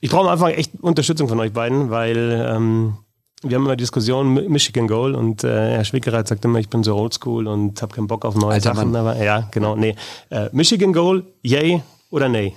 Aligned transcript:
Ich 0.00 0.10
brauche 0.10 0.26
am 0.26 0.32
Anfang 0.32 0.50
echt 0.50 0.72
Unterstützung 0.80 1.28
von 1.28 1.40
euch 1.40 1.52
beiden, 1.52 1.90
weil 1.90 2.46
ähm, 2.48 2.98
wir 3.42 3.56
haben 3.56 3.64
immer 3.64 3.76
Diskussionen 3.76 4.50
Michigan 4.50 4.88
Goal 4.88 5.14
und 5.14 5.44
äh, 5.44 5.48
Herr 5.48 5.84
Schwickereit 5.84 6.28
sagt 6.28 6.44
immer, 6.44 6.58
ich 6.58 6.68
bin 6.68 6.82
so 6.82 6.96
oldschool 6.96 7.46
und 7.46 7.80
habe 7.80 7.94
keinen 7.94 8.06
Bock 8.06 8.24
auf 8.24 8.34
neue 8.34 8.54
Alter 8.54 8.74
Sachen. 8.74 8.94
Aber, 8.94 9.22
ja, 9.22 9.48
genau, 9.50 9.76
nee. 9.76 9.94
Äh, 10.30 10.48
Michigan 10.52 10.92
Goal, 10.92 11.24
yay 11.42 11.82
oder 12.10 12.28
nay? 12.28 12.54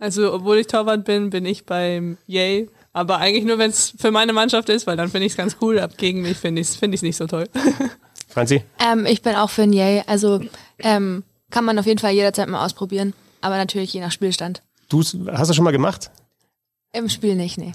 Also, 0.00 0.32
obwohl 0.32 0.58
ich 0.58 0.66
Torwart 0.66 1.04
bin, 1.04 1.30
bin 1.30 1.46
ich 1.46 1.64
beim 1.64 2.18
yay. 2.26 2.68
Aber 2.92 3.18
eigentlich 3.18 3.44
nur, 3.44 3.58
wenn 3.58 3.70
es 3.70 3.94
für 3.96 4.10
meine 4.10 4.32
Mannschaft 4.32 4.68
ist, 4.68 4.86
weil 4.86 4.96
dann 4.96 5.08
finde 5.08 5.26
ich 5.26 5.32
es 5.32 5.36
ganz 5.36 5.56
cool. 5.60 5.78
Ab 5.78 5.92
gegen 5.96 6.22
mich 6.22 6.36
finde 6.36 6.60
ich 6.60 6.68
es 6.68 6.76
find 6.76 7.00
nicht 7.02 7.16
so 7.16 7.26
toll. 7.26 7.48
Franzi? 8.28 8.64
Ähm, 8.84 9.06
ich 9.06 9.22
bin 9.22 9.34
auch 9.34 9.50
für 9.50 9.62
ein 9.62 9.72
Yay. 9.72 10.02
Also 10.06 10.40
ähm, 10.80 11.22
kann 11.50 11.64
man 11.64 11.78
auf 11.78 11.86
jeden 11.86 11.98
Fall 11.98 12.12
jederzeit 12.12 12.48
mal 12.48 12.64
ausprobieren. 12.64 13.14
Aber 13.40 13.56
natürlich 13.56 13.92
je 13.94 14.00
nach 14.00 14.12
Spielstand. 14.12 14.62
Du 14.88 15.00
hast 15.00 15.48
du 15.48 15.54
schon 15.54 15.64
mal 15.64 15.70
gemacht? 15.70 16.10
Im 16.94 17.08
Spiel 17.08 17.36
nicht, 17.36 17.56
nee. 17.56 17.72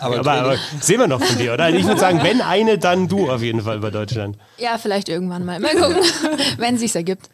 aber, 0.00 0.18
aber, 0.18 0.32
aber, 0.32 0.56
sehen 0.80 0.98
wir 0.98 1.06
noch 1.06 1.22
von 1.22 1.38
dir, 1.38 1.54
oder? 1.54 1.70
Ich 1.70 1.86
würde 1.86 2.00
sagen, 2.00 2.18
wenn 2.24 2.40
eine, 2.40 2.78
dann 2.78 3.06
du 3.06 3.30
auf 3.30 3.40
jeden 3.40 3.60
Fall 3.60 3.78
bei 3.78 3.90
Deutschland. 3.90 4.36
Ja, 4.58 4.76
vielleicht 4.76 5.08
irgendwann 5.08 5.44
mal. 5.44 5.60
Mal 5.60 5.76
gucken, 5.76 5.98
wenn 6.58 6.74
es 6.74 6.80
sich 6.80 6.96
ergibt. 6.96 7.30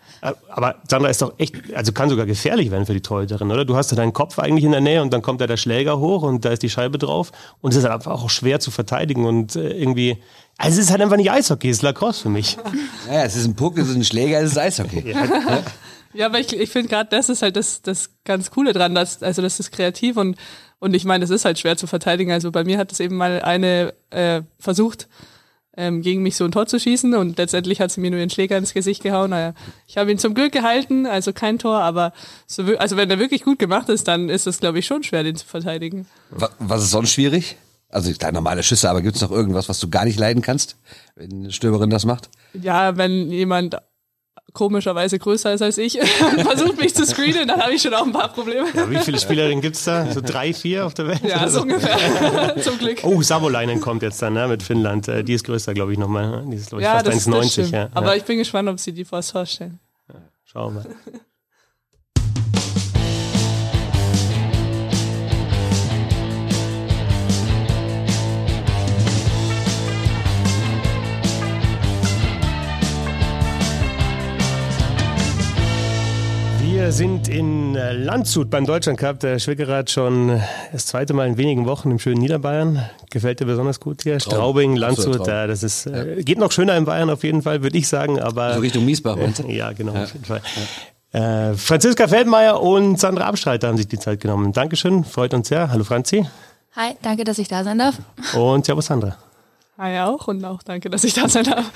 Aber 0.50 0.74
Sandra 0.90 1.08
ist 1.08 1.22
doch 1.22 1.32
echt, 1.38 1.54
also 1.74 1.92
kann 1.92 2.10
sogar 2.10 2.26
gefährlich 2.26 2.70
werden 2.70 2.84
für 2.84 2.92
die 2.92 3.00
Torhüterin, 3.00 3.50
oder? 3.50 3.64
Du 3.64 3.76
hast 3.76 3.90
ja 3.90 3.96
deinen 3.96 4.12
Kopf 4.12 4.38
eigentlich 4.38 4.64
in 4.64 4.72
der 4.72 4.82
Nähe 4.82 5.00
und 5.00 5.10
dann 5.10 5.22
kommt 5.22 5.40
da 5.40 5.46
der 5.46 5.56
Schläger 5.56 5.98
hoch 5.98 6.22
und 6.22 6.44
da 6.44 6.50
ist 6.50 6.62
die 6.62 6.68
Scheibe 6.68 6.98
drauf. 6.98 7.32
Und 7.62 7.70
es 7.70 7.78
ist 7.78 7.84
halt 7.84 7.94
einfach 7.94 8.12
auch 8.12 8.28
schwer 8.28 8.60
zu 8.60 8.70
verteidigen 8.70 9.24
und 9.24 9.56
äh, 9.56 9.72
irgendwie, 9.72 10.22
also 10.58 10.78
es 10.78 10.84
ist 10.84 10.90
halt 10.90 11.00
einfach 11.00 11.16
nicht 11.16 11.30
Eishockey, 11.30 11.70
es 11.70 11.78
ist 11.78 11.82
Lacrosse 11.82 12.24
für 12.24 12.28
mich. 12.28 12.58
Ja, 13.10 13.24
es 13.24 13.34
ist 13.34 13.46
ein 13.46 13.56
Puck, 13.56 13.78
es 13.78 13.88
ist 13.88 13.96
ein 13.96 14.04
Schläger, 14.04 14.40
es 14.40 14.52
ist 14.52 14.58
Eishockey. 14.58 15.10
Ja. 15.10 15.62
Ja, 16.14 16.26
aber 16.26 16.38
ich, 16.38 16.52
ich 16.52 16.70
finde 16.70 16.88
gerade 16.88 17.08
das 17.10 17.28
ist 17.28 17.42
halt 17.42 17.56
das, 17.56 17.82
das 17.82 18.10
ganz 18.24 18.50
Coole 18.50 18.72
dran, 18.72 18.94
dass, 18.94 19.22
also 19.22 19.42
das 19.42 19.58
ist 19.58 19.72
kreativ 19.72 20.16
und 20.16 20.36
und 20.82 20.94
ich 20.94 21.04
meine, 21.04 21.22
das 21.22 21.30
ist 21.30 21.44
halt 21.44 21.60
schwer 21.60 21.76
zu 21.76 21.86
verteidigen. 21.86 22.32
Also 22.32 22.50
bei 22.50 22.64
mir 22.64 22.76
hat 22.76 22.90
es 22.90 22.98
eben 22.98 23.16
mal 23.16 23.40
eine 23.40 23.94
äh, 24.10 24.42
versucht, 24.58 25.06
ähm, 25.76 26.02
gegen 26.02 26.24
mich 26.24 26.34
so 26.34 26.44
ein 26.44 26.50
Tor 26.50 26.66
zu 26.66 26.80
schießen 26.80 27.14
und 27.14 27.38
letztendlich 27.38 27.80
hat 27.80 27.92
sie 27.92 28.00
mir 28.00 28.10
nur 28.10 28.18
den 28.18 28.30
Schläger 28.30 28.58
ins 28.58 28.74
Gesicht 28.74 29.00
gehauen. 29.00 29.30
Naja, 29.30 29.54
ich 29.86 29.96
habe 29.96 30.10
ihn 30.10 30.18
zum 30.18 30.34
Glück 30.34 30.50
gehalten, 30.50 31.06
also 31.06 31.32
kein 31.32 31.60
Tor, 31.60 31.78
aber 31.78 32.12
so, 32.48 32.64
also 32.78 32.96
wenn 32.96 33.08
er 33.08 33.20
wirklich 33.20 33.44
gut 33.44 33.60
gemacht 33.60 33.88
ist, 33.90 34.08
dann 34.08 34.28
ist 34.28 34.48
es, 34.48 34.58
glaube 34.58 34.80
ich, 34.80 34.86
schon 34.86 35.04
schwer, 35.04 35.22
den 35.22 35.36
zu 35.36 35.46
verteidigen. 35.46 36.06
Was, 36.30 36.50
was 36.58 36.82
ist 36.82 36.90
sonst 36.90 37.12
schwierig? 37.12 37.56
Also 37.88 38.12
klar, 38.14 38.32
normale 38.32 38.64
Schüsse, 38.64 38.90
aber 38.90 39.02
gibt 39.02 39.14
es 39.14 39.22
noch 39.22 39.30
irgendwas, 39.30 39.68
was 39.68 39.78
du 39.78 39.88
gar 39.88 40.04
nicht 40.04 40.18
leiden 40.18 40.42
kannst, 40.42 40.78
wenn 41.14 41.30
eine 41.30 41.52
Stürmerin 41.52 41.90
das 41.90 42.04
macht? 42.04 42.28
Ja, 42.54 42.96
wenn 42.96 43.30
jemand 43.30 43.76
komischerweise 44.52 45.18
größer 45.18 45.52
ist 45.52 45.62
als 45.62 45.78
ich 45.78 45.98
und 46.00 46.06
versucht 46.42 46.78
mich 46.78 46.94
zu 46.94 47.06
screenen, 47.06 47.48
dann 47.48 47.60
habe 47.60 47.72
ich 47.72 47.82
schon 47.82 47.94
auch 47.94 48.04
ein 48.04 48.12
paar 48.12 48.32
Probleme. 48.32 48.66
Ja, 48.74 48.90
wie 48.90 48.98
viele 48.98 49.18
Spielerinnen 49.18 49.60
gibt 49.60 49.76
es 49.76 49.84
da? 49.84 50.10
So 50.10 50.20
drei, 50.20 50.52
vier 50.52 50.86
auf 50.86 50.94
der 50.94 51.08
Welt? 51.08 51.22
Ja, 51.22 51.48
so 51.48 51.62
ungefähr. 51.62 52.56
Zum 52.62 52.78
Glück. 52.78 53.00
Oh, 53.02 53.22
Savolainen 53.22 53.80
kommt 53.80 54.02
jetzt 54.02 54.20
dann 54.20 54.34
ne, 54.34 54.48
mit 54.48 54.62
Finnland. 54.62 55.08
Äh, 55.08 55.24
die 55.24 55.34
ist 55.34 55.44
größer, 55.44 55.74
glaube 55.74 55.92
ich, 55.92 55.98
nochmal. 55.98 56.44
Die 56.46 56.56
ist, 56.56 56.68
glaube 56.68 56.82
ich, 56.82 56.86
ja, 56.86 57.02
fast 57.02 57.28
1,90. 57.28 57.72
Ja. 57.72 57.88
Aber 57.94 58.16
ich 58.16 58.24
bin 58.24 58.38
gespannt, 58.38 58.68
ob 58.68 58.78
sie 58.78 58.92
die 58.92 59.04
vor 59.04 59.18
das 59.18 59.32
Tor 59.32 59.46
stellen. 59.46 59.78
Schauen 60.44 60.74
wir 60.74 60.84
Wir 76.82 76.90
sind 76.90 77.28
in 77.28 77.76
äh, 77.76 77.92
Landshut 77.92 78.50
beim 78.50 78.66
Deutschland 78.66 78.98
Cup. 78.98 79.20
Der 79.20 79.38
Schwickerer 79.38 79.76
hat 79.76 79.90
schon 79.92 80.42
das 80.72 80.86
zweite 80.86 81.14
Mal 81.14 81.28
in 81.28 81.36
wenigen 81.36 81.64
Wochen 81.64 81.92
im 81.92 82.00
schönen 82.00 82.20
Niederbayern. 82.20 82.84
Gefällt 83.08 83.38
dir 83.38 83.44
besonders 83.46 83.78
gut 83.78 84.02
hier? 84.02 84.18
Traum. 84.18 84.32
Straubing, 84.32 84.74
Landshut, 84.74 85.24
ja, 85.24 85.46
das 85.46 85.62
ist, 85.62 85.86
äh, 85.86 86.16
ja. 86.16 86.22
geht 86.22 86.38
noch 86.38 86.50
schöner 86.50 86.76
in 86.76 86.84
Bayern 86.84 87.08
auf 87.08 87.22
jeden 87.22 87.42
Fall, 87.42 87.62
würde 87.62 87.78
ich 87.78 87.86
sagen, 87.86 88.18
aber. 88.18 88.54
So 88.54 88.60
Richtung 88.60 88.84
Miesbach, 88.84 89.16
äh, 89.16 89.30
Ja, 89.56 89.70
genau, 89.70 89.94
ja. 89.94 90.02
auf 90.02 90.12
jeden 90.12 90.24
Fall. 90.24 90.42
Äh, 91.12 91.54
Franziska 91.54 92.08
Feldmeier 92.08 92.60
und 92.60 92.98
Sandra 92.98 93.26
Abstreiter 93.26 93.68
haben 93.68 93.76
sich 93.76 93.86
die 93.86 94.00
Zeit 94.00 94.18
genommen. 94.18 94.52
Dankeschön, 94.52 95.04
freut 95.04 95.34
uns 95.34 95.46
sehr. 95.46 95.70
Hallo 95.70 95.84
Franzi. 95.84 96.26
Hi, 96.74 96.94
danke, 97.00 97.22
dass 97.22 97.38
ich 97.38 97.46
da 97.46 97.62
sein 97.62 97.78
darf. 97.78 97.94
Und 98.34 98.66
Servus 98.66 98.86
Sandra. 98.86 99.16
Hi 99.78 100.00
auch 100.00 100.26
und 100.26 100.44
auch 100.44 100.64
danke, 100.64 100.90
dass 100.90 101.04
ich 101.04 101.14
da 101.14 101.28
sein 101.28 101.44
darf. 101.44 101.70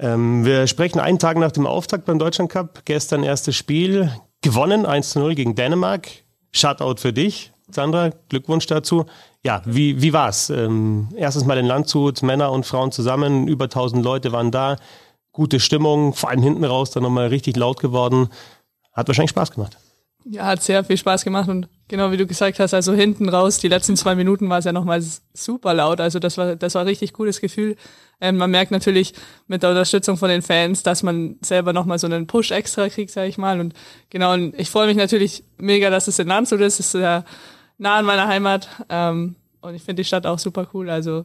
Ähm, 0.00 0.46
wir 0.46 0.66
sprechen 0.66 0.98
einen 0.98 1.18
Tag 1.18 1.36
nach 1.36 1.52
dem 1.52 1.66
Auftakt 1.66 2.06
beim 2.06 2.18
Deutschland 2.18 2.50
Cup. 2.50 2.82
Gestern 2.86 3.22
erstes 3.22 3.54
Spiel. 3.54 4.10
Gewonnen 4.40 4.86
1 4.86 5.10
zu 5.10 5.18
0 5.18 5.34
gegen 5.34 5.54
Dänemark. 5.54 6.08
Shutout 6.52 6.96
für 6.96 7.12
dich, 7.12 7.52
Sandra. 7.70 8.10
Glückwunsch 8.30 8.66
dazu. 8.66 9.04
Ja, 9.44 9.60
wie, 9.66 10.00
wie 10.00 10.14
war's? 10.14 10.48
Ähm, 10.48 11.08
erstes 11.14 11.44
Mal 11.44 11.58
in 11.58 11.66
Landshut, 11.66 12.22
Männer 12.22 12.50
und 12.50 12.64
Frauen 12.64 12.92
zusammen. 12.92 13.46
Über 13.46 13.64
1000 13.64 14.02
Leute 14.02 14.32
waren 14.32 14.50
da. 14.50 14.76
Gute 15.32 15.60
Stimmung. 15.60 16.14
Vor 16.14 16.30
allem 16.30 16.42
hinten 16.42 16.64
raus 16.64 16.90
dann 16.90 17.02
nochmal 17.02 17.28
richtig 17.28 17.56
laut 17.56 17.78
geworden. 17.80 18.30
Hat 18.94 19.06
wahrscheinlich 19.06 19.30
Spaß 19.30 19.50
gemacht. 19.52 19.76
Ja, 20.24 20.46
hat 20.46 20.62
sehr 20.62 20.82
viel 20.84 20.96
Spaß 20.96 21.24
gemacht 21.24 21.48
und 21.48 21.68
genau 21.88 22.10
wie 22.10 22.18
du 22.18 22.26
gesagt 22.26 22.58
hast, 22.60 22.74
also 22.74 22.92
hinten 22.92 23.30
raus, 23.30 23.56
die 23.56 23.68
letzten 23.68 23.96
zwei 23.96 24.14
Minuten 24.14 24.50
war 24.50 24.58
es 24.58 24.66
ja 24.66 24.72
nochmal 24.72 25.02
super 25.32 25.72
laut. 25.72 25.98
Also 25.98 26.18
das 26.18 26.36
war, 26.36 26.56
das 26.56 26.74
war 26.74 26.82
ein 26.82 26.88
richtig 26.88 27.14
cooles 27.14 27.40
Gefühl. 27.40 27.76
Ähm, 28.20 28.36
man 28.36 28.50
merkt 28.50 28.70
natürlich 28.70 29.14
mit 29.46 29.62
der 29.62 29.70
Unterstützung 29.70 30.16
von 30.16 30.28
den 30.28 30.42
Fans, 30.42 30.82
dass 30.82 31.02
man 31.02 31.36
selber 31.42 31.72
nochmal 31.72 31.98
so 31.98 32.06
einen 32.06 32.26
Push 32.26 32.50
extra 32.50 32.88
kriegt, 32.88 33.10
sag 33.10 33.28
ich 33.28 33.38
mal. 33.38 33.60
Und 33.60 33.74
genau, 34.10 34.34
und 34.34 34.58
ich 34.58 34.70
freue 34.70 34.86
mich 34.86 34.96
natürlich 34.96 35.44
mega, 35.58 35.90
dass 35.90 36.08
es 36.08 36.18
in 36.18 36.28
Landshut 36.28 36.60
ist. 36.60 36.80
Es 36.80 36.94
ist 36.94 37.00
ja 37.00 37.24
nah 37.78 37.96
an 37.96 38.04
meiner 38.04 38.28
Heimat. 38.28 38.68
Ähm, 38.88 39.36
und 39.60 39.74
ich 39.74 39.82
finde 39.82 40.02
die 40.02 40.06
Stadt 40.06 40.26
auch 40.26 40.38
super 40.38 40.68
cool. 40.74 40.90
Also 40.90 41.24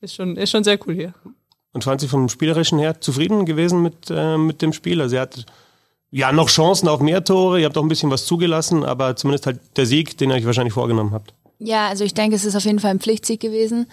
ist 0.00 0.14
schon, 0.14 0.36
ist 0.36 0.50
schon 0.50 0.64
sehr 0.64 0.78
cool 0.86 0.94
hier. 0.94 1.14
Und 1.72 1.86
waren 1.86 1.98
Sie 1.98 2.08
vom 2.08 2.28
Spielerischen 2.28 2.78
her 2.78 3.00
zufrieden 3.00 3.46
gewesen 3.46 3.82
mit, 3.82 4.10
äh, 4.10 4.36
mit 4.36 4.62
dem 4.62 4.72
Spiel? 4.72 5.00
Also 5.00 5.16
er 5.16 5.22
hat 5.22 5.44
ja, 6.10 6.30
noch 6.30 6.48
Chancen 6.48 6.86
auf 6.86 7.00
mehr 7.00 7.24
Tore. 7.24 7.58
Ihr 7.58 7.66
habt 7.66 7.76
auch 7.76 7.82
ein 7.82 7.88
bisschen 7.88 8.10
was 8.10 8.24
zugelassen, 8.24 8.84
aber 8.84 9.16
zumindest 9.16 9.46
halt 9.46 9.58
der 9.76 9.84
Sieg, 9.84 10.16
den 10.16 10.30
ihr 10.30 10.36
euch 10.36 10.46
wahrscheinlich 10.46 10.72
vorgenommen 10.72 11.12
habt. 11.12 11.34
Ja, 11.58 11.88
also 11.88 12.04
ich 12.04 12.14
denke, 12.14 12.36
es 12.36 12.44
ist 12.44 12.54
auf 12.54 12.64
jeden 12.64 12.78
Fall 12.78 12.92
ein 12.92 13.00
Pflichtsieg 13.00 13.40
gewesen. 13.40 13.86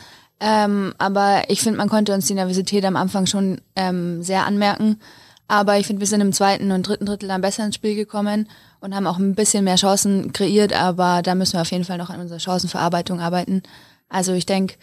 Ähm, 0.43 0.95
aber 0.97 1.43
ich 1.49 1.61
finde, 1.61 1.77
man 1.77 1.87
konnte 1.87 2.15
uns 2.15 2.25
die 2.25 2.33
Nervosität 2.33 2.83
am 2.83 2.95
Anfang 2.95 3.27
schon 3.27 3.61
ähm, 3.75 4.23
sehr 4.23 4.45
anmerken. 4.47 4.99
Aber 5.47 5.77
ich 5.77 5.85
finde, 5.85 5.99
wir 5.99 6.07
sind 6.07 6.21
im 6.21 6.33
zweiten 6.33 6.71
und 6.71 6.87
dritten 6.87 7.05
Drittel 7.05 7.29
dann 7.29 7.41
besser 7.41 7.63
ins 7.63 7.75
Spiel 7.75 7.93
gekommen 7.93 8.49
und 8.79 8.95
haben 8.95 9.05
auch 9.05 9.19
ein 9.19 9.35
bisschen 9.35 9.63
mehr 9.63 9.75
Chancen 9.75 10.33
kreiert. 10.33 10.73
Aber 10.73 11.21
da 11.21 11.35
müssen 11.35 11.53
wir 11.53 11.61
auf 11.61 11.71
jeden 11.71 11.83
Fall 11.83 11.99
noch 11.99 12.09
an 12.09 12.19
unserer 12.19 12.39
Chancenverarbeitung 12.39 13.19
arbeiten. 13.19 13.61
Also 14.09 14.33
ich 14.33 14.47
denke, 14.47 14.75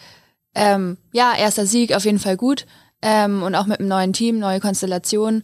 ähm, 0.54 0.96
ja, 1.12 1.34
erster 1.36 1.66
Sieg 1.66 1.92
auf 1.92 2.04
jeden 2.04 2.20
Fall 2.20 2.36
gut. 2.36 2.66
Ähm, 3.02 3.42
und 3.42 3.56
auch 3.56 3.66
mit 3.66 3.80
einem 3.80 3.88
neuen 3.88 4.12
Team, 4.12 4.38
neue 4.38 4.60
Konstellation 4.60 5.42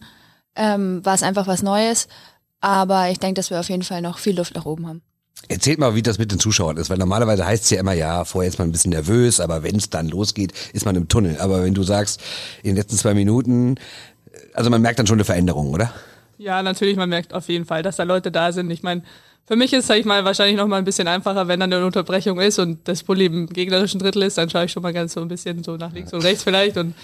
ähm, 0.55 1.05
war 1.05 1.15
es 1.15 1.23
einfach 1.23 1.47
was 1.47 1.61
Neues. 1.61 2.07
Aber 2.61 3.09
ich 3.09 3.19
denke, 3.19 3.35
dass 3.35 3.49
wir 3.49 3.59
auf 3.59 3.69
jeden 3.69 3.83
Fall 3.83 4.01
noch 4.01 4.17
viel 4.17 4.37
Luft 4.37 4.55
nach 4.55 4.65
oben 4.65 4.87
haben. 4.87 5.01
Erzählt 5.47 5.79
mal, 5.79 5.95
wie 5.95 6.01
das 6.01 6.17
mit 6.17 6.31
den 6.31 6.39
Zuschauern 6.39 6.77
ist, 6.77 6.89
weil 6.89 6.97
normalerweise 6.97 7.45
heißt 7.45 7.65
es 7.65 7.69
ja 7.69 7.79
immer, 7.79 7.93
ja, 7.93 8.25
vorher 8.25 8.49
ist 8.49 8.57
man 8.57 8.69
ein 8.69 8.71
bisschen 8.71 8.91
nervös, 8.91 9.39
aber 9.39 9.63
wenn 9.63 9.75
es 9.75 9.89
dann 9.89 10.07
losgeht, 10.07 10.53
ist 10.73 10.85
man 10.85 10.95
im 10.95 11.07
Tunnel. 11.07 11.37
Aber 11.39 11.63
wenn 11.63 11.73
du 11.73 11.83
sagst, 11.83 12.21
in 12.63 12.71
den 12.71 12.77
letzten 12.77 12.97
zwei 12.97 13.13
Minuten, 13.13 13.75
also 14.53 14.69
man 14.69 14.81
merkt 14.81 14.99
dann 14.99 15.07
schon 15.07 15.17
eine 15.17 15.25
Veränderung, 15.25 15.71
oder? 15.71 15.93
Ja, 16.37 16.63
natürlich, 16.63 16.97
man 16.97 17.09
merkt 17.09 17.33
auf 17.33 17.47
jeden 17.47 17.65
Fall, 17.65 17.83
dass 17.83 17.95
da 17.97 18.03
Leute 18.03 18.31
da 18.31 18.51
sind. 18.51 18.69
Ich 18.71 18.83
meine, 18.83 19.03
für 19.47 19.55
mich 19.55 19.73
ist, 19.73 19.87
sag 19.87 19.97
ich 19.97 20.05
mal, 20.05 20.25
wahrscheinlich 20.25 20.57
noch 20.57 20.67
mal 20.67 20.77
ein 20.77 20.85
bisschen 20.85 21.07
einfacher, 21.07 21.47
wenn 21.47 21.59
dann 21.59 21.71
eine 21.71 21.85
Unterbrechung 21.85 22.39
ist 22.39 22.57
und 22.57 22.87
das 22.87 23.03
Bulli 23.03 23.25
im 23.25 23.47
gegnerischen 23.47 23.99
Drittel 23.99 24.23
ist, 24.23 24.37
dann 24.37 24.49
schaue 24.49 24.65
ich 24.65 24.71
schon 24.71 24.83
mal 24.83 24.93
ganz 24.93 25.13
so 25.13 25.21
ein 25.21 25.27
bisschen 25.27 25.63
so 25.63 25.77
nach 25.77 25.93
links 25.93 26.11
und 26.13 26.23
rechts 26.23 26.43
vielleicht 26.43 26.77
und 26.77 26.95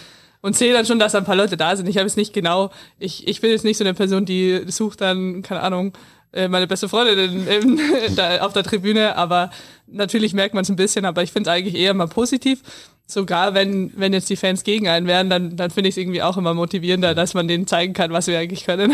und 0.42 0.56
sehe 0.56 0.74
dann 0.74 0.86
schon, 0.86 1.00
dass 1.00 1.12
da 1.12 1.20
ein 1.20 1.26
paar 1.26 1.36
Leute 1.36 1.56
da 1.56 1.76
sind. 1.76 1.88
Ich 1.88 1.98
habe 1.98 2.08
es 2.08 2.18
nicht 2.18 2.34
genau, 2.34 2.72
ich, 3.00 3.28
ich 3.28 3.42
bin 3.42 3.52
jetzt 3.52 3.64
nicht 3.64 3.78
so 3.78 3.84
eine 3.84 3.94
Person, 3.94 4.26
die 4.26 4.64
sucht 4.68 5.02
dann, 5.02 5.44
keine 5.44 5.62
Ahnung, 5.62 5.90
äh, 5.90 5.92
meine 6.34 6.68
beste 6.68 6.88
Freundin 6.88 7.48
in, 7.48 7.78
in, 7.78 7.80
da, 8.16 8.40
auf 8.42 8.54
der 8.54 8.64
Tribüne, 8.64 9.16
aber 9.16 9.52
natürlich 9.88 10.34
merkt 10.34 10.54
man 10.54 10.64
es 10.64 10.70
ein 10.70 10.76
bisschen, 10.76 11.06
aber 11.06 11.24
ich 11.24 11.32
finde 11.32 11.50
es 11.50 11.56
eigentlich 11.56 11.76
eher 11.76 11.94
mal 11.94 12.08
positiv. 12.08 12.62
Sogar 13.06 13.54
wenn, 13.54 13.92
wenn 13.98 14.14
jetzt 14.14 14.30
die 14.30 14.38
Fans 14.38 14.64
gegen 14.64 14.88
einen 14.88 15.08
wären, 15.08 15.30
dann, 15.30 15.58
dann 15.58 15.72
finde 15.72 15.90
ich 15.90 15.94
es 15.94 15.98
irgendwie 15.98 16.22
auch 16.22 16.38
immer 16.38 16.54
motivierender, 16.54 17.14
dass 17.14 17.34
man 17.34 17.48
denen 17.48 17.68
zeigen 17.68 17.94
kann, 17.94 18.12
was 18.14 18.28
wir 18.28 18.40
eigentlich 18.40 18.64
können. 18.64 18.94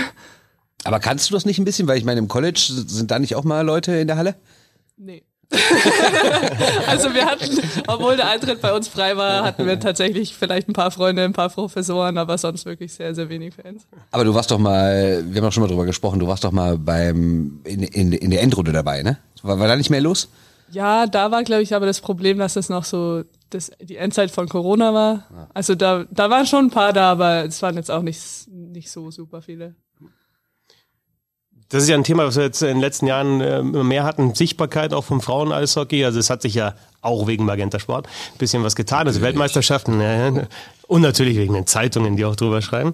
Aber 0.83 0.99
kannst 0.99 1.29
du 1.29 1.33
das 1.33 1.45
nicht 1.45 1.59
ein 1.59 1.65
bisschen, 1.65 1.87
weil 1.87 1.97
ich 1.97 2.05
meine, 2.05 2.19
im 2.19 2.27
College 2.27 2.59
sind 2.87 3.11
da 3.11 3.19
nicht 3.19 3.35
auch 3.35 3.43
mal 3.43 3.61
Leute 3.61 3.91
in 3.93 4.07
der 4.07 4.17
Halle? 4.17 4.35
Nee. 4.97 5.23
also 6.87 7.13
wir 7.13 7.25
hatten, 7.25 7.57
obwohl 7.87 8.17
der 8.17 8.29
Eintritt 8.29 8.61
bei 8.61 8.73
uns 8.73 8.87
frei 8.87 9.15
war, 9.15 9.43
hatten 9.43 9.65
wir 9.65 9.79
tatsächlich 9.79 10.35
vielleicht 10.35 10.67
ein 10.67 10.73
paar 10.73 10.91
Freunde, 10.91 11.23
ein 11.23 11.33
paar 11.33 11.49
Professoren, 11.49 12.17
aber 12.17 12.37
sonst 12.37 12.65
wirklich 12.65 12.93
sehr, 12.93 13.15
sehr 13.15 13.29
wenig 13.29 13.53
Fans. 13.55 13.87
Aber 14.11 14.25
du 14.25 14.33
warst 14.33 14.51
doch 14.51 14.59
mal, 14.59 15.23
wir 15.25 15.41
haben 15.41 15.47
auch 15.47 15.51
schon 15.53 15.61
mal 15.61 15.69
drüber 15.69 15.85
gesprochen, 15.85 16.19
du 16.19 16.27
warst 16.27 16.43
doch 16.43 16.51
mal 16.51 16.77
beim 16.77 17.61
in, 17.63 17.83
in, 17.83 18.11
in 18.11 18.31
der 18.31 18.41
Endrunde 18.41 18.73
dabei, 18.73 19.03
ne? 19.03 19.17
War, 19.41 19.57
war 19.59 19.67
da 19.67 19.75
nicht 19.77 19.89
mehr 19.89 20.01
los? 20.01 20.29
Ja, 20.69 21.07
da 21.07 21.31
war, 21.31 21.43
glaube 21.43 21.63
ich, 21.63 21.73
aber 21.73 21.85
das 21.85 22.01
Problem, 22.01 22.39
dass 22.39 22.57
es 22.57 22.67
noch 22.67 22.83
so 22.83 23.23
das, 23.49 23.71
die 23.81 23.95
Endzeit 23.95 24.31
von 24.31 24.49
Corona 24.49 24.93
war. 24.93 25.49
Also 25.53 25.75
da, 25.75 26.05
da 26.11 26.29
waren 26.29 26.45
schon 26.45 26.65
ein 26.65 26.71
paar 26.71 26.91
da, 26.91 27.11
aber 27.11 27.45
es 27.45 27.61
waren 27.61 27.75
jetzt 27.75 27.89
auch 27.89 28.01
nicht, 28.01 28.21
nicht 28.49 28.91
so 28.91 29.09
super 29.11 29.41
viele. 29.41 29.75
Das 31.69 31.83
ist 31.83 31.89
ja 31.89 31.95
ein 31.95 32.03
Thema, 32.03 32.25
was 32.25 32.37
wir 32.37 32.43
jetzt 32.43 32.61
in 32.61 32.69
den 32.69 32.79
letzten 32.79 33.07
Jahren 33.07 33.41
äh, 33.41 33.59
immer 33.59 33.83
mehr 33.83 34.03
hatten. 34.03 34.33
Sichtbarkeit 34.35 34.93
auch 34.93 35.03
vom 35.03 35.21
Frauen-Eishockey. 35.21 36.05
Also 36.05 36.19
es 36.19 36.29
hat 36.29 36.41
sich 36.41 36.53
ja 36.53 36.75
auch 37.01 37.27
wegen 37.27 37.45
Magenta 37.45 37.79
Sport 37.79 38.07
ein 38.07 38.37
bisschen 38.37 38.63
was 38.63 38.75
getan. 38.75 39.07
Also 39.07 39.21
Weltmeisterschaften 39.21 39.99
ja, 40.01 40.31
und 40.87 41.01
natürlich 41.01 41.37
wegen 41.37 41.53
den 41.53 41.67
Zeitungen, 41.67 42.15
die 42.15 42.25
auch 42.25 42.35
drüber 42.35 42.61
schreiben. 42.61 42.93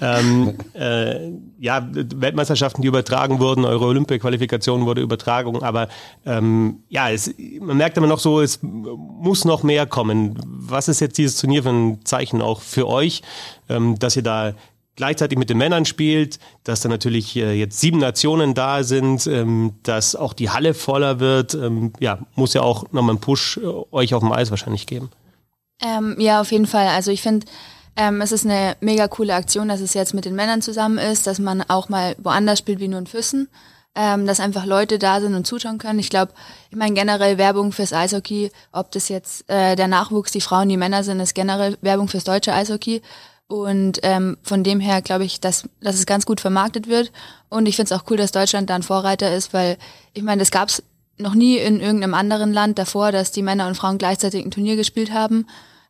Ähm, 0.00 0.54
äh, 0.74 1.30
ja, 1.58 1.86
Weltmeisterschaften, 1.90 2.82
die 2.82 2.88
übertragen 2.88 3.40
wurden, 3.40 3.64
eure 3.64 3.86
Olympia-Qualifikation 3.86 4.84
wurde 4.84 5.00
übertragen, 5.00 5.62
aber 5.62 5.88
ähm, 6.26 6.82
ja, 6.88 7.10
es, 7.10 7.34
man 7.60 7.76
merkt 7.76 7.96
immer 7.96 8.06
noch 8.06 8.18
so, 8.18 8.40
es 8.40 8.60
muss 8.62 9.44
noch 9.44 9.62
mehr 9.62 9.86
kommen. 9.86 10.38
Was 10.44 10.88
ist 10.88 11.00
jetzt 11.00 11.16
dieses 11.16 11.38
Turnier 11.40 11.62
für 11.62 11.70
ein 11.70 12.04
Zeichen 12.04 12.42
auch 12.42 12.60
für 12.60 12.86
euch, 12.86 13.22
ähm, 13.68 13.98
dass 13.98 14.16
ihr 14.16 14.22
da 14.22 14.52
gleichzeitig 14.96 15.38
mit 15.38 15.50
den 15.50 15.58
Männern 15.58 15.84
spielt, 15.84 16.38
dass 16.64 16.80
da 16.80 16.88
natürlich 16.88 17.34
jetzt 17.34 17.80
sieben 17.80 17.98
Nationen 17.98 18.54
da 18.54 18.84
sind, 18.84 19.26
ähm, 19.26 19.74
dass 19.82 20.14
auch 20.14 20.32
die 20.32 20.50
Halle 20.50 20.74
voller 20.74 21.20
wird, 21.20 21.54
ähm, 21.54 21.92
ja, 21.98 22.18
muss 22.34 22.54
ja 22.54 22.62
auch 22.62 22.84
nochmal 22.92 23.10
einen 23.10 23.20
Push 23.20 23.58
äh, 23.58 23.66
euch 23.90 24.14
auf 24.14 24.20
dem 24.20 24.32
Eis 24.32 24.50
wahrscheinlich 24.50 24.86
geben. 24.86 25.10
Ähm, 25.82 26.16
ja, 26.18 26.40
auf 26.40 26.52
jeden 26.52 26.66
Fall. 26.66 26.88
Also 26.88 27.10
ich 27.10 27.22
finde, 27.22 27.46
ähm, 27.96 28.20
es 28.20 28.32
ist 28.32 28.44
eine 28.44 28.76
mega 28.80 29.08
coole 29.08 29.34
Aktion, 29.34 29.68
dass 29.68 29.80
es 29.80 29.94
jetzt 29.94 30.14
mit 30.14 30.24
den 30.24 30.34
Männern 30.34 30.62
zusammen 30.62 30.98
ist, 30.98 31.26
dass 31.26 31.38
man 31.38 31.62
auch 31.62 31.88
mal 31.88 32.14
woanders 32.18 32.58
spielt 32.58 32.80
wie 32.80 32.88
nur 32.88 33.00
in 33.00 33.06
Füssen, 33.06 33.48
dass 33.94 34.40
einfach 34.40 34.64
Leute 34.64 34.98
da 34.98 35.20
sind 35.20 35.34
und 35.34 35.46
zuschauen 35.46 35.76
können. 35.76 35.98
Ich 35.98 36.08
glaube, 36.08 36.32
ich 36.70 36.78
meine 36.78 36.94
generell 36.94 37.36
Werbung 37.36 37.72
fürs 37.72 37.92
Eishockey, 37.92 38.50
ob 38.72 38.90
das 38.90 39.10
jetzt 39.10 39.46
äh, 39.50 39.76
der 39.76 39.86
Nachwuchs, 39.86 40.32
die 40.32 40.40
Frauen, 40.40 40.70
die 40.70 40.78
Männer 40.78 41.04
sind, 41.04 41.20
ist 41.20 41.34
generell 41.34 41.76
Werbung 41.82 42.08
fürs 42.08 42.24
deutsche 42.24 42.54
Eishockey. 42.54 43.02
Und 43.52 43.98
ähm, 44.02 44.38
von 44.42 44.64
dem 44.64 44.80
her 44.80 45.02
glaube 45.02 45.24
ich, 45.24 45.38
dass, 45.38 45.68
dass 45.82 45.96
es 45.96 46.06
ganz 46.06 46.24
gut 46.24 46.40
vermarktet 46.40 46.88
wird. 46.88 47.12
Und 47.50 47.66
ich 47.66 47.76
finde 47.76 47.92
es 47.92 48.00
auch 48.00 48.10
cool, 48.10 48.16
dass 48.16 48.32
Deutschland 48.32 48.70
da 48.70 48.76
ein 48.76 48.82
Vorreiter 48.82 49.34
ist, 49.34 49.52
weil 49.52 49.76
ich 50.14 50.22
meine, 50.22 50.40
das 50.40 50.50
gab 50.50 50.70
es 50.70 50.82
noch 51.18 51.34
nie 51.34 51.58
in 51.58 51.78
irgendeinem 51.78 52.14
anderen 52.14 52.54
Land 52.54 52.78
davor, 52.78 53.12
dass 53.12 53.30
die 53.30 53.42
Männer 53.42 53.66
und 53.68 53.74
Frauen 53.74 53.98
gleichzeitig 53.98 54.42
ein 54.42 54.50
Turnier 54.50 54.76
gespielt 54.76 55.12
haben. 55.12 55.46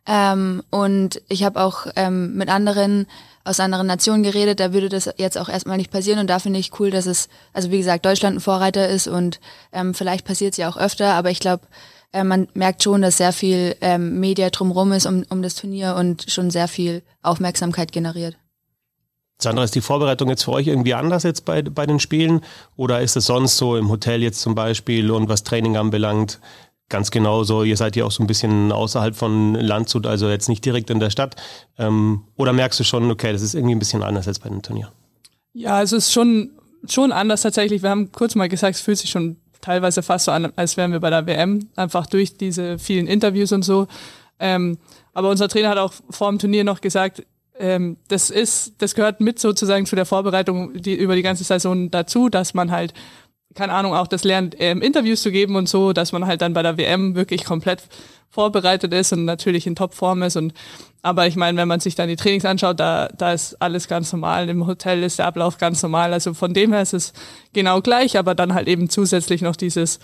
Ähm, 0.08 0.64
und 0.70 1.22
ich 1.28 1.44
habe 1.44 1.62
auch 1.62 1.86
ähm, 1.94 2.34
mit 2.34 2.48
anderen 2.48 3.06
aus 3.44 3.60
anderen 3.60 3.86
Nationen 3.86 4.24
geredet, 4.24 4.58
da 4.58 4.72
würde 4.72 4.88
das 4.88 5.08
jetzt 5.16 5.38
auch 5.38 5.48
erstmal 5.48 5.76
nicht 5.76 5.92
passieren 5.92 6.18
und 6.18 6.28
da 6.28 6.40
finde 6.40 6.58
ich 6.58 6.80
cool, 6.80 6.90
dass 6.90 7.06
es, 7.06 7.28
also 7.52 7.70
wie 7.70 7.78
gesagt, 7.78 8.04
Deutschland 8.04 8.36
ein 8.36 8.40
Vorreiter 8.40 8.88
ist 8.88 9.06
und 9.06 9.38
ähm, 9.72 9.94
vielleicht 9.94 10.24
passiert 10.24 10.54
es 10.54 10.58
ja 10.58 10.68
auch 10.68 10.76
öfter, 10.76 11.14
aber 11.14 11.30
ich 11.30 11.40
glaube, 11.40 11.64
äh, 12.12 12.24
man 12.24 12.48
merkt 12.54 12.82
schon, 12.82 13.02
dass 13.02 13.16
sehr 13.16 13.32
viel 13.32 13.76
ähm, 13.80 14.20
Media 14.20 14.50
drumherum 14.50 14.92
ist 14.92 15.06
um, 15.06 15.24
um 15.30 15.42
das 15.42 15.54
Turnier 15.54 15.96
und 15.96 16.30
schon 16.30 16.50
sehr 16.50 16.68
viel 16.68 17.02
Aufmerksamkeit 17.22 17.92
generiert. 17.92 18.36
Sandra, 19.40 19.64
ist 19.64 19.74
die 19.74 19.80
Vorbereitung 19.80 20.28
jetzt 20.28 20.44
für 20.44 20.52
euch 20.52 20.68
irgendwie 20.68 20.94
anders 20.94 21.24
jetzt 21.24 21.44
bei, 21.44 21.62
bei 21.62 21.84
den 21.84 21.98
Spielen? 21.98 22.42
Oder 22.76 23.00
ist 23.00 23.16
es 23.16 23.26
sonst 23.26 23.56
so 23.56 23.76
im 23.76 23.88
Hotel 23.88 24.22
jetzt 24.22 24.40
zum 24.40 24.54
Beispiel 24.54 25.10
und 25.10 25.28
was 25.28 25.42
Training 25.42 25.76
anbelangt? 25.76 26.38
Ganz 26.88 27.10
genau 27.10 27.42
so, 27.42 27.64
ihr 27.64 27.76
seid 27.76 27.96
ja 27.96 28.04
auch 28.04 28.12
so 28.12 28.22
ein 28.22 28.26
bisschen 28.26 28.70
außerhalb 28.70 29.16
von 29.16 29.54
Landshut, 29.54 30.06
also 30.06 30.28
jetzt 30.28 30.48
nicht 30.48 30.64
direkt 30.64 30.90
in 30.90 31.00
der 31.00 31.10
Stadt. 31.10 31.36
Ähm, 31.78 32.22
oder 32.36 32.52
merkst 32.52 32.78
du 32.78 32.84
schon, 32.84 33.10
okay, 33.10 33.32
das 33.32 33.42
ist 33.42 33.54
irgendwie 33.54 33.74
ein 33.74 33.78
bisschen 33.78 34.02
anders 34.02 34.28
als 34.28 34.38
bei 34.38 34.48
dem 34.48 34.62
Turnier? 34.62 34.92
Ja, 35.54 35.82
es 35.82 35.92
ist 35.92 36.12
schon, 36.12 36.50
schon 36.86 37.10
anders 37.10 37.42
tatsächlich. 37.42 37.82
Wir 37.82 37.90
haben 37.90 38.12
kurz 38.12 38.34
mal 38.34 38.48
gesagt, 38.48 38.76
es 38.76 38.82
fühlt 38.82 38.98
sich 38.98 39.10
schon 39.10 39.38
teilweise 39.62 40.02
fast 40.02 40.26
so 40.26 40.32
an, 40.32 40.52
als 40.56 40.76
wären 40.76 40.92
wir 40.92 41.00
bei 41.00 41.08
der 41.08 41.26
WM, 41.26 41.70
einfach 41.76 42.06
durch 42.06 42.36
diese 42.36 42.78
vielen 42.78 43.06
Interviews 43.06 43.52
und 43.52 43.62
so. 43.62 43.86
Ähm, 44.38 44.76
aber 45.14 45.30
unser 45.30 45.48
Trainer 45.48 45.70
hat 45.70 45.78
auch 45.78 45.94
vor 46.10 46.28
dem 46.28 46.38
Turnier 46.38 46.64
noch 46.64 46.82
gesagt, 46.82 47.24
ähm, 47.58 47.96
das 48.08 48.30
ist, 48.30 48.74
das 48.78 48.94
gehört 48.94 49.20
mit 49.20 49.38
sozusagen 49.38 49.86
zu 49.86 49.94
der 49.94 50.06
Vorbereitung 50.06 50.74
die, 50.74 50.94
über 50.94 51.14
die 51.14 51.22
ganze 51.22 51.44
Saison 51.44 51.90
dazu, 51.90 52.28
dass 52.28 52.54
man 52.54 52.70
halt, 52.70 52.92
keine 53.54 53.72
Ahnung, 53.72 53.94
auch 53.94 54.06
das 54.06 54.24
lernt, 54.24 54.56
ähm, 54.58 54.82
Interviews 54.82 55.22
zu 55.22 55.30
geben 55.30 55.56
und 55.56 55.68
so, 55.68 55.92
dass 55.92 56.12
man 56.12 56.26
halt 56.26 56.42
dann 56.42 56.52
bei 56.52 56.62
der 56.62 56.78
WM 56.78 57.14
wirklich 57.14 57.44
komplett 57.44 57.82
vorbereitet 58.30 58.92
ist 58.94 59.12
und 59.12 59.24
natürlich 59.24 59.66
in 59.66 59.76
Topform 59.76 60.22
ist 60.22 60.36
und 60.36 60.54
aber 61.02 61.26
ich 61.26 61.34
meine, 61.34 61.58
wenn 61.58 61.66
man 61.66 61.80
sich 61.80 61.96
dann 61.96 62.08
die 62.08 62.16
Trainings 62.16 62.44
anschaut, 62.44 62.78
da, 62.78 63.08
da 63.08 63.32
ist 63.32 63.60
alles 63.60 63.88
ganz 63.88 64.12
normal. 64.12 64.48
Im 64.48 64.68
Hotel 64.68 65.02
ist 65.02 65.18
der 65.18 65.26
Ablauf 65.26 65.58
ganz 65.58 65.82
normal. 65.82 66.12
Also 66.12 66.32
von 66.32 66.54
dem 66.54 66.72
her 66.72 66.80
ist 66.80 66.94
es 66.94 67.12
genau 67.52 67.80
gleich, 67.80 68.16
aber 68.16 68.36
dann 68.36 68.54
halt 68.54 68.68
eben 68.68 68.88
zusätzlich 68.88 69.42
noch 69.42 69.56
dieses 69.56 69.98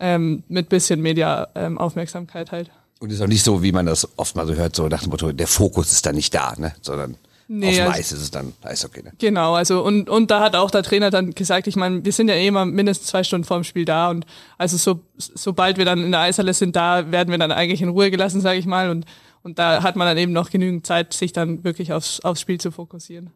ähm, 0.00 0.42
mit 0.48 0.68
bisschen 0.68 1.00
Media-Aufmerksamkeit 1.00 2.48
ähm, 2.48 2.52
halt. 2.52 2.70
Und 2.98 3.12
ist 3.12 3.22
auch 3.22 3.28
nicht 3.28 3.44
so, 3.44 3.62
wie 3.62 3.70
man 3.70 3.86
das 3.86 4.08
oft 4.18 4.34
mal 4.34 4.46
so 4.46 4.54
hört, 4.54 4.74
so 4.74 4.88
nach 4.88 5.02
dem 5.02 5.10
Motto, 5.10 5.30
der 5.30 5.46
Fokus 5.46 5.92
ist 5.92 6.04
da 6.04 6.12
nicht 6.12 6.34
da, 6.34 6.54
ne? 6.58 6.74
Sondern 6.82 7.16
nee, 7.50 7.68
auf 7.68 7.74
dem 7.74 7.86
also, 7.86 7.98
Eis 7.98 8.12
ist 8.12 8.22
es 8.22 8.30
dann 8.30 8.52
Eishockey, 8.62 9.02
ne? 9.02 9.12
Genau, 9.18 9.54
also 9.54 9.82
und, 9.82 10.08
und 10.08 10.30
da 10.30 10.40
hat 10.40 10.54
auch 10.54 10.70
der 10.70 10.82
Trainer 10.82 11.10
dann 11.10 11.32
gesagt, 11.32 11.66
ich 11.66 11.76
meine, 11.76 12.04
wir 12.04 12.12
sind 12.12 12.28
ja 12.28 12.34
eh 12.34 12.46
immer 12.46 12.64
mindestens 12.64 13.08
zwei 13.08 13.24
Stunden 13.24 13.44
vorm 13.44 13.64
Spiel 13.64 13.84
da 13.84 14.10
und 14.10 14.24
also 14.56 14.76
so, 14.76 15.00
sobald 15.16 15.76
wir 15.76 15.84
dann 15.84 16.04
in 16.04 16.12
der 16.12 16.20
Eishalle 16.20 16.54
sind, 16.54 16.76
da 16.76 17.10
werden 17.10 17.30
wir 17.30 17.38
dann 17.38 17.52
eigentlich 17.52 17.82
in 17.82 17.88
Ruhe 17.88 18.10
gelassen, 18.10 18.40
sage 18.40 18.58
ich 18.58 18.66
mal. 18.66 18.90
Und, 18.90 19.04
und 19.42 19.58
da 19.58 19.82
hat 19.82 19.96
man 19.96 20.06
dann 20.06 20.18
eben 20.18 20.32
noch 20.32 20.50
genügend 20.50 20.86
Zeit, 20.86 21.12
sich 21.12 21.32
dann 21.32 21.64
wirklich 21.64 21.92
aufs, 21.92 22.20
aufs 22.20 22.40
Spiel 22.40 22.60
zu 22.60 22.70
fokussieren. 22.70 23.30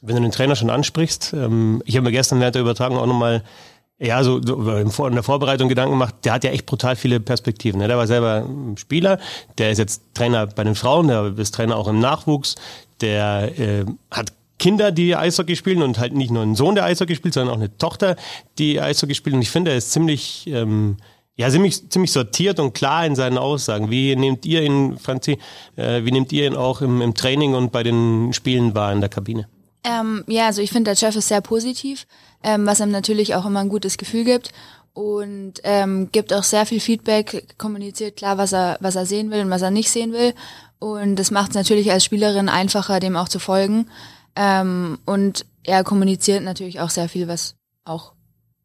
Wenn 0.00 0.16
du 0.16 0.22
den 0.22 0.32
Trainer 0.32 0.56
schon 0.56 0.70
ansprichst, 0.70 1.32
ähm, 1.32 1.82
ich 1.86 1.96
habe 1.96 2.04
mir 2.04 2.12
gestern 2.12 2.40
während 2.40 2.54
der 2.54 2.62
Übertragung 2.62 2.98
auch 2.98 3.06
nochmal 3.06 3.42
ja, 3.98 4.22
so, 4.22 4.42
so 4.42 5.06
in 5.06 5.14
der 5.14 5.22
Vorbereitung 5.22 5.70
Gedanken 5.70 5.92
gemacht, 5.92 6.16
der 6.24 6.34
hat 6.34 6.44
ja 6.44 6.50
echt 6.50 6.66
brutal 6.66 6.96
viele 6.96 7.18
Perspektiven. 7.18 7.80
Ne? 7.80 7.88
Der 7.88 7.96
war 7.96 8.06
selber 8.06 8.46
Spieler, 8.76 9.18
der 9.56 9.70
ist 9.70 9.78
jetzt 9.78 10.02
Trainer 10.12 10.46
bei 10.46 10.64
den 10.64 10.74
Frauen, 10.74 11.08
der 11.08 11.32
ist 11.38 11.54
Trainer 11.54 11.76
auch 11.76 11.88
im 11.88 11.98
Nachwuchs, 11.98 12.56
der 13.00 13.58
äh, 13.58 13.84
hat 14.10 14.32
Kinder, 14.58 14.90
die 14.90 15.14
Eishockey 15.14 15.56
spielen 15.56 15.82
und 15.82 15.98
halt 15.98 16.14
nicht 16.14 16.30
nur 16.30 16.42
einen 16.42 16.54
Sohn, 16.54 16.74
der 16.74 16.84
Eishockey 16.84 17.14
spielt, 17.14 17.34
sondern 17.34 17.54
auch 17.54 17.58
eine 17.58 17.76
Tochter, 17.76 18.16
die 18.58 18.80
Eishockey 18.80 19.14
spielt. 19.14 19.36
Und 19.36 19.42
ich 19.42 19.50
finde, 19.50 19.70
er 19.70 19.76
ist 19.76 19.92
ziemlich, 19.92 20.46
ähm, 20.46 20.96
ja, 21.36 21.50
ziemlich, 21.50 21.90
ziemlich 21.90 22.12
sortiert 22.12 22.58
und 22.58 22.72
klar 22.72 23.04
in 23.04 23.14
seinen 23.14 23.36
Aussagen. 23.36 23.90
Wie 23.90 24.16
nehmt 24.16 24.46
ihr 24.46 24.62
ihn, 24.62 24.98
Franzi, 24.98 25.38
äh, 25.76 26.04
wie 26.04 26.12
nehmt 26.12 26.32
ihr 26.32 26.46
ihn 26.46 26.56
auch 26.56 26.80
im, 26.80 27.02
im 27.02 27.14
Training 27.14 27.54
und 27.54 27.70
bei 27.70 27.82
den 27.82 28.32
Spielen 28.32 28.74
wahr 28.74 28.92
in 28.92 29.00
der 29.00 29.10
Kabine? 29.10 29.46
Ähm, 29.84 30.24
ja, 30.26 30.46
also 30.46 30.62
ich 30.62 30.70
finde, 30.70 30.90
der 30.90 30.96
Chef 30.96 31.14
ist 31.14 31.28
sehr 31.28 31.42
positiv, 31.42 32.06
ähm, 32.42 32.66
was 32.66 32.80
ihm 32.80 32.90
natürlich 32.90 33.34
auch 33.34 33.44
immer 33.44 33.60
ein 33.60 33.68
gutes 33.68 33.98
Gefühl 33.98 34.24
gibt 34.24 34.52
und 34.94 35.60
ähm, 35.62 36.08
gibt 36.10 36.32
auch 36.32 36.42
sehr 36.42 36.64
viel 36.64 36.80
Feedback, 36.80 37.54
kommuniziert 37.58 38.16
klar, 38.16 38.38
was 38.38 38.54
er, 38.54 38.78
was 38.80 38.96
er 38.96 39.04
sehen 39.04 39.30
will 39.30 39.42
und 39.42 39.50
was 39.50 39.60
er 39.60 39.70
nicht 39.70 39.90
sehen 39.90 40.12
will. 40.12 40.32
Und 40.78 41.16
das 41.16 41.30
macht 41.30 41.50
es 41.50 41.54
natürlich 41.56 41.90
als 41.90 42.04
Spielerin 42.04 42.48
einfacher, 42.48 43.00
dem 43.00 43.16
auch 43.16 43.28
zu 43.28 43.38
folgen. 43.38 43.88
Ähm, 44.34 44.98
und 45.06 45.46
er 45.62 45.84
kommuniziert 45.84 46.42
natürlich 46.42 46.80
auch 46.80 46.90
sehr 46.90 47.08
viel, 47.08 47.28
was 47.28 47.56
auch 47.84 48.12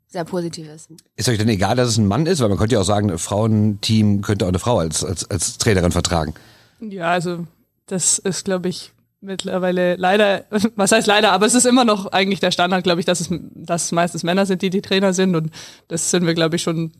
sehr 0.07 0.25
positiv 0.25 0.67
ist. 0.67 0.89
Ist 1.15 1.29
euch 1.29 1.37
denn 1.37 1.47
egal, 1.47 1.77
dass 1.77 1.87
es 1.87 1.97
ein 1.97 2.07
Mann 2.07 2.25
ist? 2.25 2.41
Weil 2.41 2.49
man 2.49 2.57
könnte 2.57 2.75
ja 2.75 2.81
auch 2.81 2.85
sagen, 2.85 3.09
ein 3.09 3.17
Frauenteam 3.17 4.21
könnte 4.21 4.45
auch 4.45 4.49
eine 4.49 4.59
Frau 4.59 4.79
als, 4.79 5.05
als, 5.05 5.29
als 5.31 5.57
Trainerin 5.57 5.91
vertragen. 5.91 6.33
Ja, 6.81 7.11
also 7.11 7.47
das 7.85 8.19
ist, 8.19 8.43
glaube 8.43 8.67
ich, 8.67 8.91
mittlerweile 9.21 9.95
leider, 9.95 10.45
was 10.75 10.91
heißt 10.91 11.07
leider, 11.07 11.31
aber 11.31 11.45
es 11.45 11.53
ist 11.53 11.65
immer 11.65 11.85
noch 11.85 12.07
eigentlich 12.07 12.39
der 12.41 12.51
Standard, 12.51 12.83
glaube 12.83 12.99
ich, 12.99 13.05
dass 13.05 13.21
es, 13.21 13.29
dass 13.29 13.85
es 13.85 13.91
meistens 13.91 14.23
Männer 14.23 14.45
sind, 14.45 14.61
die 14.61 14.69
die 14.69 14.81
Trainer 14.81 15.13
sind 15.13 15.35
und 15.35 15.51
das 15.87 16.11
sind 16.11 16.25
wir, 16.25 16.33
glaube 16.33 16.57
ich, 16.57 16.63
schon 16.63 16.91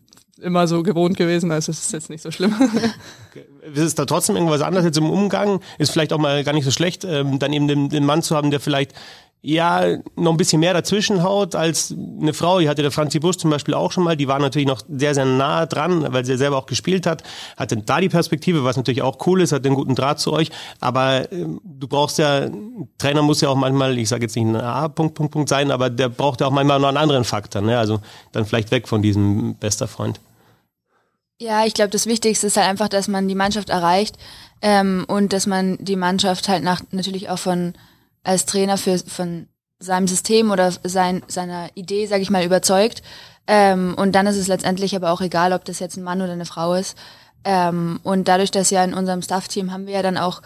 immer 0.41 0.67
so 0.67 0.83
gewohnt 0.83 1.17
gewesen, 1.17 1.51
also 1.51 1.71
es 1.71 1.85
ist 1.85 1.93
jetzt 1.93 2.09
nicht 2.09 2.21
so 2.21 2.31
schlimm. 2.31 2.53
Ist 3.73 3.77
es 3.77 3.95
da 3.95 4.05
trotzdem 4.05 4.35
irgendwas 4.35 4.61
anderes 4.61 4.85
jetzt 4.85 4.97
im 4.97 5.09
Umgang? 5.09 5.61
Ist 5.77 5.91
vielleicht 5.91 6.13
auch 6.13 6.17
mal 6.17 6.43
gar 6.43 6.53
nicht 6.53 6.65
so 6.65 6.71
schlecht, 6.71 7.05
ähm, 7.05 7.37
dann 7.37 7.53
eben 7.53 7.67
den, 7.67 7.89
den 7.89 8.05
Mann 8.05 8.23
zu 8.23 8.35
haben, 8.35 8.49
der 8.49 8.59
vielleicht 8.59 8.93
ja, 9.43 9.97
noch 10.15 10.31
ein 10.31 10.37
bisschen 10.37 10.59
mehr 10.59 10.73
dazwischen 10.73 11.23
haut 11.23 11.55
als 11.55 11.91
eine 11.91 12.33
Frau. 12.33 12.59
Ich 12.59 12.67
hatte 12.67 12.83
der 12.83 12.91
Franzi 12.91 13.19
Busch 13.19 13.37
zum 13.37 13.49
Beispiel 13.49 13.73
auch 13.73 13.91
schon 13.91 14.03
mal, 14.03 14.15
die 14.15 14.27
war 14.27 14.37
natürlich 14.37 14.67
noch 14.67 14.81
sehr, 14.87 15.15
sehr 15.15 15.25
nah 15.25 15.65
dran, 15.65 16.13
weil 16.13 16.23
sie 16.25 16.37
selber 16.37 16.57
auch 16.57 16.67
gespielt 16.67 17.07
hat, 17.07 17.23
hatte 17.57 17.77
da 17.77 17.99
die 17.99 18.09
Perspektive, 18.09 18.63
was 18.63 18.77
natürlich 18.77 19.01
auch 19.01 19.17
cool 19.25 19.41
ist, 19.41 19.51
hat 19.51 19.65
den 19.65 19.73
guten 19.73 19.95
Draht 19.95 20.19
zu 20.19 20.31
euch, 20.31 20.51
aber 20.79 21.31
äh, 21.31 21.47
du 21.63 21.87
brauchst 21.87 22.19
ja, 22.19 22.49
Trainer 22.99 23.23
muss 23.23 23.41
ja 23.41 23.49
auch 23.49 23.55
manchmal, 23.55 23.97
ich 23.97 24.09
sage 24.09 24.23
jetzt 24.23 24.35
nicht 24.35 24.45
ein 24.45 24.55
A, 24.55 24.87
Punkt, 24.89 25.15
Punkt, 25.15 25.33
Punkt 25.33 25.49
sein, 25.49 25.71
aber 25.71 25.89
der 25.89 26.09
braucht 26.09 26.41
ja 26.41 26.47
auch 26.47 26.51
manchmal 26.51 26.79
noch 26.79 26.89
einen 26.89 26.97
anderen 26.97 27.23
Faktor, 27.23 27.63
ne? 27.63 27.79
also 27.79 27.99
dann 28.33 28.45
vielleicht 28.45 28.69
weg 28.69 28.87
von 28.87 29.01
diesem 29.01 29.55
bester 29.55 29.87
Freund. 29.87 30.19
Ja, 31.41 31.65
ich 31.65 31.73
glaube, 31.73 31.89
das 31.89 32.05
Wichtigste 32.05 32.45
ist 32.45 32.55
halt 32.55 32.67
einfach, 32.67 32.87
dass 32.87 33.07
man 33.07 33.27
die 33.27 33.33
Mannschaft 33.33 33.71
erreicht 33.71 34.15
ähm, 34.61 35.05
und 35.07 35.33
dass 35.33 35.47
man 35.47 35.75
die 35.79 35.95
Mannschaft 35.95 36.47
halt 36.47 36.63
nach 36.63 36.81
natürlich 36.91 37.31
auch 37.31 37.39
von 37.39 37.73
als 38.23 38.45
Trainer 38.45 38.77
für 38.77 38.99
von 38.99 39.47
seinem 39.79 40.07
System 40.07 40.51
oder 40.51 40.71
sein, 40.83 41.23
seiner 41.27 41.69
Idee, 41.73 42.05
sage 42.05 42.21
ich 42.21 42.29
mal, 42.29 42.45
überzeugt. 42.45 43.01
Ähm, 43.47 43.95
und 43.97 44.11
dann 44.11 44.27
ist 44.27 44.37
es 44.37 44.47
letztendlich 44.47 44.95
aber 44.95 45.09
auch 45.09 45.19
egal, 45.19 45.51
ob 45.51 45.65
das 45.65 45.79
jetzt 45.79 45.97
ein 45.97 46.03
Mann 46.03 46.21
oder 46.21 46.33
eine 46.33 46.45
Frau 46.45 46.75
ist. 46.75 46.95
Ähm, 47.43 47.99
und 48.03 48.27
dadurch, 48.27 48.51
dass 48.51 48.69
ja 48.69 48.83
in 48.83 48.93
unserem 48.93 49.23
Staff-Team 49.23 49.71
haben 49.71 49.87
wir 49.87 49.95
ja 49.95 50.03
dann 50.03 50.17
auch 50.19 50.43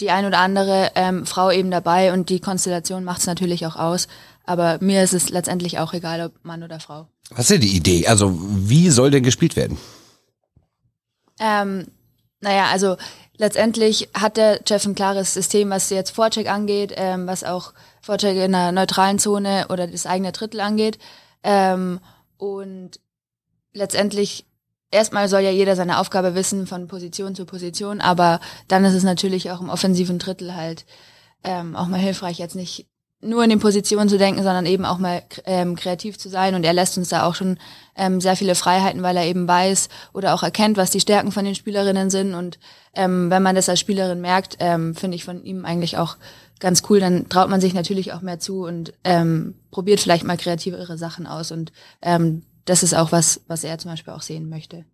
die 0.00 0.10
ein 0.10 0.26
oder 0.26 0.40
andere 0.40 0.90
ähm, 0.96 1.26
Frau 1.26 1.52
eben 1.52 1.70
dabei 1.70 2.12
und 2.12 2.28
die 2.28 2.40
Konstellation 2.40 3.04
macht 3.04 3.20
es 3.20 3.28
natürlich 3.28 3.66
auch 3.66 3.76
aus. 3.76 4.08
Aber 4.46 4.78
mir 4.80 5.04
ist 5.04 5.14
es 5.14 5.30
letztendlich 5.30 5.78
auch 5.78 5.94
egal, 5.94 6.22
ob 6.22 6.44
Mann 6.44 6.64
oder 6.64 6.80
Frau. 6.80 7.06
Was 7.30 7.42
ist 7.42 7.50
denn 7.50 7.60
die 7.60 7.76
Idee? 7.76 8.08
Also 8.08 8.36
wie 8.36 8.90
soll 8.90 9.12
denn 9.12 9.22
gespielt 9.22 9.54
werden? 9.54 9.78
Ähm, 11.40 11.86
naja, 12.40 12.66
also 12.70 12.96
letztendlich 13.36 14.08
hat 14.14 14.36
der 14.36 14.60
Jeff 14.66 14.84
ein 14.84 14.94
klares 14.94 15.34
System, 15.34 15.70
was 15.70 15.90
jetzt 15.90 16.10
Vorcheck 16.10 16.48
angeht, 16.50 16.92
ähm, 16.96 17.26
was 17.26 17.44
auch 17.44 17.72
Vorcheck 18.00 18.36
in 18.36 18.54
einer 18.54 18.72
neutralen 18.72 19.18
Zone 19.18 19.66
oder 19.70 19.86
das 19.86 20.06
eigene 20.06 20.32
Drittel 20.32 20.60
angeht. 20.60 20.98
Ähm, 21.42 22.00
und 22.36 23.00
letztendlich 23.72 24.46
erstmal 24.90 25.28
soll 25.28 25.40
ja 25.40 25.50
jeder 25.50 25.76
seine 25.76 25.98
Aufgabe 25.98 26.34
wissen 26.34 26.66
von 26.66 26.88
Position 26.88 27.34
zu 27.34 27.44
Position, 27.44 28.00
aber 28.00 28.40
dann 28.68 28.84
ist 28.84 28.94
es 28.94 29.02
natürlich 29.02 29.50
auch 29.50 29.60
im 29.60 29.70
offensiven 29.70 30.18
Drittel 30.18 30.54
halt 30.54 30.86
ähm, 31.44 31.76
auch 31.76 31.86
mal 31.86 32.00
hilfreich, 32.00 32.38
jetzt 32.38 32.56
nicht 32.56 32.86
nur 33.20 33.42
in 33.42 33.50
den 33.50 33.58
Positionen 33.58 34.08
zu 34.08 34.16
denken, 34.16 34.42
sondern 34.42 34.66
eben 34.66 34.84
auch 34.84 34.98
mal 34.98 35.22
ähm, 35.44 35.74
kreativ 35.74 36.18
zu 36.18 36.28
sein. 36.28 36.54
Und 36.54 36.64
er 36.64 36.72
lässt 36.72 36.96
uns 36.96 37.08
da 37.08 37.24
auch 37.24 37.34
schon 37.34 37.58
ähm, 37.96 38.20
sehr 38.20 38.36
viele 38.36 38.54
Freiheiten, 38.54 39.02
weil 39.02 39.16
er 39.16 39.26
eben 39.26 39.48
weiß 39.48 39.88
oder 40.12 40.34
auch 40.34 40.42
erkennt, 40.42 40.76
was 40.76 40.90
die 40.90 41.00
Stärken 41.00 41.32
von 41.32 41.44
den 41.44 41.56
Spielerinnen 41.56 42.10
sind. 42.10 42.34
Und 42.34 42.58
ähm, 42.94 43.28
wenn 43.30 43.42
man 43.42 43.56
das 43.56 43.68
als 43.68 43.80
Spielerin 43.80 44.20
merkt, 44.20 44.56
ähm, 44.60 44.94
finde 44.94 45.16
ich 45.16 45.24
von 45.24 45.42
ihm 45.42 45.64
eigentlich 45.64 45.96
auch 45.96 46.16
ganz 46.60 46.82
cool. 46.88 47.00
Dann 47.00 47.28
traut 47.28 47.50
man 47.50 47.60
sich 47.60 47.74
natürlich 47.74 48.12
auch 48.12 48.20
mehr 48.20 48.38
zu 48.38 48.64
und 48.64 48.92
ähm, 49.02 49.56
probiert 49.72 50.00
vielleicht 50.00 50.24
mal 50.24 50.36
kreativere 50.36 50.96
Sachen 50.96 51.26
aus. 51.26 51.50
Und 51.50 51.72
ähm, 52.02 52.42
das 52.66 52.84
ist 52.84 52.94
auch 52.94 53.10
was, 53.10 53.40
was 53.48 53.64
er 53.64 53.78
zum 53.78 53.90
Beispiel 53.90 54.12
auch 54.12 54.22
sehen 54.22 54.48
möchte. 54.48 54.84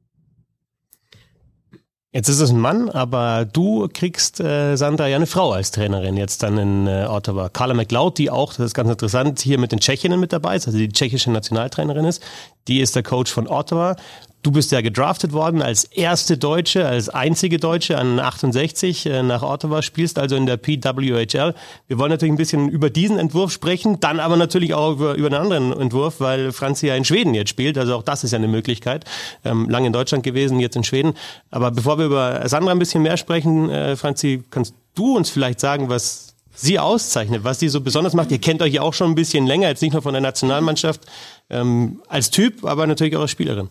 Jetzt 2.14 2.28
ist 2.28 2.38
es 2.38 2.50
ein 2.50 2.60
Mann, 2.60 2.90
aber 2.90 3.44
du 3.44 3.88
kriegst, 3.92 4.38
äh, 4.38 4.76
Sandra, 4.76 5.08
ja 5.08 5.16
eine 5.16 5.26
Frau 5.26 5.50
als 5.50 5.72
Trainerin 5.72 6.16
jetzt 6.16 6.44
dann 6.44 6.58
in 6.58 6.86
äh, 6.86 7.08
Ottawa. 7.10 7.48
Carla 7.48 7.74
McLeod, 7.74 8.18
die 8.18 8.30
auch, 8.30 8.54
das 8.54 8.66
ist 8.66 8.74
ganz 8.74 8.88
interessant, 8.88 9.40
hier 9.40 9.58
mit 9.58 9.72
den 9.72 9.80
Tschechinnen 9.80 10.20
mit 10.20 10.32
dabei 10.32 10.54
ist, 10.54 10.68
also 10.68 10.78
die 10.78 10.88
tschechische 10.88 11.32
Nationaltrainerin 11.32 12.04
ist. 12.04 12.22
Die 12.68 12.78
ist 12.78 12.94
der 12.94 13.02
Coach 13.02 13.32
von 13.32 13.48
Ottawa. 13.48 13.96
Du 14.44 14.52
bist 14.52 14.72
ja 14.72 14.82
gedraftet 14.82 15.32
worden 15.32 15.62
als 15.62 15.84
erste 15.84 16.36
Deutsche, 16.36 16.86
als 16.86 17.08
einzige 17.08 17.56
Deutsche 17.56 17.96
an 17.96 18.20
68 18.20 19.06
äh, 19.06 19.22
nach 19.22 19.42
Ottawa, 19.42 19.80
spielst 19.80 20.18
also 20.18 20.36
in 20.36 20.44
der 20.44 20.58
PWHL. 20.58 21.54
Wir 21.88 21.98
wollen 21.98 22.10
natürlich 22.10 22.34
ein 22.34 22.36
bisschen 22.36 22.68
über 22.68 22.90
diesen 22.90 23.18
Entwurf 23.18 23.52
sprechen, 23.52 24.00
dann 24.00 24.20
aber 24.20 24.36
natürlich 24.36 24.74
auch 24.74 24.92
über, 24.92 25.14
über 25.14 25.28
einen 25.28 25.36
anderen 25.36 25.72
Entwurf, 25.80 26.20
weil 26.20 26.52
Franzi 26.52 26.88
ja 26.88 26.94
in 26.94 27.06
Schweden 27.06 27.32
jetzt 27.32 27.48
spielt. 27.48 27.78
Also 27.78 27.96
auch 27.96 28.02
das 28.02 28.22
ist 28.22 28.32
ja 28.32 28.36
eine 28.36 28.48
Möglichkeit. 28.48 29.06
Ähm, 29.46 29.70
lange 29.70 29.86
in 29.86 29.94
Deutschland 29.94 30.24
gewesen, 30.24 30.60
jetzt 30.60 30.76
in 30.76 30.84
Schweden. 30.84 31.14
Aber 31.50 31.70
bevor 31.70 31.96
wir 31.96 32.04
über 32.04 32.46
Sandra 32.46 32.72
ein 32.72 32.78
bisschen 32.78 33.00
mehr 33.00 33.16
sprechen, 33.16 33.70
äh, 33.70 33.96
Franzi, 33.96 34.42
kannst 34.50 34.74
du 34.94 35.16
uns 35.16 35.30
vielleicht 35.30 35.58
sagen, 35.58 35.88
was 35.88 36.34
sie 36.54 36.78
auszeichnet, 36.78 37.44
was 37.44 37.60
sie 37.60 37.70
so 37.70 37.80
besonders 37.80 38.12
macht. 38.12 38.30
Ihr 38.30 38.42
kennt 38.42 38.60
euch 38.60 38.74
ja 38.74 38.82
auch 38.82 38.92
schon 38.92 39.10
ein 39.10 39.14
bisschen 39.14 39.46
länger, 39.46 39.68
jetzt 39.68 39.80
nicht 39.80 39.94
nur 39.94 40.02
von 40.02 40.12
der 40.12 40.20
Nationalmannschaft, 40.20 41.00
ähm, 41.48 42.02
als 42.08 42.28
Typ, 42.28 42.66
aber 42.66 42.86
natürlich 42.86 43.16
auch 43.16 43.22
als 43.22 43.30
Spielerin. 43.30 43.70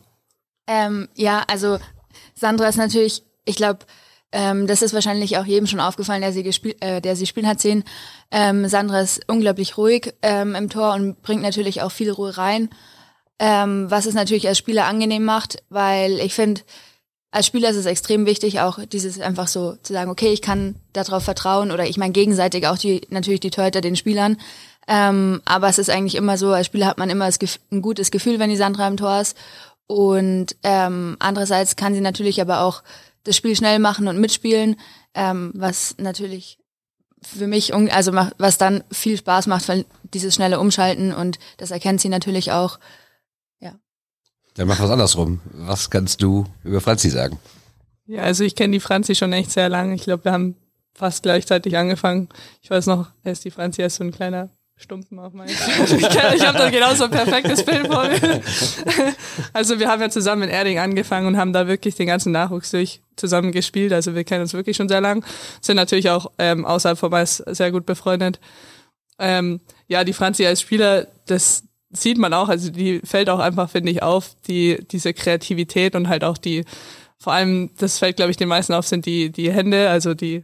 Ähm, 0.68 1.10
ja, 1.16 1.44
also 1.48 1.80
Sandra 2.36 2.68
ist 2.68 2.78
natürlich, 2.78 3.24
ich 3.46 3.56
glaube, 3.56 3.86
ähm, 4.32 4.66
das 4.66 4.82
ist 4.82 4.94
wahrscheinlich 4.94 5.38
auch 5.38 5.46
jedem 5.46 5.68
schon 5.68 5.80
aufgefallen, 5.80 6.22
der 6.22 6.34
sie 6.34 6.44
gespielt, 6.44 6.82
äh, 6.82 7.02
der 7.02 7.16
sie 7.16 7.28
spielen 7.28 7.48
hat 7.48 7.62
sehen. 7.62 7.84
Ähm, 8.32 8.68
Sandra 8.68 9.02
ist 9.02 9.22
unglaublich 9.28 9.78
ruhig 9.78 10.14
ähm, 10.22 10.56
im 10.56 10.70
Tor 10.70 10.94
und 10.94 11.22
bringt 11.22 11.44
natürlich 11.44 11.82
auch 11.82 11.92
viel 11.92 12.12
Ruhe 12.12 12.36
rein, 12.38 12.70
ähm, 13.40 13.92
was 13.92 14.08
es 14.08 14.16
natürlich 14.16 14.48
als 14.48 14.58
Spieler 14.58 14.86
angenehm 14.86 15.24
macht, 15.24 15.62
weil 15.70 16.20
ich 16.20 16.34
finde, 16.34 16.62
als 17.30 17.48
Spieler 17.48 17.70
ist 17.70 17.78
es 17.78 17.86
extrem 17.86 18.26
wichtig, 18.26 18.60
auch 18.60 18.80
dieses 18.86 19.20
einfach 19.20 19.48
so 19.48 19.76
zu 19.82 19.94
sagen, 19.94 20.10
okay, 20.12 20.32
ich 20.32 20.42
kann 20.42 20.76
darauf 20.94 21.24
vertrauen 21.24 21.72
oder 21.72 21.86
ich 21.86 21.98
meine 21.98 22.14
gegenseitig 22.14 22.68
auch 22.68 22.78
die 22.78 23.02
natürlich 23.10 23.40
die 23.40 23.50
Torhüter 23.50 23.82
den 23.82 23.96
Spielern. 23.96 24.38
Ähm, 24.88 25.42
aber 25.46 25.70
es 25.70 25.78
ist 25.78 25.90
eigentlich 25.90 26.16
immer 26.16 26.38
so, 26.38 26.52
als 26.52 26.68
Spieler 26.68 26.88
hat 26.88 26.98
man 26.98 27.10
immer 27.10 27.30
ein 27.72 27.82
gutes 27.82 28.12
Gefühl, 28.12 28.38
wenn 28.40 28.50
die 28.50 28.58
Sandra 28.58 28.88
im 28.88 28.98
Tor 28.98 29.22
ist. 29.22 29.38
Und 29.88 30.56
ähm, 30.64 31.18
andererseits 31.20 31.76
kann 31.76 31.94
sie 31.94 32.02
natürlich 32.02 32.42
aber 32.42 32.62
auch 32.62 32.84
das 33.24 33.36
Spiel 33.36 33.56
schnell 33.56 33.80
machen 33.80 34.08
und 34.08 34.20
mitspielen, 34.20 34.76
ähm, 35.14 35.52
was 35.56 35.96
natürlich 35.98 36.58
für 37.22 37.48
mich, 37.48 37.74
also 37.74 38.14
was 38.14 38.58
dann 38.58 38.84
viel 38.92 39.18
Spaß 39.18 39.48
macht, 39.48 39.68
weil 39.70 39.86
dieses 40.04 40.36
schnelle 40.36 40.60
Umschalten 40.60 41.14
und 41.14 41.40
das 41.58 41.72
erkennt 41.72 42.02
sie 42.02 42.10
natürlich 42.10 42.52
auch. 42.52 42.80
Ja. 43.60 43.74
Dann 44.56 44.68
mach 44.68 44.80
was 44.80 44.90
andersrum. 44.90 45.40
Was 45.54 45.90
kannst 45.90 46.22
du 46.22 46.46
über 46.64 46.82
Franzi 46.82 47.10
sagen? 47.10 47.40
Ja, 48.06 48.24
also 48.24 48.44
ich 48.44 48.56
kenne 48.56 48.74
die 48.74 48.82
Franzi 48.82 49.16
schon 49.16 49.32
echt 49.32 49.52
sehr 49.52 49.70
lange. 49.70 49.96
Ich 49.96 50.04
glaube, 50.04 50.26
wir 50.26 50.34
haben 50.34 50.58
fast 50.94 51.24
gleichzeitig 51.24 51.78
angefangen. 51.78 52.28
Ich 52.62 52.70
weiß 52.70 52.88
noch, 52.88 53.08
ist 53.24 53.46
die 53.46 53.52
Franzi 53.52 53.82
als 53.82 53.96
so 53.96 54.04
ein 54.04 54.12
kleiner 54.12 54.50
Stumpen 54.84 55.18
auf 55.18 55.34
meinem 55.34 55.50
Ich, 55.86 55.92
ich 55.94 56.46
habe 56.46 56.58
da 56.58 56.70
genauso 56.70 57.06
ein 57.06 57.12
perfektes 57.12 57.64
Bild 57.64 57.88
vor 57.88 58.04
mir. 58.04 58.42
Also 59.54 59.80
wir 59.80 59.88
haben 59.88 60.02
ja 60.02 60.10
zusammen 60.10 60.44
in 60.44 60.50
Erding 60.50 60.80
angefangen 60.80 61.28
und 61.28 61.38
haben 61.38 61.54
da 61.54 61.68
wirklich 61.68 61.96
den 61.96 62.08
ganzen 62.08 62.32
Nachwuchs 62.32 62.72
durch 62.72 63.02
zusammen 63.16 63.52
gespielt. 63.52 63.94
Also 63.94 64.14
wir 64.14 64.24
kennen 64.24 64.42
uns 64.42 64.54
wirklich 64.54 64.76
schon 64.76 64.90
sehr 64.90 65.00
lang. 65.00 65.26
Sind 65.62 65.78
natürlich 65.78 66.10
auch 66.10 66.32
ähm, 66.38 66.66
außerhalb 66.66 66.98
vom 66.98 67.14
Eis 67.14 67.38
sehr 67.38 67.72
gut 67.72 67.86
befreundet. 67.86 68.40
Ähm, 69.20 69.62
ja, 69.88 70.04
die 70.04 70.14
Franzi 70.14 70.46
als 70.46 70.62
Spieler, 70.62 71.08
das 71.28 71.64
sieht 71.92 72.18
man 72.18 72.34
auch. 72.34 72.50
Also 72.50 72.70
die 72.70 73.00
fällt 73.06 73.30
auch 73.30 73.40
einfach, 73.40 73.70
finde 73.70 73.92
ich, 73.92 74.04
auf, 74.04 74.36
die 74.48 74.86
diese 74.92 75.14
Kreativität 75.14 75.96
und 75.96 76.10
halt 76.10 76.24
auch 76.24 76.38
die, 76.38 76.66
vor 77.18 77.34
allem, 77.34 77.70
das 77.78 78.00
fällt, 78.00 78.18
glaube 78.18 78.32
ich, 78.32 78.38
den 78.38 78.50
meisten 78.50 78.74
auf, 78.74 78.88
sind 78.88 79.06
die, 79.06 79.32
die 79.32 79.52
Hände, 79.52 79.90
also 79.90 80.14
die 80.14 80.44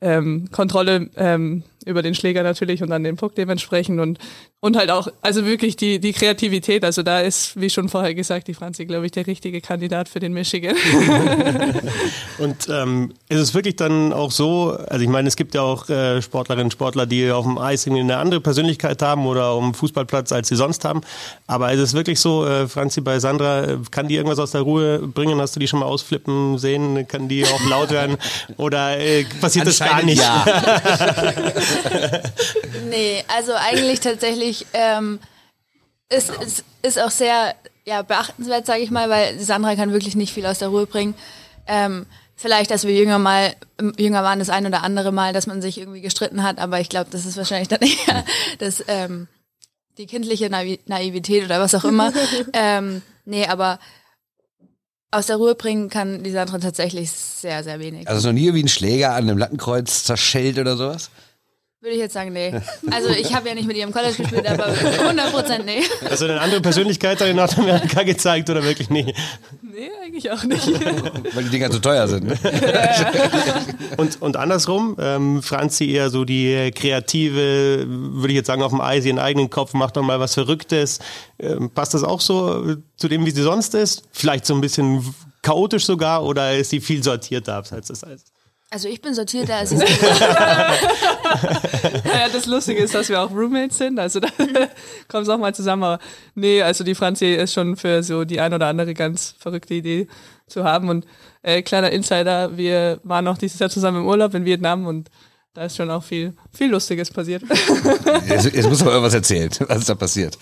ähm, 0.00 0.48
Kontrolle 0.50 1.10
ähm, 1.16 1.62
über 1.88 2.02
den 2.02 2.14
Schläger 2.14 2.42
natürlich 2.42 2.82
und 2.82 2.90
dann 2.90 3.02
den 3.02 3.16
Puck 3.16 3.34
dementsprechend. 3.34 4.00
Und 4.00 4.18
und 4.60 4.76
halt 4.76 4.90
auch 4.90 5.06
also 5.22 5.44
wirklich 5.46 5.76
die 5.76 6.00
die 6.00 6.12
Kreativität. 6.12 6.84
Also 6.84 7.04
da 7.04 7.20
ist 7.20 7.60
wie 7.60 7.70
schon 7.70 7.88
vorher 7.88 8.12
gesagt 8.14 8.48
die 8.48 8.54
Franzi 8.54 8.86
glaube 8.86 9.06
ich 9.06 9.12
der 9.12 9.28
richtige 9.28 9.60
Kandidat 9.60 10.08
für 10.08 10.18
den 10.18 10.32
Michigan. 10.32 10.74
Und 12.38 12.68
ähm, 12.68 13.14
ist 13.28 13.38
es 13.38 13.54
wirklich 13.54 13.76
dann 13.76 14.12
auch 14.12 14.32
so 14.32 14.76
also 14.88 15.04
ich 15.04 15.08
meine 15.08 15.28
es 15.28 15.36
gibt 15.36 15.54
ja 15.54 15.62
auch 15.62 15.88
äh, 15.88 16.20
Sportlerinnen 16.20 16.72
Sportler 16.72 17.06
die 17.06 17.30
auf 17.30 17.44
dem 17.44 17.56
Eis 17.56 17.86
irgendwie 17.86 18.02
eine 18.02 18.16
andere 18.16 18.40
Persönlichkeit 18.40 19.00
haben 19.00 19.26
oder 19.26 19.46
auf 19.50 19.62
dem 19.62 19.74
Fußballplatz 19.74 20.32
als 20.32 20.48
sie 20.48 20.56
sonst 20.56 20.84
haben. 20.84 21.02
Aber 21.46 21.72
ist 21.72 21.80
es 21.80 21.94
wirklich 21.94 22.18
so 22.18 22.44
äh, 22.44 22.66
Franzi 22.66 23.00
bei 23.00 23.20
Sandra 23.20 23.64
äh, 23.64 23.78
kann 23.92 24.08
die 24.08 24.16
irgendwas 24.16 24.40
aus 24.40 24.50
der 24.50 24.62
Ruhe 24.62 24.98
bringen? 24.98 25.40
Hast 25.40 25.54
du 25.54 25.60
die 25.60 25.68
schon 25.68 25.78
mal 25.78 25.86
ausflippen 25.86 26.58
sehen? 26.58 27.06
Kann 27.06 27.28
die 27.28 27.44
auch 27.44 27.64
laut 27.68 27.92
werden? 27.92 28.16
Oder 28.56 28.98
äh, 28.98 29.24
passiert 29.40 29.68
das 29.68 29.78
gar 29.78 30.02
nicht? 30.02 30.20
ja. 30.20 30.44
nee, 32.90 33.22
also 33.28 33.52
eigentlich 33.54 34.00
tatsächlich 34.00 34.47
ähm, 34.72 35.18
ist, 36.10 36.30
ist, 36.30 36.64
ist 36.82 36.98
auch 36.98 37.10
sehr 37.10 37.54
ja, 37.84 38.02
beachtenswert, 38.02 38.66
sage 38.66 38.82
ich 38.82 38.90
mal, 38.90 39.08
weil 39.10 39.38
Sandra 39.38 39.74
kann 39.74 39.92
wirklich 39.92 40.16
nicht 40.16 40.32
viel 40.32 40.46
aus 40.46 40.58
der 40.58 40.68
Ruhe 40.68 40.86
bringen. 40.86 41.14
Ähm, 41.66 42.06
vielleicht, 42.36 42.70
dass 42.70 42.84
wir 42.84 42.94
jünger 42.94 43.18
mal 43.18 43.54
jünger 43.98 44.22
waren, 44.22 44.38
das 44.38 44.50
ein 44.50 44.66
oder 44.66 44.82
andere 44.82 45.12
Mal, 45.12 45.32
dass 45.32 45.46
man 45.46 45.62
sich 45.62 45.78
irgendwie 45.78 46.00
gestritten 46.00 46.42
hat, 46.42 46.58
aber 46.58 46.80
ich 46.80 46.88
glaube, 46.88 47.10
das 47.10 47.26
ist 47.26 47.36
wahrscheinlich 47.36 47.68
dann 47.68 47.80
eher 47.82 48.24
das, 48.58 48.82
ähm, 48.88 49.28
die 49.98 50.06
kindliche 50.06 50.48
Naivität 50.48 51.44
oder 51.44 51.60
was 51.60 51.74
auch 51.74 51.84
immer. 51.84 52.12
ähm, 52.52 53.02
nee, 53.24 53.46
aber 53.46 53.78
aus 55.10 55.26
der 55.26 55.36
Ruhe 55.36 55.54
bringen 55.54 55.88
kann 55.88 56.22
die 56.22 56.30
Sandra 56.30 56.58
tatsächlich 56.58 57.10
sehr, 57.10 57.64
sehr 57.64 57.80
wenig. 57.80 58.08
Also 58.08 58.28
noch 58.28 58.34
nie 58.34 58.52
wie 58.52 58.62
ein 58.62 58.68
Schläger 58.68 59.12
an 59.12 59.28
einem 59.28 59.38
Lattenkreuz 59.38 60.04
zerschellt 60.04 60.58
oder 60.58 60.76
sowas? 60.76 61.10
Würde 61.80 61.94
ich 61.94 62.00
jetzt 62.00 62.14
sagen, 62.14 62.32
nee. 62.32 62.52
Also 62.90 63.10
ich 63.10 63.32
habe 63.32 63.48
ja 63.48 63.54
nicht 63.54 63.68
mit 63.68 63.76
ihr 63.76 63.84
im 63.84 63.92
College 63.92 64.16
gespielt, 64.16 64.44
aber 64.48 64.66
100% 64.66 65.62
nee. 65.64 65.82
Also 66.10 66.24
eine 66.24 66.40
andere 66.40 66.60
Persönlichkeit 66.60 67.20
in 67.20 67.36
Nordamerika 67.36 68.02
gezeigt 68.02 68.50
oder 68.50 68.64
wirklich 68.64 68.90
nie? 68.90 69.14
Nee, 69.62 69.90
eigentlich 70.02 70.28
auch 70.32 70.42
nicht. 70.42 70.66
Weil 71.34 71.44
die 71.44 71.50
Dinger 71.50 71.70
zu 71.70 71.78
teuer 71.78 72.08
sind. 72.08 72.26
Ne? 72.26 72.36
und, 73.96 74.20
und 74.20 74.36
andersrum, 74.36 74.96
ähm, 74.98 75.40
Franzi 75.40 75.90
eher 75.90 76.10
so 76.10 76.24
die 76.24 76.72
kreative, 76.74 77.86
würde 77.86 78.32
ich 78.32 78.36
jetzt 78.36 78.48
sagen, 78.48 78.62
auf 78.62 78.72
dem 78.72 78.80
Eis, 78.80 79.04
ihren 79.04 79.20
eigenen 79.20 79.48
Kopf, 79.48 79.72
macht 79.72 79.96
doch 79.96 80.02
mal 80.02 80.18
was 80.18 80.34
Verrücktes. 80.34 80.98
Ähm, 81.38 81.70
passt 81.70 81.94
das 81.94 82.02
auch 82.02 82.20
so 82.20 82.74
zu 82.96 83.06
dem, 83.06 83.24
wie 83.24 83.30
sie 83.30 83.42
sonst 83.42 83.74
ist? 83.74 84.02
Vielleicht 84.10 84.46
so 84.46 84.54
ein 84.54 84.60
bisschen 84.60 85.14
chaotisch 85.42 85.86
sogar 85.86 86.24
oder 86.24 86.56
ist 86.56 86.70
sie 86.70 86.80
viel 86.80 87.04
sortierter 87.04 87.54
abseits 87.54 87.86
des 87.86 88.02
Eises? 88.02 88.32
Also 88.70 88.86
ich 88.88 89.00
bin 89.00 89.14
sortierter 89.14 89.56
als 89.56 89.72
ich. 89.72 89.80
ja, 89.80 89.88
das 92.30 92.44
Lustige 92.44 92.82
ist, 92.82 92.94
dass 92.94 93.08
wir 93.08 93.22
auch 93.22 93.30
Roommates 93.30 93.78
sind, 93.78 93.98
also 93.98 94.20
da 94.20 94.28
kommen 95.08 95.22
es 95.22 95.28
auch 95.30 95.38
mal 95.38 95.54
zusammen. 95.54 95.84
Aber 95.84 95.98
nee, 96.34 96.60
also 96.60 96.84
die 96.84 96.94
Franzi 96.94 97.32
ist 97.32 97.54
schon 97.54 97.76
für 97.76 98.02
so 98.02 98.24
die 98.24 98.40
ein 98.40 98.52
oder 98.52 98.66
andere 98.66 98.92
ganz 98.92 99.34
verrückte 99.38 99.72
Idee 99.72 100.06
zu 100.48 100.64
haben. 100.64 100.90
Und 100.90 101.06
äh, 101.42 101.62
kleiner 101.62 101.90
Insider, 101.90 102.58
wir 102.58 103.00
waren 103.04 103.24
noch 103.24 103.38
dieses 103.38 103.58
Jahr 103.58 103.70
zusammen 103.70 104.02
im 104.02 104.06
Urlaub 104.06 104.34
in 104.34 104.44
Vietnam 104.44 104.86
und 104.86 105.08
da 105.54 105.64
ist 105.64 105.76
schon 105.76 105.90
auch 105.90 106.04
viel, 106.04 106.34
viel 106.52 106.70
Lustiges 106.70 107.10
passiert. 107.10 107.42
Jetzt, 108.28 108.54
jetzt 108.54 108.68
muss 108.68 108.80
man 108.84 108.90
irgendwas 108.90 109.14
erzählen, 109.14 109.50
was 109.66 109.78
ist 109.78 109.88
da 109.88 109.94
passiert? 109.94 110.36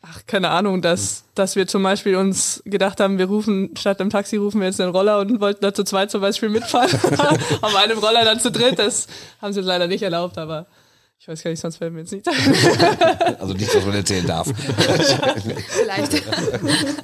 Ach, 0.00 0.20
keine 0.26 0.50
Ahnung, 0.50 0.80
dass, 0.80 1.24
dass 1.34 1.56
wir 1.56 1.66
zum 1.66 1.82
Beispiel 1.82 2.14
uns 2.14 2.62
gedacht 2.64 3.00
haben, 3.00 3.18
wir 3.18 3.26
rufen, 3.26 3.70
statt 3.76 3.98
dem 3.98 4.10
Taxi 4.10 4.36
rufen 4.36 4.60
wir 4.60 4.68
jetzt 4.68 4.80
einen 4.80 4.92
Roller 4.92 5.18
und 5.18 5.40
wollten 5.40 5.60
da 5.60 5.74
zu 5.74 5.82
zweit 5.82 6.10
zum 6.10 6.20
Beispiel 6.20 6.48
mitfahren. 6.48 6.90
Auf 7.60 7.74
einem 7.74 7.98
Roller 7.98 8.24
dann 8.24 8.38
zu 8.38 8.52
dritt, 8.52 8.78
das 8.78 9.08
haben 9.42 9.52
sie 9.52 9.58
uns 9.58 9.66
leider 9.66 9.88
nicht 9.88 10.02
erlaubt, 10.02 10.38
aber 10.38 10.66
ich 11.18 11.26
weiß 11.26 11.42
gar 11.42 11.50
nicht, 11.50 11.60
sonst 11.60 11.78
fällt 11.78 11.92
mir 11.92 12.00
jetzt 12.00 12.12
nicht 12.12 12.28
Also 13.40 13.54
nichts, 13.54 13.74
was 13.74 13.84
man 13.84 13.94
erzählen 13.96 14.26
darf. 14.26 14.48
Vielleicht. 15.68 16.22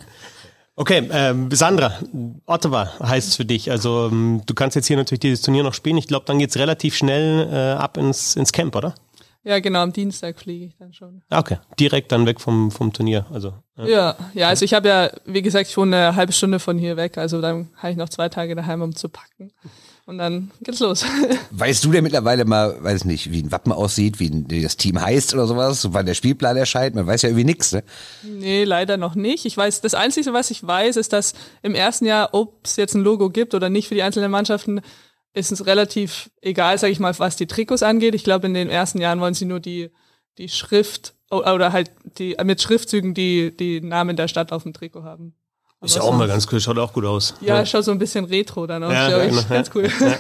Okay, 0.77 1.09
ähm, 1.13 1.51
Sandra, 1.53 2.01
Ottawa 2.47 2.99
heißt 2.99 3.29
es 3.29 3.37
für 3.37 3.45
dich. 3.45 3.71
Also 3.71 4.09
ähm, 4.11 4.43
du 4.45 4.55
kannst 4.55 4.75
jetzt 4.75 4.89
hier 4.89 4.97
natürlich 4.97 5.21
dieses 5.21 5.41
Turnier 5.41 5.63
noch 5.63 5.73
spielen. 5.73 5.97
Ich 5.99 6.09
glaube, 6.09 6.27
dann 6.27 6.41
geht's 6.41 6.57
relativ 6.57 6.97
schnell 6.97 7.49
äh, 7.49 7.81
ab 7.81 7.97
ins, 7.97 8.35
ins 8.35 8.51
Camp, 8.51 8.75
oder? 8.75 8.93
Ja, 9.45 9.61
genau, 9.61 9.83
am 9.83 9.93
Dienstag 9.93 10.39
fliege 10.41 10.65
ich 10.65 10.77
dann 10.79 10.95
schon. 10.95 11.23
Ah, 11.29 11.39
okay, 11.39 11.59
direkt 11.79 12.11
dann 12.13 12.25
weg 12.25 12.41
vom, 12.41 12.71
vom 12.71 12.95
Turnier. 12.95 13.27
Also, 13.31 13.53
ja. 13.77 13.87
ja, 13.87 14.17
ja, 14.33 14.49
also 14.49 14.65
ich 14.65 14.73
habe 14.73 14.89
ja, 14.89 15.11
wie 15.27 15.43
gesagt, 15.43 15.69
ich 15.69 15.77
wohne 15.77 15.97
eine 15.97 16.17
halbe 16.17 16.33
Stunde 16.33 16.59
von 16.59 16.79
hier 16.79 16.97
weg, 16.97 17.19
also 17.19 17.43
dann 17.43 17.69
habe 17.77 17.91
ich 17.91 17.99
noch 17.99 18.09
zwei 18.09 18.31
Tage 18.31 18.55
daheim, 18.55 18.81
um 18.81 18.97
zu 18.97 19.11
packen. 19.11 19.53
Und 20.07 20.19
dann 20.19 20.51
geht's 20.63 20.81
los. 20.81 21.05
Weißt 21.51 21.83
du 21.85 21.91
denn 21.91 22.05
mittlerweile 22.05 22.45
mal, 22.45 22.83
weiß 22.83 23.07
nicht, 23.07 23.33
wie 23.33 23.43
ein 23.43 23.53
Wappen 23.53 23.73
aussieht, 23.73 24.21
wie, 24.21 24.31
wie 24.49 24.63
das 24.63 24.77
Team 24.77 25.01
heißt 25.01 25.33
oder 25.33 25.47
sowas, 25.47 25.93
wann 25.93 26.05
der 26.05 26.13
Spielplan 26.13 26.59
erscheint? 26.59 26.95
Man 26.95 27.07
weiß 27.07 27.23
ja 27.23 27.31
irgendwie 27.31 27.45
nichts, 27.45 27.73
ne? 27.73 27.85
Nee, 28.23 28.65
leider 28.65 28.99
noch 28.99 29.15
nicht. 29.15 29.47
Ich 29.47 29.57
weiß, 29.57 29.81
das 29.81 29.95
Einzige, 29.95 30.35
was 30.35 30.51
ich 30.51 30.67
weiß, 30.67 30.97
ist, 30.97 31.15
dass 31.15 31.33
im 31.63 31.75
ersten 31.75 32.05
Jahr, 32.05 32.31
ob 32.33 32.61
es 32.65 32.77
jetzt 32.77 32.95
ein 32.95 33.03
Logo 33.03 33.31
gibt 33.31 33.55
oder 33.55 33.71
nicht 33.71 33.89
für 33.89 33.95
die 33.95 34.03
einzelnen 34.03 34.31
Mannschaften, 34.31 34.83
ist 35.35 35.53
es 35.53 35.67
relativ 35.67 36.31
egal, 36.41 36.79
sage 36.79 36.93
ich 36.93 37.01
mal, 37.01 37.17
was 37.19 37.37
die 37.37 37.47
Trikots 37.47 37.83
angeht. 37.83 38.15
Ich 38.15 38.25
glaube, 38.25 38.47
in 38.47 38.55
den 38.55 38.71
ersten 38.71 39.01
Jahren 39.01 39.21
wollen 39.21 39.35
sie 39.35 39.45
nur 39.45 39.61
die, 39.61 39.91
die 40.39 40.49
Schrift 40.49 41.15
oder 41.31 41.73
halt 41.73 41.91
die 42.19 42.37
mit 42.45 42.63
Schriftzügen 42.63 43.13
die, 43.15 43.55
die 43.55 43.81
Namen 43.81 44.17
der 44.17 44.29
Stadt 44.29 44.53
auf 44.53 44.63
dem 44.63 44.73
Trikot 44.73 45.03
haben. 45.03 45.35
Ist 45.83 45.97
ja 45.97 46.03
auch 46.03 46.17
mal 46.17 46.29
ganz 46.29 46.47
cool, 46.51 46.61
schaut 46.61 46.79
auch 46.79 46.93
gut 46.93 47.05
aus. 47.05 47.35
Ja, 47.41 47.57
ja. 47.57 47.67
schaut 47.67 47.85
so 47.85 47.91
ein 47.91 47.99
bisschen 47.99 48.25
retro 48.25 48.67
dann 48.67 48.83
aus, 48.85 48.93
ja, 48.93 49.11
ja, 49.11 49.25
ich. 49.25 49.49
Ganz 49.49 49.71
cool. 49.75 49.91
Ja. 50.01 50.19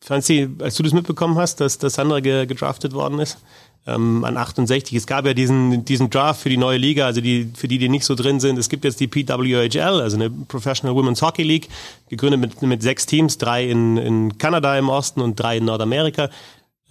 Franzi, 0.05 0.47
als 0.61 0.75
du 0.75 0.83
das 0.83 0.93
mitbekommen 0.93 1.35
hast, 1.37 1.59
dass, 1.61 1.79
dass 1.79 1.95
Sandra 1.95 2.19
ge 2.19 2.45
gedraftet 2.45 2.93
worden 2.93 3.17
ist, 3.17 3.39
ähm, 3.87 4.23
an 4.23 4.37
68, 4.37 4.95
es 4.95 5.07
gab 5.07 5.25
ja 5.25 5.33
diesen, 5.33 5.83
diesen 5.83 6.11
Draft 6.11 6.41
für 6.41 6.49
die 6.49 6.57
neue 6.57 6.77
Liga, 6.77 7.07
also 7.07 7.21
die, 7.21 7.49
für 7.55 7.67
die, 7.67 7.79
die 7.79 7.89
nicht 7.89 8.05
so 8.05 8.13
drin 8.13 8.39
sind, 8.39 8.59
es 8.59 8.69
gibt 8.69 8.83
jetzt 8.83 8.99
die 8.99 9.07
PWHL, 9.07 10.01
also 10.01 10.15
eine 10.15 10.29
Professional 10.29 10.95
Women's 10.95 11.23
Hockey 11.23 11.41
League, 11.41 11.69
gegründet 12.09 12.39
mit, 12.39 12.61
mit 12.61 12.83
sechs 12.83 13.07
Teams, 13.07 13.39
drei 13.39 13.67
in, 13.67 13.97
in 13.97 14.37
Kanada 14.37 14.77
im 14.77 14.89
Osten 14.89 15.21
und 15.21 15.39
drei 15.39 15.57
in 15.57 15.65
Nordamerika. 15.65 16.29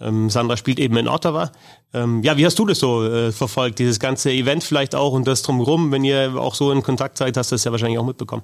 Ähm, 0.01 0.29
Sandra 0.29 0.57
spielt 0.57 0.79
eben 0.79 0.97
in 0.97 1.07
Ottawa. 1.07 1.51
Ähm, 1.93 2.21
ja, 2.21 2.35
wie 2.35 2.45
hast 2.45 2.59
du 2.59 2.65
das 2.65 2.79
so 2.79 3.05
äh, 3.05 3.31
verfolgt, 3.31 3.79
dieses 3.79 3.99
ganze 3.99 4.31
Event 4.31 4.65
vielleicht 4.65 4.93
auch 4.93 5.13
und 5.13 5.25
das 5.25 5.41
drumherum, 5.41 5.93
wenn 5.93 6.03
ihr 6.03 6.35
auch 6.35 6.53
so 6.55 6.69
in 6.71 6.83
Kontakt 6.83 7.17
seid, 7.17 7.37
hast 7.37 7.51
du 7.51 7.55
das 7.55 7.63
ja 7.63 7.71
wahrscheinlich 7.71 7.97
auch 7.97 8.05
mitbekommen. 8.05 8.43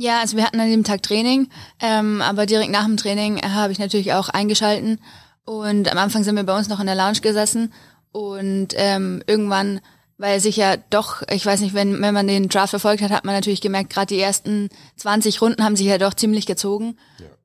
Ja, 0.00 0.20
also 0.20 0.36
wir 0.36 0.44
hatten 0.44 0.60
an 0.60 0.70
dem 0.70 0.84
Tag 0.84 1.02
Training, 1.02 1.48
ähm, 1.80 2.22
aber 2.22 2.46
direkt 2.46 2.70
nach 2.70 2.84
dem 2.84 2.96
Training 2.96 3.38
äh, 3.38 3.48
habe 3.48 3.72
ich 3.72 3.80
natürlich 3.80 4.12
auch 4.12 4.28
eingeschalten 4.28 5.00
und 5.44 5.90
am 5.90 5.98
Anfang 5.98 6.22
sind 6.22 6.36
wir 6.36 6.44
bei 6.44 6.56
uns 6.56 6.68
noch 6.68 6.78
in 6.78 6.86
der 6.86 6.94
Lounge 6.94 7.18
gesessen 7.20 7.72
und 8.12 8.68
ähm, 8.76 9.24
irgendwann, 9.26 9.80
weil 10.16 10.38
sich 10.38 10.56
ja 10.56 10.76
doch, 10.76 11.22
ich 11.28 11.44
weiß 11.44 11.62
nicht, 11.62 11.74
wenn, 11.74 12.00
wenn 12.00 12.14
man 12.14 12.28
den 12.28 12.48
Draft 12.48 12.70
verfolgt 12.70 13.02
hat, 13.02 13.10
hat 13.10 13.24
man 13.24 13.34
natürlich 13.34 13.60
gemerkt, 13.60 13.90
gerade 13.90 14.14
die 14.14 14.20
ersten 14.20 14.68
20 14.94 15.42
Runden 15.42 15.64
haben 15.64 15.74
sich 15.74 15.88
ja 15.88 15.98
doch 15.98 16.14
ziemlich 16.14 16.46
gezogen. 16.46 16.96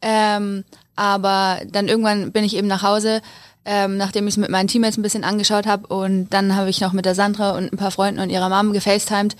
Ja. 0.03 0.37
Ähm, 0.37 0.63
aber 0.95 1.59
dann 1.67 1.87
irgendwann 1.87 2.31
bin 2.33 2.43
ich 2.43 2.55
eben 2.55 2.67
nach 2.67 2.83
Hause, 2.83 3.23
ähm, 3.65 3.97
nachdem 3.97 4.27
ich 4.27 4.35
es 4.35 4.37
mit 4.37 4.51
meinen 4.51 4.67
Teammates 4.67 4.97
ein 4.97 5.01
bisschen 5.01 5.23
angeschaut 5.23 5.65
habe 5.65 5.87
und 5.87 6.29
dann 6.29 6.55
habe 6.55 6.69
ich 6.69 6.81
noch 6.81 6.93
mit 6.93 7.05
der 7.05 7.15
Sandra 7.15 7.57
und 7.57 7.73
ein 7.73 7.77
paar 7.77 7.89
Freunden 7.89 8.19
und 8.19 8.29
ihrer 8.29 8.49
Mom 8.49 8.73
gefacetimed 8.73 9.35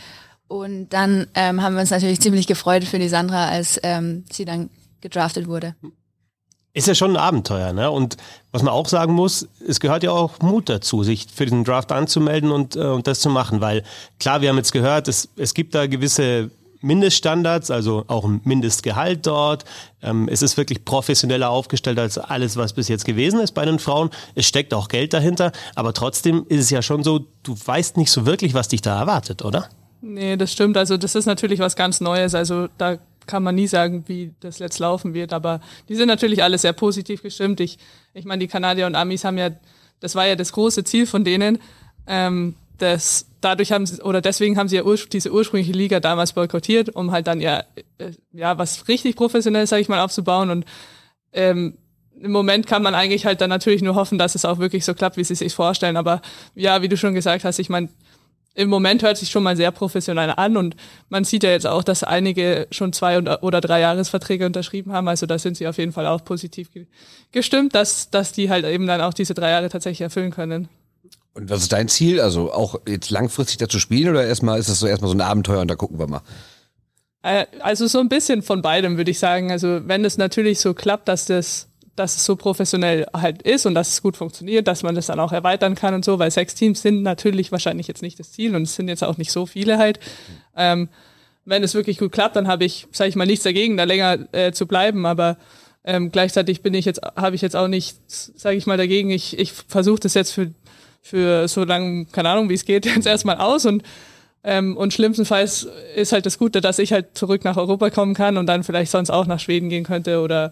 und 0.47 0.89
dann 0.89 1.27
ähm, 1.33 1.61
haben 1.61 1.73
wir 1.73 1.81
uns 1.81 1.91
natürlich 1.91 2.21
ziemlich 2.21 2.47
gefreut 2.47 2.83
für 2.83 2.99
die 2.99 3.09
Sandra, 3.09 3.47
als 3.47 3.79
ähm, 3.83 4.25
sie 4.31 4.45
dann 4.45 4.69
gedraftet 5.01 5.47
wurde. 5.47 5.75
Ist 6.75 6.87
ja 6.87 6.95
schon 6.95 7.11
ein 7.11 7.17
Abenteuer, 7.17 7.71
ne? 7.71 7.91
Und 7.91 8.17
was 8.51 8.63
man 8.63 8.73
auch 8.73 8.87
sagen 8.87 9.13
muss, 9.13 9.47
es 9.67 9.79
gehört 9.79 10.01
ja 10.01 10.11
auch 10.11 10.39
Mut 10.39 10.69
dazu, 10.69 11.03
sich 11.03 11.27
für 11.31 11.45
diesen 11.45 11.63
Draft 11.63 11.91
anzumelden 11.91 12.51
und, 12.51 12.75
äh, 12.75 12.79
und 12.79 13.05
das 13.05 13.19
zu 13.19 13.29
machen, 13.29 13.61
weil 13.61 13.83
klar, 14.19 14.41
wir 14.41 14.49
haben 14.49 14.57
jetzt 14.57 14.71
gehört, 14.71 15.07
es, 15.07 15.29
es 15.35 15.53
gibt 15.53 15.75
da 15.75 15.85
gewisse 15.85 16.49
Mindeststandards, 16.81 17.71
also 17.71 18.05
auch 18.07 18.25
ein 18.25 18.41
Mindestgehalt 18.43 19.25
dort. 19.25 19.65
Ähm, 20.01 20.27
es 20.27 20.41
ist 20.41 20.57
wirklich 20.57 20.83
professioneller 20.83 21.49
aufgestellt 21.49 21.97
als 21.97 22.17
alles, 22.17 22.57
was 22.57 22.73
bis 22.73 22.87
jetzt 22.87 23.05
gewesen 23.05 23.39
ist 23.39 23.53
bei 23.53 23.65
den 23.65 23.79
Frauen. 23.79 24.09
Es 24.35 24.47
steckt 24.47 24.73
auch 24.73 24.87
Geld 24.87 25.13
dahinter, 25.13 25.51
aber 25.75 25.93
trotzdem 25.93 26.45
ist 26.49 26.59
es 26.59 26.69
ja 26.71 26.81
schon 26.81 27.03
so, 27.03 27.19
du 27.43 27.55
weißt 27.65 27.97
nicht 27.97 28.11
so 28.11 28.25
wirklich, 28.25 28.53
was 28.53 28.67
dich 28.67 28.81
da 28.81 28.99
erwartet, 28.99 29.45
oder? 29.45 29.69
Nee, 30.05 30.35
das 30.35 30.51
stimmt. 30.51 30.75
Also 30.75 30.97
das 30.97 31.15
ist 31.15 31.27
natürlich 31.27 31.59
was 31.59 31.77
ganz 31.77 32.01
Neues. 32.01 32.35
Also 32.35 32.67
da 32.77 32.97
kann 33.25 33.41
man 33.41 33.55
nie 33.55 33.67
sagen, 33.67 34.03
wie 34.07 34.33
das 34.41 34.59
jetzt 34.59 34.79
laufen 34.79 35.13
wird, 35.13 35.31
aber 35.31 35.61
die 35.87 35.95
sind 35.95 36.09
natürlich 36.09 36.43
alle 36.43 36.57
sehr 36.57 36.73
positiv 36.73 37.23
gestimmt. 37.23 37.61
Ich, 37.61 37.77
ich 38.13 38.25
meine, 38.25 38.41
die 38.41 38.49
Kanadier 38.49 38.85
und 38.85 38.95
Amis 38.95 39.23
haben 39.23 39.37
ja, 39.37 39.51
das 40.01 40.15
war 40.15 40.27
ja 40.27 40.35
das 40.35 40.51
große 40.51 40.83
Ziel 40.83 41.05
von 41.05 41.23
denen, 41.23 41.57
ähm, 42.05 42.55
das 42.79 43.27
dadurch 43.39 43.71
haben 43.71 43.85
sie, 43.85 44.01
oder 44.01 44.19
deswegen 44.19 44.57
haben 44.57 44.67
sie 44.67 44.75
ja 44.75 44.83
urspr 44.83 45.07
diese 45.09 45.31
ursprüngliche 45.31 45.71
Liga 45.71 46.01
damals 46.01 46.33
boykottiert, 46.33 46.89
um 46.89 47.11
halt 47.11 47.27
dann 47.27 47.39
ja, 47.39 47.63
äh, 47.97 48.11
ja, 48.33 48.57
was 48.57 48.89
richtig 48.89 49.15
professionell, 49.15 49.67
sage 49.67 49.83
ich 49.83 49.87
mal, 49.87 50.01
aufzubauen 50.01 50.49
und 50.49 50.65
ähm, 51.31 51.77
im 52.19 52.31
Moment 52.31 52.67
kann 52.67 52.83
man 52.83 52.93
eigentlich 52.93 53.25
halt 53.25 53.39
dann 53.39 53.49
natürlich 53.49 53.81
nur 53.81 53.95
hoffen, 53.95 54.17
dass 54.17 54.35
es 54.35 54.43
auch 54.43 54.59
wirklich 54.59 54.83
so 54.83 54.93
klappt, 54.93 55.15
wie 55.15 55.23
sie 55.23 55.35
sich 55.35 55.53
vorstellen. 55.53 55.97
Aber 55.97 56.21
ja, 56.55 56.81
wie 56.81 56.87
du 56.87 56.95
schon 56.95 57.13
gesagt 57.13 57.43
hast, 57.43 57.59
ich 57.59 57.69
meine, 57.69 57.89
im 58.55 58.69
Moment 58.69 59.01
hört 59.01 59.17
sich 59.17 59.29
schon 59.29 59.43
mal 59.43 59.57
sehr 59.57 59.71
professionell 59.71 60.31
an 60.35 60.57
und 60.57 60.75
man 61.09 61.23
sieht 61.23 61.43
ja 61.43 61.49
jetzt 61.49 61.65
auch, 61.65 61.83
dass 61.83 62.03
einige 62.03 62.67
schon 62.71 62.93
zwei 62.93 63.19
oder 63.19 63.61
drei 63.61 63.79
Jahresverträge 63.79 64.45
unterschrieben 64.45 64.91
haben. 64.91 65.07
Also 65.07 65.25
da 65.25 65.39
sind 65.39 65.57
sie 65.57 65.67
auf 65.67 65.77
jeden 65.77 65.91
Fall 65.91 66.05
auch 66.05 66.23
positiv 66.23 66.69
gestimmt, 67.31 67.73
dass, 67.73 68.09
dass 68.11 68.31
die 68.31 68.49
halt 68.49 68.65
eben 68.65 68.85
dann 68.85 69.01
auch 69.01 69.13
diese 69.13 69.33
drei 69.33 69.49
Jahre 69.49 69.69
tatsächlich 69.69 70.01
erfüllen 70.01 70.31
können. 70.31 70.69
Und 71.33 71.49
was 71.49 71.63
ist 71.63 71.73
dein 71.73 71.87
Ziel? 71.87 72.21
Also 72.21 72.53
auch 72.53 72.79
jetzt 72.87 73.09
langfristig 73.09 73.57
dazu 73.57 73.79
spielen 73.79 74.09
oder 74.09 74.25
erstmal 74.25 74.59
ist 74.59 74.69
das 74.69 74.79
so 74.79 74.87
erstmal 74.87 75.09
so 75.09 75.17
ein 75.17 75.21
Abenteuer 75.21 75.61
und 75.61 75.67
da 75.67 75.75
gucken 75.75 75.97
wir 75.97 76.07
mal? 76.07 76.21
Äh, 77.23 77.47
also 77.59 77.87
so 77.87 77.99
ein 77.99 78.09
bisschen 78.09 78.43
von 78.43 78.61
beidem 78.61 78.97
würde 78.97 79.09
ich 79.09 79.17
sagen. 79.17 79.51
Also 79.51 79.81
wenn 79.87 80.05
es 80.05 80.17
natürlich 80.17 80.59
so 80.59 80.75
klappt, 80.75 81.07
dass 81.07 81.25
das 81.25 81.69
dass 81.95 82.15
es 82.15 82.25
so 82.25 82.35
professionell 82.35 83.05
halt 83.13 83.41
ist 83.43 83.65
und 83.65 83.75
dass 83.75 83.89
es 83.89 84.01
gut 84.01 84.17
funktioniert, 84.17 84.67
dass 84.67 84.83
man 84.83 84.95
das 84.95 85.07
dann 85.07 85.19
auch 85.19 85.31
erweitern 85.31 85.75
kann 85.75 85.93
und 85.93 86.03
so, 86.03 86.17
weil 86.19 86.31
sechs 86.31 86.55
Teams 86.55 86.81
sind 86.81 87.03
natürlich 87.03 87.51
wahrscheinlich 87.51 87.87
jetzt 87.87 88.01
nicht 88.01 88.19
das 88.19 88.31
Ziel 88.31 88.55
und 88.55 88.63
es 88.63 88.75
sind 88.75 88.87
jetzt 88.87 89.03
auch 89.03 89.17
nicht 89.17 89.31
so 89.31 89.45
viele 89.45 89.77
halt. 89.77 89.99
Ähm, 90.55 90.89
wenn 91.45 91.63
es 91.63 91.73
wirklich 91.73 91.97
gut 91.97 92.11
klappt, 92.11 92.35
dann 92.35 92.47
habe 92.47 92.65
ich, 92.65 92.87
sage 92.91 93.09
ich 93.09 93.15
mal, 93.15 93.25
nichts 93.25 93.43
dagegen, 93.43 93.77
da 93.77 93.83
länger 93.83 94.17
äh, 94.31 94.51
zu 94.53 94.65
bleiben, 94.65 95.05
aber 95.05 95.37
ähm, 95.83 96.11
gleichzeitig 96.11 96.61
bin 96.61 96.73
ich 96.73 96.85
jetzt, 96.85 97.01
habe 97.15 97.35
ich 97.35 97.41
jetzt 97.41 97.55
auch 97.55 97.67
nicht, 97.67 97.97
sage 98.07 98.55
ich 98.55 98.65
mal, 98.65 98.77
dagegen. 98.77 99.09
Ich, 99.09 99.37
ich 99.37 99.51
versuche 99.51 99.99
das 99.99 100.13
jetzt 100.13 100.31
für, 100.31 100.51
für 101.01 101.47
so 101.47 101.65
lange, 101.65 102.05
keine 102.05 102.29
Ahnung, 102.29 102.49
wie 102.49 102.53
es 102.53 102.65
geht, 102.65 102.85
jetzt 102.95 103.07
erstmal 103.07 103.37
aus 103.37 103.65
und 103.65 103.83
ähm, 104.45 104.75
und 104.75 104.93
schlimmstenfalls 104.93 105.69
ist 105.95 106.11
halt 106.11 106.25
das 106.25 106.37
Gute, 106.37 106.59
dass 106.59 106.77
ich 106.77 106.91
halt 106.91 107.17
zurück 107.17 107.45
nach 107.45 107.55
Europa 107.55 107.89
kommen 107.89 108.13
kann 108.13 108.35
und 108.35 108.45
dann 108.45 108.65
vielleicht 108.65 108.91
sonst 108.91 109.09
auch 109.09 109.25
nach 109.25 109.39
Schweden 109.39 109.69
gehen 109.69 109.85
könnte 109.85 110.19
oder 110.19 110.51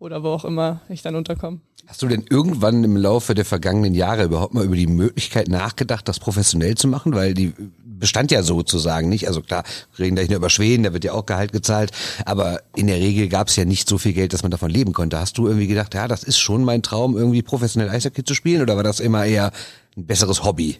oder 0.00 0.24
wo 0.24 0.28
auch 0.28 0.44
immer 0.44 0.80
ich 0.88 1.02
dann 1.02 1.14
unterkomme. 1.14 1.60
Hast 1.86 2.02
du 2.02 2.08
denn 2.08 2.24
irgendwann 2.28 2.82
im 2.82 2.96
Laufe 2.96 3.34
der 3.34 3.44
vergangenen 3.44 3.94
Jahre 3.94 4.24
überhaupt 4.24 4.54
mal 4.54 4.64
über 4.64 4.76
die 4.76 4.86
Möglichkeit 4.86 5.48
nachgedacht, 5.48 6.08
das 6.08 6.18
professionell 6.18 6.74
zu 6.74 6.88
machen? 6.88 7.14
Weil 7.14 7.34
die 7.34 7.52
bestand 8.00 8.30
ja 8.30 8.42
sozusagen 8.42 9.08
nicht. 9.08 9.28
Also 9.28 9.42
klar, 9.42 9.62
reden 9.98 10.16
gleich 10.16 10.28
nur 10.28 10.38
über 10.38 10.50
Schweden, 10.50 10.82
da 10.82 10.92
wird 10.92 11.04
ja 11.04 11.12
auch 11.12 11.26
Gehalt 11.26 11.52
gezahlt. 11.52 11.92
Aber 12.24 12.62
in 12.74 12.86
der 12.86 12.96
Regel 12.96 13.28
gab 13.28 13.48
es 13.48 13.56
ja 13.56 13.64
nicht 13.64 13.88
so 13.88 13.98
viel 13.98 14.14
Geld, 14.14 14.32
dass 14.32 14.42
man 14.42 14.50
davon 14.50 14.70
leben 14.70 14.92
konnte. 14.92 15.18
Hast 15.18 15.38
du 15.38 15.46
irgendwie 15.46 15.66
gedacht, 15.66 15.94
ja, 15.94 16.08
das 16.08 16.24
ist 16.24 16.38
schon 16.38 16.64
mein 16.64 16.82
Traum, 16.82 17.16
irgendwie 17.16 17.42
professionell 17.42 17.90
Eishockey 17.90 18.24
zu 18.24 18.34
spielen? 18.34 18.62
Oder 18.62 18.76
war 18.76 18.84
das 18.84 19.00
immer 19.00 19.26
eher 19.26 19.52
ein 19.96 20.06
besseres 20.06 20.42
Hobby? 20.42 20.78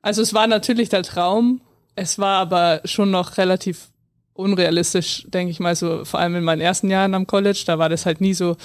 Also 0.00 0.22
es 0.22 0.34
war 0.34 0.46
natürlich 0.46 0.88
der 0.88 1.02
Traum. 1.02 1.60
Es 1.94 2.18
war 2.18 2.40
aber 2.40 2.80
schon 2.84 3.10
noch 3.10 3.36
relativ 3.36 3.91
unrealistisch, 4.42 5.24
denke 5.28 5.50
ich 5.50 5.60
mal, 5.60 5.74
so 5.74 6.04
vor 6.04 6.20
allem 6.20 6.36
in 6.36 6.44
meinen 6.44 6.60
ersten 6.60 6.90
Jahren 6.90 7.14
am 7.14 7.26
College, 7.26 7.62
da 7.66 7.78
war 7.78 7.88
das 7.88 8.06
halt 8.06 8.20
nie 8.20 8.34
so, 8.34 8.56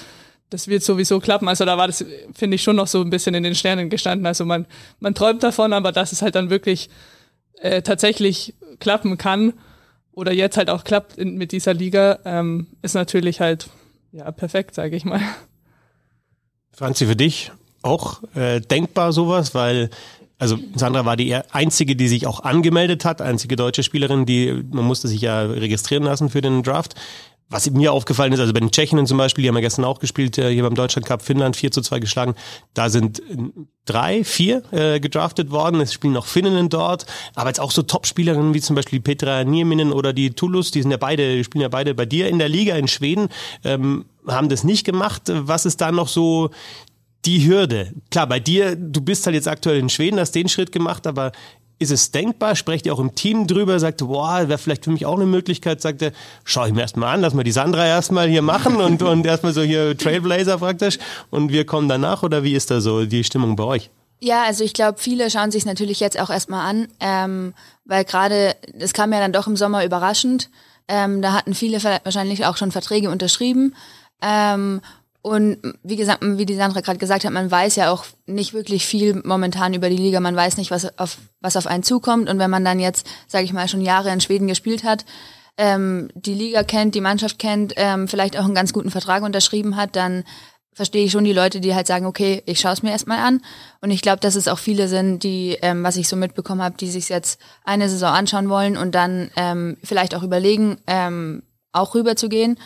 das 0.50 0.68
wird 0.68 0.82
sowieso 0.82 1.20
klappen. 1.20 1.48
Also 1.48 1.64
da 1.64 1.76
war 1.78 1.86
das, 1.86 2.04
finde 2.34 2.56
ich, 2.56 2.62
schon 2.62 2.76
noch 2.76 2.86
so 2.86 3.00
ein 3.00 3.10
bisschen 3.10 3.34
in 3.34 3.42
den 3.42 3.54
Sternen 3.54 3.90
gestanden. 3.90 4.26
Also 4.26 4.44
man, 4.44 4.66
man 5.00 5.14
träumt 5.14 5.42
davon, 5.42 5.72
aber 5.72 5.92
dass 5.92 6.12
es 6.12 6.22
halt 6.22 6.34
dann 6.34 6.50
wirklich 6.50 6.88
äh, 7.60 7.82
tatsächlich 7.82 8.54
klappen 8.80 9.18
kann 9.18 9.54
oder 10.12 10.32
jetzt 10.32 10.56
halt 10.56 10.70
auch 10.70 10.84
klappt 10.84 11.16
in, 11.16 11.36
mit 11.36 11.52
dieser 11.52 11.74
Liga, 11.74 12.18
ähm, 12.24 12.68
ist 12.82 12.94
natürlich 12.94 13.40
halt 13.40 13.68
ja 14.12 14.30
perfekt, 14.32 14.74
sage 14.74 14.96
ich 14.96 15.04
mal. 15.04 15.20
Franzi, 16.72 17.06
für 17.06 17.16
dich 17.16 17.52
auch 17.82 18.22
äh, 18.34 18.60
denkbar 18.60 19.12
sowas, 19.12 19.54
weil 19.54 19.90
also 20.38 20.58
Sandra 20.74 21.04
war 21.04 21.16
die 21.16 21.34
einzige, 21.34 21.96
die 21.96 22.08
sich 22.08 22.26
auch 22.26 22.40
angemeldet 22.40 23.04
hat, 23.04 23.20
einzige 23.20 23.56
deutsche 23.56 23.82
Spielerin, 23.82 24.24
die 24.24 24.64
man 24.70 24.84
musste 24.84 25.08
sich 25.08 25.20
ja 25.20 25.42
registrieren 25.42 26.04
lassen 26.04 26.30
für 26.30 26.40
den 26.40 26.62
Draft. 26.62 26.94
Was 27.50 27.70
mir 27.70 27.94
aufgefallen 27.94 28.34
ist, 28.34 28.40
also 28.40 28.52
bei 28.52 28.60
den 28.60 28.70
Tschechinnen 28.70 29.06
zum 29.06 29.16
Beispiel, 29.16 29.40
die 29.42 29.48
haben 29.48 29.54
ja 29.54 29.62
gestern 29.62 29.86
auch 29.86 30.00
gespielt, 30.00 30.36
äh, 30.36 30.52
hier 30.52 30.62
beim 30.62 30.74
Deutschland 30.74 31.06
Cup 31.06 31.22
Finnland 31.22 31.56
4 31.56 31.70
zu 31.70 31.80
2 31.80 31.98
geschlagen. 31.98 32.34
Da 32.74 32.90
sind 32.90 33.22
drei, 33.86 34.22
vier 34.22 34.62
äh, 34.70 35.00
gedraftet 35.00 35.50
worden. 35.50 35.80
Es 35.80 35.94
spielen 35.94 36.12
noch 36.12 36.26
Finninnen 36.26 36.68
dort, 36.68 37.06
aber 37.34 37.48
jetzt 37.48 37.60
auch 37.60 37.70
so 37.70 37.80
Top-Spielerinnen 37.80 38.52
wie 38.52 38.60
zum 38.60 38.76
Beispiel 38.76 39.00
Petra 39.00 39.44
Nieminen 39.44 39.92
oder 39.92 40.12
die 40.12 40.30
Toulouse, 40.32 40.72
die 40.72 40.82
sind 40.82 40.90
ja 40.90 40.98
beide, 40.98 41.42
spielen 41.42 41.62
ja 41.62 41.68
beide 41.68 41.94
bei 41.94 42.04
dir 42.04 42.28
in 42.28 42.38
der 42.38 42.50
Liga 42.50 42.76
in 42.76 42.86
Schweden, 42.86 43.30
ähm, 43.64 44.04
haben 44.26 44.50
das 44.50 44.62
nicht 44.62 44.84
gemacht. 44.84 45.22
Was 45.26 45.64
ist 45.64 45.80
da 45.80 45.90
noch 45.90 46.08
so 46.08 46.50
die 47.24 47.46
Hürde. 47.46 47.92
Klar, 48.10 48.26
bei 48.26 48.40
dir, 48.40 48.76
du 48.76 49.00
bist 49.00 49.26
halt 49.26 49.34
jetzt 49.34 49.48
aktuell 49.48 49.78
in 49.78 49.88
Schweden, 49.88 50.18
hast 50.20 50.34
den 50.34 50.48
Schritt 50.48 50.72
gemacht, 50.72 51.06
aber 51.06 51.32
ist 51.78 51.90
es 51.92 52.10
denkbar? 52.10 52.56
Sprecht 52.56 52.86
ihr 52.86 52.94
auch 52.94 52.98
im 52.98 53.14
Team 53.14 53.46
drüber? 53.46 53.78
Sagt, 53.78 53.98
boah, 53.98 54.48
wäre 54.48 54.58
vielleicht 54.58 54.84
für 54.84 54.90
mich 54.90 55.06
auch 55.06 55.16
eine 55.16 55.26
Möglichkeit? 55.26 55.80
Sagt 55.80 56.02
er, 56.02 56.12
schau 56.44 56.66
ich 56.66 56.72
mir 56.72 56.80
erstmal 56.80 57.14
an, 57.14 57.20
lass 57.20 57.34
mal 57.34 57.44
die 57.44 57.52
Sandra 57.52 57.86
erstmal 57.86 58.28
hier 58.28 58.42
machen 58.42 58.76
und, 58.80 59.02
und 59.02 59.24
erstmal 59.24 59.52
so 59.52 59.62
hier 59.62 59.96
Trailblazer 59.96 60.58
praktisch 60.58 60.98
und 61.30 61.52
wir 61.52 61.64
kommen 61.64 61.88
danach 61.88 62.22
oder 62.22 62.42
wie 62.42 62.54
ist 62.54 62.70
da 62.70 62.80
so 62.80 63.04
die 63.04 63.24
Stimmung 63.24 63.56
bei 63.56 63.64
euch? 63.64 63.90
Ja, 64.20 64.42
also 64.44 64.64
ich 64.64 64.72
glaube, 64.72 64.98
viele 64.98 65.30
schauen 65.30 65.52
sich 65.52 65.64
natürlich 65.64 66.00
jetzt 66.00 66.18
auch 66.18 66.30
erstmal 66.30 66.68
an, 66.68 66.88
ähm, 66.98 67.54
weil 67.84 68.04
gerade, 68.04 68.56
es 68.78 68.92
kam 68.92 69.12
ja 69.12 69.20
dann 69.20 69.32
doch 69.32 69.46
im 69.46 69.56
Sommer 69.56 69.84
überraschend. 69.84 70.50
Ähm, 70.88 71.22
da 71.22 71.32
hatten 71.32 71.54
viele 71.54 71.82
wahrscheinlich 71.82 72.44
auch 72.44 72.56
schon 72.56 72.72
Verträge 72.72 73.10
unterschrieben. 73.10 73.76
Ähm, 74.20 74.80
und 75.20 75.58
wie 75.82 75.96
gesagt, 75.96 76.20
wie 76.22 76.46
die 76.46 76.54
Sandra 76.54 76.80
gerade 76.80 76.98
gesagt 76.98 77.24
hat, 77.24 77.32
man 77.32 77.50
weiß 77.50 77.76
ja 77.76 77.90
auch 77.90 78.04
nicht 78.26 78.54
wirklich 78.54 78.86
viel 78.86 79.20
momentan 79.24 79.74
über 79.74 79.90
die 79.90 79.96
Liga. 79.96 80.20
Man 80.20 80.36
weiß 80.36 80.56
nicht, 80.56 80.70
was 80.70 80.98
auf, 80.98 81.18
was 81.40 81.56
auf 81.56 81.66
einen 81.66 81.82
zukommt. 81.82 82.28
Und 82.28 82.38
wenn 82.38 82.50
man 82.50 82.64
dann 82.64 82.78
jetzt, 82.78 83.06
sage 83.26 83.44
ich 83.44 83.52
mal, 83.52 83.68
schon 83.68 83.80
Jahre 83.80 84.12
in 84.12 84.20
Schweden 84.20 84.46
gespielt 84.46 84.84
hat, 84.84 85.04
ähm, 85.56 86.08
die 86.14 86.34
Liga 86.34 86.62
kennt, 86.62 86.94
die 86.94 87.00
Mannschaft 87.00 87.38
kennt, 87.38 87.74
ähm, 87.76 88.06
vielleicht 88.06 88.38
auch 88.38 88.44
einen 88.44 88.54
ganz 88.54 88.72
guten 88.72 88.92
Vertrag 88.92 89.24
unterschrieben 89.24 89.76
hat, 89.76 89.96
dann 89.96 90.22
verstehe 90.72 91.04
ich 91.04 91.10
schon 91.10 91.24
die 91.24 91.32
Leute, 91.32 91.60
die 91.60 91.74
halt 91.74 91.88
sagen, 91.88 92.06
okay, 92.06 92.44
ich 92.46 92.60
schaue 92.60 92.72
es 92.72 92.84
mir 92.84 92.92
erstmal 92.92 93.18
an. 93.18 93.42
Und 93.80 93.90
ich 93.90 94.00
glaube, 94.00 94.20
dass 94.20 94.36
es 94.36 94.46
auch 94.46 94.60
viele 94.60 94.86
sind, 94.86 95.24
die, 95.24 95.58
ähm, 95.60 95.82
was 95.82 95.96
ich 95.96 96.06
so 96.06 96.14
mitbekommen 96.14 96.62
habe, 96.62 96.76
die 96.76 96.88
sich 96.88 97.08
jetzt 97.08 97.40
eine 97.64 97.88
Saison 97.88 98.10
anschauen 98.10 98.48
wollen 98.48 98.76
und 98.76 98.94
dann 98.94 99.32
ähm, 99.34 99.76
vielleicht 99.82 100.14
auch 100.14 100.22
überlegen, 100.22 100.78
ähm, 100.86 101.42
auch 101.72 101.96
rüber 101.96 102.14
zu 102.14 102.28
gehen. 102.28 102.58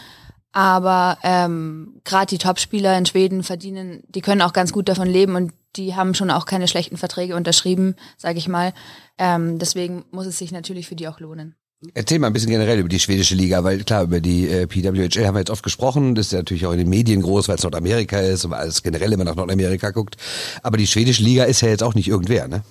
Aber 0.52 1.18
ähm, 1.22 2.00
gerade 2.04 2.26
die 2.26 2.38
Topspieler 2.38 2.96
in 2.96 3.06
Schweden 3.06 3.42
verdienen, 3.42 4.02
die 4.08 4.20
können 4.20 4.42
auch 4.42 4.52
ganz 4.52 4.72
gut 4.72 4.88
davon 4.88 5.08
leben 5.08 5.34
und 5.34 5.52
die 5.76 5.94
haben 5.94 6.14
schon 6.14 6.30
auch 6.30 6.44
keine 6.44 6.68
schlechten 6.68 6.98
Verträge 6.98 7.34
unterschrieben, 7.34 7.96
sage 8.18 8.38
ich 8.38 8.48
mal. 8.48 8.74
Ähm, 9.16 9.58
deswegen 9.58 10.04
muss 10.10 10.26
es 10.26 10.36
sich 10.36 10.52
natürlich 10.52 10.86
für 10.86 10.94
die 10.94 11.08
auch 11.08 11.20
lohnen. 11.20 11.56
Erzähl 11.94 12.20
mal 12.20 12.28
ein 12.28 12.32
bisschen 12.32 12.50
generell 12.50 12.78
über 12.78 12.88
die 12.88 13.00
schwedische 13.00 13.34
Liga, 13.34 13.64
weil 13.64 13.82
klar, 13.82 14.04
über 14.04 14.20
die 14.20 14.46
äh, 14.46 14.66
PWHL 14.68 15.26
haben 15.26 15.34
wir 15.34 15.40
jetzt 15.40 15.50
oft 15.50 15.64
gesprochen, 15.64 16.14
das 16.14 16.26
ist 16.26 16.32
ja 16.32 16.38
natürlich 16.38 16.64
auch 16.64 16.72
in 16.72 16.78
den 16.78 16.88
Medien 16.88 17.22
groß, 17.22 17.48
weil 17.48 17.56
es 17.56 17.64
Nordamerika 17.64 18.20
ist 18.20 18.44
und 18.44 18.52
alles 18.52 18.82
generell 18.84 19.12
immer 19.12 19.24
nach 19.24 19.34
Nordamerika 19.34 19.90
guckt. 19.90 20.16
Aber 20.62 20.76
die 20.76 20.86
schwedische 20.86 21.24
Liga 21.24 21.44
ist 21.44 21.60
ja 21.60 21.68
jetzt 21.68 21.82
auch 21.82 21.94
nicht 21.94 22.06
irgendwer, 22.06 22.46
ne? 22.46 22.62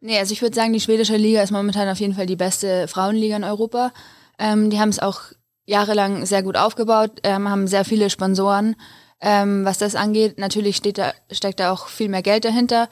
Nee, 0.00 0.18
also 0.18 0.32
ich 0.32 0.42
würde 0.42 0.54
sagen, 0.54 0.72
die 0.72 0.80
schwedische 0.80 1.16
Liga 1.16 1.42
ist 1.42 1.50
momentan 1.50 1.88
auf 1.88 1.98
jeden 1.98 2.14
Fall 2.14 2.26
die 2.26 2.36
beste 2.36 2.86
Frauenliga 2.86 3.36
in 3.36 3.42
Europa. 3.42 3.92
Ähm, 4.38 4.70
die 4.70 4.78
haben 4.78 4.90
es 4.90 5.00
auch 5.00 5.22
jahrelang 5.68 6.24
sehr 6.24 6.42
gut 6.42 6.56
aufgebaut, 6.56 7.20
ähm, 7.22 7.48
haben 7.48 7.68
sehr 7.68 7.84
viele 7.84 8.08
Sponsoren. 8.08 8.74
Ähm, 9.20 9.64
was 9.64 9.78
das 9.78 9.94
angeht, 9.94 10.38
natürlich 10.38 10.76
steht 10.76 10.96
da, 10.96 11.12
steckt 11.30 11.60
da 11.60 11.72
auch 11.72 11.88
viel 11.88 12.08
mehr 12.08 12.22
Geld 12.22 12.44
dahinter. 12.44 12.88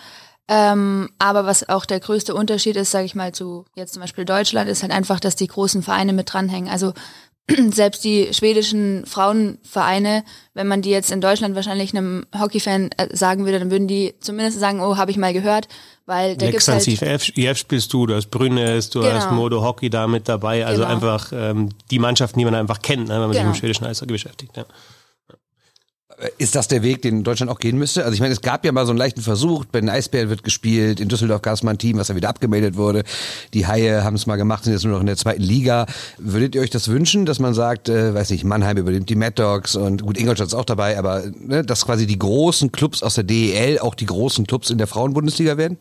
Ähm, 0.49 1.09
aber 1.19 1.47
was 1.47 1.69
auch 1.69 1.87
der 1.87 2.01
größte 2.01 2.35
Unterschied 2.35 2.77
ist, 2.77 2.91
sage 2.91 3.07
ich 3.07 3.15
mal, 3.15 3.33
zu 3.33 3.65
jetzt 3.75 3.95
zum 3.95 4.03
Beispiel 4.03 4.25
Deutschland, 4.25 4.69
ist 4.69 4.83
halt 4.83 4.93
einfach, 4.93 5.19
dass 5.19 5.37
die 5.37 5.47
großen 5.47 5.83
Vereine 5.83 6.13
mit 6.13 6.33
dranhängen. 6.33 6.71
Also 6.71 6.93
selbst 7.73 8.05
die 8.05 8.29
schwedischen 8.33 9.07
Frauenvereine, 9.07 10.25
wenn 10.55 10.67
man 10.67 10.83
die 10.83 10.91
jetzt 10.91 11.13
in 11.13 11.21
Deutschland 11.21 11.55
wahrscheinlich 11.55 11.97
einem 11.97 12.27
Hockeyfan 12.39 12.91
äh, 12.97 13.15
sagen 13.15 13.45
würde, 13.45 13.61
dann 13.61 13.71
würden 13.71 13.87
die 13.87 14.15
zumindest 14.21 14.59
sagen, 14.59 14.81
oh, 14.81 14.97
habe 14.97 15.11
ich 15.11 15.17
mal 15.17 15.33
gehört, 15.33 15.69
weil 16.07 16.37
da 16.37 16.51
gibt's 16.51 16.67
halt 16.67 16.87
IF 16.87 17.59
spielst 17.59 17.93
du, 17.93 18.07
du 18.07 18.15
hast 18.15 18.31
Brünnes, 18.31 18.91
du 18.91 19.01
genau. 19.01 19.13
hast 19.13 19.31
Modo 19.31 19.63
Hockey 19.63 19.91
da 19.91 20.07
mit 20.09 20.29
dabei, 20.29 20.67
also 20.67 20.83
genau. 20.83 20.95
einfach 20.95 21.33
ähm, 21.33 21.69
die 21.91 21.99
Mannschaften, 21.99 22.39
die 22.39 22.45
man 22.45 22.55
einfach 22.55 22.83
kennt, 22.83 23.09
ne, 23.09 23.15
wenn 23.15 23.21
man 23.21 23.31
genau. 23.31 23.33
sich 23.33 23.47
mit 23.47 23.55
dem 23.55 23.59
schwedischen 23.61 23.87
Eishockey 23.87 24.13
beschäftigt. 24.13 24.57
Ja. 24.57 24.65
Ist 26.39 26.55
das 26.55 26.67
der 26.67 26.83
Weg, 26.83 27.03
den 27.03 27.25
Deutschland 27.25 27.53
auch 27.53 27.59
gehen 27.59 27.77
müsste? 27.77 28.03
Also 28.03 28.15
ich 28.15 28.21
meine, 28.21 28.33
es 28.33 28.41
gab 28.41 28.65
ja 28.65 28.73
mal 28.73 28.87
so 28.87 28.93
einen 28.93 28.99
leichten 28.99 29.21
Versuch, 29.21 29.67
bei 29.67 29.81
den 29.81 29.91
Eisbären 29.91 30.31
wird 30.31 30.45
gespielt, 30.45 30.99
in 30.99 31.09
Düsseldorf 31.09 31.43
gab 31.43 31.53
es 31.53 31.63
mal 31.63 31.73
ein 31.73 31.79
Team, 31.79 31.99
was 31.99 32.07
dann 32.07 32.17
wieder 32.17 32.31
abgemeldet 32.31 32.77
wurde. 32.77 33.05
Die 33.53 33.67
Haie 33.67 34.03
haben 34.03 34.17
es 34.17 34.27
mal 34.27 34.37
gemacht, 34.37 34.65
sind 34.65 34.73
jetzt 34.73 34.85
nur 34.85 34.95
noch 34.95 35.01
in 35.01 35.07
der 35.07 35.19
zweiten 35.19 35.43
Liga. 35.43 35.85
Würdet 36.17 36.55
ihr 36.55 36.63
euch 36.63 36.71
das 36.71 36.89
wünschen, 36.89 37.27
dass 37.27 37.39
man 37.39 37.53
sagt, 37.53 37.91
äh, 37.91 38.15
weiß 38.15 38.31
nicht, 38.31 38.45
Mannheim 38.45 38.79
übernimmt 38.79 39.11
die 39.11 39.15
Mad 39.15 39.35
Dogs 39.35 39.77
und 39.77 40.03
gut, 40.03 40.17
Ingolstadt 40.17 40.49
ist 40.49 40.55
auch 40.55 40.65
dabei, 40.65 40.99
aber 40.99 41.25
ne, 41.39 41.63
dass 41.63 41.85
quasi 41.85 42.07
die 42.07 42.19
großen 42.19 42.73
Clubs 42.73 43.03
aus 43.03 43.17
der 43.17 43.25
DEL 43.25 43.79
auch 43.81 43.95
die 43.95 44.07
großen 44.07 44.47
Clubs 44.47 44.71
in 44.71 44.79
der 44.79 44.87
Frauenbundesliga 44.87 45.59
werden? 45.59 45.77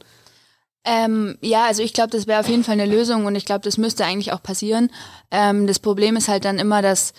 Ähm, 0.83 1.37
ja, 1.41 1.65
also 1.65 1.81
ich 1.81 1.93
glaube, 1.93 2.09
das 2.09 2.27
wäre 2.27 2.41
auf 2.41 2.49
jeden 2.49 2.65
Fall 2.65 2.79
eine 2.79 2.85
Lösung 2.85 3.25
und 3.25 3.35
ich 3.35 3.45
glaube, 3.45 3.61
das 3.61 3.77
müsste 3.77 4.03
eigentlich 4.03 4.33
auch 4.33 4.43
passieren. 4.43 4.91
Ähm, 5.31 5.65
das 5.65 5.79
Problem 5.79 6.17
ist 6.17 6.27
halt 6.27 6.43
dann 6.43 6.59
immer, 6.59 6.81
dass 6.81 7.13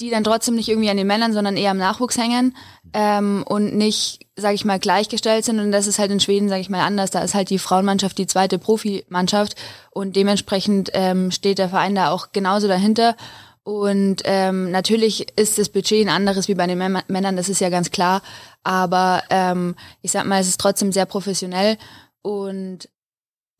die 0.00 0.10
dann 0.10 0.24
trotzdem 0.24 0.54
nicht 0.54 0.68
irgendwie 0.68 0.90
an 0.90 0.96
den 0.96 1.06
Männern, 1.06 1.32
sondern 1.32 1.56
eher 1.56 1.70
am 1.70 1.76
Nachwuchs 1.76 2.16
hängen 2.16 2.56
ähm, 2.92 3.44
und 3.46 3.76
nicht, 3.76 4.26
sage 4.36 4.54
ich 4.54 4.64
mal, 4.64 4.78
gleichgestellt 4.78 5.44
sind. 5.44 5.60
Und 5.60 5.72
das 5.72 5.86
ist 5.86 5.98
halt 5.98 6.10
in 6.10 6.20
Schweden, 6.20 6.48
sage 6.48 6.60
ich 6.60 6.70
mal, 6.70 6.84
anders. 6.84 7.10
Da 7.10 7.20
ist 7.20 7.34
halt 7.34 7.50
die 7.50 7.58
Frauenmannschaft 7.58 8.18
die 8.18 8.26
zweite 8.26 8.58
Profimannschaft 8.58 9.56
und 9.90 10.16
dementsprechend 10.16 10.90
ähm, 10.94 11.30
steht 11.30 11.58
der 11.58 11.68
Verein 11.68 11.94
da 11.94 12.10
auch 12.10 12.32
genauso 12.32 12.68
dahinter. 12.68 13.16
Und 13.62 14.22
ähm, 14.24 14.70
natürlich 14.70 15.38
ist 15.38 15.58
das 15.58 15.68
Budget 15.68 16.06
ein 16.06 16.12
anderes 16.12 16.48
wie 16.48 16.54
bei 16.54 16.66
den 16.66 16.78
Männern, 16.78 17.36
das 17.36 17.48
ist 17.48 17.60
ja 17.60 17.68
ganz 17.68 17.90
klar. 17.90 18.22
Aber 18.62 19.22
ähm, 19.30 19.76
ich 20.00 20.12
sag 20.12 20.24
mal, 20.24 20.40
es 20.40 20.48
ist 20.48 20.60
trotzdem 20.60 20.92
sehr 20.92 21.06
professionell 21.06 21.76
und 22.22 22.88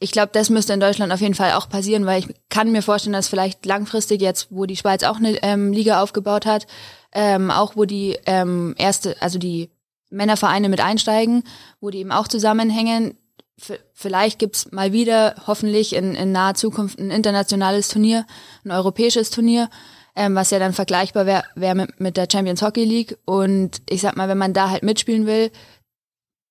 ich 0.02 0.12
glaube, 0.12 0.30
das 0.32 0.48
müsste 0.48 0.72
in 0.72 0.80
Deutschland 0.80 1.12
auf 1.12 1.20
jeden 1.20 1.34
Fall 1.34 1.52
auch 1.52 1.68
passieren, 1.68 2.06
weil 2.06 2.20
ich 2.20 2.34
kann 2.48 2.72
mir 2.72 2.82
vorstellen, 2.82 3.12
dass 3.12 3.28
vielleicht 3.28 3.64
langfristig 3.66 4.22
jetzt, 4.22 4.48
wo 4.50 4.64
die 4.64 4.76
Schweiz 4.76 5.02
auch 5.04 5.16
eine 5.16 5.42
ähm, 5.42 5.72
Liga 5.72 6.02
aufgebaut 6.02 6.46
hat, 6.46 6.66
ähm, 7.12 7.50
auch 7.50 7.76
wo 7.76 7.84
die 7.84 8.18
ähm, 8.24 8.74
erste, 8.78 9.20
also 9.20 9.38
die 9.38 9.70
Männervereine 10.08 10.70
mit 10.70 10.80
einsteigen, 10.80 11.44
wo 11.80 11.90
die 11.90 11.98
eben 11.98 12.12
auch 12.12 12.28
zusammenhängen. 12.28 13.18
V 13.58 13.74
vielleicht 13.92 14.38
gibt's 14.38 14.72
mal 14.72 14.92
wieder, 14.92 15.34
hoffentlich 15.46 15.94
in, 15.94 16.14
in 16.14 16.32
naher 16.32 16.54
Zukunft, 16.54 16.98
ein 16.98 17.10
internationales 17.10 17.88
Turnier, 17.88 18.26
ein 18.64 18.70
europäisches 18.70 19.28
Turnier, 19.28 19.68
ähm, 20.16 20.34
was 20.34 20.50
ja 20.50 20.58
dann 20.58 20.72
vergleichbar 20.72 21.26
wäre 21.26 21.44
wär 21.56 21.74
mit, 21.74 22.00
mit 22.00 22.16
der 22.16 22.26
Champions 22.30 22.62
Hockey 22.62 22.84
League. 22.84 23.18
Und 23.26 23.82
ich 23.88 24.00
sag 24.00 24.16
mal, 24.16 24.28
wenn 24.28 24.38
man 24.38 24.54
da 24.54 24.70
halt 24.70 24.82
mitspielen 24.82 25.26
will, 25.26 25.50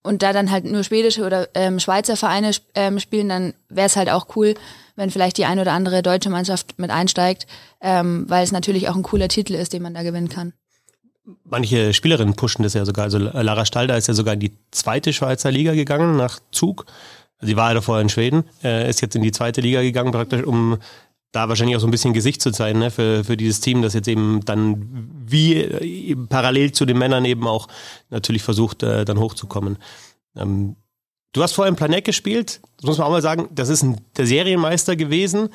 und 0.10 0.24
da 0.24 0.34
dann 0.34 0.50
halt 0.50 0.66
nur 0.66 0.84
schwedische 0.84 1.24
oder 1.24 1.50
ähm, 1.54 1.80
Schweizer 1.80 2.18
Vereine 2.18 2.50
ähm, 2.74 3.00
spielen, 3.00 3.30
dann 3.30 3.54
wäre 3.70 3.86
es 3.86 3.96
halt 3.96 4.10
auch 4.10 4.36
cool, 4.36 4.56
wenn 4.96 5.12
vielleicht 5.12 5.38
die 5.38 5.46
ein 5.46 5.60
oder 5.60 5.72
andere 5.72 6.02
deutsche 6.02 6.32
Mannschaft 6.32 6.80
mit 6.80 6.90
einsteigt, 6.90 7.46
ähm, 7.80 8.26
weil 8.28 8.44
es 8.44 8.52
natürlich 8.52 8.90
auch 8.90 8.96
ein 8.96 9.04
cooler 9.04 9.28
Titel 9.28 9.54
ist, 9.54 9.72
den 9.72 9.84
man 9.84 9.94
da 9.94 10.02
gewinnen 10.02 10.28
kann. 10.28 10.54
Manche 11.44 11.94
Spielerinnen 11.94 12.34
pushen 12.34 12.64
das 12.64 12.74
ja 12.74 12.86
sogar. 12.86 13.06
Also 13.06 13.20
Lara 13.20 13.68
Stalder 13.68 13.98
ist 13.98 14.08
ja 14.08 14.16
sogar 14.16 14.34
in 14.34 14.40
die 14.40 14.58
zweite 14.72 15.14
Schweizer 15.14 15.52
Liga 15.52 15.76
gegangen 15.76 16.18
nach 16.18 16.40
Zug. 16.52 16.88
Sie 17.40 17.56
war 17.56 17.68
ja 17.68 17.76
davor 17.76 18.02
in 18.02 18.10
Schweden, 18.10 18.46
äh, 18.64 18.90
ist 18.90 19.02
jetzt 19.02 19.16
in 19.16 19.22
die 19.22 19.32
zweite 19.32 19.62
Liga 19.62 19.84
gegangen, 19.84 20.12
praktisch 20.12 20.42
um 20.42 20.80
da 21.32 21.48
wahrscheinlich 21.48 21.76
auch 21.76 21.82
so 21.82 21.88
ein 21.88 21.92
bisschen 21.92 22.14
Gesicht 22.14 22.42
zu 22.42 22.52
zeigen 22.52 22.80
ne, 22.80 22.92
für, 22.92 23.24
für 23.24 23.38
dieses 23.38 23.62
Team, 23.62 23.82
das 23.82 23.94
jetzt 23.94 24.08
eben 24.08 24.42
dann 24.46 25.08
wie 25.26 25.56
äh, 25.56 26.16
parallel 26.28 26.72
zu 26.72 26.86
den 26.86 26.98
Männern 26.98 27.26
eben 27.26 27.48
auch 27.48 27.68
natürlich 28.10 28.42
versucht, 28.42 28.84
äh, 28.84 29.06
dann 29.06 29.20
hochzukommen. 29.20 29.78
Ähm, 30.36 30.76
du 31.34 31.44
hast 31.44 31.54
vorher 31.54 31.70
im 31.70 31.76
Planet 31.76 32.06
gespielt, 32.06 32.62
das 32.78 32.86
muss 32.86 32.98
man 32.98 33.08
auch 33.08 33.12
mal 33.12 33.22
sagen, 33.22 33.50
das 33.52 33.70
ist 33.70 33.84
ein, 33.84 34.02
der 34.18 34.26
Serienmeister 34.26 34.96
gewesen. 34.96 35.50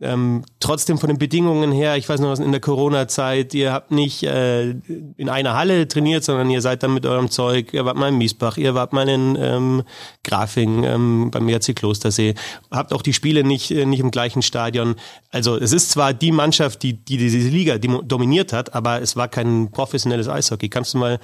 Ähm, 0.00 0.44
trotzdem 0.58 0.98
von 0.98 1.08
den 1.08 1.18
Bedingungen 1.18 1.70
her, 1.70 1.96
ich 1.96 2.08
weiß 2.08 2.18
noch 2.18 2.30
was 2.30 2.40
in 2.40 2.50
der 2.50 2.60
Corona-Zeit, 2.60 3.54
ihr 3.54 3.72
habt 3.72 3.92
nicht 3.92 4.24
äh, 4.24 4.70
in 5.16 5.28
einer 5.28 5.54
Halle 5.54 5.86
trainiert, 5.86 6.24
sondern 6.24 6.50
ihr 6.50 6.60
seid 6.60 6.82
dann 6.82 6.94
mit 6.94 7.06
eurem 7.06 7.30
Zeug, 7.30 7.72
ihr 7.72 7.84
wart 7.84 7.96
mal 7.96 8.08
in 8.08 8.18
Miesbach, 8.18 8.56
ihr 8.56 8.74
wart 8.74 8.92
mal 8.92 9.08
in 9.08 9.38
ähm, 9.40 9.82
Grafing 10.24 10.82
ähm, 10.82 11.30
beim 11.30 11.48
ERC 11.48 11.76
Klostersee, 11.76 12.34
habt 12.72 12.92
auch 12.92 13.02
die 13.02 13.12
Spiele 13.12 13.44
nicht, 13.44 13.70
äh, 13.70 13.86
nicht 13.86 14.00
im 14.00 14.10
gleichen 14.10 14.42
Stadion. 14.42 14.96
Also 15.30 15.56
es 15.56 15.72
ist 15.72 15.92
zwar 15.92 16.12
die 16.12 16.32
Mannschaft, 16.32 16.82
die, 16.82 16.94
die 16.94 17.16
diese 17.16 17.48
Liga 17.48 17.78
dominiert 17.78 18.52
hat, 18.52 18.74
aber 18.74 19.00
es 19.00 19.14
war 19.14 19.28
kein 19.28 19.70
professionelles 19.70 20.28
Eishockey. 20.28 20.68
Kannst 20.68 20.94
du 20.94 20.98
mal 20.98 21.20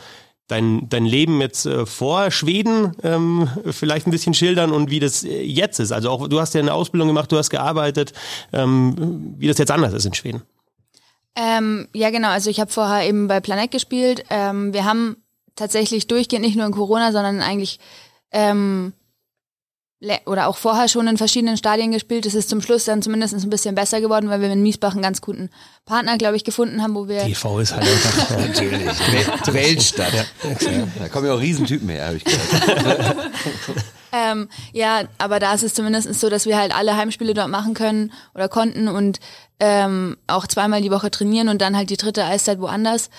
dein, 0.51 0.89
dein 0.89 1.05
Leben 1.05 1.41
jetzt 1.41 1.67
äh, 1.67 1.87
vor 1.87 2.31
Schweden 2.31 2.97
ähm, 3.03 3.49
vielleicht 3.71 4.07
ein 4.07 4.11
bisschen 4.11 4.35
schildern 4.35 4.73
und 4.73 4.91
wie 4.91 5.01
das 5.01 5.25
äh, 5.25 5.43
jetzt 5.43 5.81
ist. 5.81 5.93
Also 5.93 6.11
auch 6.11 6.29
du 6.29 6.41
hast 6.41 6.55
ja 6.55 6.61
eine 6.61 6.75
Ausbildung 6.75 7.09
gemacht, 7.09 7.31
du 7.33 7.39
hast 7.39 7.51
gearbeitet, 7.51 8.13
ähm, 8.53 9.35
wie 9.39 9.49
das 9.49 9.59
jetzt 9.59 9.71
anders 9.71 9.93
ist 9.93 10.05
in 10.05 10.15
Schweden. 10.15 10.43
Ähm, 11.37 11.89
ja, 11.95 12.11
genau. 12.11 12.29
Also 12.29 12.51
ich 12.51 12.61
habe 12.61 12.71
vorher 12.71 13.09
eben 13.09 13.29
bei 13.29 13.41
Planet 13.41 13.71
gespielt. 13.71 14.25
Ähm, 14.31 14.73
wir 14.73 14.85
haben 14.85 15.17
tatsächlich 15.57 16.07
durchgehend 16.07 16.45
nicht 16.45 16.57
nur 16.57 16.67
in 16.67 16.73
Corona, 16.73 17.13
sondern 17.13 17.41
eigentlich 17.41 17.79
ähm, 18.33 18.93
oder 20.25 20.49
auch 20.49 20.57
vorher 20.57 20.89
schon 20.89 21.07
in 21.09 21.19
verschiedenen 21.19 21.59
Stadien 21.59 21.93
gespielt. 21.93 22.25
Es 22.25 22.35
ist 22.35 22.49
zum 22.49 22.63
Schluss 22.63 22.85
dann 22.85 23.03
zumindest 23.03 23.35
ein 23.35 23.51
bisschen 23.51 23.75
besser 23.75 24.01
geworden, 24.01 24.31
weil 24.31 24.41
wir 24.41 24.51
in 24.51 24.63
Miesbach 24.63 24.93
einen 24.93 25.03
ganz 25.03 25.21
guten 25.21 25.51
Partner, 25.85 26.17
glaube 26.17 26.37
ich, 26.37 26.45
gefunden 26.45 26.83
haben, 26.83 26.95
wo 26.95 27.07
wir. 27.07 27.21
TV 27.21 27.61
ist 27.61 27.75
halt 27.75 27.87
einfach 27.87 28.39
natürlich 28.39 29.53
Weltstadt. 29.53 30.15
Ja. 30.15 30.25
Da 30.99 31.09
kommen 31.09 31.27
ja 31.27 31.35
auch 31.35 31.41
Riesentypen 31.41 31.89
her, 31.91 32.07
habe 32.07 32.17
ich 32.17 32.25
gehört. 32.25 33.17
ähm, 34.13 34.49
ja, 34.73 35.03
aber 35.19 35.39
da 35.39 35.53
ist 35.53 35.65
es 35.65 35.75
zumindest 35.75 36.13
so, 36.19 36.31
dass 36.31 36.47
wir 36.47 36.57
halt 36.57 36.75
alle 36.75 36.97
Heimspiele 36.97 37.35
dort 37.35 37.49
machen 37.49 37.75
können 37.75 38.13
oder 38.35 38.49
konnten 38.49 38.89
und 38.89 39.21
ähm, 39.61 40.17
auch 40.27 40.47
zweimal 40.47 40.81
die 40.81 40.91
Woche 40.91 41.11
trainieren 41.11 41.51
und 41.51 41.61
dann 41.61 41.77
halt 41.77 41.91
die 41.91 41.99
dritte 41.99 42.25
Eiszeit 42.25 42.61
woanders. 42.61 43.11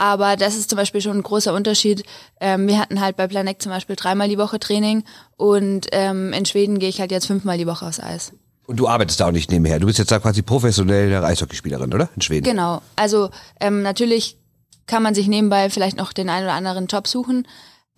Aber 0.00 0.36
das 0.36 0.56
ist 0.56 0.70
zum 0.70 0.78
Beispiel 0.78 1.02
schon 1.02 1.18
ein 1.18 1.22
großer 1.22 1.52
Unterschied. 1.52 2.04
Ähm, 2.40 2.66
wir 2.66 2.78
hatten 2.78 3.02
halt 3.02 3.18
bei 3.18 3.28
Planek 3.28 3.60
zum 3.60 3.70
Beispiel 3.70 3.96
dreimal 3.96 4.30
die 4.30 4.38
Woche 4.38 4.58
Training 4.58 5.04
und 5.36 5.88
ähm, 5.92 6.32
in 6.32 6.46
Schweden 6.46 6.78
gehe 6.78 6.88
ich 6.88 7.02
halt 7.02 7.10
jetzt 7.10 7.26
fünfmal 7.26 7.58
die 7.58 7.66
Woche 7.66 7.84
aufs 7.84 8.00
Eis. 8.00 8.32
Und 8.66 8.78
du 8.78 8.88
arbeitest 8.88 9.20
da 9.20 9.26
auch 9.26 9.30
nicht 9.30 9.50
nebenher. 9.50 9.78
Du 9.78 9.86
bist 9.86 9.98
jetzt 9.98 10.10
da 10.10 10.18
quasi 10.18 10.40
professionelle 10.40 11.22
Eishockeyspielerin, 11.22 11.92
oder? 11.92 12.08
In 12.16 12.22
Schweden. 12.22 12.44
Genau. 12.44 12.80
Also 12.96 13.28
ähm, 13.60 13.82
natürlich 13.82 14.38
kann 14.86 15.02
man 15.02 15.14
sich 15.14 15.28
nebenbei 15.28 15.68
vielleicht 15.68 15.98
noch 15.98 16.14
den 16.14 16.30
einen 16.30 16.46
oder 16.46 16.54
anderen 16.54 16.86
Job 16.86 17.06
suchen. 17.06 17.46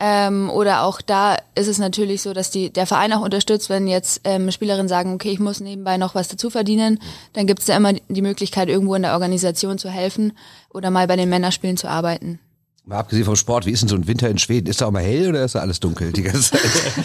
Ähm, 0.05 0.51
oder 0.51 0.83
auch 0.83 1.01
da 1.01 1.37
ist 1.55 1.69
es 1.69 1.79
natürlich 1.79 2.23
so, 2.23 2.33
dass 2.33 2.51
die, 2.51 2.71
der 2.73 2.89
Verein 2.89 3.13
auch 3.13 3.21
unterstützt, 3.21 3.71
wenn 3.71 3.87
jetzt 3.87 4.23
ähm, 4.25 4.51
Spielerinnen 4.51 4.89
sagen, 4.89 5.15
okay, 5.15 5.31
ich 5.31 5.39
muss 5.39 5.61
nebenbei 5.61 5.97
noch 5.97 6.17
was 6.17 6.27
dazu 6.27 6.51
verdienen, 6.51 6.99
dann 7.35 7.47
gibt 7.47 7.61
es 7.61 7.67
da 7.67 7.77
immer 7.77 7.93
die 7.93 8.21
Möglichkeit, 8.21 8.69
irgendwo 8.69 8.97
in 8.97 9.03
der 9.03 9.13
Organisation 9.13 9.79
zu 9.79 9.89
helfen 9.89 10.33
oder 10.71 10.91
mal 10.91 11.07
bei 11.07 11.15
den 11.15 11.29
Männerspielen 11.29 11.77
zu 11.77 11.89
arbeiten. 11.89 12.41
Mal 12.85 12.99
abgesehen 12.99 13.25
vom 13.25 13.37
Sport, 13.37 13.65
wie 13.65 13.71
ist 13.71 13.83
denn 13.83 13.89
so 13.89 13.95
ein 13.95 14.09
Winter 14.09 14.29
in 14.29 14.39
Schweden? 14.39 14.67
Ist 14.67 14.81
da 14.81 14.87
auch 14.87 14.91
mal 14.91 15.05
hell 15.05 15.29
oder 15.29 15.45
ist 15.45 15.55
da 15.55 15.61
alles 15.61 15.79
dunkel 15.79 16.11
die 16.11 16.23
ganze 16.23 16.51
Zeit? 16.51 16.61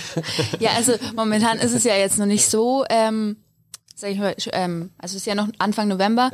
ja, 0.60 0.72
also 0.76 0.94
momentan 1.16 1.60
ist 1.60 1.74
es 1.74 1.84
ja 1.84 1.96
jetzt 1.96 2.18
noch 2.18 2.26
nicht 2.26 2.50
so, 2.50 2.84
ähm, 2.90 3.38
sag 3.94 4.10
ich 4.10 4.18
mal, 4.18 4.36
ähm, 4.54 4.90
also 4.98 5.14
es 5.14 5.22
ist 5.22 5.28
ja 5.28 5.36
noch 5.36 5.50
Anfang 5.60 5.88
November, 5.88 6.32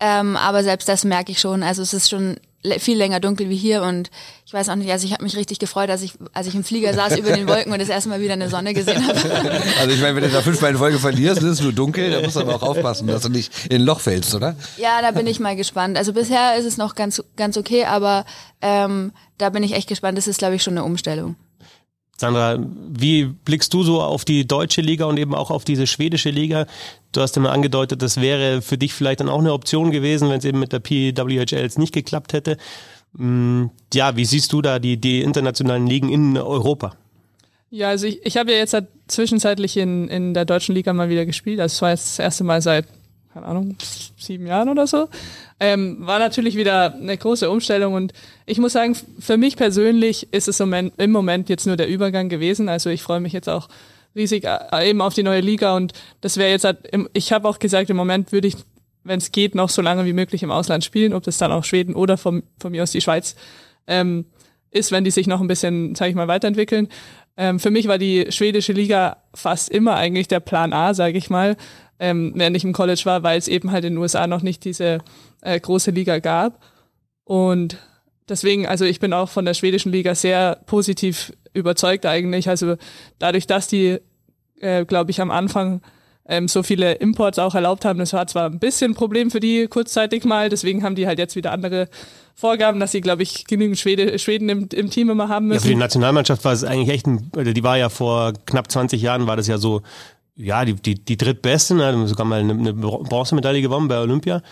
ja. 0.00 0.20
ähm, 0.20 0.36
aber 0.36 0.62
selbst 0.62 0.88
das 0.88 1.02
merke 1.02 1.32
ich 1.32 1.40
schon. 1.40 1.64
Also 1.64 1.82
es 1.82 1.92
ist 1.92 2.08
schon 2.08 2.36
viel 2.78 2.96
länger 2.96 3.20
dunkel 3.20 3.48
wie 3.50 3.56
hier 3.56 3.82
und 3.82 4.10
ich 4.46 4.52
weiß 4.52 4.68
auch 4.68 4.76
nicht, 4.76 4.90
also 4.90 5.06
ich 5.06 5.12
habe 5.12 5.24
mich 5.24 5.36
richtig 5.36 5.58
gefreut, 5.58 5.90
als 5.90 6.02
ich, 6.02 6.14
als 6.32 6.46
ich 6.46 6.54
im 6.54 6.64
Flieger 6.64 6.94
saß 6.94 7.16
über 7.18 7.32
den 7.32 7.48
Wolken 7.48 7.72
und 7.72 7.80
das 7.80 7.88
erste 7.88 8.08
Mal 8.08 8.20
wieder 8.20 8.34
eine 8.34 8.48
Sonne 8.48 8.74
gesehen 8.74 9.06
habe. 9.06 9.14
Also 9.80 9.94
ich 9.94 10.00
meine, 10.00 10.16
wenn 10.16 10.22
du 10.22 10.30
da 10.30 10.40
fünfmal 10.40 10.70
in 10.70 10.78
Folge 10.78 10.98
verlierst, 10.98 11.42
ist 11.42 11.48
es 11.48 11.60
nur 11.60 11.72
dunkel, 11.72 12.10
da 12.10 12.20
musst 12.20 12.36
du 12.36 12.40
aber 12.40 12.54
auch 12.54 12.62
aufpassen, 12.62 13.06
dass 13.06 13.22
du 13.22 13.28
nicht 13.28 13.52
in 13.66 13.82
ein 13.82 13.84
Loch 13.84 14.00
fällst, 14.00 14.34
oder? 14.34 14.56
Ja, 14.76 15.02
da 15.02 15.10
bin 15.10 15.26
ich 15.26 15.40
mal 15.40 15.56
gespannt. 15.56 15.96
Also 15.98 16.12
bisher 16.12 16.56
ist 16.56 16.64
es 16.64 16.76
noch 16.76 16.94
ganz, 16.94 17.22
ganz 17.36 17.56
okay, 17.56 17.84
aber 17.84 18.24
ähm, 18.62 19.12
da 19.38 19.50
bin 19.50 19.62
ich 19.62 19.74
echt 19.74 19.88
gespannt. 19.88 20.16
Das 20.16 20.26
ist, 20.26 20.38
glaube 20.38 20.54
ich, 20.54 20.62
schon 20.62 20.74
eine 20.74 20.84
Umstellung. 20.84 21.36
Sandra, 22.16 22.58
wie 22.88 23.24
blickst 23.24 23.74
du 23.74 23.82
so 23.82 24.00
auf 24.00 24.24
die 24.24 24.46
deutsche 24.46 24.80
Liga 24.80 25.06
und 25.06 25.18
eben 25.18 25.34
auch 25.34 25.50
auf 25.50 25.64
diese 25.64 25.86
schwedische 25.86 26.30
Liga? 26.30 26.66
Du 27.12 27.20
hast 27.20 27.36
immer 27.36 27.52
angedeutet, 27.52 28.02
das 28.02 28.20
wäre 28.20 28.62
für 28.62 28.78
dich 28.78 28.92
vielleicht 28.92 29.20
dann 29.20 29.28
auch 29.28 29.40
eine 29.40 29.52
Option 29.52 29.90
gewesen, 29.90 30.30
wenn 30.30 30.38
es 30.38 30.44
eben 30.44 30.60
mit 30.60 30.72
der 30.72 30.80
PWHL 30.80 31.70
nicht 31.76 31.92
geklappt 31.92 32.32
hätte. 32.32 32.56
Mm, 33.14 33.66
ja, 33.92 34.16
wie 34.16 34.24
siehst 34.24 34.52
du 34.52 34.62
da 34.62 34.78
die, 34.78 34.96
die 34.96 35.22
internationalen 35.22 35.86
Ligen 35.86 36.08
in 36.08 36.36
Europa? 36.36 36.92
Ja, 37.70 37.88
also 37.88 38.06
ich, 38.06 38.24
ich 38.24 38.36
habe 38.36 38.52
ja 38.52 38.58
jetzt 38.58 38.74
halt 38.74 38.86
zwischenzeitlich 39.08 39.76
in, 39.76 40.08
in 40.08 40.34
der 40.34 40.44
deutschen 40.44 40.74
Liga 40.76 40.92
mal 40.92 41.08
wieder 41.08 41.26
gespielt. 41.26 41.58
Also 41.58 41.74
es 41.74 41.82
war 41.82 41.90
jetzt 41.90 42.06
das 42.06 42.18
erste 42.20 42.44
Mal 42.44 42.62
seit 42.62 42.86
keine 43.34 43.46
Ahnung, 43.46 43.76
sieben 44.16 44.46
Jahren 44.46 44.68
oder 44.68 44.86
so. 44.86 45.08
Ähm, 45.58 45.96
war 46.00 46.20
natürlich 46.20 46.56
wieder 46.56 46.94
eine 46.94 47.18
große 47.18 47.50
Umstellung 47.50 47.94
und 47.94 48.12
ich 48.46 48.58
muss 48.58 48.74
sagen, 48.74 48.96
für 49.18 49.36
mich 49.36 49.56
persönlich 49.56 50.32
ist 50.32 50.46
es 50.46 50.60
im 50.60 50.92
Moment 51.10 51.48
jetzt 51.48 51.66
nur 51.66 51.76
der 51.76 51.88
Übergang 51.88 52.28
gewesen. 52.28 52.68
Also 52.68 52.90
ich 52.90 53.02
freue 53.02 53.18
mich 53.18 53.32
jetzt 53.32 53.48
auch 53.48 53.68
riesig 54.14 54.44
äh, 54.44 54.88
eben 54.88 55.00
auf 55.00 55.14
die 55.14 55.24
neue 55.24 55.40
Liga 55.40 55.74
und 55.74 55.92
das 56.20 56.36
wäre 56.36 56.50
jetzt 56.50 56.64
halt, 56.64 56.78
ich 57.12 57.32
habe 57.32 57.48
auch 57.48 57.58
gesagt, 57.58 57.90
im 57.90 57.96
Moment 57.96 58.30
würde 58.30 58.46
ich, 58.46 58.54
wenn 59.02 59.18
es 59.18 59.32
geht, 59.32 59.56
noch 59.56 59.68
so 59.68 59.82
lange 59.82 60.04
wie 60.06 60.12
möglich 60.12 60.44
im 60.44 60.52
Ausland 60.52 60.84
spielen, 60.84 61.12
ob 61.12 61.24
das 61.24 61.36
dann 61.36 61.50
auch 61.50 61.64
Schweden 61.64 61.96
oder 61.96 62.16
von, 62.16 62.44
von 62.60 62.70
mir 62.70 62.84
aus 62.84 62.92
die 62.92 63.00
Schweiz 63.00 63.34
ähm, 63.88 64.26
ist, 64.70 64.92
wenn 64.92 65.02
die 65.02 65.10
sich 65.10 65.26
noch 65.26 65.40
ein 65.40 65.48
bisschen, 65.48 65.96
sage 65.96 66.10
ich 66.10 66.16
mal, 66.16 66.28
weiterentwickeln. 66.28 66.88
Ähm, 67.36 67.58
für 67.58 67.70
mich 67.70 67.88
war 67.88 67.98
die 67.98 68.26
schwedische 68.30 68.72
Liga 68.72 69.16
fast 69.34 69.68
immer 69.68 69.96
eigentlich 69.96 70.28
der 70.28 70.40
Plan 70.40 70.72
A, 70.72 70.94
sage 70.94 71.18
ich 71.18 71.30
mal 71.30 71.56
ähm, 71.98 72.32
während 72.34 72.56
ich 72.56 72.64
im 72.64 72.72
College 72.72 73.02
war, 73.04 73.22
weil 73.22 73.38
es 73.38 73.48
eben 73.48 73.70
halt 73.70 73.84
in 73.84 73.94
den 73.94 73.98
USA 73.98 74.26
noch 74.26 74.42
nicht 74.42 74.64
diese 74.64 74.98
äh, 75.42 75.58
große 75.58 75.90
Liga 75.90 76.18
gab. 76.18 76.60
Und 77.24 77.78
deswegen, 78.28 78.66
also 78.66 78.84
ich 78.84 79.00
bin 79.00 79.12
auch 79.12 79.28
von 79.28 79.44
der 79.44 79.54
schwedischen 79.54 79.92
Liga 79.92 80.14
sehr 80.14 80.60
positiv 80.66 81.32
überzeugt 81.52 82.04
eigentlich. 82.04 82.48
Also 82.48 82.76
dadurch, 83.18 83.46
dass 83.46 83.68
die, 83.68 83.98
äh, 84.60 84.84
glaube 84.84 85.12
ich, 85.12 85.20
am 85.20 85.30
Anfang 85.30 85.82
ähm, 86.26 86.48
so 86.48 86.62
viele 86.62 86.94
Imports 86.94 87.38
auch 87.38 87.54
erlaubt 87.54 87.84
haben, 87.84 87.98
das 87.98 88.12
war 88.12 88.26
zwar 88.26 88.46
ein 88.46 88.58
bisschen 88.58 88.92
ein 88.92 88.94
Problem 88.94 89.30
für 89.30 89.40
die 89.40 89.66
kurzzeitig 89.66 90.24
mal, 90.24 90.48
deswegen 90.48 90.82
haben 90.82 90.94
die 90.94 91.06
halt 91.06 91.18
jetzt 91.18 91.36
wieder 91.36 91.52
andere 91.52 91.88
Vorgaben, 92.34 92.80
dass 92.80 92.92
sie, 92.92 93.00
glaube 93.00 93.22
ich, 93.22 93.44
genügend 93.46 93.78
Schwede, 93.78 94.18
Schweden 94.18 94.48
im, 94.48 94.68
im 94.72 94.90
Team 94.90 95.10
immer 95.10 95.28
haben 95.28 95.48
müssen. 95.48 95.58
Ja, 95.58 95.62
für 95.62 95.74
die 95.74 95.80
Nationalmannschaft 95.80 96.44
war 96.44 96.52
es 96.52 96.64
eigentlich 96.64 96.88
echt 96.88 97.06
ein, 97.06 97.30
die 97.36 97.62
war 97.62 97.78
ja 97.78 97.88
vor 97.88 98.32
knapp 98.46 98.70
20 98.70 99.00
Jahren, 99.00 99.26
war 99.26 99.36
das 99.36 99.46
ja 99.46 99.58
so 99.58 99.82
ja, 100.36 100.64
die, 100.64 100.74
die, 100.74 100.96
die 100.96 101.16
drittbeste, 101.16 101.74
ne, 101.74 102.06
sogar 102.08 102.26
mal 102.26 102.40
eine, 102.40 102.52
eine 102.52 102.72
Bronzemedaille 102.72 103.62
gewonnen 103.62 103.88
bei 103.88 103.98
Olympia. 104.00 104.42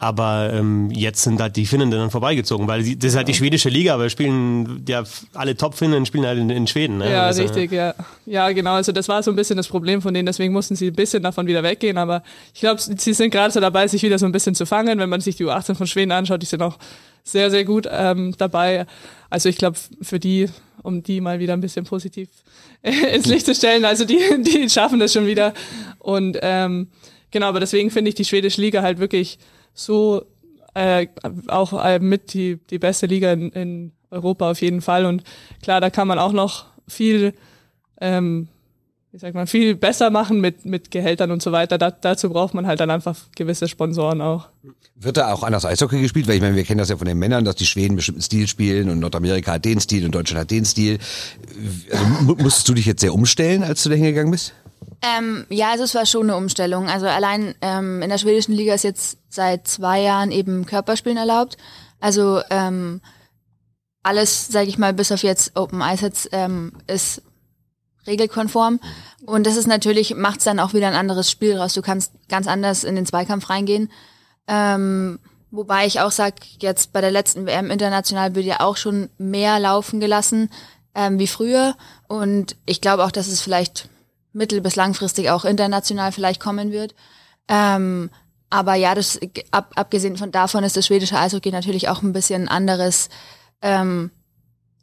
Aber 0.00 0.52
ähm, 0.52 0.92
jetzt 0.92 1.24
sind 1.24 1.40
halt 1.40 1.56
die 1.56 1.66
Finnen 1.66 1.90
dann 1.90 2.12
vorbeigezogen, 2.12 2.68
weil 2.68 2.84
das 2.94 3.10
ist 3.10 3.16
halt 3.16 3.26
die 3.26 3.34
schwedische 3.34 3.68
Liga, 3.68 3.94
aber 3.94 4.08
spielen 4.08 4.84
ja 4.86 5.02
alle 5.34 5.56
Top-Finnen 5.56 6.06
spielen 6.06 6.24
halt 6.24 6.38
in, 6.38 6.48
in 6.50 6.68
Schweden. 6.68 6.98
Ne? 6.98 7.10
Ja, 7.10 7.26
also, 7.26 7.42
richtig, 7.42 7.72
ja. 7.72 7.96
Ja, 8.24 8.48
genau. 8.52 8.74
Also 8.74 8.92
das 8.92 9.08
war 9.08 9.24
so 9.24 9.32
ein 9.32 9.36
bisschen 9.36 9.56
das 9.56 9.66
Problem 9.66 10.00
von 10.00 10.14
denen, 10.14 10.26
deswegen 10.26 10.52
mussten 10.52 10.76
sie 10.76 10.86
ein 10.86 10.94
bisschen 10.94 11.24
davon 11.24 11.48
wieder 11.48 11.64
weggehen. 11.64 11.98
Aber 11.98 12.22
ich 12.54 12.60
glaube, 12.60 12.80
sie 12.80 13.12
sind 13.12 13.32
gerade 13.32 13.52
so 13.52 13.58
dabei, 13.58 13.88
sich 13.88 14.04
wieder 14.04 14.20
so 14.20 14.26
ein 14.26 14.30
bisschen 14.30 14.54
zu 14.54 14.66
fangen. 14.66 15.00
Wenn 15.00 15.08
man 15.08 15.20
sich 15.20 15.34
die 15.34 15.44
U18 15.44 15.74
von 15.74 15.88
Schweden 15.88 16.12
anschaut, 16.12 16.42
die 16.42 16.46
sind 16.46 16.62
auch 16.62 16.78
sehr, 17.24 17.50
sehr 17.50 17.64
gut 17.64 17.88
ähm, 17.90 18.36
dabei. 18.38 18.86
Also 19.30 19.48
ich 19.48 19.56
glaube, 19.56 19.76
für 20.00 20.20
die, 20.20 20.48
um 20.84 21.02
die 21.02 21.20
mal 21.20 21.40
wieder 21.40 21.54
ein 21.54 21.60
bisschen 21.60 21.84
positiv 21.84 22.28
ins 22.82 23.26
Licht 23.26 23.46
zu 23.46 23.54
stellen, 23.54 23.84
also 23.84 24.04
die, 24.04 24.20
die 24.42 24.70
schaffen 24.70 25.00
das 25.00 25.12
schon 25.12 25.26
wieder. 25.26 25.54
Und 25.98 26.38
ähm, 26.40 26.86
genau, 27.32 27.46
aber 27.48 27.58
deswegen 27.58 27.90
finde 27.90 28.10
ich 28.10 28.14
die 28.14 28.24
schwedische 28.24 28.60
Liga 28.60 28.80
halt 28.82 29.00
wirklich 29.00 29.40
so 29.74 30.24
äh, 30.74 31.06
auch 31.48 31.84
äh, 31.84 31.98
mit 31.98 32.34
die, 32.34 32.58
die 32.70 32.78
beste 32.78 33.06
Liga 33.06 33.32
in, 33.32 33.50
in 33.50 33.92
Europa 34.10 34.50
auf 34.50 34.60
jeden 34.60 34.80
Fall. 34.80 35.06
Und 35.06 35.22
klar, 35.62 35.80
da 35.80 35.90
kann 35.90 36.08
man 36.08 36.18
auch 36.18 36.32
noch 36.32 36.66
viel 36.86 37.34
ähm, 38.00 38.48
wie 39.10 39.18
sagt 39.18 39.34
man, 39.34 39.46
viel 39.46 39.74
besser 39.74 40.10
machen 40.10 40.40
mit, 40.40 40.66
mit 40.66 40.90
Gehältern 40.90 41.30
und 41.30 41.42
so 41.42 41.50
weiter. 41.50 41.78
Da, 41.78 41.90
dazu 41.90 42.28
braucht 42.28 42.52
man 42.52 42.66
halt 42.66 42.80
dann 42.80 42.90
einfach 42.90 43.16
gewisse 43.34 43.66
Sponsoren 43.66 44.20
auch. 44.20 44.48
Wird 44.96 45.16
da 45.16 45.32
auch 45.32 45.42
anders 45.42 45.64
Eishockey 45.64 46.02
gespielt? 46.02 46.28
Weil 46.28 46.36
ich 46.36 46.42
meine, 46.42 46.56
wir 46.56 46.64
kennen 46.64 46.78
das 46.78 46.90
ja 46.90 46.96
von 46.96 47.06
den 47.06 47.18
Männern, 47.18 47.44
dass 47.44 47.56
die 47.56 47.64
Schweden 47.64 47.96
bestimmten 47.96 48.20
Stil 48.20 48.46
spielen 48.46 48.90
und 48.90 48.98
Nordamerika 48.98 49.52
hat 49.52 49.64
den 49.64 49.80
Stil 49.80 50.04
und 50.04 50.14
Deutschland 50.14 50.42
hat 50.42 50.50
den 50.50 50.66
Stil. 50.66 50.98
Also, 51.90 52.36
musstest 52.36 52.68
du 52.68 52.74
dich 52.74 52.84
jetzt 52.84 53.00
sehr 53.00 53.14
umstellen, 53.14 53.62
als 53.62 53.82
du 53.82 53.88
da 53.88 53.94
hingegangen 53.94 54.30
bist? 54.30 54.52
Ähm, 55.00 55.46
ja, 55.48 55.70
also 55.70 55.84
es 55.84 55.94
war 55.94 56.06
schon 56.06 56.24
eine 56.24 56.36
Umstellung. 56.36 56.88
Also 56.88 57.06
allein 57.06 57.54
ähm, 57.60 58.02
in 58.02 58.10
der 58.10 58.18
schwedischen 58.18 58.52
Liga 58.52 58.74
ist 58.74 58.84
jetzt 58.84 59.18
seit 59.28 59.68
zwei 59.68 60.00
Jahren 60.00 60.32
eben 60.32 60.66
Körperspielen 60.66 61.18
erlaubt. 61.18 61.56
Also 62.00 62.40
ähm, 62.50 63.00
alles, 64.02 64.48
sage 64.48 64.68
ich 64.68 64.78
mal, 64.78 64.92
bis 64.92 65.12
auf 65.12 65.22
jetzt 65.22 65.56
Open 65.56 65.80
Ice 65.80 66.04
Hits, 66.04 66.28
ähm, 66.32 66.72
ist 66.86 67.22
regelkonform. 68.06 68.80
Und 69.24 69.46
das 69.46 69.56
ist 69.56 69.66
natürlich, 69.66 70.14
macht 70.14 70.38
es 70.38 70.44
dann 70.44 70.60
auch 70.60 70.74
wieder 70.74 70.88
ein 70.88 70.94
anderes 70.94 71.30
Spiel 71.30 71.56
raus. 71.56 71.74
Du 71.74 71.82
kannst 71.82 72.12
ganz 72.28 72.46
anders 72.46 72.84
in 72.84 72.96
den 72.96 73.06
Zweikampf 73.06 73.50
reingehen. 73.50 73.90
Ähm, 74.46 75.20
wobei 75.50 75.86
ich 75.86 76.00
auch 76.00 76.10
sag, 76.10 76.34
jetzt 76.60 76.92
bei 76.92 77.00
der 77.00 77.10
letzten 77.10 77.46
WM 77.46 77.70
international 77.70 78.34
wird 78.34 78.46
ja 78.46 78.60
auch 78.60 78.76
schon 78.76 79.10
mehr 79.18 79.60
laufen 79.60 80.00
gelassen 80.00 80.50
ähm, 80.94 81.18
wie 81.18 81.26
früher. 81.26 81.76
Und 82.08 82.56
ich 82.64 82.80
glaube 82.80 83.04
auch, 83.04 83.12
dass 83.12 83.28
es 83.28 83.42
vielleicht 83.42 83.88
mittel- 84.32 84.60
bis 84.60 84.76
langfristig 84.76 85.30
auch 85.30 85.44
international 85.44 86.12
vielleicht 86.12 86.40
kommen 86.40 86.72
wird. 86.72 86.94
Ähm, 87.48 88.10
aber 88.50 88.74
ja, 88.74 88.94
das 88.94 89.18
ab, 89.50 89.72
abgesehen 89.74 90.16
von 90.16 90.32
davon 90.32 90.64
ist 90.64 90.76
das 90.76 90.86
schwedische 90.86 91.18
Eishockey 91.18 91.50
natürlich 91.50 91.88
auch 91.88 92.02
ein 92.02 92.12
bisschen 92.12 92.48
anderes 92.48 93.08
ähm, 93.60 94.10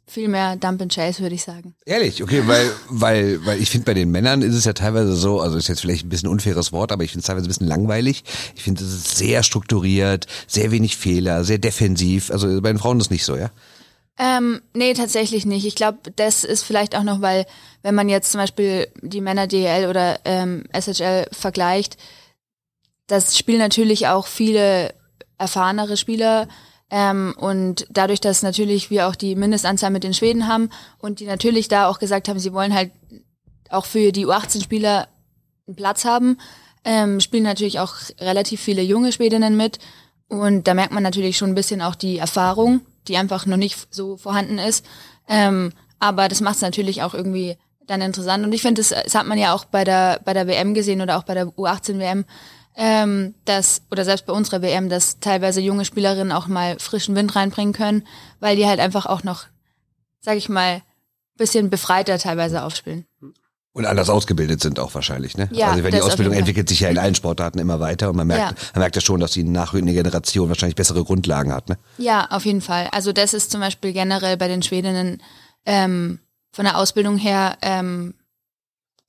viel 0.08 0.28
mehr 0.28 0.54
Dump 0.56 0.80
and 0.80 0.94
Chase, 0.94 1.20
würde 1.20 1.34
ich 1.34 1.42
sagen. 1.42 1.74
Ehrlich, 1.84 2.22
okay, 2.22 2.42
weil, 2.46 2.70
weil, 2.88 3.44
weil 3.44 3.60
ich 3.60 3.70
finde, 3.70 3.86
bei 3.86 3.94
den 3.94 4.10
Männern 4.10 4.42
ist 4.42 4.54
es 4.54 4.64
ja 4.64 4.72
teilweise 4.72 5.14
so, 5.14 5.40
also 5.40 5.56
ist 5.56 5.68
jetzt 5.68 5.80
vielleicht 5.80 6.06
ein 6.06 6.08
bisschen 6.08 6.28
unfaires 6.28 6.72
Wort, 6.72 6.92
aber 6.92 7.02
ich 7.02 7.10
finde 7.10 7.22
es 7.22 7.26
teilweise 7.26 7.46
ein 7.46 7.48
bisschen 7.48 7.66
langweilig. 7.66 8.22
Ich 8.54 8.62
finde, 8.62 8.84
es 8.84 8.92
ist 8.92 9.16
sehr 9.16 9.42
strukturiert, 9.42 10.26
sehr 10.46 10.70
wenig 10.70 10.96
Fehler, 10.96 11.42
sehr 11.42 11.58
defensiv. 11.58 12.30
Also 12.30 12.60
bei 12.60 12.72
den 12.72 12.78
Frauen 12.78 13.00
ist 13.00 13.10
nicht 13.10 13.24
so, 13.24 13.36
ja? 13.36 13.50
Ähm, 14.18 14.62
nee, 14.72 14.94
tatsächlich 14.94 15.44
nicht. 15.44 15.66
Ich 15.66 15.74
glaube, 15.74 15.98
das 16.16 16.44
ist 16.44 16.62
vielleicht 16.62 16.96
auch 16.96 17.02
noch, 17.02 17.20
weil, 17.20 17.46
wenn 17.82 17.94
man 17.94 18.08
jetzt 18.08 18.32
zum 18.32 18.40
Beispiel 18.40 18.88
die 19.02 19.20
Männer 19.20 19.46
DL 19.46 19.88
oder 19.88 20.20
ähm, 20.24 20.64
SHL 20.72 21.26
vergleicht, 21.32 21.98
das 23.06 23.36
spielen 23.36 23.58
natürlich 23.58 24.08
auch 24.08 24.26
viele 24.26 24.94
erfahrenere 25.38 25.96
Spieler 25.96 26.48
ähm, 26.90 27.34
und 27.38 27.86
dadurch, 27.90 28.20
dass 28.20 28.42
natürlich 28.42 28.90
wir 28.90 29.08
auch 29.08 29.16
die 29.16 29.34
Mindestanzahl 29.34 29.90
mit 29.90 30.04
den 30.04 30.14
Schweden 30.14 30.48
haben 30.48 30.70
und 30.98 31.20
die 31.20 31.26
natürlich 31.26 31.68
da 31.68 31.88
auch 31.88 31.98
gesagt 31.98 32.28
haben, 32.28 32.38
sie 32.38 32.52
wollen 32.52 32.74
halt 32.74 32.92
auch 33.68 33.84
für 33.84 34.12
die 34.12 34.26
U18-Spieler 34.26 35.08
einen 35.66 35.76
Platz 35.76 36.04
haben, 36.04 36.38
ähm, 36.84 37.20
spielen 37.20 37.42
natürlich 37.42 37.80
auch 37.80 37.94
relativ 38.20 38.60
viele 38.60 38.82
junge 38.82 39.12
Schwedinnen 39.12 39.56
mit. 39.56 39.78
Und 40.28 40.66
da 40.68 40.74
merkt 40.74 40.92
man 40.92 41.02
natürlich 41.02 41.36
schon 41.36 41.50
ein 41.50 41.54
bisschen 41.56 41.82
auch 41.82 41.94
die 41.96 42.18
Erfahrung, 42.18 42.80
die 43.08 43.16
einfach 43.16 43.46
noch 43.46 43.56
nicht 43.56 43.88
so 43.90 44.16
vorhanden 44.16 44.58
ist. 44.58 44.84
Ähm, 45.28 45.72
aber 45.98 46.28
das 46.28 46.40
macht 46.40 46.56
es 46.56 46.62
natürlich 46.62 47.02
auch 47.02 47.14
irgendwie 47.14 47.56
dann 47.86 48.00
interessant. 48.00 48.44
Und 48.44 48.52
ich 48.52 48.62
finde, 48.62 48.80
das, 48.80 48.90
das 48.90 49.14
hat 49.14 49.26
man 49.26 49.38
ja 49.38 49.54
auch 49.54 49.64
bei 49.64 49.84
der, 49.84 50.20
bei 50.24 50.32
der 50.32 50.46
WM 50.46 50.74
gesehen 50.74 51.00
oder 51.00 51.18
auch 51.18 51.22
bei 51.22 51.34
der 51.34 51.46
U18 51.46 51.98
WM, 51.98 52.24
ähm, 52.76 53.34
dass, 53.44 53.82
oder 53.90 54.04
selbst 54.04 54.26
bei 54.26 54.32
unserer 54.32 54.62
WM, 54.62 54.88
dass 54.88 55.18
teilweise 55.20 55.60
junge 55.60 55.84
Spielerinnen 55.84 56.32
auch 56.32 56.46
mal 56.46 56.78
frischen 56.78 57.14
Wind 57.16 57.34
reinbringen 57.34 57.72
können, 57.72 58.06
weil 58.40 58.56
die 58.56 58.66
halt 58.66 58.80
einfach 58.80 59.06
auch 59.06 59.22
noch, 59.22 59.44
sag 60.20 60.36
ich 60.36 60.48
mal, 60.48 60.82
bisschen 61.36 61.70
befreiter 61.70 62.18
teilweise 62.18 62.62
aufspielen. 62.62 63.06
Und 63.76 63.84
anders 63.84 64.08
ausgebildet 64.08 64.62
sind 64.62 64.78
auch 64.80 64.94
wahrscheinlich, 64.94 65.36
ne? 65.36 65.50
Ja, 65.52 65.72
also 65.72 65.84
wenn 65.84 65.92
die 65.92 66.00
Ausbildung 66.00 66.32
entwickelt 66.32 66.66
sich 66.66 66.80
ja 66.80 66.88
in 66.88 66.96
allen 66.96 67.14
Sportarten 67.14 67.58
immer 67.58 67.78
weiter 67.78 68.08
und 68.08 68.16
man 68.16 68.26
merkt, 68.26 68.58
Ja. 68.58 68.64
man 68.72 68.80
merkt 68.80 68.96
ja 68.96 69.02
schon, 69.02 69.20
dass 69.20 69.32
die 69.32 69.44
nachrückende 69.44 69.92
Generation 69.92 70.48
wahrscheinlich 70.48 70.76
bessere 70.76 71.04
Grundlagen 71.04 71.52
hat, 71.52 71.68
ne? 71.68 71.76
Ja, 71.98 72.26
auf 72.30 72.46
jeden 72.46 72.62
Fall. 72.62 72.88
Also 72.92 73.12
das 73.12 73.34
ist 73.34 73.50
zum 73.50 73.60
Beispiel 73.60 73.92
generell 73.92 74.38
bei 74.38 74.48
den 74.48 74.62
Schwedinnen 74.62 75.22
ähm, 75.66 76.20
von 76.52 76.64
der 76.64 76.78
Ausbildung 76.78 77.18
her 77.18 77.58
ähm, 77.60 78.14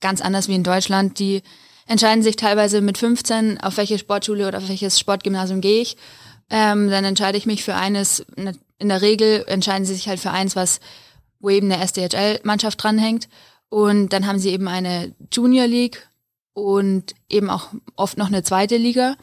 ganz 0.02 0.20
anders 0.20 0.50
wie 0.50 0.56
in 0.56 0.64
Deutschland. 0.64 1.18
Die 1.20 1.44
entscheiden 1.86 2.22
sich 2.22 2.36
teilweise 2.36 2.82
mit 2.82 2.98
15, 2.98 3.62
auf 3.62 3.78
welche 3.78 3.98
Sportschule 3.98 4.50
oder 4.50 4.58
auf 4.58 4.68
welches 4.68 5.00
Sportgymnasium 5.00 5.62
gehe 5.62 5.82
ich. 5.82 5.96
Ähm, 6.50 6.90
dann 6.90 7.06
entscheide 7.06 7.38
ich 7.38 7.46
mich 7.46 7.64
für 7.64 7.76
eines. 7.76 8.26
In 8.80 8.90
der 8.90 9.02
Regel 9.02 9.46
entscheiden 9.48 9.86
sie 9.86 9.94
sich 9.94 10.10
halt 10.10 10.20
für 10.20 10.32
eins, 10.32 10.58
was 10.58 10.82
wo 11.40 11.50
eben 11.50 11.72
eine 11.72 11.82
SDHL-Mannschaft 11.82 12.84
dranhängt. 12.84 13.30
Und 13.70 14.14
dann 14.14 14.28
haben 14.28 14.40
sie 14.40 14.50
eben 14.50 14.68
eine 14.68 15.14
Junior 15.32 15.68
League 15.68 16.08
und 16.54 17.14
eben 17.30 17.50
auch 17.50 17.70
oft 17.96 18.18
noch 18.18 18.28
eine 18.28 18.44
zweite 18.44 18.78
Liga. 18.78 19.16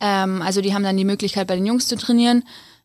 Ähm, 0.00 0.42
also 0.42 0.60
die 0.60 0.74
haben 0.74 0.82
dann 0.82 0.96
die 0.96 1.04
Möglichkeit, 1.04 1.46
bei 1.46 1.56
den 1.56 1.66
Jungs 1.66 1.88
zu 1.88 1.96
trainieren, 1.96 2.44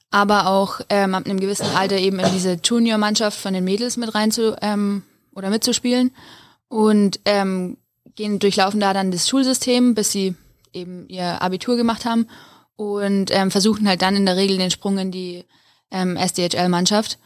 aber 0.10 0.48
auch 0.48 0.82
ähm, 0.90 1.14
ab 1.14 1.26
einem 1.26 1.40
gewissen 1.40 1.68
Alter 1.76 1.98
eben 1.98 2.20
in 2.20 2.32
diese 2.34 2.54
Junior-Mannschaft 2.64 3.38
von 3.38 3.54
den 3.54 3.64
Mädels 3.64 3.98
mit 3.98 4.14
rein 4.16 4.32
zu 4.32 4.58
ähm, 4.62 5.04
oder 5.36 5.50
mitzuspielen 5.50 6.12
und 6.68 7.20
ähm, 7.26 7.78
gehen 8.16 8.40
durchlaufen 8.40 8.80
da 8.80 8.94
dann 8.94 9.12
das 9.12 9.28
Schulsystem, 9.28 9.94
bis 9.94 10.12
sie 10.12 10.36
eben 10.74 11.08
ihr 11.08 11.42
Abitur 11.42 11.76
gemacht 11.76 12.06
haben 12.06 12.28
und 12.76 13.30
ähm, 13.32 13.52
versuchen 13.52 13.88
halt 13.88 14.02
dann 14.02 14.16
in 14.16 14.26
der 14.26 14.38
Regel 14.38 14.58
den 14.58 14.72
Sprung 14.72 14.98
in 14.98 15.12
die 15.12 15.46
ähm, 15.92 16.16
SDHL-Mannschaft 16.16 17.20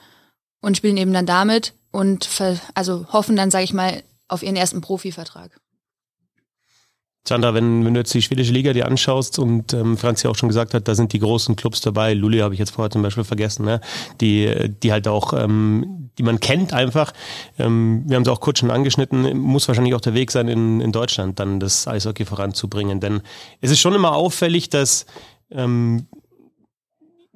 und 0.61 0.77
spielen 0.77 0.97
eben 0.97 1.13
dann 1.13 1.25
damit 1.25 1.73
und 1.95 2.27
also 2.73 3.05
hoffen 3.13 3.35
dann, 3.35 3.51
sage 3.51 3.63
ich 3.63 3.73
mal, 3.73 4.03
auf 4.27 4.43
ihren 4.43 4.57
ersten 4.57 4.81
Profivertrag. 4.81 5.51
Sandra, 7.27 7.55
wenn, 7.55 7.83
wenn 7.83 7.95
du 7.95 8.01
jetzt 8.01 8.13
die 8.13 8.21
schwedische 8.21 8.51
Liga 8.51 8.73
dir 8.73 8.85
anschaust 8.85 9.39
und 9.39 9.73
ähm, 9.73 9.97
Franz 9.97 10.21
ja 10.21 10.29
auch 10.29 10.35
schon 10.35 10.49
gesagt 10.49 10.75
hat, 10.75 10.87
da 10.87 10.93
sind 10.93 11.11
die 11.11 11.19
großen 11.19 11.55
Clubs 11.55 11.81
dabei, 11.81 12.13
Lully 12.13 12.39
habe 12.39 12.53
ich 12.53 12.59
jetzt 12.59 12.69
vorher 12.69 12.91
zum 12.91 13.01
Beispiel 13.01 13.23
vergessen, 13.23 13.65
ne? 13.65 13.81
die, 14.21 14.69
die 14.83 14.91
halt 14.91 15.07
auch, 15.07 15.33
ähm, 15.33 16.11
die 16.19 16.23
man 16.23 16.39
kennt 16.39 16.73
einfach. 16.73 17.13
Ähm, 17.57 18.03
wir 18.05 18.17
haben 18.17 18.25
sie 18.25 18.31
auch 18.31 18.41
kurz 18.41 18.59
schon 18.59 18.69
angeschnitten, 18.69 19.35
muss 19.39 19.67
wahrscheinlich 19.67 19.95
auch 19.95 20.01
der 20.01 20.13
Weg 20.13 20.29
sein, 20.31 20.47
in, 20.47 20.81
in 20.81 20.91
Deutschland 20.91 21.39
dann 21.39 21.59
das 21.59 21.87
Eishockey 21.87 22.25
voranzubringen. 22.25 22.99
Denn 22.99 23.21
es 23.61 23.71
ist 23.71 23.79
schon 23.79 23.95
immer 23.95 24.11
auffällig, 24.11 24.69
dass 24.69 25.07
ähm, 25.49 26.07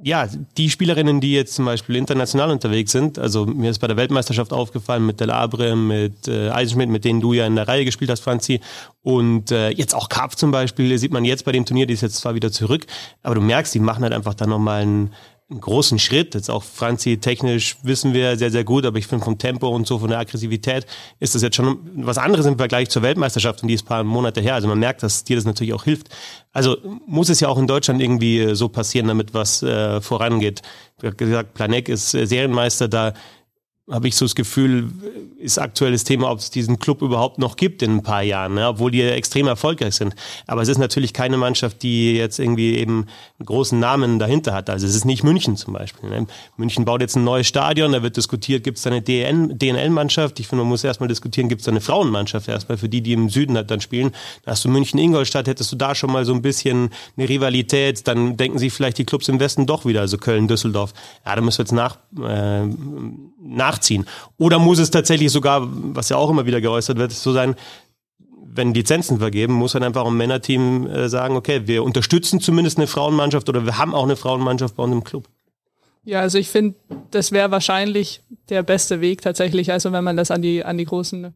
ja, 0.01 0.27
die 0.57 0.69
Spielerinnen, 0.69 1.19
die 1.19 1.33
jetzt 1.33 1.55
zum 1.55 1.65
Beispiel 1.65 1.95
international 1.95 2.51
unterwegs 2.51 2.91
sind, 2.91 3.19
also 3.19 3.45
mir 3.45 3.69
ist 3.69 3.79
bei 3.79 3.87
der 3.87 3.97
Weltmeisterschaft 3.97 4.53
aufgefallen 4.53 5.05
mit 5.05 5.19
Del 5.19 5.31
Abre, 5.31 5.75
mit 5.75 6.27
äh, 6.27 6.49
Eisenschmidt, 6.49 6.89
mit 6.89 7.03
denen 7.05 7.19
du 7.19 7.33
ja 7.33 7.45
in 7.45 7.55
der 7.55 7.67
Reihe 7.67 7.85
gespielt 7.85 8.09
hast, 8.09 8.21
Franzi, 8.21 8.61
und 9.01 9.51
äh, 9.51 9.69
jetzt 9.69 9.93
auch 9.93 10.07
Karp 10.07 10.37
zum 10.37 10.51
Beispiel, 10.51 10.97
sieht 10.97 11.11
man 11.11 11.25
jetzt 11.25 11.43
bei 11.45 11.51
dem 11.51 11.65
Turnier, 11.65 11.85
die 11.85 11.93
ist 11.93 12.01
jetzt 12.01 12.15
zwar 12.15 12.35
wieder 12.35 12.51
zurück, 12.51 12.85
aber 13.23 13.35
du 13.35 13.41
merkst, 13.41 13.73
die 13.73 13.79
machen 13.79 14.03
halt 14.03 14.13
einfach 14.13 14.33
dann 14.33 14.49
nochmal 14.49 14.83
einen, 14.83 15.13
einen 15.49 15.61
großen 15.61 15.97
Schritt. 15.97 16.35
Jetzt 16.35 16.49
auch 16.49 16.63
Franzi 16.63 17.17
technisch 17.17 17.77
wissen 17.81 18.13
wir 18.13 18.37
sehr, 18.37 18.51
sehr 18.51 18.63
gut, 18.63 18.85
aber 18.85 18.97
ich 18.97 19.07
finde 19.07 19.25
vom 19.25 19.37
Tempo 19.37 19.67
und 19.67 19.87
so, 19.87 19.99
von 19.99 20.09
der 20.09 20.19
Aggressivität 20.19 20.85
ist 21.19 21.33
das 21.35 21.41
jetzt 21.41 21.55
schon 21.55 21.79
was 21.95 22.17
anderes 22.17 22.45
im 22.45 22.57
Vergleich 22.57 22.89
zur 22.89 23.01
Weltmeisterschaft 23.01 23.61
und 23.61 23.67
die 23.67 23.73
ist 23.73 23.85
ein 23.85 23.87
paar 23.87 24.03
Monate 24.03 24.41
her. 24.41 24.53
Also 24.55 24.67
man 24.67 24.79
merkt, 24.79 25.01
dass 25.01 25.23
dir 25.23 25.35
das 25.35 25.45
natürlich 25.45 25.73
auch 25.73 25.83
hilft. 25.83 26.09
Also 26.53 26.77
muss 27.07 27.29
es 27.29 27.39
ja 27.39 27.47
auch 27.47 27.57
in 27.57 27.67
Deutschland 27.67 28.01
irgendwie 28.01 28.55
so 28.55 28.69
passieren, 28.69 29.07
damit 29.07 29.33
was 29.33 29.63
äh, 29.63 30.01
vorangeht. 30.01 30.61
Ich 30.99 31.05
habe 31.05 31.15
gesagt, 31.15 31.53
Planek 31.53 31.89
ist 31.89 32.13
äh, 32.13 32.25
Serienmeister, 32.25 32.87
da 32.87 33.13
habe 33.89 34.07
ich 34.07 34.15
so 34.15 34.25
das 34.25 34.35
Gefühl, 34.35 34.89
ist 35.39 35.57
aktuelles 35.57 36.03
Thema, 36.03 36.31
ob 36.31 36.39
es 36.39 36.51
diesen 36.51 36.79
Club 36.79 37.01
überhaupt 37.01 37.39
noch 37.39 37.55
gibt 37.55 37.81
in 37.81 37.97
ein 37.97 38.03
paar 38.03 38.21
Jahren, 38.21 38.55
ne? 38.55 38.67
obwohl 38.67 38.91
die 38.91 39.01
extrem 39.01 39.47
erfolgreich 39.47 39.95
sind. 39.95 40.15
Aber 40.47 40.61
es 40.61 40.67
ist 40.67 40.77
natürlich 40.77 41.13
keine 41.13 41.37
Mannschaft, 41.37 41.81
die 41.81 42.15
jetzt 42.15 42.39
irgendwie 42.39 42.75
eben 42.75 43.07
einen 43.39 43.45
großen 43.45 43.79
Namen 43.79 44.19
dahinter 44.19 44.53
hat. 44.53 44.69
Also 44.69 44.85
es 44.85 44.95
ist 44.95 45.05
nicht 45.05 45.23
München 45.23 45.55
zum 45.55 45.73
Beispiel. 45.73 46.09
Ne? 46.09 46.27
München 46.57 46.85
baut 46.85 47.01
jetzt 47.01 47.15
ein 47.15 47.23
neues 47.23 47.47
Stadion, 47.47 47.93
da 47.93 48.03
wird 48.03 48.17
diskutiert, 48.17 48.63
gibt 48.63 48.77
es 48.77 48.83
da 48.83 48.91
eine 48.91 49.01
DNL-Mannschaft? 49.01 50.39
Ich 50.39 50.47
finde, 50.47 50.63
man 50.63 50.69
muss 50.69 50.83
erstmal 50.83 51.09
diskutieren, 51.09 51.49
gibt 51.49 51.61
es 51.61 51.65
da 51.65 51.71
eine 51.71 51.81
Frauenmannschaft 51.81 52.47
erstmal 52.47 52.77
für 52.77 52.89
die, 52.89 53.01
die 53.01 53.13
im 53.13 53.29
Süden 53.29 53.55
halt 53.55 53.71
dann 53.71 53.81
spielen. 53.81 54.11
Da 54.43 54.51
hast 54.51 54.65
du 54.65 54.69
München-Ingolstadt, 54.69 55.47
hättest 55.47 55.71
du 55.71 55.75
da 55.75 55.95
schon 55.95 56.11
mal 56.11 56.25
so 56.25 56.33
ein 56.33 56.41
bisschen 56.41 56.89
eine 57.17 57.27
Rivalität, 57.29 58.07
dann 58.07 58.37
denken 58.37 58.59
sich 58.59 58.73
vielleicht 58.73 58.97
die 58.97 59.05
Clubs 59.05 59.27
im 59.29 59.39
Westen 59.39 59.65
doch 59.65 59.85
wieder, 59.85 60.01
also 60.01 60.17
Köln, 60.17 60.47
Düsseldorf. 60.47 60.93
Ja, 61.25 61.35
da 61.35 61.41
müssen 61.41 61.59
wir 61.59 61.63
jetzt 61.63 61.71
nach, 61.71 61.97
äh, 62.21 62.67
nachziehen. 63.79 64.05
Oder 64.37 64.59
muss 64.59 64.79
es 64.79 64.91
tatsächlich 64.91 65.31
sogar, 65.31 65.67
was 65.71 66.09
ja 66.09 66.17
auch 66.17 66.29
immer 66.29 66.45
wieder 66.45 66.61
geäußert 66.61 66.97
wird, 66.97 67.11
so 67.11 67.33
sein, 67.33 67.55
wenn 68.51 68.73
Lizenzen 68.73 69.19
vergeben, 69.19 69.53
muss 69.53 69.73
dann 69.73 69.83
einfach 69.83 70.05
ein 70.05 70.17
Männerteam 70.17 70.87
äh, 70.87 71.07
sagen, 71.07 71.35
okay, 71.35 71.61
wir 71.65 71.83
unterstützen 71.83 72.39
zumindest 72.39 72.77
eine 72.77 72.87
Frauenmannschaft 72.87 73.47
oder 73.47 73.65
wir 73.65 73.77
haben 73.77 73.93
auch 73.93 74.03
eine 74.03 74.15
Frauenmannschaft 74.15 74.75
bei 74.75 74.83
uns 74.83 74.93
im 74.93 75.03
Club. 75.03 75.25
Ja, 76.03 76.21
also 76.21 76.37
ich 76.37 76.49
finde, 76.49 76.75
das 77.11 77.31
wäre 77.31 77.51
wahrscheinlich 77.51 78.21
der 78.49 78.63
beste 78.63 79.01
Weg 79.01 79.21
tatsächlich, 79.21 79.71
also 79.71 79.91
wenn 79.91 80.03
man 80.03 80.17
das 80.17 80.31
an 80.31 80.41
die, 80.41 80.63
an 80.63 80.77
die 80.77 80.85
großen 80.85 81.33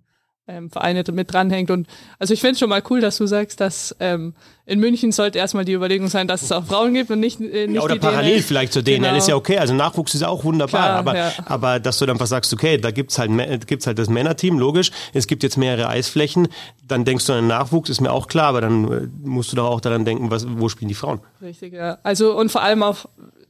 ähm, 0.47 0.69
Vereine 0.69 1.03
mit 1.13 1.31
dranhängt. 1.31 1.71
Und 1.71 1.87
also 2.19 2.33
ich 2.33 2.41
finde 2.41 2.59
schon 2.59 2.69
mal 2.69 2.81
cool, 2.89 2.99
dass 2.99 3.17
du 3.17 3.25
sagst, 3.27 3.61
dass 3.61 3.95
ähm, 3.99 4.33
in 4.65 4.79
München 4.79 5.11
sollte 5.11 5.37
erstmal 5.39 5.63
die 5.65 5.73
Überlegung 5.73 6.07
sein, 6.09 6.27
dass 6.27 6.41
es 6.41 6.51
auch 6.51 6.65
Frauen 6.65 6.93
gibt 6.93 7.09
und 7.11 7.19
nicht, 7.19 7.39
äh, 7.39 7.67
nicht 7.67 7.75
Ja, 7.75 7.81
oder 7.81 7.93
die 7.93 7.99
parallel 7.99 8.31
DNL. 8.33 8.41
vielleicht 8.43 8.73
zur 8.73 8.81
DNL 8.83 8.99
Genau. 8.99 9.15
ist 9.17 9.27
ja 9.27 9.35
okay. 9.35 9.57
Also 9.57 9.73
Nachwuchs 9.73 10.15
ist 10.15 10.23
auch 10.23 10.43
wunderbar. 10.43 10.81
Klar, 10.81 10.97
aber, 10.97 11.15
ja. 11.17 11.31
aber 11.45 11.79
dass 11.79 11.97
du 11.99 12.05
dann 12.05 12.15
einfach 12.15 12.27
sagst, 12.27 12.51
okay, 12.53 12.77
da 12.77 12.91
gibt's 12.91 13.17
halt, 13.19 13.67
gibt's 13.67 13.87
halt 13.87 13.97
das 13.99 14.09
Männerteam, 14.09 14.59
logisch. 14.59 14.91
Es 15.13 15.27
gibt 15.27 15.43
jetzt 15.43 15.57
mehrere 15.57 15.87
Eisflächen. 15.87 16.47
Dann 16.87 17.05
denkst 17.05 17.25
du 17.25 17.33
an 17.33 17.39
den 17.43 17.47
Nachwuchs, 17.47 17.89
ist 17.89 18.01
mir 18.01 18.11
auch 18.11 18.27
klar. 18.27 18.47
Aber 18.47 18.61
dann 18.61 18.91
äh, 18.91 19.07
musst 19.27 19.51
du 19.51 19.55
doch 19.55 19.69
auch 19.69 19.81
daran 19.81 20.03
denken, 20.05 20.29
was, 20.29 20.45
wo 20.49 20.67
spielen 20.69 20.89
die 20.89 20.95
Frauen? 20.95 21.21
Richtig, 21.41 21.73
ja. 21.73 21.99
Also 22.03 22.37
und 22.37 22.51
vor 22.51 22.61
allem 22.63 22.83
auch, 22.83 23.05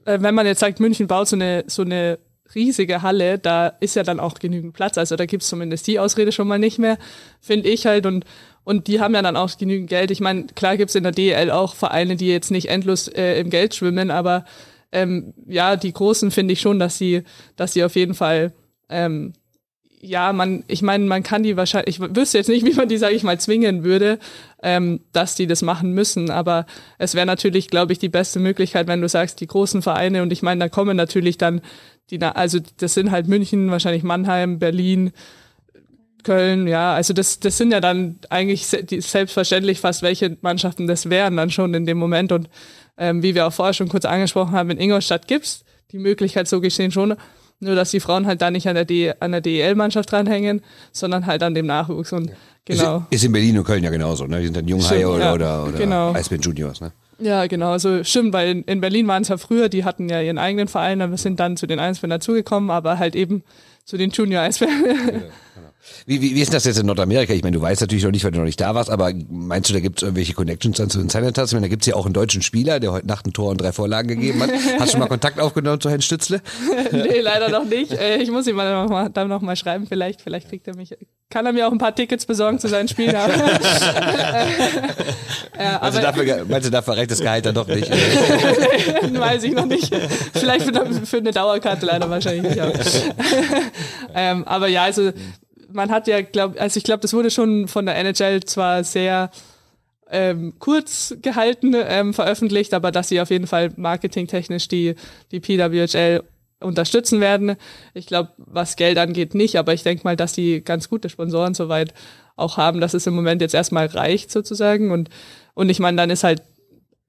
äh, 0.06 0.20
wenn 0.22 0.36
man 0.36 0.46
jetzt 0.46 0.60
sagt, 0.60 0.80
München 0.80 1.08
baut 1.08 1.28
so 1.28 1.36
eine, 1.36 1.64
so 1.68 1.82
eine 1.82 2.20
riesige 2.56 3.02
Halle, 3.02 3.40
da 3.40 3.68
ist 3.68 3.96
ja 3.96 4.04
dann 4.04 4.20
auch 4.20 4.36
genügend 4.36 4.74
Platz. 4.74 4.98
Also 4.98 5.16
da 5.16 5.26
gibt's 5.26 5.48
zumindest 5.48 5.88
die 5.88 6.00
Ausrede 6.00 6.32
schon 6.32 6.48
mal 6.48 6.60
nicht 6.60 6.80
mehr, 6.80 6.98
finde 7.42 7.70
ich 7.70 7.86
halt. 7.86 8.06
Und, 8.06 8.26
und 8.64 8.88
die 8.88 9.00
haben 9.00 9.16
ja 9.16 9.22
dann 9.22 9.38
auch 9.38 9.58
genügend 9.58 9.90
Geld. 9.90 10.12
Ich 10.12 10.20
meine, 10.20 10.46
klar 10.48 10.78
gibt's 10.78 10.96
in 10.96 11.04
der 11.04 11.12
DEL 11.12 11.52
auch 11.52 11.76
Vereine, 11.76 12.16
die 12.16 12.28
jetzt 12.28 12.52
nicht 12.52 12.70
endlos 12.70 13.08
äh, 13.08 13.40
im 13.40 13.50
Geld 13.50 13.76
schwimmen, 13.76 14.12
aber 14.12 14.46
ähm, 14.92 15.34
ja, 15.48 15.76
die 15.76 15.92
Großen 15.92 16.30
finde 16.32 16.54
ich 16.54 16.62
schon, 16.62 16.80
dass 16.80 16.98
sie, 16.98 17.24
dass 17.56 17.74
sie 17.74 17.84
auf 17.84 17.96
jeden 17.96 18.14
Fall 18.14 18.54
ähm, 18.90 19.34
ja, 20.06 20.34
man, 20.34 20.66
ich 20.68 20.82
meine, 20.82 21.06
man 21.06 21.24
kann 21.24 21.44
die 21.44 21.56
wahrscheinlich, 21.56 21.98
ich 21.98 22.16
wüsste 22.16 22.38
jetzt 22.38 22.50
nicht, 22.50 22.66
wie 22.66 22.74
man 22.74 22.90
die, 22.90 22.98
sage 22.98 23.16
ich 23.16 23.24
mal, 23.24 23.40
zwingen 23.40 23.86
würde, 23.86 24.20
ähm, 24.62 25.00
dass 25.14 25.36
die 25.36 25.48
das 25.48 25.62
machen 25.62 25.94
müssen, 25.94 26.30
aber 26.30 26.66
es 26.98 27.16
wäre 27.16 27.26
natürlich, 27.26 27.70
glaube 27.70 27.94
ich, 27.94 28.00
die 28.00 28.10
beste 28.10 28.40
Möglichkeit, 28.40 28.88
wenn 28.88 29.00
du 29.00 29.08
sagst, 29.08 29.40
die 29.40 29.48
großen 29.48 29.82
Vereine, 29.82 30.22
und 30.22 30.34
ich 30.34 30.42
meine, 30.42 30.60
da 30.60 30.70
kommen 30.70 30.98
natürlich 30.98 31.38
dann 31.38 31.62
die, 32.10 32.22
also 32.22 32.60
das 32.78 32.94
sind 32.94 33.12
halt 33.12 33.30
München, 33.30 33.72
wahrscheinlich 33.72 34.04
Mannheim, 34.04 34.60
Berlin, 34.60 35.14
Köln, 36.24 36.68
ja, 36.68 36.94
also 36.94 37.14
das, 37.14 37.40
das 37.40 37.58
sind 37.58 37.72
ja 37.72 37.80
dann 37.80 38.20
eigentlich 38.30 38.68
selbstverständlich 38.68 39.80
fast 39.80 40.02
welche 40.02 40.38
Mannschaften 40.42 40.86
das 40.86 41.10
wären 41.10 41.38
dann 41.38 41.50
schon 41.50 41.74
in 41.74 41.86
dem 41.86 41.98
Moment. 41.98 42.34
Und 42.34 42.50
ähm, 42.98 43.24
wie 43.24 43.36
wir 43.36 43.48
auch 43.48 43.54
vorher 43.54 43.74
schon 43.74 43.90
kurz 43.90 44.06
angesprochen 44.06 44.52
haben, 44.52 44.70
in 44.70 44.80
Ingolstadt 44.80 45.28
gibt's 45.28 45.64
die 45.92 46.00
Möglichkeit 46.00 46.48
so 46.48 46.60
gesehen 46.60 46.92
schon, 46.92 47.16
nur 47.64 47.76
dass 47.76 47.92
die 47.92 48.00
Frauen 48.00 48.28
halt 48.28 48.42
da 48.42 48.52
nicht 48.52 48.68
an 48.68 48.76
der, 48.76 48.86
D 48.86 49.14
an 49.20 49.32
der 49.32 49.42
DEL-Mannschaft 49.42 50.12
dranhängen, 50.12 50.62
sondern 50.92 51.26
halt 51.26 51.44
an 51.44 51.54
dem 51.54 51.66
Nachwuchs 51.66 52.14
und 52.14 52.32
genau. 52.66 53.06
Ist, 53.10 53.18
ist 53.18 53.24
in 53.26 53.32
Berlin 53.32 53.58
und 53.58 53.64
Köln 53.64 53.84
ja 53.84 53.90
genauso, 53.90 54.26
ne? 54.26 54.40
Die 54.40 54.46
sind 54.46 54.58
dann 54.58 54.68
Junghaie 54.68 55.06
oder, 55.06 55.26
ja. 55.26 55.34
oder, 55.34 55.64
oder 55.66 55.78
Genau. 55.78 56.14
Eisbären 56.14 56.42
Juniors, 56.42 56.82
ne? 56.82 56.92
Ja, 57.20 57.48
genau. 57.48 57.72
Also 57.72 58.04
stimmt, 58.04 58.34
weil 58.34 58.50
in, 58.50 58.64
in 58.64 58.82
Berlin 58.82 59.08
waren 59.08 59.22
es 59.22 59.30
ja 59.30 59.38
früher, 59.38 59.70
die 59.70 59.86
hatten 59.86 60.10
ja 60.10 60.22
ihren 60.22 60.38
eigenen 60.38 60.68
Verein, 60.68 61.02
aber 61.02 61.18
sind 61.18 61.40
dann 61.40 61.58
zu 61.58 61.68
den 61.68 61.80
Eisbären 61.80 62.10
dazugekommen, 62.10 62.70
aber 62.70 63.00
halt 63.00 63.16
eben 63.16 63.44
zu 63.86 63.98
den 63.98 64.10
Junior-Eisbären. 64.10 65.24
Wie, 66.06 66.22
wie, 66.22 66.36
wie 66.36 66.42
ist 66.42 66.54
das 66.54 66.66
jetzt 66.66 66.80
in 66.80 66.86
Nordamerika? 66.86 67.34
Ich 67.34 67.44
meine, 67.44 67.58
du 67.58 67.62
weißt 67.62 67.82
natürlich 67.82 68.04
noch 68.04 68.12
nicht, 68.12 68.24
weil 68.24 68.32
du 68.32 68.40
noch 68.40 68.46
nicht 68.46 68.60
da 68.60 68.74
warst, 68.76 68.90
aber 68.90 69.12
meinst 69.30 69.70
du, 69.70 69.74
da 69.74 69.80
gibt 69.80 69.98
es 70.00 70.04
irgendwelche 70.04 70.34
Connections 70.34 70.78
dann 70.78 70.90
zu 70.90 71.00
den 71.00 71.10
Senators? 71.10 71.50
Ich 71.50 71.54
meine, 71.54 71.68
da 71.68 71.70
gibt 71.70 71.84
es 71.84 71.88
ja 71.88 71.96
auch 71.96 72.06
einen 72.06 72.14
deutschen 72.14 72.42
Spieler, 72.42 72.80
der 72.80 72.92
heute 72.92 73.08
Nacht 73.08 73.26
ein 73.28 73.34
Tor 73.34 73.50
und 73.52 73.60
drei 73.62 73.72
Vorlagen 73.72 74.08
gegeben 74.08 74.42
hat. 74.42 74.50
Hast 74.80 74.88
du 74.88 74.92
schon 74.92 75.00
mal 75.00 75.08
Kontakt 75.08 75.40
aufgenommen 75.40 75.82
zu 75.82 75.90
Herrn 75.90 76.02
Stützle? 76.02 76.42
nee, 76.92 77.20
leider 77.20 77.50
noch 77.50 77.66
nicht. 77.66 77.92
Äh, 77.92 78.18
Ich 78.18 78.32
muss 78.32 78.48
ihm 78.48 78.56
mal 78.56 79.10
dann 79.14 79.28
noch 79.28 79.42
mal 79.42 79.56
schreiben, 79.56 79.86
vielleicht, 79.88 80.22
vielleicht 80.22 80.50
kriegt 80.50 80.68
er 80.68 80.76
mich, 80.76 80.96
kann 81.30 81.46
er 81.46 81.54
mir 81.54 81.68
auch 81.68 81.72
ein 81.72 81.78
paar 81.80 81.96
Tickets 81.96 82.26
besorgen 82.26 82.60
zu 82.60 82.68
seinen 82.68 82.88
Spielen. 82.88 83.16
Aber, 83.16 83.34
ja, 85.60 85.80
Also 85.80 86.00
dafür, 86.00 86.46
meinst 86.48 86.68
du, 86.68 86.72
dafür 86.72 86.96
reicht 86.98 87.12
das 87.12 87.20
Gehalt 87.20 87.46
dann 87.46 87.56
doch 87.56 87.68
nicht? 87.68 87.90
weiß 89.20 89.44
ich 89.44 89.54
noch 89.54 89.66
nicht. 89.66 89.94
Vielleicht 90.34 90.66
für, 90.66 91.06
für 91.06 91.18
eine 91.18 91.32
Dauerkarte 91.32 91.86
leider 91.86 92.10
wahrscheinlich 92.10 92.44
nicht. 92.44 92.60
Aber, 92.62 92.74
ähm, 94.16 94.44
aber 94.46 94.68
ja, 94.68 94.84
also 94.84 95.12
man 95.74 95.92
hat 95.92 96.08
ja, 96.08 96.22
glaub, 96.22 96.60
also 96.60 96.78
ich 96.78 96.84
glaube, 96.84 97.02
das 97.02 97.14
wurde 97.14 97.32
schon 97.32 97.68
von 97.68 97.86
der 97.86 97.96
NHL 97.98 98.44
zwar 98.44 98.84
sehr 98.84 99.32
ähm, 100.10 100.54
kurz 100.60 101.16
gehalten 101.22 101.74
ähm, 101.76 102.14
veröffentlicht, 102.14 102.74
aber 102.74 102.92
dass 102.92 103.10
sie 103.10 103.20
auf 103.20 103.32
jeden 103.32 103.48
Fall 103.48 103.72
marketingtechnisch 103.76 104.68
die, 104.68 104.96
die 105.32 105.40
PWHL 105.40 106.24
unterstützen 106.60 107.20
werden. 107.20 107.56
Ich 107.94 108.08
glaube, 108.08 108.32
was 108.38 108.76
Geld 108.76 108.98
angeht, 108.98 109.36
nicht, 109.36 109.58
aber 109.58 109.74
ich 109.74 109.84
denke 109.84 110.04
mal, 110.04 110.16
dass 110.16 110.34
die 110.34 110.64
ganz 110.64 110.90
gute 110.90 111.10
Sponsoren 111.10 111.54
soweit 111.54 111.94
auch 112.36 112.58
haben, 112.58 112.80
dass 112.80 112.94
es 112.94 113.08
im 113.08 113.16
Moment 113.16 113.42
jetzt 113.42 113.54
erstmal 113.54 113.88
reicht 113.88 114.32
sozusagen. 114.32 114.92
Und, 114.92 115.10
und 115.54 115.70
ich 115.70 115.80
meine, 115.80 115.98
dann 115.98 116.10
ist 116.10 116.24
halt 116.24 116.42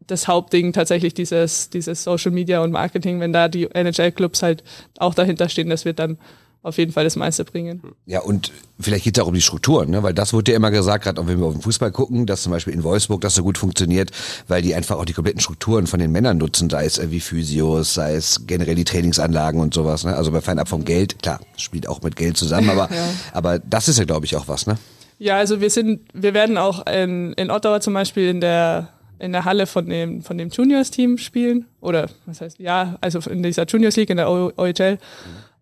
das 0.06 0.28
Hauptding 0.28 0.72
tatsächlich 0.72 1.14
dieses, 1.14 1.70
dieses 1.70 2.04
Social 2.04 2.30
Media 2.32 2.62
und 2.62 2.72
Marketing, 2.72 3.20
wenn 3.20 3.32
da 3.32 3.48
die 3.48 3.70
NHL-Clubs 3.70 4.42
halt 4.42 4.62
auch 4.98 5.14
dahinter 5.14 5.48
stehen, 5.48 5.70
das 5.70 5.84
wird 5.84 5.98
dann 5.98 6.18
auf 6.64 6.78
jeden 6.78 6.92
Fall 6.92 7.04
das 7.04 7.14
meiste 7.14 7.44
bringen. 7.44 7.82
Ja, 8.06 8.20
und 8.20 8.50
vielleicht 8.80 9.04
geht 9.04 9.18
es 9.18 9.22
auch 9.22 9.28
um 9.28 9.34
die 9.34 9.42
Strukturen, 9.42 9.90
ne? 9.90 10.02
weil 10.02 10.14
das 10.14 10.32
wurde 10.32 10.50
ja 10.50 10.56
immer 10.56 10.70
gesagt, 10.70 11.04
gerade 11.04 11.20
auch 11.20 11.26
wenn 11.26 11.38
wir 11.38 11.44
auf 11.44 11.52
den 11.52 11.60
Fußball 11.60 11.92
gucken, 11.92 12.24
dass 12.24 12.42
zum 12.42 12.52
Beispiel 12.52 12.72
in 12.72 12.82
Wolfsburg 12.82 13.20
das 13.20 13.34
so 13.34 13.42
gut 13.42 13.58
funktioniert, 13.58 14.10
weil 14.48 14.62
die 14.62 14.74
einfach 14.74 14.96
auch 14.96 15.04
die 15.04 15.12
kompletten 15.12 15.42
Strukturen 15.42 15.86
von 15.86 16.00
den 16.00 16.10
Männern 16.10 16.38
nutzen, 16.38 16.70
sei 16.70 16.86
es 16.86 16.98
äh, 16.98 17.10
wie 17.10 17.20
Physios, 17.20 17.92
sei 17.92 18.14
es 18.14 18.46
generell 18.46 18.74
die 18.76 18.84
Trainingsanlagen 18.84 19.60
und 19.60 19.74
sowas. 19.74 20.04
Ne? 20.04 20.16
Also 20.16 20.32
bei 20.32 20.40
fernab 20.40 20.68
vom 20.68 20.86
Geld, 20.86 21.22
klar, 21.22 21.38
spielt 21.58 21.86
auch 21.86 22.00
mit 22.00 22.16
Geld 22.16 22.38
zusammen, 22.38 22.70
aber, 22.70 22.88
ja. 22.94 23.08
aber 23.34 23.58
das 23.58 23.88
ist 23.88 23.98
ja, 23.98 24.04
glaube 24.04 24.24
ich, 24.24 24.34
auch 24.34 24.48
was, 24.48 24.66
ne? 24.66 24.78
Ja, 25.18 25.36
also 25.36 25.60
wir 25.60 25.70
sind, 25.70 26.00
wir 26.14 26.32
werden 26.32 26.56
auch 26.56 26.86
in, 26.86 27.34
in 27.34 27.50
Ottawa 27.50 27.80
zum 27.80 27.94
Beispiel 27.94 28.28
in 28.28 28.40
der 28.40 28.88
in 29.20 29.32
der 29.32 29.44
Halle 29.44 29.66
von 29.66 29.88
dem, 29.88 30.22
von 30.22 30.36
dem 30.36 30.48
Juniors-Team 30.48 31.18
spielen. 31.18 31.66
Oder 31.80 32.10
was 32.26 32.40
heißt, 32.40 32.58
ja, 32.58 32.96
also 33.00 33.20
in 33.30 33.42
dieser 33.42 33.64
Juniors 33.64 33.96
League 33.96 34.10
in 34.10 34.16
der 34.16 34.28
OHL. 34.28 34.92
Mhm. 34.92 34.98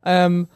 Ähm, 0.04 0.48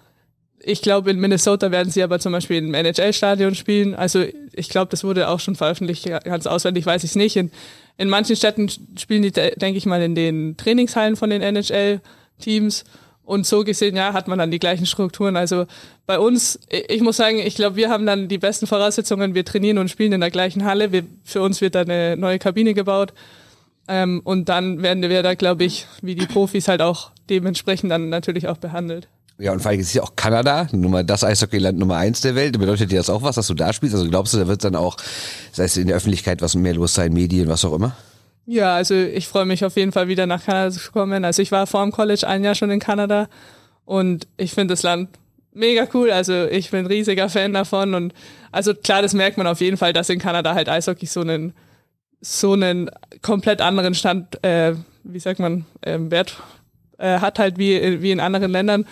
ich 0.66 0.82
glaube, 0.82 1.12
in 1.12 1.20
Minnesota 1.20 1.70
werden 1.70 1.90
sie 1.90 2.02
aber 2.02 2.18
zum 2.18 2.32
Beispiel 2.32 2.58
im 2.58 2.74
NHL-Stadion 2.74 3.54
spielen. 3.54 3.94
Also 3.94 4.24
ich 4.52 4.68
glaube, 4.68 4.90
das 4.90 5.04
wurde 5.04 5.28
auch 5.28 5.38
schon 5.38 5.54
veröffentlicht, 5.54 6.06
ganz 6.24 6.48
auswendig 6.48 6.84
weiß 6.84 7.04
ich 7.04 7.10
es 7.10 7.16
nicht. 7.16 7.36
In, 7.36 7.52
in 7.98 8.08
manchen 8.08 8.34
Städten 8.34 8.68
spielen 8.98 9.22
die, 9.22 9.30
denke 9.30 9.78
ich 9.78 9.86
mal, 9.86 10.02
in 10.02 10.16
den 10.16 10.56
Trainingshallen 10.56 11.14
von 11.14 11.30
den 11.30 11.40
NHL-Teams. 11.40 12.84
Und 13.24 13.46
so 13.46 13.64
gesehen, 13.64 13.96
ja, 13.96 14.12
hat 14.12 14.28
man 14.28 14.38
dann 14.38 14.50
die 14.50 14.58
gleichen 14.58 14.86
Strukturen. 14.86 15.36
Also 15.36 15.66
bei 16.06 16.18
uns, 16.18 16.60
ich 16.68 17.00
muss 17.00 17.16
sagen, 17.16 17.38
ich 17.38 17.54
glaube, 17.54 17.76
wir 17.76 17.88
haben 17.88 18.06
dann 18.06 18.28
die 18.28 18.38
besten 18.38 18.66
Voraussetzungen. 18.66 19.34
Wir 19.34 19.44
trainieren 19.44 19.78
und 19.78 19.88
spielen 19.88 20.12
in 20.12 20.20
der 20.20 20.30
gleichen 20.30 20.64
Halle. 20.64 20.90
Wir, 20.90 21.04
für 21.24 21.42
uns 21.42 21.60
wird 21.60 21.76
da 21.76 21.82
eine 21.82 22.16
neue 22.16 22.40
Kabine 22.40 22.74
gebaut. 22.74 23.12
Ähm, 23.88 24.20
und 24.24 24.48
dann 24.48 24.82
werden 24.82 25.02
wir 25.02 25.22
da, 25.22 25.34
glaube 25.34 25.64
ich, 25.64 25.86
wie 26.02 26.16
die 26.16 26.26
Profis 26.26 26.66
halt 26.66 26.82
auch 26.82 27.12
dementsprechend 27.30 27.90
dann 27.90 28.08
natürlich 28.08 28.48
auch 28.48 28.58
behandelt. 28.58 29.08
Ja, 29.38 29.52
und 29.52 29.60
vor 29.60 29.70
allem 29.70 29.80
ist 29.80 29.92
ja 29.92 30.02
auch 30.02 30.16
Kanada, 30.16 30.66
Nummer, 30.72 31.04
das 31.04 31.22
Eishockeyland 31.22 31.78
Nummer 31.78 31.96
eins 31.96 32.22
der 32.22 32.34
Welt. 32.34 32.58
Bedeutet 32.58 32.90
dir 32.90 32.98
das 32.98 33.10
auch 33.10 33.22
was, 33.22 33.34
dass 33.34 33.46
du 33.46 33.54
da 33.54 33.72
spielst? 33.72 33.94
Also 33.94 34.08
glaubst 34.08 34.32
du, 34.32 34.38
da 34.38 34.48
wird 34.48 34.64
dann 34.64 34.74
auch, 34.74 34.96
sei 35.52 35.64
es 35.64 35.76
in 35.76 35.88
der 35.88 35.96
Öffentlichkeit, 35.96 36.40
was 36.40 36.54
mehr 36.54 36.74
los 36.74 36.94
sein, 36.94 37.12
Medien, 37.12 37.48
was 37.48 37.64
auch 37.64 37.74
immer? 37.74 37.94
Ja, 38.46 38.76
also 38.76 38.94
ich 38.94 39.28
freue 39.28 39.44
mich 39.44 39.64
auf 39.64 39.76
jeden 39.76 39.92
Fall 39.92 40.08
wieder 40.08 40.26
nach 40.26 40.44
Kanada 40.44 40.70
zu 40.70 40.90
kommen. 40.90 41.24
Also 41.24 41.42
ich 41.42 41.52
war 41.52 41.66
vor 41.66 41.82
dem 41.82 41.92
College 41.92 42.26
ein 42.26 42.44
Jahr 42.44 42.54
schon 42.54 42.70
in 42.70 42.78
Kanada 42.78 43.28
und 43.84 44.26
ich 44.36 44.54
finde 44.54 44.72
das 44.72 44.82
Land 44.82 45.10
mega 45.52 45.86
cool. 45.92 46.10
Also 46.10 46.46
ich 46.46 46.70
bin 46.70 46.86
riesiger 46.86 47.28
Fan 47.28 47.52
davon 47.52 47.94
und 47.94 48.14
also 48.52 48.72
klar, 48.72 49.02
das 49.02 49.12
merkt 49.12 49.36
man 49.36 49.46
auf 49.46 49.60
jeden 49.60 49.76
Fall, 49.76 49.92
dass 49.92 50.08
in 50.08 50.20
Kanada 50.20 50.54
halt 50.54 50.68
Eishockey 50.68 51.06
so 51.06 51.20
einen 51.20 51.52
so 52.20 52.54
einen 52.54 52.90
komplett 53.20 53.60
anderen 53.60 53.94
Stand, 53.94 54.42
äh, 54.42 54.74
wie 55.04 55.18
sagt 55.18 55.40
man, 55.40 55.66
äh, 55.82 55.98
Wert 56.00 56.40
äh, 56.98 57.18
hat 57.18 57.38
halt 57.38 57.58
wie 57.58 58.00
wie 58.00 58.12
in 58.12 58.20
anderen 58.20 58.50
Ländern. 58.50 58.86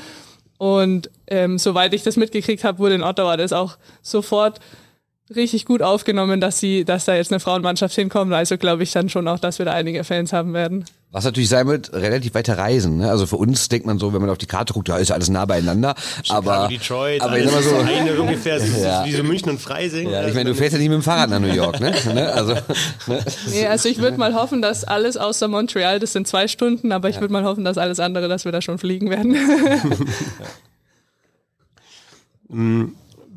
Und 0.58 1.10
ähm, 1.26 1.58
soweit 1.58 1.94
ich 1.94 2.02
das 2.02 2.16
mitgekriegt 2.16 2.64
habe, 2.64 2.78
wurde 2.78 2.94
in 2.94 3.02
Ottawa 3.02 3.36
das 3.36 3.52
auch 3.52 3.76
sofort 4.02 4.60
richtig 5.34 5.64
gut 5.64 5.82
aufgenommen, 5.82 6.40
dass 6.40 6.60
sie, 6.60 6.84
dass 6.84 7.06
da 7.06 7.14
jetzt 7.14 7.32
eine 7.32 7.40
Frauenmannschaft 7.40 7.94
hinkommt. 7.94 8.32
Also 8.32 8.58
glaube 8.58 8.82
ich 8.82 8.92
dann 8.92 9.08
schon 9.08 9.26
auch, 9.28 9.38
dass 9.38 9.58
wir 9.58 9.66
da 9.66 9.72
einige 9.72 10.04
Fans 10.04 10.32
haben 10.32 10.52
werden. 10.52 10.84
Was 11.14 11.22
natürlich 11.22 11.48
sein 11.48 11.68
wird, 11.68 11.92
relativ 11.92 12.34
weiter 12.34 12.58
reisen. 12.58 12.96
Ne? 12.96 13.08
Also 13.08 13.26
für 13.26 13.36
uns 13.36 13.68
denkt 13.68 13.86
man 13.86 14.00
so, 14.00 14.12
wenn 14.12 14.20
man 14.20 14.30
auf 14.30 14.38
die 14.38 14.46
Karte 14.46 14.72
guckt, 14.72 14.88
da 14.88 14.98
ist 14.98 15.12
alles 15.12 15.28
nah 15.28 15.44
beieinander. 15.44 15.94
Chicago, 16.24 16.50
aber 16.50 16.66
Detroit, 16.68 17.22
aber 17.22 17.34
alles 17.34 17.52
immer 17.52 17.62
so 17.62 17.76
eine 17.76 18.20
ungefähr, 18.20 18.58
ja. 18.82 19.04
wie 19.04 19.12
so 19.12 19.22
München 19.22 19.50
und 19.50 19.60
Freising. 19.60 20.10
Ja, 20.10 20.26
ich 20.26 20.34
meine, 20.34 20.50
du 20.50 20.56
fährst 20.56 20.72
ja 20.72 20.80
nicht 20.80 20.88
mit 20.88 20.96
dem 20.96 21.04
Fahrrad 21.04 21.30
nach 21.30 21.38
New 21.38 21.54
York, 21.54 21.78
ne? 21.78 21.94
ne? 22.14 22.32
Also, 22.32 22.54
ne? 23.06 23.24
Nee, 23.46 23.64
also 23.68 23.88
ich 23.88 23.98
würde 23.98 24.18
mal 24.18 24.34
hoffen, 24.34 24.60
dass 24.60 24.82
alles 24.82 25.16
außer 25.16 25.46
Montreal, 25.46 26.00
das 26.00 26.12
sind 26.14 26.26
zwei 26.26 26.48
Stunden, 26.48 26.90
aber 26.90 27.08
ich 27.08 27.14
ja. 27.14 27.20
würde 27.20 27.32
mal 27.32 27.44
hoffen, 27.44 27.62
dass 27.62 27.78
alles 27.78 28.00
andere, 28.00 28.26
dass 28.26 28.44
wir 28.44 28.50
da 28.50 28.60
schon 28.60 28.78
fliegen 28.78 29.08
werden. 29.08 29.36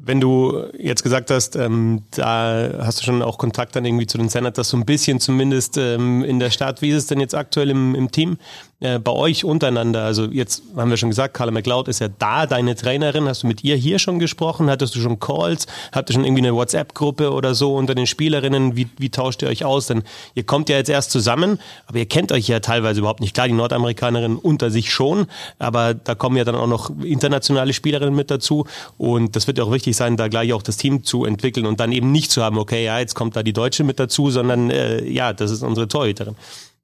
Wenn 0.07 0.21
du 0.21 0.63
jetzt 0.77 1.03
gesagt 1.03 1.31
hast, 1.31 1.55
ähm, 1.57 2.03
da 2.11 2.69
hast 2.79 3.01
du 3.01 3.03
schon 3.03 3.21
auch 3.21 3.37
Kontakt 3.37 3.75
dann 3.75 3.83
irgendwie 3.83 4.07
zu 4.07 4.17
den 4.17 4.29
Senators, 4.29 4.69
so 4.69 4.77
ein 4.77 4.85
bisschen 4.85 5.19
zumindest 5.19 5.77
ähm, 5.77 6.23
in 6.23 6.39
der 6.39 6.49
Stadt. 6.49 6.81
Wie 6.81 6.89
ist 6.89 6.95
es 6.95 7.07
denn 7.07 7.19
jetzt 7.19 7.35
aktuell 7.35 7.69
im, 7.69 7.93
im 7.93 8.09
Team? 8.09 8.37
Äh, 8.79 8.99
bei 8.99 9.11
euch 9.11 9.43
untereinander, 9.43 10.03
also 10.03 10.25
jetzt 10.25 10.61
haben 10.75 10.91
wir 10.91 10.97
schon 10.97 11.09
gesagt, 11.09 11.33
Carla 11.33 11.51
McLeod 11.51 11.87
ist 11.87 11.99
ja 11.99 12.09
da, 12.09 12.45
deine 12.45 12.75
Trainerin. 12.75 13.27
Hast 13.27 13.41
du 13.41 13.47
mit 13.47 13.63
ihr 13.63 13.75
hier 13.75 13.97
schon 13.97 14.19
gesprochen? 14.19 14.69
Hattest 14.69 14.95
du 14.95 14.99
schon 14.99 15.19
Calls? 15.19 15.65
Habt 15.91 16.11
ihr 16.11 16.13
schon 16.13 16.23
irgendwie 16.23 16.43
eine 16.43 16.53
WhatsApp-Gruppe 16.53 17.31
oder 17.31 17.55
so 17.55 17.75
unter 17.75 17.95
den 17.95 18.05
Spielerinnen? 18.05 18.75
Wie, 18.75 18.87
wie 18.99 19.09
tauscht 19.09 19.41
ihr 19.41 19.47
euch 19.47 19.65
aus? 19.65 19.87
Denn 19.87 20.03
ihr 20.35 20.43
kommt 20.43 20.69
ja 20.69 20.77
jetzt 20.77 20.89
erst 20.89 21.09
zusammen, 21.09 21.57
aber 21.87 21.97
ihr 21.97 22.05
kennt 22.05 22.31
euch 22.31 22.47
ja 22.47 22.59
teilweise 22.59 22.99
überhaupt 22.99 23.19
nicht. 23.19 23.33
Klar, 23.33 23.47
die 23.47 23.53
Nordamerikanerinnen 23.55 24.37
unter 24.37 24.69
sich 24.69 24.93
schon, 24.93 25.25
aber 25.57 25.95
da 25.95 26.13
kommen 26.13 26.37
ja 26.37 26.43
dann 26.43 26.55
auch 26.55 26.67
noch 26.67 26.91
internationale 27.03 27.73
Spielerinnen 27.73 28.15
mit 28.15 28.29
dazu. 28.29 28.67
Und 28.99 29.35
das 29.35 29.47
wird 29.47 29.57
ja 29.57 29.63
auch 29.63 29.71
wichtig 29.71 29.95
sein, 29.97 30.17
da 30.17 30.27
gleich 30.27 30.53
auch 30.53 30.61
das 30.61 30.77
Team 30.77 31.03
zu 31.03 31.25
entwickeln 31.25 31.65
und 31.65 31.79
dann 31.79 31.91
eben 31.91 32.11
nicht 32.11 32.31
zu 32.31 32.43
haben, 32.43 32.57
okay, 32.57 32.85
ja, 32.85 32.99
jetzt 32.99 33.15
kommt 33.15 33.35
da 33.35 33.43
die 33.43 33.53
Deutsche 33.53 33.83
mit 33.83 33.99
dazu, 33.99 34.29
sondern 34.29 34.69
äh, 34.69 35.03
ja, 35.05 35.33
das 35.33 35.51
ist 35.51 35.63
unsere 35.63 35.87
Torhüterin. 35.87 36.35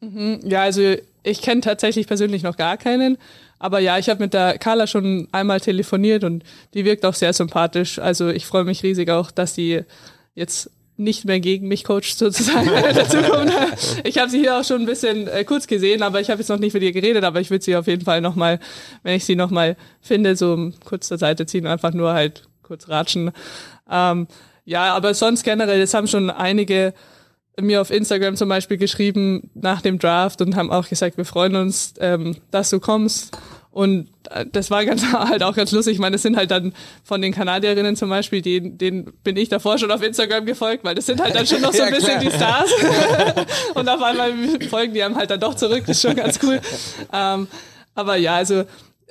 Mhm. 0.01 0.39
Ja, 0.43 0.63
also 0.63 0.95
ich 1.23 1.41
kenne 1.41 1.61
tatsächlich 1.61 2.07
persönlich 2.07 2.43
noch 2.43 2.57
gar 2.57 2.77
keinen. 2.77 3.17
Aber 3.59 3.79
ja, 3.79 3.97
ich 3.97 4.09
habe 4.09 4.21
mit 4.21 4.33
der 4.33 4.57
Carla 4.57 4.87
schon 4.87 5.29
einmal 5.31 5.61
telefoniert 5.61 6.25
und 6.25 6.43
die 6.73 6.83
wirkt 6.83 7.05
auch 7.05 7.13
sehr 7.13 7.31
sympathisch. 7.31 7.97
Also 7.97 8.27
ich 8.27 8.45
freue 8.45 8.65
mich 8.65 8.83
riesig 8.83 9.09
auch, 9.09 9.31
dass 9.31 9.55
sie 9.55 9.83
jetzt 10.35 10.69
nicht 10.97 11.25
mehr 11.25 11.39
gegen 11.39 11.67
mich 11.67 11.85
coacht 11.85 12.03
sozusagen 12.17 12.67
in. 12.67 13.51
Ich 14.03 14.17
habe 14.17 14.29
sie 14.29 14.39
hier 14.39 14.57
auch 14.57 14.63
schon 14.63 14.81
ein 14.81 14.85
bisschen 14.85 15.27
äh, 15.27 15.43
kurz 15.43 15.67
gesehen, 15.67 16.03
aber 16.03 16.19
ich 16.19 16.29
habe 16.29 16.39
jetzt 16.39 16.49
noch 16.49 16.59
nicht 16.59 16.73
mit 16.73 16.83
ihr 16.83 16.91
geredet, 16.91 17.23
aber 17.23 17.39
ich 17.39 17.49
würde 17.49 17.63
sie 17.63 17.75
auf 17.75 17.87
jeden 17.87 18.03
Fall 18.03 18.21
nochmal, 18.21 18.59
wenn 19.01 19.15
ich 19.15 19.25
sie 19.25 19.35
nochmal 19.35 19.77
finde, 20.01 20.35
so 20.35 20.71
kurz 20.83 21.07
zur 21.07 21.17
Seite 21.17 21.45
ziehen, 21.45 21.65
einfach 21.65 21.93
nur 21.93 22.13
halt 22.13 22.43
kurz 22.73 22.89
ratschen. 22.89 23.31
Ähm, 23.89 24.27
ja, 24.65 24.95
aber 24.95 25.13
sonst 25.13 25.43
generell, 25.43 25.79
es 25.81 25.93
haben 25.93 26.07
schon 26.07 26.31
einige 26.31 26.93
mir 27.61 27.81
auf 27.81 27.91
Instagram 27.91 28.35
zum 28.35 28.49
Beispiel 28.49 28.77
geschrieben 28.77 29.51
nach 29.53 29.81
dem 29.81 29.99
Draft 29.99 30.41
und 30.41 30.55
haben 30.55 30.71
auch 30.71 30.89
gesagt, 30.89 31.17
wir 31.17 31.25
freuen 31.25 31.55
uns, 31.55 31.93
ähm, 31.99 32.37
dass 32.49 32.71
du 32.71 32.79
kommst. 32.79 33.37
Und 33.69 34.09
äh, 34.31 34.47
das 34.51 34.71
war 34.71 34.85
ganz, 34.85 35.03
halt 35.13 35.43
auch 35.43 35.55
ganz 35.55 35.71
lustig. 35.71 35.93
Ich 35.93 35.99
meine, 35.99 36.13
das 36.13 36.23
sind 36.23 36.35
halt 36.35 36.49
dann 36.49 36.73
von 37.03 37.21
den 37.21 37.31
Kanadierinnen 37.31 37.95
zum 37.95 38.09
Beispiel, 38.09 38.41
denen, 38.41 38.79
denen 38.79 39.13
bin 39.23 39.37
ich 39.37 39.49
davor 39.49 39.77
schon 39.77 39.91
auf 39.91 40.01
Instagram 40.01 40.47
gefolgt, 40.47 40.83
weil 40.83 40.95
das 40.95 41.05
sind 41.05 41.21
halt 41.21 41.35
dann 41.35 41.45
schon 41.45 41.61
noch 41.61 41.73
so 41.73 41.83
ein 41.83 41.93
ja, 41.93 41.99
bisschen 41.99 42.19
die 42.21 42.31
Stars. 42.31 42.71
und 43.75 43.87
auf 43.87 44.01
einmal 44.01 44.33
folgen 44.67 44.95
die 44.95 45.03
einem 45.03 45.15
halt 45.15 45.29
dann 45.29 45.39
doch 45.39 45.53
zurück. 45.53 45.83
Das 45.85 45.97
ist 45.97 46.01
schon 46.01 46.15
ganz 46.15 46.39
cool. 46.41 46.59
Ähm, 47.11 47.47
aber 47.93 48.15
ja, 48.15 48.37
also 48.37 48.63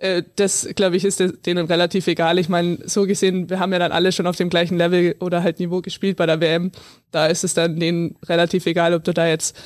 äh, 0.02 0.24
das, 0.34 0.68
glaube 0.74 0.96
ich, 0.96 1.04
ist 1.04 1.22
denen 1.46 1.66
relativ 1.66 2.08
egal. 2.08 2.38
Ich 2.38 2.48
meine, 2.48 2.78
so 2.84 3.06
gesehen, 3.06 3.48
wir 3.48 3.60
haben 3.60 3.72
ja 3.72 3.78
dann 3.78 3.92
alle 3.92 4.10
schon 4.10 4.26
auf 4.26 4.34
dem 4.34 4.50
gleichen 4.50 4.76
Level 4.76 5.14
oder 5.20 5.44
halt 5.44 5.60
Niveau 5.60 5.80
gespielt 5.80 6.16
bei 6.16 6.26
der 6.26 6.40
WM. 6.40 6.72
Da 7.12 7.26
ist 7.26 7.44
es 7.44 7.54
dann 7.54 7.78
denen 7.78 8.16
relativ 8.26 8.66
egal, 8.66 8.94
ob 8.94 9.04
du 9.04 9.14
da 9.14 9.28
jetzt 9.28 9.56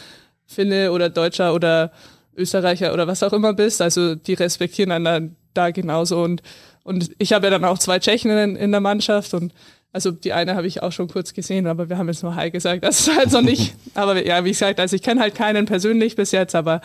Finne 0.46 0.92
oder 0.92 1.08
Deutscher 1.08 1.54
oder 1.54 1.90
Österreicher 2.36 2.92
oder 2.92 3.06
was 3.06 3.22
auch 3.22 3.32
immer 3.32 3.54
bist. 3.54 3.80
Also 3.80 4.14
die 4.14 4.34
respektieren 4.34 4.92
einen 4.92 5.36
da 5.54 5.70
genauso. 5.70 6.22
Und, 6.22 6.42
und 6.84 7.10
ich 7.16 7.32
habe 7.32 7.46
ja 7.46 7.50
dann 7.50 7.64
auch 7.64 7.78
zwei 7.78 7.98
Tschechen 7.98 8.30
in, 8.30 8.56
in 8.56 8.72
der 8.72 8.80
Mannschaft 8.80 9.32
und 9.32 9.54
also 9.90 10.10
die 10.10 10.34
eine 10.34 10.54
habe 10.54 10.66
ich 10.66 10.82
auch 10.82 10.92
schon 10.92 11.08
kurz 11.08 11.32
gesehen, 11.32 11.66
aber 11.66 11.88
wir 11.88 11.96
haben 11.96 12.08
jetzt 12.08 12.22
nur 12.22 12.34
Hi 12.34 12.50
gesagt. 12.50 12.84
Das 12.84 13.00
ist 13.00 13.16
halt 13.16 13.30
so 13.30 13.40
nicht. 13.40 13.74
Aber 13.94 14.26
ja, 14.26 14.44
wie 14.44 14.50
gesagt, 14.50 14.78
also 14.78 14.94
ich 14.94 15.00
kenne 15.00 15.22
halt 15.22 15.34
keinen 15.34 15.64
persönlich 15.64 16.16
bis 16.16 16.32
jetzt, 16.32 16.54
aber 16.54 16.82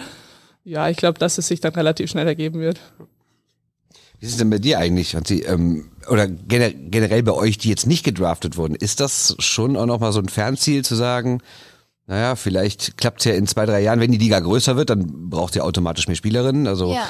ja, 0.63 0.87
ich 0.87 0.95
glaube, 0.95 1.19
dass 1.19 1.37
es 1.37 1.47
sich 1.47 1.59
dann 1.59 1.73
relativ 1.73 2.09
schnell 2.09 2.25
ergeben 2.25 2.61
wird. 2.61 2.79
Wie 4.21 4.27
ist 4.27 4.33
es 4.33 4.37
denn 4.37 4.51
bei 4.51 4.59
dir 4.59 4.77
eigentlich, 4.77 5.13
Franzi? 5.13 5.39
Ähm, 5.47 5.89
oder 6.07 6.27
generell 6.27 7.23
bei 7.23 7.31
euch, 7.31 7.57
die 7.57 7.69
jetzt 7.69 7.87
nicht 7.87 8.03
gedraftet 8.03 8.55
wurden, 8.55 8.75
ist 8.75 8.99
das 8.99 9.35
schon 9.39 9.75
auch 9.75 9.87
nochmal 9.87 10.13
so 10.13 10.19
ein 10.19 10.29
Fernziel 10.29 10.85
zu 10.85 10.93
sagen, 10.93 11.41
naja, 12.11 12.35
vielleicht 12.35 12.97
klappt's 12.97 13.23
ja 13.23 13.31
in 13.31 13.47
zwei, 13.47 13.65
drei 13.65 13.79
Jahren, 13.79 14.01
wenn 14.01 14.11
die 14.11 14.17
Liga 14.17 14.37
größer 14.37 14.75
wird, 14.75 14.89
dann 14.89 15.29
braucht 15.29 15.55
ihr 15.55 15.63
automatisch 15.63 16.07
mehr 16.07 16.17
Spielerinnen. 16.17 16.67
Also 16.67 16.91
ja. 16.91 17.07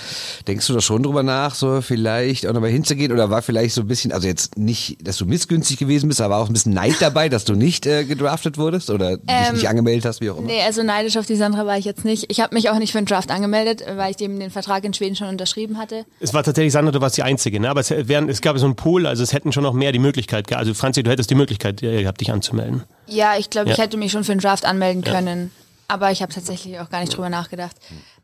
denkst 0.48 0.68
du 0.68 0.74
da 0.74 0.80
schon 0.80 1.02
drüber 1.02 1.24
nach, 1.24 1.56
so 1.56 1.82
vielleicht 1.82 2.46
auch 2.46 2.54
nochmal 2.54 2.70
hinzugehen? 2.70 3.12
Oder 3.12 3.32
war 3.32 3.42
vielleicht 3.42 3.74
so 3.74 3.82
ein 3.82 3.88
bisschen, 3.88 4.12
also 4.12 4.28
jetzt 4.28 4.60
nicht, 4.60 5.00
dass 5.02 5.18
du 5.18 5.26
missgünstig 5.26 5.78
gewesen 5.78 6.08
bist, 6.08 6.22
aber 6.22 6.38
auch 6.38 6.46
ein 6.46 6.54
bisschen 6.54 6.74
Neid 6.74 6.98
dabei, 7.00 7.30
dass 7.30 7.46
du 7.46 7.56
nicht 7.56 7.88
äh, 7.88 8.04
gedraftet 8.06 8.60
wurdest 8.60 8.92
oder 8.92 9.14
ähm, 9.14 9.18
dich 9.26 9.54
nicht 9.54 9.70
angemeldet 9.70 10.06
hast, 10.06 10.22
wie 10.22 10.30
auch 10.30 10.38
immer? 10.38 10.46
Nee, 10.46 10.62
also 10.62 10.84
neidisch 10.84 11.18
auf 11.18 11.26
die 11.26 11.36
Sandra 11.36 11.66
war 11.66 11.80
ich 11.80 11.86
jetzt 11.86 12.06
nicht. 12.06 12.26
Ich 12.30 12.40
habe 12.40 12.54
mich 12.54 12.70
auch 12.70 12.78
nicht 12.78 12.92
für 12.92 13.00
einen 13.00 13.08
Draft 13.08 13.32
angemeldet, 13.32 13.84
weil 13.96 14.12
ich 14.12 14.22
eben 14.22 14.40
den 14.40 14.52
Vertrag 14.52 14.84
in 14.84 14.94
Schweden 14.94 15.16
schon 15.16 15.30
unterschrieben 15.30 15.80
hatte. 15.80 16.06
Es 16.20 16.36
war 16.36 16.44
tatsächlich, 16.44 16.74
Sandra, 16.74 16.92
du 16.92 17.02
warst 17.02 17.18
die 17.18 17.24
Einzige, 17.24 17.60
ne? 17.60 17.72
aber 17.72 17.80
es, 17.80 17.90
wären, 17.90 18.30
es 18.30 18.42
gab 18.42 18.56
so 18.60 18.66
einen 18.66 18.76
Pool, 18.76 19.08
also 19.08 19.24
es 19.24 19.34
hätten 19.34 19.52
schon 19.52 19.64
noch 19.64 19.74
mehr 19.74 19.94
die 19.94 19.98
Möglichkeit 19.98 20.46
gehabt. 20.48 20.60
Also 20.60 20.76
Franzi, 20.76 21.02
du 21.02 21.10
hättest 21.10 21.32
die 21.32 21.36
Möglichkeit 21.36 21.82
gehabt, 21.82 22.22
dich 22.22 22.32
anzumelden. 22.32 22.84
Ja, 23.08 23.38
ich 23.38 23.50
glaube, 23.50 23.68
Ja. 23.70 23.74
ich 23.74 23.80
hätte 23.82 23.98
mich 23.98 24.12
schon 24.12 24.24
für 24.24 24.34
den 24.34 24.40
Draft 24.42 24.66
anmelden 24.66 25.04
können. 25.04 25.52
Aber 25.88 26.12
ich 26.12 26.22
habe 26.22 26.34
tatsächlich 26.34 26.80
auch 26.80 26.90
gar 26.90 27.02
nicht 27.02 27.16
drüber 27.16 27.30
nachgedacht. 27.30 27.76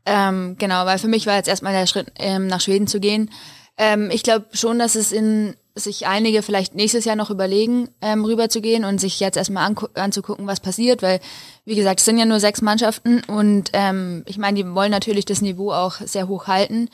Ähm, 0.05 0.55
genau, 0.57 0.85
weil 0.85 0.99
für 0.99 1.09
mich 1.09 1.27
war 1.27 1.35
jetzt 1.35 1.49
erstmal 1.49 1.73
der 1.73 1.85
Schritt, 1.87 2.07
ähm, 2.17 2.47
nach 2.47 2.61
Schweden 2.61 2.87
zu 2.87 2.99
gehen. 3.01 3.29
Ähm, 3.77 4.09
ich 4.09 4.23
glaube 4.23 4.45
schon, 4.53 4.79
dass 4.79 4.95
es 4.95 5.11
in 5.11 5.55
sich 5.75 6.07
einige 6.07 6.41
vielleicht 6.41 6.73
nächstes 6.73 7.05
Jahr 7.05 7.15
noch 7.15 7.29
überlegen, 7.29 7.89
ähm, 8.01 8.25
rüber 8.25 8.49
zu 8.49 8.61
gehen 8.61 8.83
und 8.85 8.99
sich 8.99 9.19
jetzt 9.19 9.37
erstmal 9.37 9.75
anzugucken, 9.93 10.47
was 10.47 10.59
passiert, 10.59 11.03
weil, 11.03 11.19
wie 11.65 11.75
gesagt, 11.75 11.99
es 11.99 12.05
sind 12.05 12.17
ja 12.17 12.25
nur 12.25 12.39
sechs 12.39 12.61
Mannschaften 12.63 13.21
und 13.27 13.69
ähm, 13.73 14.23
ich 14.25 14.37
meine, 14.39 14.55
die 14.57 14.73
wollen 14.73 14.89
natürlich 14.91 15.25
das 15.25 15.41
Niveau 15.41 15.71
auch 15.71 15.95
sehr 16.03 16.27
hoch 16.27 16.47
halten. 16.47 16.89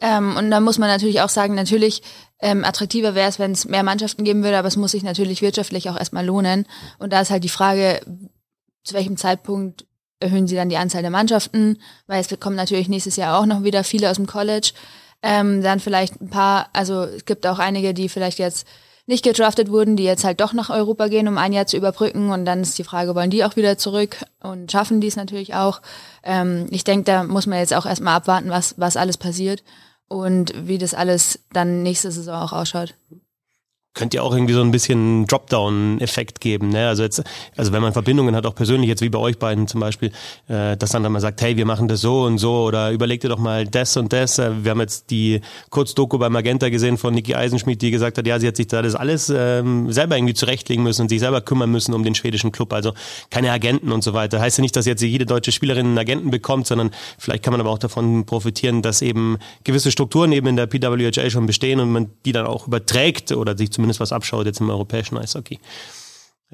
Ähm, 0.00 0.36
und 0.36 0.50
da 0.50 0.60
muss 0.60 0.78
man 0.78 0.88
natürlich 0.88 1.20
auch 1.20 1.28
sagen, 1.28 1.54
natürlich 1.54 2.02
ähm, 2.40 2.64
attraktiver 2.64 3.14
wäre 3.14 3.28
es, 3.28 3.38
wenn 3.38 3.52
es 3.52 3.64
mehr 3.64 3.82
Mannschaften 3.82 4.24
geben 4.24 4.42
würde, 4.42 4.58
aber 4.58 4.68
es 4.68 4.76
muss 4.76 4.92
sich 4.92 5.02
natürlich 5.02 5.40
wirtschaftlich 5.40 5.88
auch 5.88 5.96
erstmal 5.96 6.26
lohnen. 6.26 6.66
Und 6.98 7.12
da 7.12 7.20
ist 7.20 7.30
halt 7.30 7.44
die 7.44 7.48
Frage, 7.48 8.00
zu 8.82 8.94
welchem 8.94 9.16
Zeitpunkt 9.16 9.86
erhöhen 10.20 10.46
sie 10.46 10.56
dann 10.56 10.68
die 10.68 10.76
Anzahl 10.76 11.02
der 11.02 11.10
Mannschaften, 11.10 11.78
weil 12.06 12.20
es 12.20 12.40
kommen 12.40 12.56
natürlich 12.56 12.88
nächstes 12.88 13.16
Jahr 13.16 13.38
auch 13.38 13.46
noch 13.46 13.62
wieder 13.62 13.84
viele 13.84 14.10
aus 14.10 14.16
dem 14.16 14.26
College. 14.26 14.72
Ähm, 15.22 15.62
dann 15.62 15.80
vielleicht 15.80 16.20
ein 16.20 16.28
paar, 16.28 16.68
also 16.72 17.02
es 17.04 17.24
gibt 17.24 17.46
auch 17.46 17.58
einige, 17.58 17.94
die 17.94 18.08
vielleicht 18.08 18.38
jetzt 18.38 18.66
nicht 19.06 19.24
gedraftet 19.24 19.70
wurden, 19.70 19.96
die 19.96 20.04
jetzt 20.04 20.24
halt 20.24 20.40
doch 20.40 20.52
nach 20.52 20.70
Europa 20.70 21.08
gehen, 21.08 21.28
um 21.28 21.38
ein 21.38 21.52
Jahr 21.52 21.66
zu 21.66 21.76
überbrücken. 21.76 22.30
Und 22.30 22.44
dann 22.44 22.62
ist 22.62 22.78
die 22.78 22.84
Frage, 22.84 23.14
wollen 23.14 23.30
die 23.30 23.44
auch 23.44 23.56
wieder 23.56 23.76
zurück 23.76 24.16
und 24.42 24.72
schaffen 24.72 25.00
die 25.00 25.08
es 25.08 25.16
natürlich 25.16 25.54
auch? 25.54 25.82
Ähm, 26.22 26.66
ich 26.70 26.84
denke, 26.84 27.04
da 27.04 27.24
muss 27.24 27.46
man 27.46 27.58
jetzt 27.58 27.74
auch 27.74 27.86
erstmal 27.86 28.16
abwarten, 28.16 28.50
was, 28.50 28.74
was 28.78 28.96
alles 28.96 29.18
passiert 29.18 29.62
und 30.08 30.52
wie 30.66 30.78
das 30.78 30.94
alles 30.94 31.40
dann 31.52 31.82
nächste 31.82 32.10
Saison 32.10 32.36
auch 32.36 32.52
ausschaut. 32.52 32.94
Könnte 33.94 34.16
ja 34.16 34.22
auch 34.22 34.34
irgendwie 34.34 34.54
so 34.54 34.60
ein 34.60 34.72
bisschen 34.72 35.26
Dropdown-Effekt 35.26 36.40
geben. 36.40 36.70
Ne? 36.70 36.88
Also 36.88 37.04
jetzt, 37.04 37.22
also 37.56 37.72
wenn 37.72 37.80
man 37.80 37.92
Verbindungen 37.92 38.34
hat, 38.34 38.44
auch 38.44 38.54
persönlich, 38.54 38.88
jetzt 38.88 39.02
wie 39.02 39.08
bei 39.08 39.20
euch 39.20 39.38
beiden 39.38 39.68
zum 39.68 39.80
Beispiel, 39.80 40.10
äh, 40.48 40.76
dass 40.76 40.90
dann, 40.90 41.04
dann 41.04 41.12
mal 41.12 41.20
sagt, 41.20 41.40
hey, 41.40 41.56
wir 41.56 41.64
machen 41.64 41.86
das 41.86 42.00
so 42.00 42.24
und 42.24 42.38
so 42.38 42.64
oder 42.64 42.90
überleg 42.90 43.20
dir 43.20 43.28
doch 43.28 43.38
mal 43.38 43.66
das 43.66 43.96
und 43.96 44.12
das. 44.12 44.40
Äh, 44.40 44.64
Wir 44.64 44.72
haben 44.72 44.80
jetzt 44.80 45.10
die 45.10 45.40
Kurzdoku 45.70 46.18
bei 46.18 46.28
Magenta 46.28 46.68
gesehen 46.70 46.98
von 46.98 47.14
Niki 47.14 47.36
Eisenschmidt, 47.36 47.82
die 47.82 47.92
gesagt 47.92 48.18
hat, 48.18 48.26
ja, 48.26 48.40
sie 48.40 48.48
hat 48.48 48.56
sich 48.56 48.66
da 48.66 48.82
das 48.82 48.96
alles 48.96 49.32
ähm, 49.34 49.92
selber 49.92 50.16
irgendwie 50.16 50.34
zurechtlegen 50.34 50.82
müssen 50.82 51.02
und 51.02 51.08
sich 51.08 51.20
selber 51.20 51.40
kümmern 51.40 51.70
müssen 51.70 51.94
um 51.94 52.02
den 52.02 52.16
schwedischen 52.16 52.50
Club. 52.50 52.72
Also 52.72 52.94
keine 53.30 53.52
Agenten 53.52 53.92
und 53.92 54.02
so 54.02 54.12
weiter. 54.12 54.40
Heißt 54.40 54.58
ja 54.58 54.62
nicht, 54.62 54.74
dass 54.74 54.86
jetzt 54.86 55.02
jede 55.02 55.24
deutsche 55.24 55.52
Spielerin 55.52 55.86
einen 55.86 55.98
Agenten 55.98 56.30
bekommt, 56.30 56.66
sondern 56.66 56.90
vielleicht 57.16 57.44
kann 57.44 57.52
man 57.52 57.60
aber 57.60 57.70
auch 57.70 57.78
davon 57.78 58.26
profitieren, 58.26 58.82
dass 58.82 59.02
eben 59.02 59.38
gewisse 59.62 59.92
Strukturen 59.92 60.32
eben 60.32 60.48
in 60.48 60.56
der 60.56 60.66
PWHL 60.66 61.30
schon 61.30 61.46
bestehen 61.46 61.78
und 61.78 61.92
man 61.92 62.10
die 62.24 62.32
dann 62.32 62.46
auch 62.46 62.66
überträgt 62.66 63.30
oder 63.30 63.56
sich 63.56 63.70
zumindest 63.84 64.00
was 64.00 64.12
abschaut 64.12 64.46
jetzt 64.46 64.60
im 64.60 64.70
europäischen 64.70 65.18
Eishockey. 65.18 65.58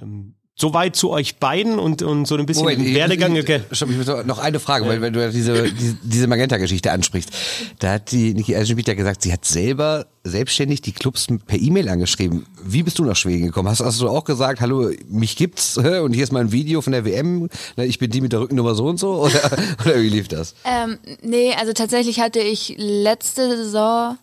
Ähm, 0.01 0.35
Soweit 0.57 0.95
zu 0.95 1.09
euch 1.11 1.37
beiden 1.37 1.79
und, 1.79 2.03
und 2.03 2.27
so 2.27 2.37
ein 2.37 2.45
bisschen 2.45 2.65
Moment, 2.65 2.85
ich- 2.87 2.95
Werdegang. 2.95 3.35
ich- 3.35 3.45
Okay. 3.45 3.61
Stopp, 3.73 3.89
ich 3.89 3.97
muss 3.97 4.07
noch- 4.27 4.37
eine 4.39 4.61
Frage, 4.61 4.87
weil 4.87 5.01
wenn 5.01 5.15
du 5.15 5.31
diese, 5.31 5.63
diese, 5.73 5.97
diese 6.03 6.27
Magenta-Geschichte 6.27 6.93
ansprichst. 6.93 7.31
Da 7.79 7.93
hat 7.93 8.13
die 8.13 8.35
Niki 8.35 8.55
Eisenschmidt 8.55 8.87
ja 8.87 8.93
gesagt, 8.93 9.23
sie 9.23 9.33
hat 9.33 9.47
selber 9.47 10.07
selbstständig 10.23 10.83
die 10.83 10.93
Clubs 10.93 11.29
per 11.47 11.59
E-Mail 11.59 11.89
angeschrieben. 11.89 12.45
Wie 12.63 12.83
bist 12.83 12.99
du 12.99 13.07
nach 13.07 13.17
Schweden 13.17 13.47
gekommen? 13.47 13.71
Hast, 13.71 13.81
hast 13.81 14.03
du 14.03 14.09
auch 14.11 14.25
gesagt, 14.25 14.61
hallo, 14.61 14.91
mich 15.09 15.37
gibt's 15.37 15.79
und 15.79 16.13
hier 16.13 16.25
ist 16.25 16.33
mal 16.33 16.41
ein 16.41 16.53
Video 16.53 16.83
von 16.83 16.93
der 16.93 17.07
WM, 17.07 17.49
ne, 17.79 17.87
ich 17.87 17.99
bin 17.99 18.11
die 18.11 18.21
mit 18.21 18.33
der 18.33 18.41
Rückennummer 18.41 18.75
so 18.75 18.85
und 18.85 18.99
so? 18.99 19.15
Oder, 19.23 19.41
oder 19.83 20.03
wie 20.03 20.11
lief 20.11 20.29
das? 20.29 20.55
Ähm, 20.67 20.99
nee, 21.23 21.55
also 21.59 21.73
tatsächlich 21.73 22.21
hatte 22.21 22.41
ich 22.41 22.75
letzte 22.77 23.49
Saison, 23.57 24.19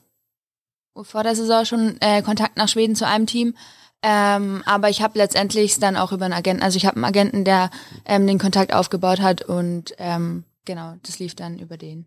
vor 1.03 1.23
der 1.23 1.35
Saison 1.35 1.65
schon 1.65 1.97
äh, 2.01 2.21
Kontakt 2.21 2.57
nach 2.57 2.67
Schweden 2.69 2.95
zu 2.95 3.07
einem 3.07 3.25
Team. 3.27 3.55
Ähm, 4.03 4.61
aber 4.65 4.89
ich 4.89 5.01
habe 5.01 5.17
letztendlich 5.17 5.79
dann 5.79 5.97
auch 5.97 6.11
über 6.11 6.25
einen 6.25 6.33
Agenten, 6.33 6.61
also 6.63 6.77
ich 6.77 6.85
habe 6.85 6.97
einen 6.97 7.05
Agenten, 7.05 7.43
der 7.45 7.71
ähm, 8.05 8.27
den 8.27 8.37
Kontakt 8.39 8.73
aufgebaut 8.73 9.19
hat 9.21 9.41
und 9.41 9.93
ähm, 9.97 10.43
genau, 10.65 10.93
das 11.03 11.17
lief 11.19 11.33
dann 11.35 11.57
über 11.57 11.77
den. 11.77 12.05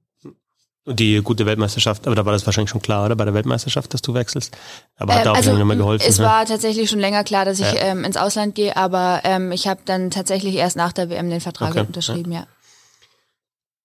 Und 0.87 0.99
die 0.99 1.21
gute 1.21 1.45
Weltmeisterschaft, 1.47 2.07
aber 2.07 2.17
da 2.17 2.25
war 2.25 2.33
das 2.33 2.47
wahrscheinlich 2.47 2.71
schon 2.71 2.81
klar, 2.81 3.05
oder? 3.05 3.15
Bei 3.17 3.25
der 3.27 3.35
Weltmeisterschaft, 3.35 3.93
dass 3.93 4.01
du 4.03 4.15
wechselst. 4.15 4.57
Aber 4.97 5.13
hat 5.13 5.21
Ähm, 5.21 5.25
da 5.25 5.33
auch 5.33 5.37
also, 5.37 5.65
mehr 5.65 5.77
geholfen. 5.77 6.07
Es 6.09 6.19
ne? 6.19 6.25
war 6.25 6.47
tatsächlich 6.47 6.89
schon 6.89 7.01
länger 7.01 7.23
klar, 7.23 7.45
dass 7.45 7.59
ich 7.61 7.71
Ja. 7.73 7.81
ähm, 7.83 8.05
ins 8.05 8.17
Ausland 8.17 8.55
gehe, 8.55 8.77
aber 8.77 9.21
ähm, 9.25 9.53
ich 9.53 9.69
habe 9.69 9.81
dann 9.85 10.11
tatsächlich 10.11 10.55
erst 10.55 10.77
nach 10.77 10.93
der 10.93 11.11
WM 11.11 11.29
den 11.29 11.41
Vertrag 11.41 11.73
Okay, 11.73 11.81
unterschrieben, 11.81 12.33
ja. 12.33 12.47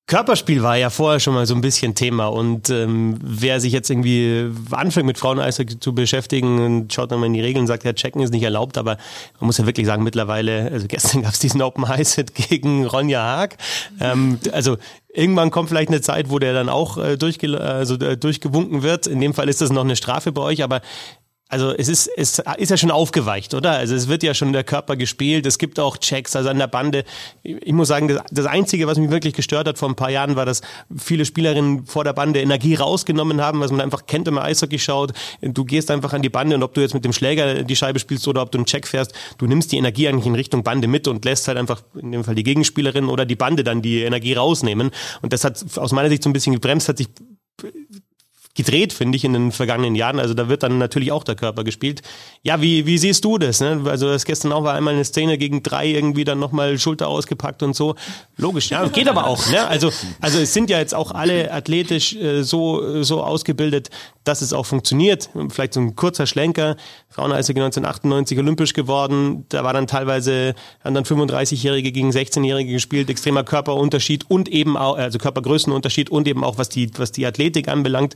Körperspiel 0.07 0.61
war 0.61 0.77
ja 0.77 0.91
vorher 0.91 1.19
schon 1.19 1.33
mal 1.33 1.47
so 1.47 1.55
ein 1.55 1.61
bisschen 1.61 1.95
Thema 1.95 2.27
und 2.27 2.69
ähm, 2.69 3.17
wer 3.23 3.59
sich 3.59 3.73
jetzt 3.73 3.89
irgendwie 3.89 4.51
anfängt 4.69 5.07
mit 5.07 5.17
Fraueneishockey 5.17 5.79
zu 5.79 5.95
beschäftigen 5.95 6.63
und 6.63 6.93
schaut 6.93 7.11
dann 7.11 7.19
mal 7.19 7.25
in 7.25 7.33
die 7.33 7.41
Regeln 7.41 7.61
und 7.61 7.67
sagt, 7.67 7.85
ja, 7.85 7.93
checken 7.93 8.21
ist 8.21 8.31
nicht 8.31 8.43
erlaubt, 8.43 8.77
aber 8.77 8.97
man 9.39 9.47
muss 9.47 9.57
ja 9.57 9.65
wirklich 9.65 9.87
sagen, 9.87 10.03
mittlerweile, 10.03 10.69
also 10.71 10.85
gestern 10.87 11.21
gab 11.23 11.33
es 11.33 11.39
diesen 11.39 11.59
Open 11.63 11.91
Hit 11.91 12.35
gegen 12.35 12.85
Ronja 12.85 13.19
Haag, 13.19 13.57
ähm, 13.99 14.37
also 14.51 14.77
irgendwann 15.11 15.49
kommt 15.49 15.69
vielleicht 15.69 15.89
eine 15.89 16.01
Zeit, 16.01 16.29
wo 16.29 16.37
der 16.37 16.53
dann 16.53 16.69
auch 16.69 16.99
äh, 16.99 17.17
durchge 17.17 17.59
also, 17.59 17.95
äh, 17.95 18.15
durchgewunken 18.15 18.83
wird, 18.83 19.07
in 19.07 19.19
dem 19.19 19.33
Fall 19.33 19.49
ist 19.49 19.61
das 19.61 19.71
noch 19.71 19.83
eine 19.83 19.95
Strafe 19.95 20.31
bei 20.31 20.41
euch, 20.41 20.63
aber 20.63 20.81
also 21.47 21.71
es 21.71 21.89
ist, 21.89 22.09
es 22.17 22.39
ist 22.57 22.69
ja 22.69 22.77
schon 22.77 22.89
aufgeweicht, 22.89 23.53
oder? 23.53 23.71
Also 23.71 23.93
es 23.93 24.07
wird 24.07 24.23
ja 24.23 24.33
schon 24.33 24.51
der 24.51 24.63
Körper 24.63 24.95
gespielt, 24.95 25.45
es 25.45 25.59
gibt 25.59 25.79
auch 25.79 25.97
Checks, 25.97 26.35
also 26.35 26.49
an 26.49 26.57
der 26.57 26.65
Bande. 26.65 27.03
Ich 27.43 27.71
muss 27.71 27.87
sagen, 27.87 28.19
das, 28.31 28.45
Einzige, 28.47 28.87
was 28.87 28.97
mich 28.97 29.11
wirklich 29.11 29.35
gestört 29.35 29.67
hat 29.67 29.77
vor 29.77 29.87
ein 29.87 29.95
paar 29.95 30.09
Jahren, 30.09 30.35
war, 30.35 30.45
dass 30.45 30.61
viele 30.97 31.23
Spielerinnen 31.23 31.85
vor 31.85 32.03
der 32.03 32.13
Bande 32.13 32.41
Energie 32.41 32.73
rausgenommen 32.73 33.41
haben, 33.41 33.59
was 33.59 33.69
man 33.69 33.81
einfach 33.81 34.07
kennt, 34.07 34.25
wenn 34.25 34.33
man 34.33 34.43
Eishockey 34.43 34.79
schaut. 34.79 35.13
Du 35.41 35.65
gehst 35.65 35.91
einfach 35.91 36.13
an 36.13 36.23
die 36.23 36.29
Bande 36.29 36.55
und 36.55 36.63
ob 36.63 36.73
du 36.73 36.81
jetzt 36.81 36.95
mit 36.95 37.05
dem 37.05 37.13
Schläger 37.13 37.63
die 37.63 37.75
Scheibe 37.75 37.99
spielst 37.99 38.27
oder 38.27 38.41
ob 38.41 38.51
du 38.51 38.57
einen 38.57 38.65
Check 38.65 38.87
fährst, 38.87 39.13
du 39.37 39.45
nimmst 39.45 39.71
die 39.71 39.77
Energie 39.77 40.07
eigentlich 40.07 40.25
in 40.25 40.35
Richtung 40.35 40.63
Bande 40.63 40.87
mit 40.87 41.07
und 41.07 41.25
lässt 41.25 41.47
halt 41.47 41.59
einfach 41.59 41.83
in 42.01 42.11
dem 42.11 42.23
Fall 42.23 42.35
die 42.35 42.43
Gegenspielerin 42.43 43.05
oder 43.05 43.25
die 43.25 43.35
Bande 43.35 43.63
dann 43.63 43.83
die 43.83 44.01
Energie 44.01 44.33
rausnehmen. 44.33 44.89
Und 45.21 45.31
das 45.31 45.43
hat 45.43 45.63
aus 45.77 45.91
meiner 45.91 46.09
Sicht 46.09 46.23
so 46.23 46.29
ein 46.29 46.33
bisschen 46.33 46.53
gebremst, 46.53 46.89
hat 46.89 46.97
sich 46.97 47.09
gedreht, 48.55 48.93
finde 48.93 49.17
ich, 49.17 49.25
in 49.25 49.33
den 49.33 49.51
vergangenen 49.51 49.95
Jahren. 49.95 50.19
Also 50.19 50.33
da 50.33 50.47
wird 50.47 50.63
dann 50.63 50.77
natürlich 50.77 51.11
auch 51.11 51.23
der 51.23 51.35
Körper 51.35 51.63
gespielt. 51.63 52.01
Ja, 52.41 52.61
wie, 52.61 52.85
wie 52.85 52.97
siehst 52.97 53.25
du 53.25 53.37
das? 53.37 53.59
Ne? 53.59 53.81
Also 53.85 54.07
das 54.07 54.25
gestern 54.25 54.53
auch 54.53 54.63
war 54.63 54.73
einmal 54.73 54.93
eine 54.93 55.03
Szene 55.03 55.37
gegen 55.37 55.61
drei 55.61 55.87
irgendwie 55.87 56.23
dann 56.23 56.39
nochmal 56.39 56.79
Schulter 56.79 57.09
ausgepackt 57.09 57.63
und 57.63 57.75
so. 57.75 57.95
Logisch, 58.37 58.69
ja, 58.69 58.87
geht 58.87 59.09
aber 59.09 59.27
auch. 59.27 59.45
Ne? 59.49 59.67
Also, 59.67 59.91
also 60.21 60.39
es 60.39 60.53
sind 60.53 60.69
ja 60.69 60.79
jetzt 60.79 60.95
auch 60.95 61.11
alle 61.11 61.51
athletisch 61.51 62.15
äh, 62.15 62.43
so, 62.43 63.03
so 63.03 63.21
ausgebildet, 63.23 63.89
dass 64.25 64.41
es 64.41 64.51
auch 64.51 64.65
funktioniert. 64.65 65.29
Vielleicht 65.49 65.73
so 65.73 65.79
ein 65.79 65.95
kurzer 65.95 66.27
Schlenker. 66.27 66.75
Fraueneishockey 67.09 67.61
1998 67.61 68.37
olympisch 68.37 68.73
geworden. 68.73 69.45
Da 69.49 69.63
war 69.63 69.71
dann 69.73 69.87
teilweise, 69.87 70.55
haben 70.83 70.93
dann 70.93 71.05
35-Jährige 71.05 71.91
gegen 71.91 72.09
16-Jährige 72.09 72.73
gespielt. 72.73 73.09
Extremer 73.09 73.43
Körperunterschied 73.43 74.29
und 74.29 74.49
eben 74.49 74.75
auch, 74.75 74.97
also 74.97 75.17
Körpergrößenunterschied 75.17 76.09
und 76.09 76.27
eben 76.27 76.43
auch 76.43 76.57
was 76.57 76.69
die, 76.69 76.89
was 76.97 77.11
die 77.11 77.25
Athletik 77.25 77.67
anbelangt. 77.67 78.15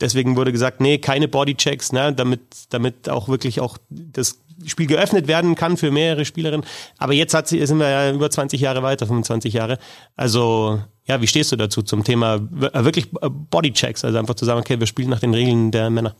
Deswegen 0.00 0.36
wurde 0.36 0.52
gesagt, 0.52 0.80
nee, 0.80 0.98
keine 0.98 1.26
Bodychecks, 1.26 1.92
ne, 1.92 2.12
damit, 2.12 2.40
damit 2.70 3.08
auch 3.08 3.28
wirklich 3.28 3.60
auch 3.60 3.78
das 3.90 4.38
Spiel 4.66 4.86
geöffnet 4.86 5.28
werden 5.28 5.54
kann 5.54 5.76
für 5.76 5.90
mehrere 5.90 6.24
Spielerinnen. 6.24 6.66
Aber 6.98 7.12
jetzt 7.12 7.34
hat 7.34 7.48
sie, 7.48 7.64
sind 7.64 7.78
wir 7.78 7.88
ja 7.88 8.10
über 8.10 8.30
20 8.30 8.60
Jahre 8.60 8.82
weiter, 8.82 9.06
25 9.06 9.54
Jahre. 9.54 9.78
Also, 10.16 10.80
ja, 11.06 11.20
wie 11.20 11.26
stehst 11.26 11.52
du 11.52 11.56
dazu 11.56 11.82
zum 11.82 12.04
Thema 12.04 12.36
äh, 12.36 12.84
wirklich 12.84 13.12
äh, 13.20 13.28
Bodychecks? 13.28 14.04
Also 14.04 14.18
einfach 14.18 14.34
zu 14.34 14.44
sagen, 14.44 14.60
okay, 14.60 14.78
wir 14.80 14.86
spielen 14.86 15.10
nach 15.10 15.20
den 15.20 15.34
Regeln 15.34 15.70
der 15.70 15.90
Männer. 15.90 16.14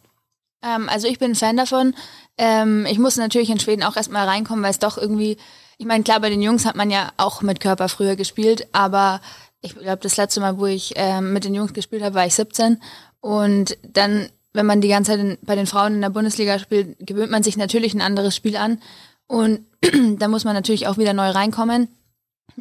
Ähm, 0.62 0.88
also 0.88 1.06
ich 1.08 1.18
bin 1.18 1.32
ein 1.32 1.36
Fan 1.36 1.56
davon. 1.56 1.94
Ähm, 2.36 2.86
ich 2.88 2.98
muss 2.98 3.16
natürlich 3.16 3.50
in 3.50 3.60
Schweden 3.60 3.82
auch 3.82 3.96
erstmal 3.96 4.26
reinkommen, 4.26 4.62
weil 4.62 4.70
es 4.70 4.78
doch 4.78 4.98
irgendwie, 4.98 5.36
ich 5.76 5.86
meine, 5.86 6.04
klar, 6.04 6.20
bei 6.20 6.30
den 6.30 6.42
Jungs 6.42 6.64
hat 6.64 6.76
man 6.76 6.90
ja 6.90 7.12
auch 7.16 7.42
mit 7.42 7.60
Körper 7.60 7.88
früher 7.88 8.16
gespielt, 8.16 8.66
aber 8.72 9.20
ich 9.60 9.74
glaube, 9.74 9.98
das 10.02 10.16
letzte 10.16 10.40
Mal, 10.40 10.58
wo 10.58 10.66
ich 10.66 10.92
ähm, 10.96 11.32
mit 11.32 11.44
den 11.44 11.54
Jungs 11.54 11.72
gespielt 11.72 12.02
habe, 12.02 12.14
war 12.14 12.26
ich 12.26 12.34
17. 12.34 12.80
Und 13.20 13.76
dann, 13.82 14.28
wenn 14.52 14.66
man 14.66 14.80
die 14.80 14.88
ganze 14.88 15.12
Zeit 15.12 15.20
in, 15.20 15.38
bei 15.42 15.54
den 15.54 15.66
Frauen 15.66 15.94
in 15.94 16.00
der 16.00 16.10
Bundesliga 16.10 16.58
spielt, 16.58 17.06
gewöhnt 17.06 17.30
man 17.30 17.42
sich 17.42 17.56
natürlich 17.56 17.94
ein 17.94 18.00
anderes 18.00 18.34
Spiel 18.34 18.56
an. 18.56 18.80
Und 19.26 19.66
da 20.18 20.28
muss 20.28 20.44
man 20.44 20.54
natürlich 20.54 20.86
auch 20.86 20.98
wieder 20.98 21.12
neu 21.12 21.30
reinkommen. 21.30 21.88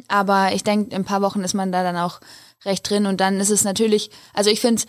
Aber 0.06 0.52
ich 0.52 0.64
denke, 0.64 0.90
in 0.90 1.02
ein 1.02 1.04
paar 1.04 1.22
Wochen 1.22 1.42
ist 1.42 1.54
man 1.54 1.72
da 1.72 1.82
dann 1.82 1.96
auch 1.96 2.20
recht 2.64 2.88
drin. 2.88 3.06
Und 3.06 3.20
dann 3.20 3.40
ist 3.40 3.50
es 3.50 3.64
natürlich, 3.64 4.10
also 4.34 4.50
ich 4.50 4.60
finde 4.60 4.82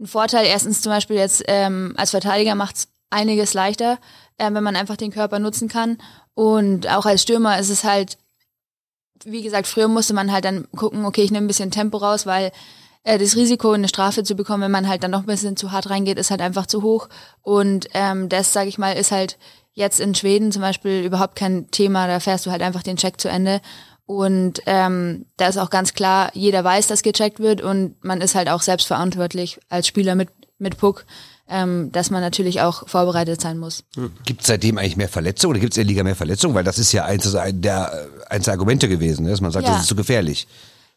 ein 0.00 0.06
Vorteil, 0.06 0.46
erstens 0.46 0.80
zum 0.80 0.90
Beispiel 0.90 1.16
jetzt 1.16 1.44
ähm, 1.48 1.94
als 1.96 2.10
Verteidiger 2.10 2.54
macht 2.54 2.76
es 2.76 2.88
einiges 3.10 3.54
leichter, 3.54 3.98
äh, 4.36 4.52
wenn 4.52 4.62
man 4.62 4.76
einfach 4.76 4.96
den 4.96 5.12
Körper 5.12 5.38
nutzen 5.38 5.68
kann. 5.68 5.98
Und 6.34 6.88
auch 6.88 7.06
als 7.06 7.22
Stürmer 7.22 7.58
ist 7.58 7.70
es 7.70 7.84
halt, 7.84 8.18
wie 9.24 9.42
gesagt, 9.42 9.66
früher 9.66 9.88
musste 9.88 10.14
man 10.14 10.32
halt 10.32 10.44
dann 10.44 10.68
gucken, 10.72 11.04
okay, 11.04 11.22
ich 11.22 11.30
nehme 11.30 11.44
ein 11.44 11.48
bisschen 11.48 11.70
Tempo 11.70 11.98
raus, 11.98 12.26
weil 12.26 12.52
äh, 13.04 13.18
das 13.18 13.36
Risiko, 13.36 13.72
eine 13.72 13.88
Strafe 13.88 14.22
zu 14.24 14.34
bekommen, 14.34 14.62
wenn 14.64 14.70
man 14.70 14.88
halt 14.88 15.02
dann 15.02 15.10
noch 15.10 15.20
ein 15.20 15.26
bisschen 15.26 15.56
zu 15.56 15.72
hart 15.72 15.90
reingeht, 15.90 16.18
ist 16.18 16.30
halt 16.30 16.40
einfach 16.40 16.66
zu 16.66 16.82
hoch. 16.82 17.08
Und 17.42 17.88
ähm, 17.94 18.28
das, 18.28 18.52
sage 18.52 18.68
ich 18.68 18.78
mal, 18.78 18.92
ist 18.92 19.10
halt 19.12 19.38
jetzt 19.72 20.00
in 20.00 20.14
Schweden 20.14 20.52
zum 20.52 20.62
Beispiel 20.62 21.02
überhaupt 21.04 21.36
kein 21.36 21.70
Thema. 21.70 22.06
Da 22.06 22.20
fährst 22.20 22.46
du 22.46 22.50
halt 22.50 22.62
einfach 22.62 22.82
den 22.82 22.96
Check 22.96 23.20
zu 23.20 23.28
Ende. 23.28 23.60
Und 24.06 24.62
ähm, 24.66 25.26
da 25.36 25.48
ist 25.48 25.58
auch 25.58 25.70
ganz 25.70 25.92
klar, 25.92 26.30
jeder 26.32 26.64
weiß, 26.64 26.86
dass 26.86 27.02
gecheckt 27.02 27.40
wird 27.40 27.60
und 27.60 28.02
man 28.02 28.22
ist 28.22 28.34
halt 28.34 28.48
auch 28.48 28.62
selbstverantwortlich 28.62 29.60
als 29.68 29.86
Spieler 29.86 30.14
mit 30.14 30.30
mit 30.58 30.76
Puck, 30.76 31.04
ähm, 31.48 31.92
dass 31.92 32.10
man 32.10 32.20
natürlich 32.20 32.60
auch 32.60 32.88
vorbereitet 32.88 33.40
sein 33.40 33.58
muss. 33.58 33.84
Gibt 34.24 34.40
es 34.40 34.48
seitdem 34.48 34.76
eigentlich 34.76 34.96
mehr 34.96 35.08
Verletzungen 35.08 35.52
oder 35.52 35.60
gibt 35.60 35.72
es 35.72 35.76
in 35.78 35.84
der 35.84 35.88
Liga 35.88 36.02
mehr 36.02 36.16
Verletzungen? 36.16 36.54
Weil 36.54 36.64
das 36.64 36.78
ist 36.78 36.90
ja 36.92 37.04
eins 37.04 37.30
der, 37.32 38.08
eins 38.28 38.44
der 38.46 38.54
Argumente 38.54 38.88
gewesen, 38.88 39.24
ne? 39.24 39.30
dass 39.30 39.40
man 39.40 39.52
sagt, 39.52 39.66
Ja. 39.66 39.72
das 39.74 39.82
ist 39.82 39.88
zu 39.88 39.94
gefährlich. 39.94 40.48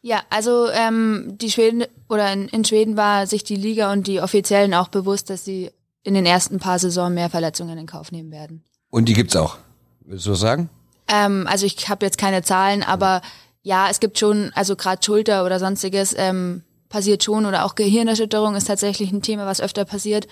Ja, 0.02 0.22
also 0.30 0.68
ähm, 0.68 1.38
die 1.40 1.50
Schweden 1.50 1.84
oder 2.08 2.32
in, 2.32 2.48
in 2.48 2.64
Schweden 2.64 2.96
war 2.96 3.26
sich 3.28 3.44
die 3.44 3.56
Liga 3.56 3.92
und 3.92 4.08
die 4.08 4.20
Offiziellen 4.20 4.74
auch 4.74 4.88
bewusst, 4.88 5.30
dass 5.30 5.44
sie 5.44 5.70
in 6.02 6.14
den 6.14 6.26
ersten 6.26 6.58
paar 6.58 6.80
Saisonen 6.80 7.14
mehr 7.14 7.30
Verletzungen 7.30 7.78
in 7.78 7.86
Kauf 7.86 8.10
nehmen 8.10 8.32
werden. 8.32 8.64
Und 8.90 9.08
die 9.08 9.12
gibt's 9.12 9.36
auch. 9.36 9.58
Willst 10.00 10.26
du 10.26 10.32
was 10.32 10.40
sagen? 10.40 10.68
Ähm, 11.06 11.46
also 11.48 11.66
ich 11.66 11.88
habe 11.88 12.04
jetzt 12.04 12.18
keine 12.18 12.42
Zahlen, 12.42 12.82
aber 12.82 13.22
ja, 13.62 13.88
es 13.88 14.00
gibt 14.00 14.18
schon, 14.18 14.50
also 14.54 14.74
gerade 14.74 15.02
Schulter 15.04 15.44
oder 15.44 15.60
sonstiges 15.60 16.14
ähm, 16.18 16.64
passiert 16.88 17.22
schon 17.22 17.46
oder 17.46 17.64
auch 17.64 17.76
Gehirnerschütterung 17.76 18.56
ist 18.56 18.66
tatsächlich 18.66 19.12
ein 19.12 19.22
Thema, 19.22 19.46
was 19.46 19.60
öfter 19.60 19.84
passiert. 19.84 20.26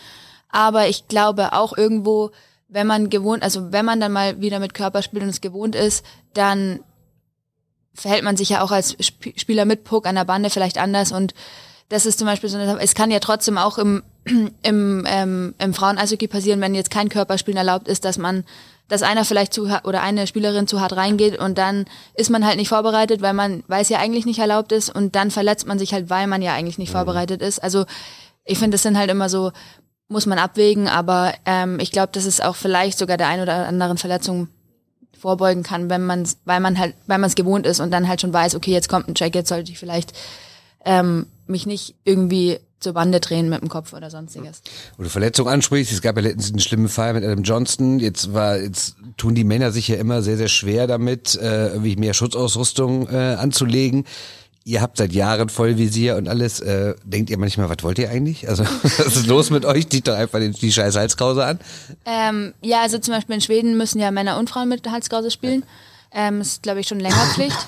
Aber 0.48 0.88
ich 0.88 1.06
glaube 1.06 1.52
auch 1.52 1.76
irgendwo, 1.76 2.32
wenn 2.68 2.88
man 2.88 3.08
gewohnt, 3.08 3.44
also 3.44 3.70
wenn 3.70 3.84
man 3.84 4.00
dann 4.00 4.12
mal 4.12 4.40
wieder 4.40 4.58
mit 4.58 4.74
Körper 4.74 5.02
spielt 5.02 5.22
und 5.22 5.28
es 5.28 5.40
gewohnt 5.40 5.76
ist, 5.76 6.04
dann 6.34 6.80
verhält 7.94 8.24
man 8.24 8.36
sich 8.36 8.50
ja 8.50 8.62
auch 8.62 8.70
als 8.70 8.94
Sp 8.98 9.34
Spieler 9.36 9.64
mit 9.64 9.84
Puck 9.84 10.06
an 10.06 10.14
der 10.14 10.24
Bande 10.24 10.50
vielleicht 10.50 10.78
anders 10.78 11.12
und 11.12 11.34
das 11.90 12.06
ist 12.06 12.18
zum 12.18 12.26
Beispiel 12.26 12.48
so 12.48 12.56
eine, 12.56 12.80
es 12.80 12.94
kann 12.94 13.10
ja 13.10 13.18
trotzdem 13.18 13.58
auch 13.58 13.76
im, 13.76 14.02
im, 14.62 15.04
ähm, 15.06 15.54
im 15.58 15.74
Frauen-Eishockey 15.74 16.28
passieren, 16.28 16.60
wenn 16.60 16.74
jetzt 16.74 16.90
kein 16.90 17.08
Körperspielen 17.08 17.58
erlaubt 17.58 17.88
ist, 17.88 18.04
dass 18.04 18.16
man, 18.16 18.44
dass 18.88 19.02
einer 19.02 19.24
vielleicht 19.24 19.52
zu 19.52 19.70
hart 19.70 19.86
oder 19.86 20.00
eine 20.00 20.26
Spielerin 20.26 20.68
zu 20.68 20.80
hart 20.80 20.96
reingeht 20.96 21.38
und 21.38 21.58
dann 21.58 21.84
ist 22.14 22.30
man 22.30 22.46
halt 22.46 22.56
nicht 22.56 22.68
vorbereitet, 22.68 23.22
weil 23.22 23.34
man 23.34 23.64
weiß 23.66 23.88
ja 23.88 23.98
eigentlich 23.98 24.24
nicht 24.24 24.38
erlaubt 24.38 24.72
ist 24.72 24.88
und 24.88 25.16
dann 25.16 25.32
verletzt 25.32 25.66
man 25.66 25.78
sich 25.78 25.92
halt, 25.92 26.10
weil 26.10 26.28
man 26.28 26.42
ja 26.42 26.54
eigentlich 26.54 26.78
nicht 26.78 26.92
vorbereitet 26.92 27.42
ist. 27.42 27.58
Also 27.58 27.84
ich 28.44 28.58
finde, 28.58 28.76
das 28.76 28.82
sind 28.82 28.96
halt 28.96 29.10
immer 29.10 29.28
so, 29.28 29.50
muss 30.08 30.26
man 30.26 30.38
abwägen, 30.38 30.88
aber 30.88 31.34
ähm, 31.44 31.80
ich 31.80 31.90
glaube, 31.90 32.12
dass 32.12 32.24
es 32.24 32.40
auch 32.40 32.56
vielleicht 32.56 32.98
sogar 32.98 33.16
der 33.16 33.28
ein 33.28 33.40
oder 33.40 33.66
anderen 33.66 33.98
Verletzung 33.98 34.48
vorbeugen 35.20 35.62
kann, 35.62 35.90
wenn 35.90 36.04
man 36.04 36.28
weil 36.44 36.60
man 36.60 36.78
halt, 36.78 36.94
weil 37.06 37.18
man 37.18 37.28
es 37.28 37.34
gewohnt 37.34 37.66
ist 37.66 37.80
und 37.80 37.90
dann 37.90 38.08
halt 38.08 38.20
schon 38.20 38.32
weiß, 38.32 38.54
okay, 38.54 38.72
jetzt 38.72 38.88
kommt 38.88 39.08
ein 39.08 39.14
Check, 39.14 39.34
jetzt 39.34 39.48
sollte 39.48 39.70
ich 39.70 39.78
vielleicht 39.78 40.12
ähm, 40.84 41.26
mich 41.46 41.66
nicht 41.66 41.94
irgendwie 42.04 42.58
zur 42.80 42.94
Bande 42.94 43.20
drehen 43.20 43.50
mit 43.50 43.60
dem 43.60 43.68
Kopf 43.68 43.92
oder 43.92 44.10
sonstiges. 44.10 44.62
Wo 44.96 45.04
Verletzung 45.04 45.48
ansprichst, 45.48 45.92
es 45.92 46.00
gab 46.00 46.16
ja 46.16 46.22
letztens 46.22 46.50
einen 46.50 46.60
schlimmen 46.60 46.88
Fall 46.88 47.12
mit 47.12 47.24
Adam 47.24 47.42
Johnston. 47.42 48.00
Jetzt 48.00 48.32
war, 48.32 48.58
jetzt 48.58 48.96
tun 49.18 49.34
die 49.34 49.44
Männer 49.44 49.70
sich 49.70 49.88
ja 49.88 49.96
immer 49.96 50.22
sehr, 50.22 50.38
sehr 50.38 50.48
schwer 50.48 50.86
damit, 50.86 51.34
äh, 51.34 51.68
irgendwie 51.68 51.96
mehr 51.96 52.14
Schutzausrüstung 52.14 53.08
äh, 53.08 53.34
anzulegen. 53.34 54.06
Ihr 54.70 54.82
habt 54.82 54.98
seit 54.98 55.12
Jahren 55.12 55.48
Vollvisier 55.48 56.14
und 56.14 56.28
alles. 56.28 56.60
Äh, 56.60 56.94
denkt 57.02 57.28
ihr 57.28 57.38
manchmal, 57.38 57.68
was 57.68 57.82
wollt 57.82 57.98
ihr 57.98 58.08
eigentlich? 58.08 58.48
Also, 58.48 58.62
was 58.82 59.16
ist 59.16 59.26
los 59.26 59.50
mit 59.50 59.64
euch? 59.64 59.88
Zieht 59.88 60.06
doch 60.06 60.14
einfach 60.14 60.38
den, 60.38 60.52
die 60.52 60.70
scheiß 60.70 60.94
Halskrause 60.94 61.44
an. 61.44 61.58
Ähm, 62.06 62.54
ja, 62.62 62.80
also 62.82 62.98
zum 62.98 63.14
Beispiel 63.14 63.34
in 63.34 63.40
Schweden 63.40 63.76
müssen 63.76 63.98
ja 63.98 64.12
Männer 64.12 64.38
und 64.38 64.48
Frauen 64.48 64.68
mit 64.68 64.88
Halskrause 64.88 65.32
spielen. 65.32 65.64
Ähm, 66.12 66.40
ist, 66.40 66.62
glaube 66.62 66.78
ich, 66.78 66.86
schon 66.86 67.00
länger 67.00 67.26
Pflicht. 67.34 67.58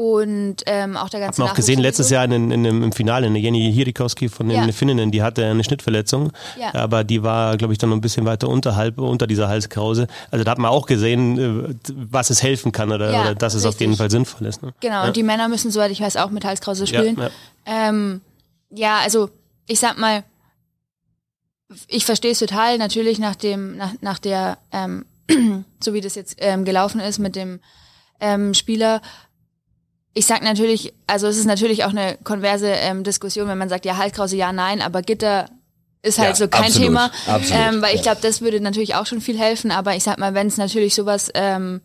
Und 0.00 0.62
ähm, 0.64 0.96
auch 0.96 1.10
der 1.10 1.20
ganze 1.20 1.42
man 1.42 1.50
auch 1.50 1.54
gesehen 1.54 1.78
letztes. 1.78 2.08
Jahr 2.08 2.24
in, 2.24 2.32
in, 2.32 2.64
in, 2.64 2.82
im 2.84 2.92
Finale, 2.92 3.26
eine 3.26 3.38
Jenny 3.38 3.70
Hirikowski 3.70 4.30
von 4.30 4.48
den 4.48 4.66
Ja. 4.66 4.72
Finninnen, 4.72 5.10
die 5.10 5.22
hatte 5.22 5.44
eine 5.44 5.62
Schnittverletzung, 5.62 6.32
Ja. 6.58 6.74
aber 6.74 7.04
die 7.04 7.22
war, 7.22 7.58
glaube 7.58 7.74
ich, 7.74 7.78
dann 7.78 7.90
noch 7.90 7.96
ein 7.98 8.00
bisschen 8.00 8.24
weiter 8.24 8.48
unterhalb, 8.48 8.96
unter 8.98 9.26
dieser 9.26 9.48
Halskrause. 9.48 10.06
Also 10.30 10.42
da 10.42 10.52
hat 10.52 10.58
man 10.58 10.70
auch 10.70 10.86
gesehen, 10.86 11.38
äh, 11.68 11.74
was 11.94 12.30
es 12.30 12.42
helfen 12.42 12.72
kann 12.72 12.90
oder, 12.92 13.12
Ja, 13.12 13.20
oder 13.20 13.34
dass 13.34 13.52
es 13.52 13.64
auf 13.66 13.72
richtig. 13.72 13.88
jeden 13.88 13.96
Fall 13.98 14.10
sinnvoll 14.10 14.46
ist. 14.46 14.62
Ne? 14.62 14.72
Genau, 14.80 15.06
und 15.06 15.16
die 15.16 15.22
Männer 15.22 15.48
müssen, 15.48 15.70
soweit 15.70 15.90
ich 15.90 16.00
weiß, 16.00 16.16
auch 16.16 16.30
mit 16.30 16.46
Halskrause 16.46 16.86
spielen. 16.86 17.18
Ja. 17.18 17.30
Ähm, 17.66 18.22
also 19.02 19.28
ich 19.66 19.80
sag 19.80 19.98
mal, 19.98 20.24
ich 21.88 22.06
verstehe 22.06 22.30
es 22.32 22.38
total, 22.38 22.78
natürlich 22.78 23.18
nach 23.18 23.36
dem, 23.36 23.76
nach, 23.76 23.92
nach 24.00 24.18
der, 24.18 24.56
ähm, 24.72 25.04
so 25.78 25.92
wie 25.92 26.00
das 26.00 26.14
jetzt 26.14 26.36
ähm, 26.38 26.64
gelaufen 26.64 27.00
ist 27.00 27.18
mit 27.18 27.36
dem 27.36 27.60
ähm, 28.18 28.54
Spieler. 28.54 29.02
Ich 30.12 30.26
sag 30.26 30.42
natürlich, 30.42 30.92
also 31.06 31.28
es 31.28 31.36
ist 31.36 31.44
natürlich 31.46 31.84
auch 31.84 31.90
eine 31.90 32.18
konverse 32.24 32.66
ähm, 32.68 33.04
Diskussion, 33.04 33.46
wenn 33.48 33.58
man 33.58 33.68
sagt, 33.68 33.84
ja, 33.84 33.96
Halskrause, 33.96 34.36
ja, 34.36 34.52
nein, 34.52 34.82
aber 34.82 35.02
Gitter 35.02 35.48
ist 36.02 36.18
halt 36.18 36.30
Ja, 36.30 36.34
so 36.34 36.48
kein 36.48 36.64
absolut, 36.64 36.88
Thema. 36.88 37.10
absolut, 37.26 37.50
ähm, 37.52 37.82
weil 37.82 37.94
ich 37.94 38.02
glaube, 38.02 38.20
das 38.20 38.40
würde 38.40 38.60
natürlich 38.60 38.94
auch 38.96 39.06
schon 39.06 39.20
viel 39.20 39.38
helfen, 39.38 39.70
aber 39.70 39.94
ich 39.94 40.02
sag 40.02 40.18
mal, 40.18 40.34
wenn 40.34 40.48
es 40.48 40.56
natürlich 40.56 40.94
sowas 40.94 41.30
ähm, 41.34 41.80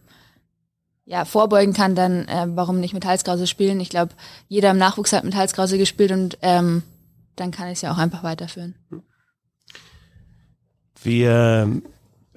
ja, 1.06 1.24
vorbeugen 1.26 1.74
kann, 1.74 1.94
dann 1.94 2.28
äh, 2.28 2.48
warum 2.48 2.80
nicht 2.80 2.96
mit 2.96 3.06
Halskrause 3.06 3.46
spielen? 3.46 3.80
Ich 3.80 3.90
glaube, 3.90 4.14
jeder 4.48 4.72
im 4.72 4.78
Nachwuchs 4.80 5.14
hat 5.14 5.24
mit 5.24 5.36
Halskrause 5.36 5.78
gespielt 5.78 6.12
und 6.12 6.38
ähm, 6.42 6.82
dann 7.36 7.52
kann 7.52 7.68
ich 7.68 7.74
es 7.74 7.82
ja 7.82 7.92
auch 7.92 7.98
einfach 8.00 8.24
weiterführen. 8.24 8.74
Wir 11.04 11.82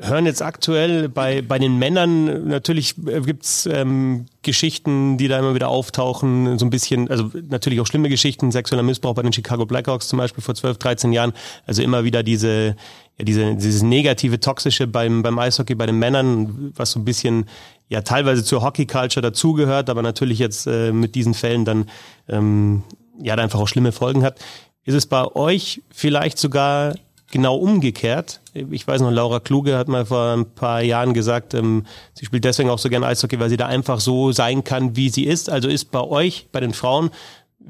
hören 0.01 0.27
jetzt 0.27 0.43
aktuell 0.43 1.09
bei, 1.09 1.43
bei 1.43 1.59
den 1.59 1.79
Männern, 1.79 2.49
natürlich 2.49 2.95
äh, 3.07 3.21
gibt's 3.21 3.67
ähm, 3.67 4.27
Geschichten, 4.43 5.19
die 5.19 5.29
da 5.29 5.39
immer 5.39 5.55
wieder 5.55 5.69
auftauchen, 5.69 6.59
so 6.59 6.65
ein 6.65 6.71
bisschen, 6.71 7.11
also 7.11 7.31
natürlich 7.49 7.81
auch 7.81 7.87
schlimme 7.87 8.09
Geschichten, 8.09 8.53
sexueller 8.53 8.83
Missbrauch 8.83 9.15
bei 9.15 9.23
den 9.23 9.33
Chicago 9.33 9.67
Blackhawks 9.67 10.09
zum 10.09 10.19
Beispiel 10.19 10.43
vor 10.43 10.55
12, 10.55 10.79
13 10.79 11.13
Jahren, 11.13 11.33
also 11.67 11.83
immer 11.83 12.05
wieder 12.05 12.23
diese, 12.23 12.77
ja, 13.19 13.25
diese, 13.25 13.57
dieses 13.57 13.83
negative, 13.83 14.39
toxische 14.39 14.87
beim, 14.87 15.23
beim 15.23 15.39
Eishockey, 15.39 15.75
bei 15.75 15.87
den 15.87 15.99
Männern, 15.99 16.73
was 16.77 16.93
so 16.93 17.01
ein 17.01 17.05
bisschen 17.05 17.47
ja 17.89 18.03
teilweise 18.03 18.45
zur 18.45 18.63
Hockey-Culture 18.63 19.23
dazugehört, 19.23 19.91
aber 19.91 20.03
natürlich 20.03 20.39
jetzt 20.39 20.67
äh, 20.67 20.93
mit 20.93 21.15
diesen 21.15 21.35
Fällen 21.35 21.65
dann 21.65 21.87
ähm, 22.29 22.85
ja 23.21 23.35
da 23.35 23.43
einfach 23.43 23.59
auch 23.59 23.69
schlimme 23.69 23.93
Folgen 23.93 24.23
hat. 24.23 24.39
Ist 24.85 24.95
es 24.95 25.07
bei 25.07 25.25
euch 25.35 25.83
vielleicht 25.91 26.39
sogar 26.39 26.95
genau 27.31 27.57
umgekehrt. 27.57 28.41
Ich 28.55 28.87
weiß 28.87 29.01
noch, 29.03 29.11
Laura 29.11 29.41
Kluge 29.41 29.77
hat 29.77 29.89
mal 29.89 30.07
vor 30.07 30.35
ein 30.35 30.47
paar 30.47 30.83
Jahren 30.83 31.15
gesagt, 31.15 31.55
ähm, 31.55 31.85
sie 32.15 32.25
spielt 32.25 32.45
deswegen 32.45 32.71
auch 32.71 32.79
so 32.79 32.89
gerne 32.89 33.07
Eishockey, 33.07 33.39
weil 33.39 33.51
sie 33.51 33.57
da 33.57 33.67
einfach 33.67 34.01
so 34.01 34.33
sein 34.33 34.65
kann, 34.65 34.97
wie 34.97 35.11
sie 35.11 35.25
ist. 35.25 35.51
Also 35.51 35.69
ist 35.69 35.91
bei 35.91 36.01
euch, 36.01 36.49
bei 36.53 36.61
den 36.61 36.73
Frauen, 36.73 37.11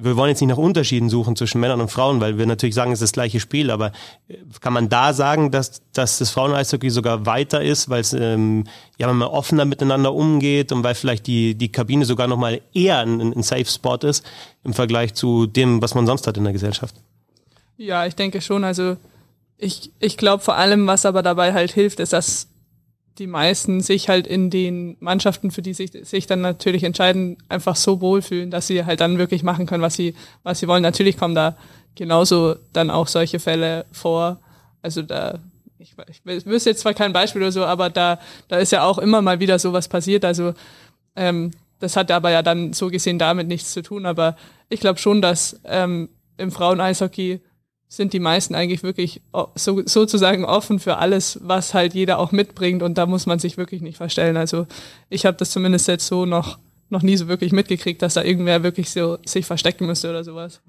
wir 0.01 0.17
wollen 0.17 0.29
jetzt 0.31 0.41
nicht 0.41 0.51
nach 0.51 0.59
Unterschieden 0.59 1.11
suchen 1.11 1.35
zwischen 1.35 1.61
Männern 1.61 1.81
und 1.81 1.91
Frauen, 1.91 2.21
weil 2.21 2.39
wir 2.39 2.47
natürlich 2.47 2.75
sagen, 2.77 2.93
es 2.93 2.99
ist 2.99 3.09
das 3.09 3.13
gleiche 3.13 3.41
Spiel, 3.41 3.71
aber 3.71 3.93
äh, 4.29 4.37
kann 4.61 4.73
man 4.73 4.89
da 4.89 5.13
sagen, 5.13 5.51
dass, 5.51 5.83
dass 5.93 6.19
das 6.19 6.31
Frauen-Eishockey 6.31 6.91
sogar 6.91 7.27
weiter 7.27 7.63
ist, 7.63 7.89
weil 7.89 8.01
es 8.01 8.13
ähm, 8.13 8.65
ja 8.97 9.13
man 9.13 9.29
offener 9.29 9.65
miteinander 9.65 10.15
umgeht 10.15 10.71
und 10.71 10.85
weil 10.85 10.95
vielleicht 10.95 11.27
die, 11.27 11.57
die 11.57 11.73
Kabine 11.73 12.05
sogar 12.05 12.29
nochmal 12.29 12.61
eher 12.73 12.99
ein, 12.99 13.21
ein 13.21 13.43
Safe 13.43 13.65
Spot 13.65 13.97
ist 13.97 14.25
im 14.63 14.73
Vergleich 14.73 15.15
zu 15.15 15.47
dem, 15.47 15.83
was 15.83 15.97
man 15.97 16.07
sonst 16.07 16.29
hat 16.29 16.37
in 16.37 16.45
der 16.45 16.53
Gesellschaft? 16.53 16.95
Ja, 17.77 18.07
ich 18.07 18.15
denke 18.15 18.41
schon. 18.41 18.65
Also 18.65 18.97
ich, 19.59 19.93
ich 19.99 20.17
glaube 20.17 20.43
vor 20.43 20.57
allem, 20.57 20.87
was 20.87 21.05
aber 21.05 21.23
dabei 21.23 21.53
halt 21.53 21.73
hilft, 21.73 22.01
ist, 22.01 22.13
dass 22.13 22.49
die 23.19 23.27
meisten 23.27 23.81
sich 23.81 24.09
halt 24.09 24.29
in 24.29 24.49
den 24.49 24.97
Mannschaften, 25.01 25.51
für 25.51 25.63
die 25.63 25.75
sich, 25.75 25.91
sich 26.03 26.27
dann 26.27 26.41
natürlich 26.41 26.85
entscheiden, 26.85 27.37
einfach 27.49 27.75
so 27.75 28.01
wohlfühlen, 28.01 28.53
dass 28.53 28.69
sie 28.69 28.85
halt 28.85 29.01
dann 29.01 29.19
wirklich 29.19 29.43
machen 29.43 29.67
können, 29.67 29.83
was 29.83 29.95
sie, 29.95 30.15
was 30.45 30.61
sie 30.61 30.69
wollen. 30.69 30.83
Natürlich 30.83 31.19
kommen 31.19 31.35
da 31.35 31.57
genauso 31.97 32.55
dann 32.73 32.91
auch 32.91 33.09
solche 33.09 33.41
Fälle 33.41 33.87
vor. 33.91 34.39
Also 34.83 35.03
da, 35.03 35.41
ich, 35.79 35.95
ich 36.09 36.47
wüsste 36.47 36.71
jetzt 36.71 36.81
zwar 36.81 36.95
kein 36.95 37.13
Beispiel 37.13 37.43
oder 37.43 37.53
so, 37.53 37.65
aber 37.65 37.91
da, 37.91 38.21
da 38.47 38.59
ist 38.59 38.71
ja 38.71 38.85
auch 38.85 38.99
immer 38.99 39.21
mal 39.21 39.41
wieder 39.41 39.59
sowas 39.59 39.89
passiert. 39.89 40.25
Also 40.25 40.55
ähm, 41.17 41.51
das 41.81 41.97
hat 41.97 42.13
aber 42.13 42.31
ja 42.31 42.43
dann 42.43 42.73
so 42.73 42.89
gesehen 42.89 43.19
damit 43.19 43.49
nichts 43.49 43.73
zu 43.73 43.83
tun. 43.83 44.07
Aber 44.07 44.37
ich 44.69 44.79
glaube 44.79 45.01
schon, 45.01 45.21
dass 45.21 45.61
ähm, 45.65 46.09
im 46.37 46.53
Frauen-Eishockey 46.53 47.41
sind 47.89 48.13
die 48.13 48.21
meisten 48.21 48.55
eigentlich 48.55 48.83
wirklich 48.83 49.23
o- 49.33 49.47
so, 49.55 49.83
sozusagen 49.87 50.45
offen 50.45 50.79
für 50.79 50.99
alles, 50.99 51.39
was 51.43 51.73
halt 51.75 51.95
jeder 51.95 52.19
auch 52.19 52.33
mitbringt 52.33 52.83
und 52.83 52.99
da 52.99 53.07
muss 53.07 53.27
man 53.27 53.39
sich 53.39 53.57
wirklich 53.57 53.81
nicht 53.81 53.97
verstellen. 53.97 54.37
Also 54.37 54.67
ich 55.09 55.25
habe 55.27 55.37
das 55.37 55.51
zumindest 55.51 55.89
jetzt 55.89 56.07
so 56.07 56.27
noch 56.27 56.59
noch 56.91 57.03
nie 57.03 57.17
so 57.19 57.29
wirklich 57.29 57.53
mitgekriegt, 57.53 58.01
dass 58.01 58.15
da 58.15 58.23
irgendwer 58.23 58.63
wirklich 58.63 58.91
so 58.91 59.19
sich 59.27 59.45
verstecken 59.45 59.85
müsste 59.87 60.09
oder 60.09 60.25
sowas. 60.25 60.61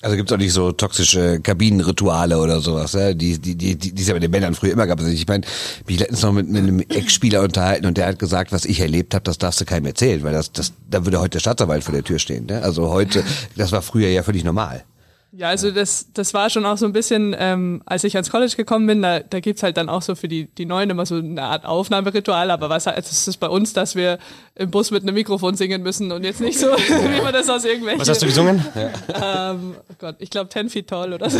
Also 0.00 0.16
gibt's 0.16 0.32
auch 0.32 0.36
nicht 0.38 0.52
so 0.52 0.70
toxische 0.72 1.40
Kabinenrituale 1.40 2.38
oder 2.38 2.60
sowas, 2.60 2.92
die, 2.92 3.38
die, 3.38 3.56
die, 3.56 3.76
die 3.76 3.92
die 3.92 4.00
es 4.00 4.08
ja 4.08 4.14
bei 4.14 4.20
den 4.20 4.30
Männern 4.30 4.54
früher 4.54 4.72
immer 4.72 4.86
gab. 4.86 4.98
Also 5.00 5.10
ich 5.10 5.26
meine, 5.26 5.44
mich 5.86 5.98
letztens 5.98 6.22
noch 6.22 6.32
mit, 6.32 6.48
mit 6.48 6.62
einem 6.62 6.80
Ex-Spieler 6.80 7.42
unterhalten 7.42 7.84
und 7.84 7.98
der 7.98 8.06
hat 8.06 8.18
gesagt, 8.18 8.52
was 8.52 8.64
ich 8.64 8.80
erlebt 8.80 9.12
habe, 9.14 9.24
das 9.24 9.38
darfst 9.38 9.60
du 9.60 9.64
keinem 9.64 9.86
erzählen, 9.86 10.22
weil 10.22 10.32
das, 10.32 10.52
das, 10.52 10.72
da 10.88 11.04
würde 11.04 11.18
heute 11.20 11.30
der 11.30 11.40
Staatsanwalt 11.40 11.82
vor 11.82 11.92
der 11.92 12.04
Tür 12.04 12.18
stehen. 12.20 12.46
Ne? 12.46 12.62
Also 12.62 12.88
heute, 12.90 13.24
das 13.56 13.72
war 13.72 13.82
früher 13.82 14.08
ja 14.08 14.22
völlig 14.22 14.44
normal. 14.44 14.84
Ja, 15.30 15.48
also 15.48 15.70
das, 15.70 16.06
das 16.14 16.32
war 16.32 16.48
schon 16.48 16.64
auch 16.64 16.78
so 16.78 16.86
ein 16.86 16.94
bisschen, 16.94 17.36
ähm, 17.38 17.82
als 17.84 18.02
ich 18.02 18.16
ans 18.16 18.30
College 18.30 18.54
gekommen 18.56 18.86
bin, 18.86 19.02
da, 19.02 19.20
da 19.20 19.40
gibt's 19.40 19.62
halt 19.62 19.76
dann 19.76 19.90
auch 19.90 20.00
so 20.00 20.14
für 20.14 20.26
die, 20.26 20.46
die 20.46 20.64
Neuen 20.64 20.88
immer 20.88 21.04
so 21.04 21.16
eine 21.16 21.42
Art 21.42 21.66
Aufnahmeritual, 21.66 22.50
aber 22.50 22.70
was 22.70 22.86
halt, 22.86 22.96
es 22.98 23.28
ist 23.28 23.36
bei 23.36 23.48
uns, 23.48 23.74
dass 23.74 23.94
wir 23.94 24.18
im 24.54 24.70
Bus 24.70 24.90
mit 24.90 25.02
einem 25.02 25.14
Mikrofon 25.14 25.54
singen 25.54 25.82
müssen 25.82 26.12
und 26.12 26.24
jetzt 26.24 26.40
nicht 26.40 26.58
so, 26.58 26.68
wie 26.76 27.20
man 27.20 27.34
das 27.34 27.50
aus 27.50 27.66
irgendwelchen... 27.66 28.00
Was 28.00 28.08
hast 28.08 28.22
du 28.22 28.26
gesungen? 28.26 28.64
Ähm, 28.74 29.74
oh 29.76 29.94
Gott, 29.98 30.16
ich 30.18 30.30
glaube 30.30 30.48
10 30.48 30.70
feet 30.70 30.88
tall 30.88 31.12
oder 31.12 31.28
so. 31.28 31.38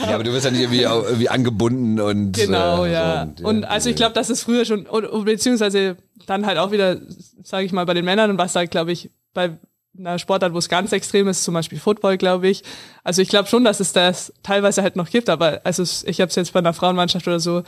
Ja, 0.00 0.14
aber 0.14 0.24
du 0.24 0.32
wirst 0.32 0.46
ja 0.46 0.50
nicht 0.50 0.62
irgendwie, 0.62 0.82
irgendwie 0.82 1.28
angebunden 1.28 2.00
und 2.00 2.32
Genau, 2.32 2.86
äh, 2.86 2.92
ja. 2.92 3.28
so, 3.38 3.46
Und 3.46 3.64
also 3.64 3.90
ich 3.90 3.96
glaube, 3.96 4.14
dass 4.14 4.30
es 4.30 4.42
früher 4.42 4.64
schon, 4.64 4.86
und, 4.86 5.04
und 5.04 5.24
beziehungsweise 5.26 5.96
dann 6.26 6.46
halt 6.46 6.56
auch 6.56 6.70
wieder, 6.70 6.96
sage 7.42 7.66
ich 7.66 7.72
mal, 7.72 7.84
bei 7.84 7.92
den 7.92 8.06
Männern 8.06 8.30
und 8.30 8.38
was 8.38 8.54
da, 8.54 8.64
glaube 8.64 8.92
ich, 8.92 9.10
bei 9.34 9.58
einer 9.98 10.18
Sportart, 10.18 10.52
wo 10.52 10.58
es 10.58 10.68
ganz 10.68 10.92
extrem 10.92 11.28
ist, 11.28 11.44
zum 11.44 11.54
Beispiel 11.54 11.78
Football, 11.78 12.18
glaube 12.18 12.48
ich. 12.48 12.62
Also 13.02 13.22
ich 13.22 13.28
glaube 13.28 13.48
schon, 13.48 13.64
dass 13.64 13.80
es 13.80 13.92
das 13.92 14.32
teilweise 14.42 14.82
halt 14.82 14.96
noch 14.96 15.10
gibt, 15.10 15.28
aber 15.28 15.60
also 15.64 15.82
ich 15.82 16.20
habe 16.20 16.28
es 16.30 16.34
jetzt 16.34 16.52
bei 16.52 16.58
einer 16.58 16.74
Frauenmannschaft 16.74 17.26
oder 17.26 17.40
so 17.40 17.62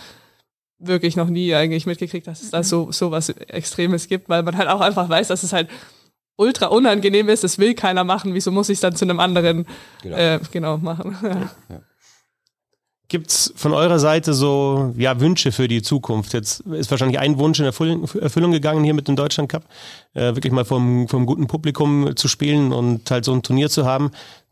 wirklich 0.79 1.17
noch 1.17 1.29
nie 1.29 1.55
eigentlich 1.55 1.87
mitgekriegt, 1.87 2.27
dass 2.27 2.43
es 2.43 2.51
da 2.51 2.63
so, 2.63 2.93
so 2.93 3.11
was 3.11 3.31
Extremes 3.31 4.09
gibt, 4.09 4.29
weil 4.29 4.43
man 4.43 4.57
halt 4.57 4.69
auch 4.69 4.81
einfach 4.81 5.09
weiß, 5.09 5.29
dass 5.29 5.43
es 5.43 5.53
halt 5.53 5.69
ultra 6.37 6.67
unangenehm 6.67 7.29
ist, 7.29 7.45
das 7.45 7.59
will 7.59 7.75
keiner 7.75 8.05
machen, 8.05 8.35
wieso 8.35 8.51
muss 8.51 8.69
ich 8.69 8.75
es 8.75 8.81
dann 8.81 8.95
zu 8.95 9.05
einem 9.05 9.21
anderen 9.21 9.67
genau, 10.03 10.17
äh, 10.17 10.41
genau 10.53 10.77
machen. 10.79 11.17
Ja. 11.71 11.81
Gibt's 13.09 13.53
von 13.55 13.73
eurer 13.73 14.01
Seite 14.01 14.35
so 14.35 14.93
ja, 14.97 15.21
Wünsche 15.21 15.53
für 15.53 15.69
die 15.69 15.81
Zukunft? 15.81 16.33
Jetzt 16.33 16.61
ist 16.61 16.91
wahrscheinlich 16.91 17.21
ein 17.21 17.39
Wunsch 17.39 17.61
in 17.61 17.67
Erfüllung 17.67 18.51
gegangen 18.51 18.83
hier 18.83 18.95
mit 18.95 19.07
dem 19.07 19.15
Deutschland 19.15 19.49
Cup, 19.49 19.65
äh, 20.15 20.35
wirklich 20.35 20.53
mal 20.53 20.65
vom, 20.65 21.07
vom 21.07 21.25
guten 21.25 21.47
Publikum 21.47 22.17
zu 22.17 22.27
spielen 22.27 22.73
und 22.73 23.09
halt 23.11 23.25
so 23.25 23.33
ein 23.33 23.43
Turnier 23.43 23.71
zu 23.71 23.87
haben 23.87 24.11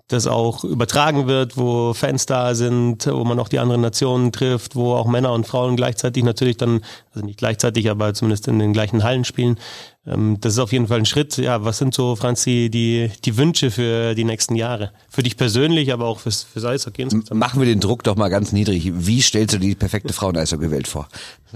das 0.09 0.27
auch 0.27 0.65
übertragen 0.65 1.27
wird, 1.27 1.57
wo 1.57 1.95
Fans 1.95 2.27
da 2.27 2.55
sind, 2.55 3.07
wo 3.07 3.25
man 3.25 3.39
auch 3.39 3.49
die 3.49 3.59
anderen 3.59 3.81
Nationen 3.81 4.33
trifft, 4.33 4.77
wo 4.77 4.93
auch 4.95 5.07
Männer 5.07 5.33
und 5.33 5.47
Frauen 5.47 5.77
gleichzeitig 5.77 6.25
natürlich 6.25 6.59
dann, 6.59 6.85
also 7.15 7.25
nicht 7.25 7.39
gleichzeitig, 7.39 7.89
aber 7.89 8.13
zumindest 8.13 8.47
in 8.47 8.59
den 8.59 8.75
gleichen 8.75 9.03
Hallen 9.03 9.25
spielen. 9.25 9.59
Ähm, 10.07 10.37
das 10.41 10.55
ist 10.55 10.59
auf 10.59 10.73
jeden 10.73 10.89
Fall 10.89 10.99
ein 10.99 11.07
Schritt. 11.07 11.39
Ja, 11.39 11.65
was 11.65 11.79
sind 11.79 11.95
so, 11.95 12.17
Franzi, 12.17 12.69
die, 12.71 13.11
die 13.25 13.37
Wünsche 13.39 13.71
für 13.71 14.15
die 14.15 14.25
nächsten 14.25 14.57
Jahre? 14.57 14.93
Für 15.09 15.23
dich 15.23 15.39
persönlich, 15.39 15.91
aber 15.91 16.05
auch 16.05 16.21
fürs, 16.21 16.43
fürs 16.43 16.67
Eishockey 16.67 17.01
insgesamt. 17.03 17.41
Machen 17.41 17.61
wir 17.61 17.67
den 17.67 17.81
Druck 17.81 18.05
doch 18.05 18.17
mal 18.17 18.29
ganz 18.29 18.53
niedrig. 18.53 18.91
Wie 18.95 19.23
stellst 19.23 19.55
du 19.55 19.59
dir 19.59 19.69
die 19.69 19.75
perfekte 19.75 20.13
Frauen-Eishockey-Welt 20.13 20.87
vor? 20.87 21.09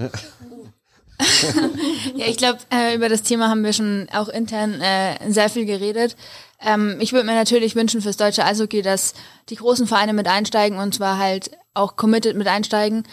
ja, 2.17 2.27
ich 2.27 2.37
glaube, 2.39 2.59
äh, 2.73 2.95
über 2.95 3.09
das 3.09 3.23
Thema 3.23 3.49
haben 3.49 3.65
wir 3.65 3.73
schon 3.73 4.07
auch 4.13 4.29
intern 4.29 4.81
äh, 4.81 5.31
sehr 5.31 5.51
viel 5.51 5.67
geredet. 5.67 6.17
Ähm, 6.61 6.97
ich 7.01 7.13
würde 7.13 7.27
mir 7.27 7.35
natürlich 7.35 7.77
wünschen 7.77 8.03
fürs 8.03 8.17
deutsche 8.17 8.45
Eishockey, 8.45 8.83
dass 8.83 9.15
die 9.49 9.57
großen 9.57 9.87
Vereine 9.87 10.13
mit 10.13 10.27
einsteigen 10.27 10.79
und 10.79 10.95
zwar 10.95 11.19
halt 11.19 11.51
auch 11.75 11.97
committed 11.97 12.37
mit 12.37 12.49
einsteigen, 12.49 13.05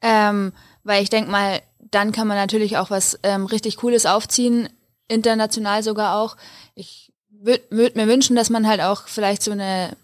ähm, 0.00 0.52
weil 0.82 1.02
ich 1.02 1.10
denke 1.10 1.30
mal, 1.30 1.60
dann 1.78 2.12
kann 2.12 2.26
man 2.26 2.36
natürlich 2.36 2.76
auch 2.76 2.90
was 2.90 3.18
ähm, 3.22 3.46
richtig 3.46 3.76
Cooles 3.76 4.06
aufziehen, 4.06 4.68
international 5.08 5.82
sogar 5.82 6.16
auch. 6.16 6.36
Ich 6.74 7.12
würde 7.28 7.62
würd 7.70 7.96
mir 7.96 8.08
wünschen, 8.08 8.36
dass 8.36 8.50
man 8.50 8.66
halt 8.66 8.80
auch 8.80 9.06
vielleicht 9.06 9.42
so 9.42 9.52
eine 9.52 9.96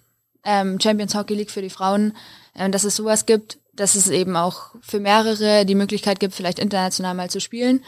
ähm, 0.45 0.79
Champions 0.81 1.15
Hockey 1.15 1.35
League 1.35 1.51
für 1.51 1.63
die 1.63 1.71
Frauen, 1.71 2.15
äh, 2.55 2.69
dass 2.71 2.85
es 2.85 2.97
sowas 2.97 3.27
gibt, 3.27 3.59
dass 3.73 3.95
es 3.95 4.09
eben 4.09 4.37
auch 4.37 4.75
für 4.83 5.01
mehrere 5.01 5.65
die 5.65 5.75
Möglichkeit 5.75 6.21
gibt, 6.21 6.35
vielleicht 6.35 6.59
international 6.59 7.15
mal 7.15 7.31
zu 7.31 7.41
spielen. 7.41 7.83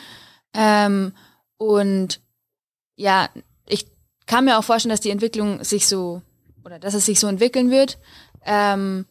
Ähm, 0.54 1.12
und 1.58 2.20
ja, 2.96 3.28
ich 3.66 3.86
kann 4.26 4.44
mir 4.44 4.58
auch 4.58 4.64
vorstellen, 4.64 4.90
dass 4.90 5.00
die 5.00 5.10
Entwicklung 5.10 5.62
sich 5.64 5.86
so 5.86 6.22
oder 6.64 6.78
dass 6.78 6.94
es 6.94 7.06
sich 7.06 7.18
so 7.18 7.26
entwickeln 7.26 7.70
wird. 7.70 7.98
Ähm, 8.44 9.06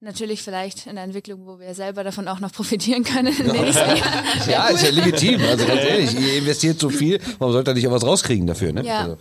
natürlich 0.00 0.42
vielleicht 0.42 0.86
in 0.86 0.96
der 0.96 1.04
Entwicklung, 1.04 1.46
wo 1.46 1.58
wir 1.58 1.74
selber 1.74 2.04
davon 2.04 2.28
auch 2.28 2.40
noch 2.40 2.52
profitieren 2.52 3.04
können. 3.04 3.34
Ja, 3.46 3.94
ja 4.48 4.68
ist 4.68 4.82
ja 4.82 4.90
legitim. 4.90 5.40
Also 5.42 5.66
ganz 5.66 5.80
ehrlich, 5.80 6.18
ihr 6.18 6.38
investiert 6.38 6.78
so 6.78 6.90
viel, 6.90 7.20
warum 7.38 7.52
sollt 7.52 7.66
ihr 7.68 7.74
nicht 7.74 7.88
auch 7.88 7.92
was 7.92 8.04
rauskriegen 8.04 8.46
dafür? 8.46 8.72
Ne? 8.72 8.84
Ja. 8.84 9.00
Also. 9.00 9.18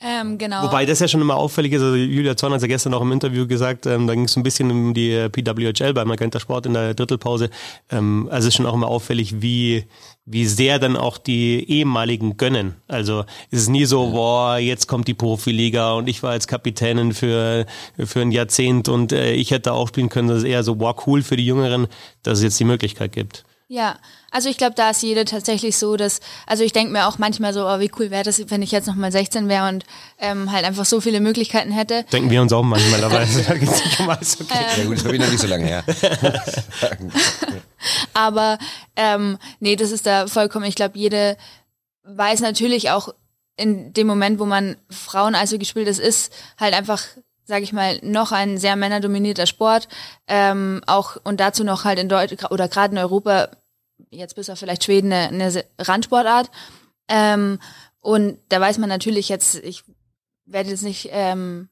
Ähm, 0.00 0.38
genau. 0.38 0.64
Wobei 0.64 0.84
das 0.84 0.98
ja 0.98 1.08
schon 1.08 1.20
immer 1.20 1.36
auffällig 1.36 1.72
ist. 1.72 1.82
Also 1.82 1.94
Julia 1.94 2.36
Zorn 2.36 2.52
hat 2.52 2.60
ja 2.60 2.66
gestern 2.66 2.92
auch 2.94 3.00
im 3.00 3.12
Interview 3.12 3.46
gesagt, 3.46 3.86
ähm, 3.86 4.06
da 4.06 4.14
ging 4.14 4.24
es 4.24 4.36
ein 4.36 4.42
bisschen 4.42 4.70
um 4.70 4.92
die 4.92 5.12
äh, 5.12 5.30
PWHL 5.30 5.94
bei 5.94 6.04
Magenta 6.04 6.40
Sport 6.40 6.66
in 6.66 6.74
der 6.74 6.94
Drittelpause. 6.94 7.48
Ähm, 7.90 8.28
also 8.30 8.48
es 8.48 8.54
ist 8.54 8.56
schon 8.56 8.66
auch 8.66 8.74
immer 8.74 8.88
auffällig, 8.88 9.40
wie 9.40 9.86
wie 10.26 10.46
sehr 10.46 10.78
dann 10.78 10.96
auch 10.96 11.18
die 11.18 11.68
ehemaligen 11.70 12.38
gönnen. 12.38 12.76
Also 12.88 13.24
es 13.50 13.62
ist 13.62 13.68
nie 13.68 13.84
so, 13.84 14.10
boah, 14.10 14.56
jetzt 14.56 14.88
kommt 14.88 15.06
die 15.06 15.14
Profiliga 15.14 15.92
und 15.92 16.08
ich 16.08 16.22
war 16.22 16.30
als 16.30 16.46
Kapitänin 16.46 17.12
für 17.12 17.66
für 17.98 18.20
ein 18.20 18.32
Jahrzehnt 18.32 18.88
und 18.88 19.12
äh, 19.12 19.32
ich 19.32 19.52
hätte 19.52 19.72
auch 19.72 19.88
spielen 19.88 20.08
können. 20.08 20.28
Das 20.28 20.38
ist 20.38 20.44
eher 20.44 20.64
so, 20.64 20.76
boah, 20.76 20.96
cool 21.06 21.22
für 21.22 21.36
die 21.36 21.46
Jüngeren, 21.46 21.86
dass 22.22 22.38
es 22.38 22.44
jetzt 22.44 22.60
die 22.60 22.64
Möglichkeit 22.64 23.12
gibt. 23.12 23.44
Ja, 23.66 23.96
also 24.30 24.50
ich 24.50 24.58
glaube, 24.58 24.74
da 24.74 24.90
ist 24.90 25.02
jede 25.02 25.24
tatsächlich 25.24 25.78
so, 25.78 25.96
dass, 25.96 26.20
also 26.46 26.62
ich 26.62 26.72
denke 26.72 26.92
mir 26.92 27.06
auch 27.06 27.16
manchmal 27.16 27.54
so, 27.54 27.66
oh, 27.66 27.80
wie 27.80 27.90
cool 27.98 28.10
wäre 28.10 28.22
das, 28.22 28.50
wenn 28.50 28.60
ich 28.60 28.70
jetzt 28.70 28.86
nochmal 28.86 29.10
16 29.10 29.48
wäre 29.48 29.68
und 29.68 29.84
ähm, 30.18 30.52
halt 30.52 30.66
einfach 30.66 30.84
so 30.84 31.00
viele 31.00 31.18
Möglichkeiten 31.20 31.72
hätte. 31.72 32.04
Denken 32.12 32.28
wir 32.28 32.42
uns 32.42 32.52
auch 32.52 32.62
manchmal, 32.62 33.02
aber 33.02 33.20
da 33.20 33.54
geht's 33.54 33.84
nicht 33.84 34.00
um 34.00 34.10
alles 34.10 34.38
okay. 34.38 34.52
Ähm, 34.52 34.80
ja 34.80 34.84
gut, 34.84 34.98
das 34.98 35.04
habe 35.06 35.16
ich 35.16 35.22
noch 35.22 35.30
nicht 35.30 35.40
so 35.40 35.46
lange 35.46 35.64
her. 35.64 35.84
aber 38.14 38.58
ähm, 38.96 39.38
nee, 39.60 39.76
das 39.76 39.92
ist 39.92 40.04
da 40.04 40.26
vollkommen, 40.26 40.66
ich 40.66 40.74
glaube, 40.74 40.98
jede 40.98 41.38
weiß 42.02 42.40
natürlich 42.40 42.90
auch 42.90 43.14
in 43.56 43.94
dem 43.94 44.06
Moment, 44.06 44.38
wo 44.38 44.44
man 44.44 44.76
Frauen 44.90 45.34
also 45.34 45.58
gespielt 45.58 45.88
ist, 45.88 46.00
ist 46.00 46.34
halt 46.58 46.74
einfach 46.74 47.02
sage 47.44 47.64
ich 47.64 47.72
mal, 47.72 47.98
noch 48.02 48.32
ein 48.32 48.58
sehr 48.58 48.76
männerdominierter 48.76 49.46
Sport. 49.46 49.88
Ähm, 50.26 50.82
auch 50.86 51.16
und 51.24 51.40
dazu 51.40 51.64
noch 51.64 51.84
halt 51.84 51.98
in 51.98 52.08
Deutschland 52.08 52.50
oder 52.50 52.68
gerade 52.68 52.94
in 52.94 52.98
Europa 52.98 53.48
jetzt 54.10 54.36
bis 54.36 54.50
auf 54.50 54.58
vielleicht 54.58 54.84
Schweden 54.84 55.12
eine, 55.12 55.28
eine 55.28 55.64
Randsportart. 55.78 56.50
Ähm, 57.08 57.58
und 58.00 58.38
da 58.48 58.60
weiß 58.60 58.78
man 58.78 58.88
natürlich 58.88 59.28
jetzt, 59.28 59.56
ich 59.56 59.84
werde 60.46 60.70
jetzt 60.70 60.82
nicht 60.82 61.08
ähm, 61.12 61.68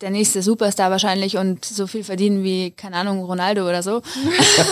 der 0.00 0.10
nächste 0.10 0.42
Superstar 0.42 0.90
wahrscheinlich 0.90 1.36
und 1.36 1.64
so 1.64 1.86
viel 1.86 2.04
verdienen 2.04 2.42
wie, 2.42 2.70
keine 2.70 2.96
Ahnung, 2.96 3.22
Ronaldo 3.22 3.68
oder 3.68 3.82
so. 3.82 4.02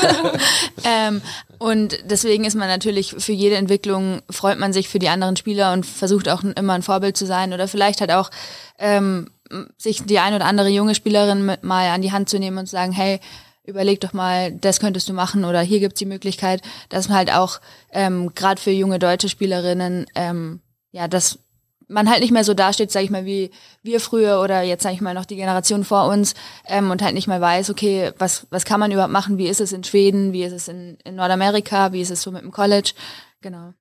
ähm, 0.84 1.20
und 1.58 1.98
deswegen 2.04 2.44
ist 2.44 2.54
man 2.54 2.68
natürlich 2.68 3.14
für 3.18 3.32
jede 3.32 3.56
Entwicklung, 3.56 4.22
freut 4.30 4.58
man 4.58 4.72
sich 4.72 4.88
für 4.88 4.98
die 4.98 5.08
anderen 5.08 5.36
Spieler 5.36 5.72
und 5.72 5.84
versucht 5.84 6.28
auch 6.28 6.42
immer 6.42 6.72
ein 6.72 6.82
Vorbild 6.82 7.16
zu 7.16 7.26
sein 7.26 7.52
oder 7.52 7.68
vielleicht 7.68 8.00
halt 8.00 8.12
auch 8.12 8.30
ähm, 8.78 9.30
sich 9.76 10.04
die 10.04 10.18
ein 10.18 10.34
oder 10.34 10.46
andere 10.46 10.68
junge 10.68 10.94
Spielerin 10.94 11.46
mit 11.46 11.62
mal 11.62 11.88
an 11.88 12.02
die 12.02 12.12
Hand 12.12 12.28
zu 12.28 12.38
nehmen 12.38 12.58
und 12.58 12.66
zu 12.66 12.72
sagen, 12.72 12.92
hey, 12.92 13.20
überleg 13.64 14.00
doch 14.00 14.12
mal, 14.12 14.52
das 14.52 14.80
könntest 14.80 15.08
du 15.08 15.12
machen 15.12 15.44
oder 15.44 15.60
hier 15.60 15.80
gibt's 15.80 15.98
die 15.98 16.06
Möglichkeit, 16.06 16.62
dass 16.88 17.08
man 17.08 17.18
halt 17.18 17.32
auch 17.32 17.60
ähm, 17.92 18.34
gerade 18.34 18.60
für 18.60 18.70
junge 18.70 18.98
deutsche 18.98 19.28
Spielerinnen, 19.28 20.06
ähm, 20.14 20.60
ja, 20.90 21.06
dass 21.06 21.38
man 21.86 22.08
halt 22.10 22.20
nicht 22.20 22.32
mehr 22.32 22.44
so 22.44 22.54
dasteht, 22.54 22.90
sag 22.90 23.02
ich 23.02 23.10
mal, 23.10 23.24
wie 23.24 23.50
wir 23.82 24.00
früher 24.00 24.40
oder 24.40 24.62
jetzt 24.62 24.82
sag 24.82 24.92
ich 24.92 25.00
mal 25.00 25.14
noch 25.14 25.24
die 25.24 25.36
Generation 25.36 25.84
vor 25.84 26.06
uns 26.06 26.34
ähm, 26.66 26.90
und 26.90 27.02
halt 27.02 27.14
nicht 27.14 27.28
mal 27.28 27.40
weiß, 27.40 27.70
okay, 27.70 28.12
was 28.18 28.46
was 28.50 28.64
kann 28.64 28.80
man 28.80 28.92
überhaupt 28.92 29.12
machen, 29.12 29.38
wie 29.38 29.48
ist 29.48 29.60
es 29.60 29.72
in 29.72 29.84
Schweden, 29.84 30.32
wie 30.32 30.44
ist 30.44 30.52
es 30.52 30.68
in, 30.68 30.98
in 31.04 31.16
Nordamerika, 31.16 31.92
wie 31.92 32.00
ist 32.00 32.10
es 32.10 32.22
so 32.22 32.30
mit 32.30 32.42
dem 32.42 32.52
College, 32.52 32.92
genau. 33.40 33.72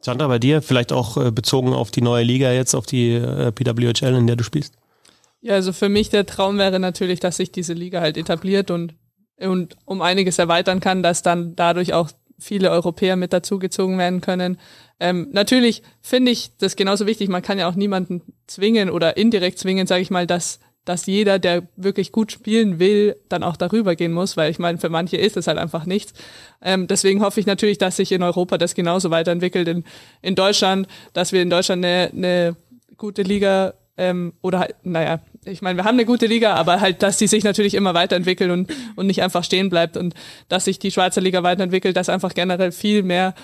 Sandra, 0.00 0.28
bei 0.28 0.38
dir 0.38 0.62
vielleicht 0.62 0.92
auch 0.92 1.16
äh, 1.16 1.30
bezogen 1.30 1.72
auf 1.72 1.90
die 1.90 2.00
neue 2.00 2.24
Liga 2.24 2.52
jetzt, 2.52 2.74
auf 2.74 2.86
die 2.86 3.12
äh, 3.12 3.52
PWHL, 3.52 4.14
in 4.14 4.26
der 4.26 4.36
du 4.36 4.44
spielst? 4.44 4.74
Ja, 5.42 5.54
also 5.54 5.72
für 5.72 5.88
mich 5.88 6.10
der 6.10 6.26
Traum 6.26 6.58
wäre 6.58 6.80
natürlich, 6.80 7.20
dass 7.20 7.36
sich 7.36 7.52
diese 7.52 7.72
Liga 7.72 8.00
halt 8.00 8.16
etabliert 8.16 8.70
und, 8.70 8.94
und 9.38 9.76
um 9.84 10.02
einiges 10.02 10.38
erweitern 10.38 10.80
kann, 10.80 11.02
dass 11.02 11.22
dann 11.22 11.54
dadurch 11.56 11.92
auch 11.92 12.10
viele 12.38 12.70
Europäer 12.70 13.16
mit 13.16 13.32
dazugezogen 13.32 13.98
werden 13.98 14.20
können. 14.20 14.58
Ähm, 14.98 15.28
natürlich 15.32 15.82
finde 16.00 16.32
ich 16.32 16.56
das 16.58 16.76
genauso 16.76 17.06
wichtig. 17.06 17.28
Man 17.28 17.42
kann 17.42 17.58
ja 17.58 17.68
auch 17.68 17.74
niemanden 17.74 18.22
zwingen 18.46 18.90
oder 18.90 19.16
indirekt 19.16 19.58
zwingen, 19.58 19.86
sage 19.86 20.02
ich 20.02 20.10
mal, 20.10 20.26
dass 20.26 20.60
dass 20.84 21.06
jeder, 21.06 21.38
der 21.38 21.68
wirklich 21.76 22.10
gut 22.10 22.32
spielen 22.32 22.78
will, 22.78 23.16
dann 23.28 23.42
auch 23.42 23.56
darüber 23.56 23.94
gehen 23.96 24.12
muss, 24.12 24.36
weil 24.36 24.50
ich 24.50 24.58
meine, 24.58 24.78
für 24.78 24.88
manche 24.88 25.16
ist 25.16 25.36
es 25.36 25.46
halt 25.46 25.58
einfach 25.58 25.84
nichts. 25.86 26.14
Ähm, 26.62 26.86
deswegen 26.86 27.22
hoffe 27.22 27.38
ich 27.38 27.46
natürlich, 27.46 27.78
dass 27.78 27.96
sich 27.96 28.12
in 28.12 28.22
Europa 28.22 28.58
das 28.58 28.74
genauso 28.74 29.10
weiterentwickelt. 29.10 29.68
In, 29.68 29.84
in 30.22 30.34
Deutschland, 30.34 30.88
dass 31.12 31.32
wir 31.32 31.42
in 31.42 31.50
Deutschland 31.50 31.84
eine, 31.84 32.10
eine 32.12 32.56
gute 32.96 33.22
Liga 33.22 33.74
ähm, 33.96 34.32
oder 34.40 34.60
halt, 34.60 34.74
naja, 34.82 35.20
ich 35.44 35.62
meine, 35.62 35.76
wir 35.78 35.84
haben 35.84 35.96
eine 35.96 36.06
gute 36.06 36.26
Liga, 36.26 36.54
aber 36.54 36.80
halt, 36.80 37.02
dass 37.02 37.18
die 37.18 37.26
sich 37.26 37.44
natürlich 37.44 37.74
immer 37.74 37.94
weiterentwickelt 37.94 38.50
und, 38.50 38.72
und 38.96 39.06
nicht 39.06 39.22
einfach 39.22 39.44
stehen 39.44 39.68
bleibt 39.68 39.96
und 39.96 40.14
dass 40.48 40.64
sich 40.64 40.78
die 40.78 40.90
Schweizer 40.90 41.20
Liga 41.20 41.42
weiterentwickelt, 41.42 41.96
dass 41.96 42.08
einfach 42.08 42.34
generell 42.34 42.72
viel 42.72 43.02
mehr 43.02 43.34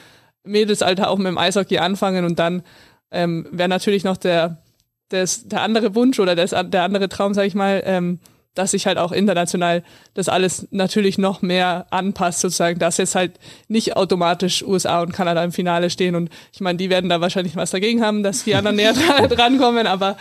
Mädelsalter 0.45 1.11
auch 1.11 1.19
mit 1.19 1.27
dem 1.27 1.39
Eishockey 1.39 1.79
anfangen 1.79 2.25
und 2.25 2.39
dann 2.39 2.63
ähm, 3.11 3.47
wäre 3.51 3.69
natürlich 3.69 4.05
noch 4.05 4.17
der, 4.17 4.63
des, 5.11 5.49
der 5.49 5.63
andere 5.63 5.95
Wunsch 5.95 6.19
oder 6.19 6.35
des, 6.35 6.51
der 6.51 6.83
andere 6.83 7.09
Traum, 7.09 7.35
sag 7.35 7.47
ich 7.47 7.55
mal, 7.55 7.83
ähm, 7.85 8.21
dass 8.57 8.73
sich 8.73 8.87
halt 8.87 8.99
auch 8.99 9.13
international 9.13 9.83
das 10.15 10.29
alles 10.29 10.67
natürlich 10.71 11.19
noch 11.19 11.43
mehr 11.43 11.87
anpasst, 11.91 12.41
sozusagen, 12.41 12.79
dass 12.79 12.97
jetzt 12.97 13.15
halt 13.15 13.39
nicht 13.69 13.97
automatisch 13.97 14.63
USA 14.63 15.03
und 15.03 15.13
Kanada 15.13 15.45
im 15.45 15.53
Finale 15.53 15.91
stehen. 15.91 16.15
Und 16.15 16.31
ich 16.53 16.61
meine, 16.61 16.79
die 16.79 16.91
werden 16.91 17.11
da 17.11 17.21
wahrscheinlich 17.21 17.55
was 17.55 17.71
dagegen 17.71 18.03
haben, 18.03 18.23
dass 18.23 18.45
die 18.45 18.55
anderen 18.55 18.77
näher 18.77 18.95
drankommen, 19.29 19.87
aber, 19.87 20.17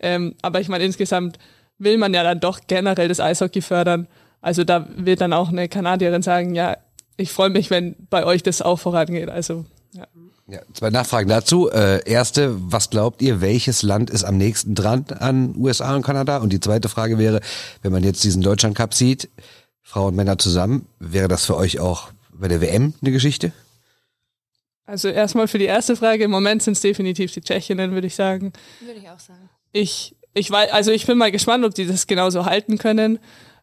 ähm, 0.00 0.34
aber 0.42 0.60
ich 0.60 0.68
meine, 0.68 0.84
insgesamt 0.84 1.38
will 1.78 1.98
man 1.98 2.14
ja 2.14 2.22
dann 2.22 2.40
doch 2.40 2.60
generell 2.66 3.08
das 3.08 3.20
Eishockey 3.20 3.60
fördern. 3.60 4.08
Also 4.40 4.64
da 4.64 4.86
wird 4.96 5.20
dann 5.20 5.32
auch 5.32 5.50
eine 5.50 5.68
Kanadierin 5.68 6.22
sagen, 6.22 6.54
ja, 6.54 6.76
ich 7.16 7.32
freue 7.32 7.50
mich, 7.50 7.70
wenn 7.70 7.96
bei 8.10 8.24
euch 8.24 8.42
das 8.42 8.62
auch 8.62 8.78
vorangeht. 8.78 9.28
Also 9.28 9.64
ja. 9.92 10.06
Ja, 10.46 10.60
zwei 10.74 10.90
Nachfragen 10.90 11.28
dazu. 11.28 11.70
Äh, 11.70 12.06
erste, 12.08 12.54
was 12.70 12.90
glaubt 12.90 13.22
ihr, 13.22 13.40
welches 13.40 13.82
Land 13.82 14.10
ist 14.10 14.24
am 14.24 14.36
nächsten 14.36 14.74
dran 14.74 15.06
an 15.18 15.54
USA 15.56 15.96
und 15.96 16.02
Kanada? 16.02 16.38
Und 16.38 16.52
die 16.52 16.60
zweite 16.60 16.90
Frage 16.90 17.18
wäre, 17.18 17.40
wenn 17.80 17.92
man 17.92 18.02
jetzt 18.02 18.22
diesen 18.24 18.42
Deutschland 18.42 18.76
Cup 18.76 18.92
sieht, 18.92 19.30
Frauen 19.80 20.08
und 20.08 20.16
Männer 20.16 20.36
zusammen, 20.36 20.86
wäre 20.98 21.28
das 21.28 21.46
für 21.46 21.56
euch 21.56 21.80
auch 21.80 22.10
bei 22.30 22.48
der 22.48 22.60
WM 22.60 22.92
eine 23.00 23.10
Geschichte? 23.10 23.52
Also 24.86 25.08
erstmal 25.08 25.48
für 25.48 25.58
die 25.58 25.64
erste 25.64 25.96
Frage, 25.96 26.24
im 26.24 26.30
Moment 26.30 26.62
sind 26.62 26.74
es 26.74 26.80
definitiv 26.82 27.32
die 27.32 27.40
Tschechinnen, 27.40 27.92
würde 27.92 28.06
ich 28.06 28.14
sagen. 28.14 28.52
Würde 28.80 29.00
ich 29.00 29.08
auch 29.08 29.18
sagen. 29.18 29.48
Ich, 29.72 30.14
ich 30.34 30.50
weiß, 30.50 30.72
also 30.72 30.90
ich 30.90 31.06
bin 31.06 31.16
mal 31.16 31.32
gespannt, 31.32 31.64
ob 31.64 31.74
die 31.74 31.86
das 31.86 32.06
genauso 32.06 32.44
halten 32.44 32.76
können. 32.76 33.18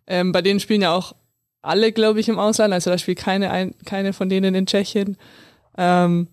Ähm, 0.08 0.32
bei 0.32 0.42
denen 0.42 0.60
spielen 0.60 0.82
ja 0.82 0.94
auch 0.94 1.14
alle, 1.62 1.92
glaube 1.92 2.20
ich, 2.20 2.28
im 2.28 2.40
Ausland, 2.40 2.74
also 2.74 2.90
da 2.90 2.98
spielt 2.98 3.20
keine, 3.20 3.52
ein, 3.52 3.76
keine 3.86 4.14
von 4.14 4.30
denen 4.30 4.56
in 4.56 4.66
Tschechien. 4.66 5.16
Ähm, 5.78 6.28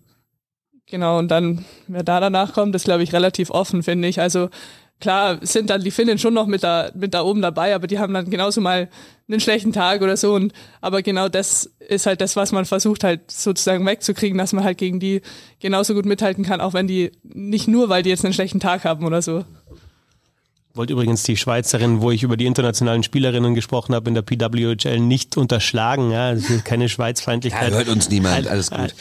genau, 0.89 1.19
und 1.19 1.29
dann, 1.29 1.65
wer 1.87 2.03
da 2.03 2.19
danach 2.19 2.53
kommt, 2.53 2.75
ist, 2.75 2.85
glaube 2.85 3.03
ich, 3.03 3.13
relativ 3.13 3.49
offen, 3.49 3.83
finde 3.83 4.07
ich. 4.07 4.19
Also 4.19 4.49
klar 4.99 5.39
sind 5.41 5.69
dann 5.69 5.81
die 5.81 5.91
Finnen 5.91 6.17
schon 6.17 6.33
noch 6.33 6.47
mit 6.47 6.63
da, 6.63 6.91
mit 6.93 7.13
da 7.13 7.23
oben 7.23 7.41
dabei, 7.41 7.73
aber 7.73 7.87
die 7.87 7.99
haben 7.99 8.13
dann 8.13 8.29
genauso 8.29 8.61
mal 8.61 8.89
einen 9.27 9.39
schlechten 9.39 9.71
Tag 9.71 10.01
oder 10.01 10.17
so. 10.17 10.33
Und 10.33 10.53
aber 10.81 11.01
genau 11.01 11.29
das 11.29 11.69
ist 11.87 12.05
halt 12.05 12.21
das, 12.21 12.35
was 12.35 12.51
man 12.51 12.65
versucht 12.65 13.03
halt 13.03 13.31
sozusagen 13.31 13.85
wegzukriegen, 13.85 14.37
dass 14.37 14.53
man 14.53 14.63
halt 14.63 14.77
gegen 14.77 14.99
die 14.99 15.21
genauso 15.59 15.93
gut 15.93 16.05
mithalten 16.05 16.43
kann, 16.43 16.61
auch 16.61 16.73
wenn 16.73 16.87
die 16.87 17.11
nicht 17.23 17.67
nur, 17.67 17.89
weil 17.89 18.03
die 18.03 18.09
jetzt 18.09 18.25
einen 18.25 18.33
schlechten 18.33 18.59
Tag 18.59 18.83
haben 18.83 19.05
oder 19.05 19.21
so. 19.21 19.45
Wollte 20.75 20.93
übrigens 20.93 21.23
die 21.23 21.35
Schweizerin, 21.35 21.99
wo 21.99 22.11
ich 22.11 22.21
über 22.21 22.37
die 22.37 22.45
internationalen 22.45 23.01
Spielerinnen 23.01 23.55
gesprochen 23.55 23.95
habe, 23.95 24.07
in 24.07 24.13
der 24.13 24.21
PWHL 24.21 24.99
nicht 24.99 25.35
unterschlagen. 25.35 26.11
Ja, 26.11 26.31
das 26.35 26.47
ist 26.47 26.63
keine 26.63 26.89
Schweizfeindlichkeit. 26.89 27.71
Ja, 27.71 27.77
hört 27.77 27.89
uns 27.89 28.07
niemand, 28.09 28.47
alles 28.47 28.69
gut. 28.69 28.93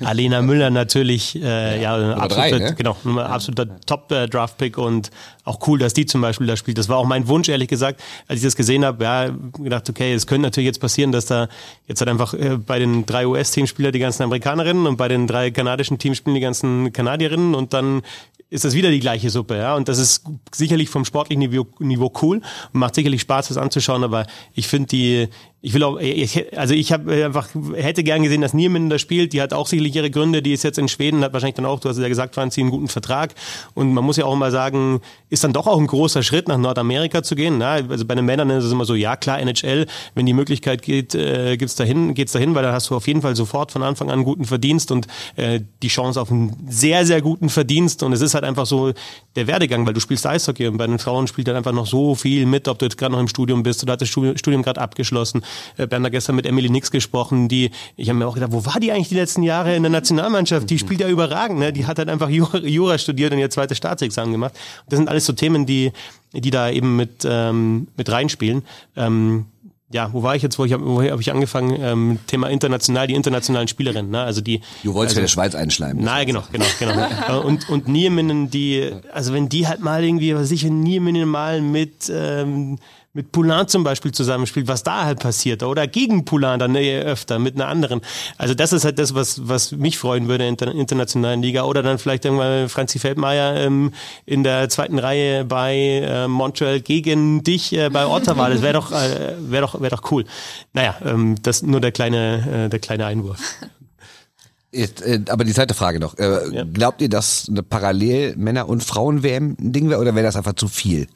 Alena 0.00 0.42
Müller 0.42 0.70
natürlich, 0.70 1.40
äh, 1.40 1.80
ja, 1.80 1.94
absoluter, 2.14 2.58
drei, 2.58 2.58
ne? 2.58 2.74
genau, 2.74 2.96
absoluter 3.18 3.68
Top-Draft-Pick 3.86 4.78
und 4.78 5.12
auch 5.44 5.60
cool, 5.68 5.78
dass 5.78 5.94
die 5.94 6.06
zum 6.06 6.20
Beispiel 6.22 6.48
da 6.48 6.56
spielt. 6.56 6.76
Das 6.76 6.88
war 6.88 6.96
auch 6.96 7.06
mein 7.06 7.28
Wunsch, 7.28 7.48
ehrlich 7.48 7.68
gesagt, 7.68 8.00
als 8.26 8.40
ich 8.40 8.44
das 8.44 8.56
gesehen 8.56 8.84
habe. 8.84 9.04
Ja, 9.04 9.30
gedacht, 9.56 9.88
okay, 9.88 10.12
es 10.12 10.26
könnte 10.26 10.42
natürlich 10.42 10.66
jetzt 10.66 10.80
passieren, 10.80 11.12
dass 11.12 11.26
da 11.26 11.48
jetzt 11.86 12.00
halt 12.00 12.10
einfach 12.10 12.34
äh, 12.34 12.56
bei 12.56 12.80
den 12.80 13.06
drei 13.06 13.28
US-Teamspieler 13.28 13.92
die 13.92 14.00
ganzen 14.00 14.24
Amerikanerinnen 14.24 14.88
und 14.88 14.96
bei 14.96 15.06
den 15.06 15.28
drei 15.28 15.52
kanadischen 15.52 15.98
Teamspielen 15.98 16.34
die 16.34 16.40
ganzen 16.40 16.92
Kanadierinnen 16.92 17.54
und 17.54 17.72
dann 17.72 18.02
ist 18.48 18.64
das 18.64 18.74
wieder 18.74 18.90
die 18.90 19.00
gleiche 19.00 19.28
Suppe, 19.30 19.56
ja. 19.56 19.74
Und 19.74 19.88
das 19.88 19.98
ist 19.98 20.24
sicherlich 20.54 20.88
vom 20.88 21.04
sportlichen 21.04 21.40
Niveau, 21.40 21.66
Niveau 21.78 22.12
cool 22.22 22.40
macht 22.72 22.94
sicherlich 22.94 23.22
Spaß, 23.22 23.48
das 23.48 23.56
anzuschauen, 23.56 24.04
aber 24.04 24.26
ich 24.54 24.68
finde 24.68 24.88
die, 24.88 25.28
ich 25.62 25.74
will 25.74 25.82
auch, 25.82 25.98
ich, 25.98 26.56
also 26.56 26.74
ich 26.74 26.92
habe 26.92 27.24
einfach, 27.24 27.48
hätte 27.74 28.04
gern 28.04 28.22
gesehen, 28.22 28.40
dass 28.40 28.54
Niemann 28.54 28.90
da 28.90 28.98
spielt. 28.98 29.32
Die 29.32 29.40
hat 29.40 29.52
auch 29.52 29.66
sicherlich 29.66 29.96
ihre 29.96 30.10
Gründe. 30.10 30.42
Die 30.42 30.52
ist 30.52 30.62
jetzt 30.62 30.78
in 30.78 30.86
Schweden, 30.86 31.24
hat 31.24 31.32
wahrscheinlich 31.32 31.56
dann 31.56 31.64
auch, 31.64 31.80
du 31.80 31.88
hast 31.88 31.98
ja 31.98 32.06
gesagt, 32.08 32.34
Franzi, 32.34 32.60
einen 32.60 32.70
guten 32.70 32.88
Vertrag. 32.88 33.34
Und 33.74 33.92
man 33.92 34.04
muss 34.04 34.16
ja 34.16 34.26
auch 34.26 34.36
mal 34.36 34.52
sagen, 34.52 35.00
ist 35.30 35.44
dann 35.44 35.54
doch 35.54 35.66
auch 35.66 35.78
ein 35.78 35.86
großer 35.86 36.22
Schritt 36.22 36.46
nach 36.46 36.58
Nordamerika 36.58 37.22
zu 37.22 37.34
gehen. 37.34 37.58
Na, 37.58 37.80
also 37.88 38.04
bei 38.04 38.14
den 38.14 38.26
Männern 38.26 38.50
ist 38.50 38.64
es 38.64 38.70
immer 38.70 38.84
so, 38.84 38.94
ja 38.94 39.16
klar, 39.16 39.40
NHL, 39.40 39.86
wenn 40.14 40.26
die 40.26 40.34
Möglichkeit 40.34 40.82
geht, 40.82 41.14
äh, 41.14 41.56
gibt's 41.56 41.74
dahin, 41.74 42.14
geht's 42.14 42.32
dahin, 42.32 42.54
weil 42.54 42.62
dann 42.62 42.72
hast 42.72 42.90
du 42.90 42.94
auf 42.94 43.08
jeden 43.08 43.22
Fall 43.22 43.34
sofort 43.34 43.72
von 43.72 43.82
Anfang 43.82 44.08
an 44.08 44.14
einen 44.14 44.24
guten 44.24 44.44
Verdienst 44.44 44.92
und 44.92 45.08
äh, 45.36 45.60
die 45.82 45.88
Chance 45.88 46.20
auf 46.20 46.30
einen 46.30 46.68
sehr, 46.68 47.06
sehr 47.06 47.22
guten 47.22 47.48
Verdienst. 47.48 48.02
Und 48.02 48.12
es 48.12 48.20
ist 48.20 48.34
halt 48.34 48.44
einfach 48.44 48.66
so 48.66 48.92
der 49.34 49.46
Werdegang, 49.46 49.86
weil 49.86 49.94
du 49.94 50.00
spielst 50.00 50.26
Eishockey 50.26 50.68
und 50.68 50.76
bei 50.76 50.86
den 50.86 50.98
Frauen 50.98 51.26
spielt 51.26 51.48
dann 51.48 51.56
einfach 51.56 51.72
noch 51.72 51.86
so 51.86 52.14
viel 52.14 52.46
mit, 52.46 52.68
ob 52.68 52.78
du 52.78 52.84
jetzt 52.84 52.98
gerade 52.98 53.12
noch 53.12 53.20
im 53.20 53.28
Studium 53.28 53.62
bist 53.64 53.82
oder 53.82 53.96
das 53.96 54.08
Studium 54.08 54.62
gerade 54.62 54.80
abgeschlossen. 54.80 55.42
Äh, 55.76 55.86
Bernd 55.86 56.06
hat 56.06 56.12
gestern 56.12 56.36
mit 56.36 56.46
Emily 56.46 56.70
Nix 56.70 56.90
gesprochen, 56.90 57.48
die, 57.48 57.70
ich 57.96 58.08
habe 58.08 58.18
mir 58.18 58.26
auch 58.26 58.34
gedacht, 58.34 58.52
wo 58.52 58.64
war 58.66 58.80
die 58.80 58.92
eigentlich 58.92 59.08
die 59.08 59.14
letzten 59.14 59.42
Jahre 59.42 59.74
in 59.74 59.82
der 59.82 59.90
Nationalmannschaft? 59.90 60.68
Die 60.70 60.78
spielt 60.78 61.00
ja 61.00 61.08
überragend, 61.08 61.58
ne? 61.58 61.72
Die 61.72 61.86
hat 61.86 61.98
halt 61.98 62.08
einfach 62.08 62.28
Jura, 62.28 62.58
Jura 62.58 62.98
studiert 62.98 63.32
und 63.32 63.38
ihr 63.38 63.50
zweites 63.50 63.78
Staatsexamen 63.78 64.32
gemacht. 64.32 64.54
Das 64.88 64.98
sind 64.98 65.08
alles 65.08 65.26
so 65.26 65.32
Themen, 65.32 65.66
die, 65.66 65.92
die 66.32 66.50
da 66.50 66.70
eben 66.70 66.96
mit, 66.96 67.26
ähm, 67.28 67.88
mit 67.96 68.10
reinspielen. 68.10 68.62
Ähm, 68.96 69.46
ja, 69.92 70.12
wo 70.12 70.22
war 70.22 70.34
ich 70.34 70.42
jetzt? 70.42 70.58
Wo, 70.58 70.64
ich, 70.64 70.72
wo 70.78 71.02
habe 71.02 71.22
ich 71.22 71.30
angefangen? 71.30 71.76
Ähm, 71.80 72.18
Thema 72.26 72.48
international, 72.48 73.06
die 73.06 73.14
internationalen 73.14 73.68
Spielerinnen. 73.68 74.10
Ne? 74.10 74.20
Also 74.20 74.40
die. 74.40 74.60
Du 74.82 74.94
wolltest 74.94 75.16
also, 75.16 75.20
ja 75.20 75.22
der 75.22 75.28
Schweiz 75.28 75.54
einschleimen. 75.54 76.02
Nein, 76.02 76.26
genau, 76.26 76.42
genau, 76.50 76.64
genau. 76.78 77.40
und 77.44 77.68
und 77.68 77.86
Nieminen, 77.86 78.50
die, 78.50 78.92
also 79.12 79.32
wenn 79.32 79.48
die 79.48 79.68
halt 79.68 79.80
mal 79.80 80.02
irgendwie, 80.02 80.34
was 80.34 80.50
ich 80.50 80.64
Nieminen 80.64 81.28
mal 81.28 81.60
mit 81.60 82.10
ähm, 82.12 82.78
mit 83.16 83.32
Poulain 83.32 83.66
zum 83.66 83.82
Beispiel 83.82 84.12
zusammenspielt, 84.12 84.68
was 84.68 84.82
da 84.82 85.04
halt 85.04 85.20
passiert 85.20 85.62
oder 85.62 85.86
gegen 85.86 86.26
Poulain 86.26 86.58
dann 86.58 86.74
eher 86.74 87.02
öfter 87.02 87.38
mit 87.38 87.54
einer 87.54 87.66
anderen. 87.66 88.02
Also 88.36 88.52
das 88.52 88.74
ist 88.74 88.84
halt 88.84 88.98
das, 88.98 89.14
was, 89.14 89.48
was 89.48 89.72
mich 89.72 89.96
freuen 89.96 90.28
würde 90.28 90.46
in 90.46 90.56
der 90.58 90.68
internationalen 90.68 91.40
Liga 91.40 91.62
oder 91.62 91.82
dann 91.82 91.98
vielleicht 91.98 92.26
irgendwann 92.26 92.68
Franzi 92.68 92.98
Feldmeier 92.98 93.56
ähm, 93.56 93.92
in 94.26 94.44
der 94.44 94.68
zweiten 94.68 94.98
Reihe 94.98 95.46
bei 95.46 95.74
äh, 96.04 96.28
Montreal 96.28 96.80
gegen 96.80 97.42
dich 97.42 97.72
äh, 97.72 97.88
bei 97.88 98.06
Ottawa. 98.06 98.50
Das 98.50 98.60
wäre 98.60 98.74
doch, 98.74 98.92
äh, 98.92 99.34
wäre 99.38 99.62
doch, 99.62 99.75
wäre 99.80 99.94
doch 99.94 100.10
cool. 100.10 100.24
Naja, 100.72 100.96
ähm, 101.04 101.36
das 101.42 101.62
nur 101.62 101.80
der 101.80 101.92
kleine, 101.92 102.66
äh, 102.66 102.68
der 102.68 102.78
kleine 102.78 103.06
Einwurf. 103.06 103.40
Jetzt, 104.72 105.00
äh, 105.02 105.20
aber 105.28 105.44
die 105.44 105.54
zweite 105.54 105.74
Frage 105.74 106.00
noch. 106.00 106.18
Äh, 106.18 106.54
Ja. 106.54 106.64
Glaubt 106.64 107.00
ihr, 107.00 107.08
dass 107.08 107.46
eine 107.48 107.62
parallel 107.62 108.36
Männer- 108.36 108.68
und 108.68 108.84
Frauen-WM 108.84 109.56
ein 109.58 109.72
Ding 109.72 109.88
wäre 109.88 110.00
oder 110.00 110.14
wäre 110.14 110.26
das 110.26 110.36
einfach 110.36 110.54
zu 110.54 110.68
viel? 110.68 111.06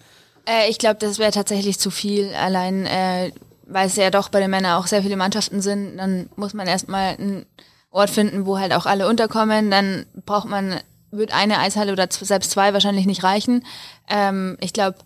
Äh, 0.47 0.71
ich 0.71 0.79
glaube, 0.79 0.97
das 0.99 1.19
wäre 1.19 1.33
tatsächlich 1.33 1.79
zu 1.79 1.91
viel. 1.91 2.33
Allein, 2.35 2.87
äh, 2.87 3.33
weil 3.67 3.87
es 3.87 3.97
ja 3.97 4.11
doch 4.11 4.29
bei 4.31 4.41
den 4.41 4.51
Männern 4.51 4.77
auch 4.81 4.87
sehr 4.87 5.03
viele 5.03 5.17
Mannschaften 5.17 5.61
sind, 5.61 5.99
dann 5.99 6.29
muss 6.37 6.55
man 6.55 6.67
erstmal 6.67 7.17
einen 7.17 7.47
Ort 7.91 8.11
finden, 8.11 8.47
wo 8.47 8.59
halt 8.59 8.73
auch 8.73 8.87
alle 8.87 9.09
unterkommen. 9.09 9.71
Dann 9.71 10.07
braucht 10.25 10.49
man, 10.49 10.81
wird 11.11 11.35
eine 11.35 11.59
Eishalle 11.59 11.93
oder 11.93 12.09
selbst 12.11 12.53
zwei 12.53 12.73
wahrscheinlich 12.73 13.07
nicht 13.07 13.25
reichen. 13.25 13.65
Ähm, 14.09 14.57
ich 14.61 14.73
glaube, 14.73 14.99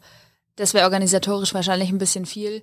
das 0.56 0.74
wäre 0.74 0.84
organisatorisch 0.84 1.54
wahrscheinlich 1.54 1.88
ein 1.88 1.98
bisschen 1.98 2.26
viel. 2.26 2.62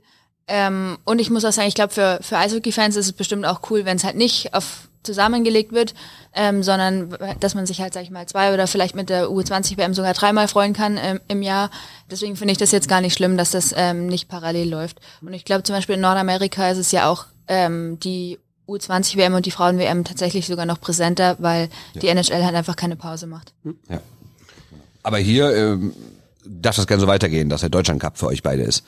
Ähm, 0.53 0.97
und 1.05 1.19
ich 1.19 1.29
muss 1.29 1.45
auch 1.45 1.53
sagen, 1.53 1.69
ich 1.69 1.75
glaube, 1.75 1.93
für, 1.93 2.19
für 2.21 2.37
Eishockey-Fans 2.37 2.97
ist 2.97 3.05
es 3.05 3.13
bestimmt 3.13 3.45
auch 3.45 3.61
cool, 3.69 3.85
wenn 3.85 3.95
es 3.95 4.03
halt 4.03 4.17
nicht 4.17 4.53
auf 4.53 4.89
zusammengelegt 5.03 5.71
wird, 5.71 5.95
ähm, 6.35 6.61
sondern 6.61 7.17
dass 7.39 7.55
man 7.55 7.65
sich 7.65 7.81
halt, 7.81 7.93
sag 7.93 8.03
ich 8.03 8.11
mal, 8.11 8.27
zwei 8.27 8.53
oder 8.53 8.67
vielleicht 8.67 8.95
mit 8.95 9.09
der 9.09 9.29
U20-WM 9.29 9.93
sogar 9.93 10.13
dreimal 10.13 10.47
freuen 10.47 10.73
kann 10.73 10.99
ähm, 11.01 11.19
im 11.27 11.41
Jahr. 11.41 11.71
Deswegen 12.11 12.35
finde 12.35 12.51
ich 12.51 12.57
das 12.57 12.71
jetzt 12.71 12.87
gar 12.87 13.01
nicht 13.01 13.15
schlimm, 13.15 13.37
dass 13.37 13.51
das 13.51 13.73
ähm, 13.75 14.07
nicht 14.07 14.27
parallel 14.27 14.69
läuft. 14.69 14.99
Und 15.21 15.33
ich 15.33 15.45
glaube 15.45 15.63
zum 15.63 15.75
Beispiel 15.75 15.95
in 15.95 16.01
Nordamerika 16.01 16.69
ist 16.69 16.77
es 16.77 16.91
ja 16.91 17.09
auch 17.09 17.25
ähm, 17.47 17.97
die 17.99 18.37
U20-WM 18.67 19.33
und 19.33 19.45
die 19.45 19.51
Frauen-WM 19.51 20.03
tatsächlich 20.03 20.45
sogar 20.45 20.65
noch 20.65 20.79
präsenter, 20.79 21.37
weil 21.39 21.69
die 21.95 22.07
NHL 22.07 22.43
halt 22.43 22.55
einfach 22.55 22.75
keine 22.75 22.95
Pause 22.95 23.25
macht. 23.25 23.53
Ja. 23.89 24.01
Aber 25.01 25.17
hier 25.17 25.55
ähm, 25.55 25.93
darf 26.45 26.75
das 26.75 26.85
gerne 26.85 27.01
so 27.01 27.07
weitergehen, 27.07 27.49
dass 27.49 27.61
der 27.61 27.69
Deutschland 27.69 28.01
Cup 28.01 28.19
für 28.19 28.27
euch 28.27 28.43
beide 28.43 28.63
ist. 28.63 28.83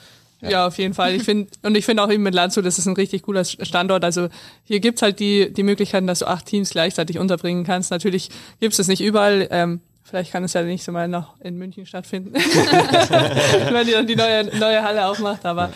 Ja, 0.50 0.66
auf 0.66 0.78
jeden 0.78 0.94
Fall. 0.94 1.14
Ich 1.14 1.22
finde, 1.22 1.50
und 1.62 1.76
ich 1.76 1.84
finde 1.84 2.02
auch 2.02 2.10
eben 2.10 2.22
mit 2.22 2.34
Landshut, 2.34 2.64
das 2.64 2.78
ist 2.78 2.86
ein 2.86 2.94
richtig 2.94 3.22
cooler 3.22 3.44
Standort. 3.44 4.04
Also 4.04 4.28
hier 4.64 4.80
gibt's 4.80 5.02
halt 5.02 5.20
die, 5.20 5.52
die 5.52 5.62
Möglichkeiten, 5.62 6.06
dass 6.06 6.20
du 6.20 6.26
acht 6.26 6.46
Teams 6.46 6.70
gleichzeitig 6.70 7.18
unterbringen 7.18 7.64
kannst. 7.64 7.90
Natürlich 7.90 8.30
gibt's 8.60 8.76
das 8.76 8.88
nicht 8.88 9.02
überall. 9.02 9.48
Ähm, 9.50 9.80
vielleicht 10.02 10.32
kann 10.32 10.44
es 10.44 10.52
ja 10.52 10.62
nicht 10.62 10.84
so 10.84 10.92
mal 10.92 11.08
noch 11.08 11.40
in 11.40 11.56
München 11.56 11.86
stattfinden, 11.86 12.34
wenn 13.70 13.86
die 13.86 13.92
dann 13.92 14.06
die 14.06 14.16
neue, 14.16 14.44
neue 14.58 14.82
Halle 14.82 15.06
aufmacht. 15.06 15.44
Aber 15.44 15.72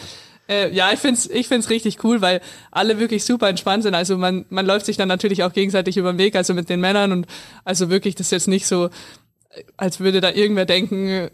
äh, 0.48 0.72
ja, 0.74 0.92
ich 0.92 0.98
find's 0.98 1.28
ich 1.28 1.48
find's 1.48 1.70
richtig 1.70 2.02
cool, 2.04 2.20
weil 2.20 2.40
alle 2.70 2.98
wirklich 2.98 3.24
super 3.24 3.48
entspannt 3.48 3.82
sind. 3.82 3.94
Also 3.94 4.16
man, 4.16 4.46
man 4.48 4.66
läuft 4.66 4.86
sich 4.86 4.96
dann 4.96 5.08
natürlich 5.08 5.42
auch 5.42 5.52
gegenseitig 5.52 5.96
über 5.96 6.12
den 6.12 6.18
Weg, 6.18 6.36
also 6.36 6.54
mit 6.54 6.68
den 6.68 6.80
Männern. 6.80 7.12
Und 7.12 7.26
also 7.64 7.90
wirklich, 7.90 8.14
das 8.14 8.28
ist 8.28 8.32
jetzt 8.32 8.48
nicht 8.48 8.66
so, 8.66 8.90
als 9.76 10.00
würde 10.00 10.20
da 10.20 10.30
irgendwer 10.30 10.64
denken, 10.64 11.08
äh, 11.08 11.30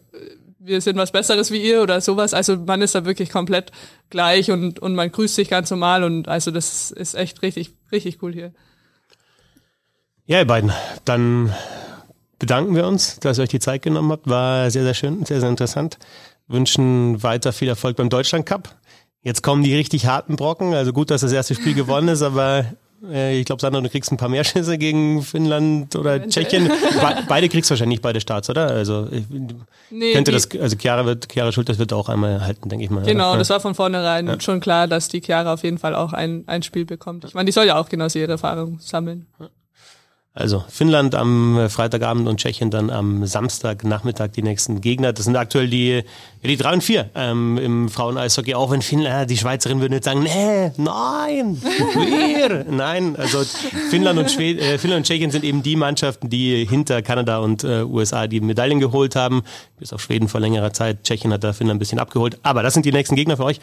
wir 0.65 0.81
sind 0.81 0.97
was 0.97 1.13
Besseres 1.13 1.51
wie 1.51 1.63
ihr 1.63 1.83
oder 1.83 2.01
sowas. 2.01 2.35
Also 2.35 2.57
man 2.57 2.83
ist 2.83 2.95
da 2.95 3.05
wirklich 3.05 3.31
komplett 3.31 3.71
gleich 4.11 4.51
und, 4.51 4.79
und 4.79 4.95
man 4.95 5.13
grüßt 5.13 5.35
sich 5.35 5.51
ganz 5.51 5.71
normal 5.71 6.05
und 6.05 6.29
also 6.29 6.51
das 6.51 6.91
ist 6.91 7.15
echt 7.15 7.43
richtig, 7.43 7.73
richtig 7.93 8.23
cool 8.23 8.33
hier. 8.33 8.53
Ja, 10.27 10.39
ihr 10.39 10.47
beiden, 10.47 10.73
dann 11.05 11.55
bedanken 12.39 12.75
wir 12.75 12.87
uns, 12.87 13.21
dass 13.21 13.39
ihr 13.39 13.43
euch 13.43 13.51
die 13.51 13.61
Zeit 13.61 13.83
genommen 13.83 14.11
habt. 14.11 14.29
War 14.29 14.71
sehr, 14.71 14.85
sehr 14.85 14.95
schön, 14.95 15.25
sehr, 15.27 15.41
sehr 15.41 15.51
interessant. 15.51 15.99
Wünschen 16.47 17.23
weiter 17.23 17.53
viel 17.53 17.69
Erfolg 17.69 17.97
beim 17.97 18.09
Deutschland 18.09 18.47
Cup. 18.47 18.75
Jetzt 19.23 19.43
kommen 19.43 19.63
die 19.63 19.75
richtig 19.75 20.07
harten 20.07 20.37
Brocken. 20.37 20.75
Also 20.75 20.93
gut, 20.93 21.11
dass 21.11 21.23
das 21.23 21.33
erste 21.33 21.55
Spiel 21.55 21.75
gewonnen 21.75 22.09
ist, 22.09 22.23
aber 22.23 22.67
ich 23.13 23.45
glaube, 23.45 23.61
Sandra, 23.61 23.81
du 23.81 23.89
kriegst 23.89 24.11
ein 24.11 24.17
paar 24.17 24.29
mehr 24.29 24.45
Schüsse 24.45 24.79
gegen 24.79 25.23
Finnland 25.23 25.95
oder 25.97 26.17
Eventuell. 26.17 26.47
Tschechien. 26.47 26.69
Be 26.69 27.25
beide 27.29 27.49
kriegst 27.49 27.71
du 27.71 27.73
wahrscheinlich 27.73 28.01
beide 28.01 28.21
Starts, 28.21 28.49
oder? 28.49 28.69
Also 28.69 29.09
ich, 29.11 29.25
Nee, 29.91 30.13
könnte 30.13 30.33
das, 30.33 30.49
also 30.59 30.77
Chiara 30.77 31.05
wird, 31.05 31.31
Chiara 31.31 31.53
Schulters 31.53 31.79
wird 31.79 31.93
auch 31.93 32.09
einmal 32.09 32.41
halten, 32.41 32.69
denke 32.69 32.85
ich 32.85 32.91
mal. 32.91 33.05
Genau, 33.05 33.31
oder? 33.31 33.39
das 33.39 33.51
war 33.51 33.61
von 33.61 33.75
vornherein 33.75 34.41
schon 34.41 34.61
klar, 34.61 34.89
dass 34.89 35.09
die 35.09 35.21
Chiara 35.21 35.53
auf 35.53 35.63
jeden 35.63 35.79
Fall 35.79 35.95
auch 35.95 36.13
ein, 36.13 36.45
ein 36.47 36.63
Spiel 36.63 36.85
bekommt. 36.85 37.25
Ich 37.25 37.35
meine, 37.35 37.47
die 37.47 37.53
soll 37.53 37.67
ja 37.67 37.79
auch 37.79 37.89
genauso 37.89 38.19
ihre 38.19 38.33
Erfahrung 38.33 38.79
sammeln. 38.81 39.27
Also 40.37 40.65
Finnland 40.69 41.15
am 41.15 41.57
äh, 41.57 41.69
Freitagabend 41.69 42.27
und 42.27 42.41
Tschechien 42.41 42.69
dann 42.69 42.91
am 42.91 43.25
Samstagnachmittag 43.25 44.31
die 44.33 44.43
nächsten 44.43 44.81
Gegner. 44.81 45.13
Das 45.13 45.27
sind 45.27 45.37
aktuell 45.37 45.69
die, 45.69 45.91
ja, 45.91 46.03
die 46.43 46.57
drei 46.57 46.73
und 46.73 46.83
vier 46.83 47.09
ähm, 47.15 47.57
im 47.57 47.89
Frauen-Eishockey. 47.89 48.57
Auch 48.57 48.73
wenn 48.73 48.83
Finnland, 48.83 49.15
äh, 49.15 49.27
die 49.27 49.37
Schweizerin 49.37 49.81
würden 49.81 49.93
jetzt 49.93 50.07
sagen, 50.07 50.25
nee, 50.25 50.73
nein, 50.77 51.63
wir. 51.63 52.67
nein, 52.69 53.15
also 53.15 53.45
Finnland 53.91 54.19
und, 54.19 54.29
Schwed 54.29 54.59
äh, 54.61 54.77
Finnland 54.79 55.03
und 55.03 55.07
Tschechien 55.07 55.31
sind 55.31 55.45
eben 55.45 55.63
die 55.63 55.77
Mannschaften, 55.77 56.29
die 56.29 56.67
hinter 56.69 57.01
Kanada 57.01 57.39
und 57.39 57.63
äh, 57.63 57.85
USA 57.85 58.27
die 58.27 58.41
Medaillen 58.41 58.81
geholt 58.81 59.15
haben. 59.15 59.43
Bis 59.79 59.93
auf 59.93 60.03
Schweden 60.03 60.27
vor 60.27 60.41
längerer 60.41 60.73
Zeit. 60.73 61.05
Tschechien 61.05 61.33
hat 61.33 61.45
da 61.45 61.53
Finnland 61.53 61.77
ein 61.77 61.79
bisschen 61.79 62.01
abgeholt. 62.01 62.41
Aber 62.43 62.65
das 62.65 62.75
sind 62.75 62.85
die 62.85 62.93
nächsten 62.93 63.15
Gegner 63.15 63.37
für 63.37 63.45
euch. 63.45 63.61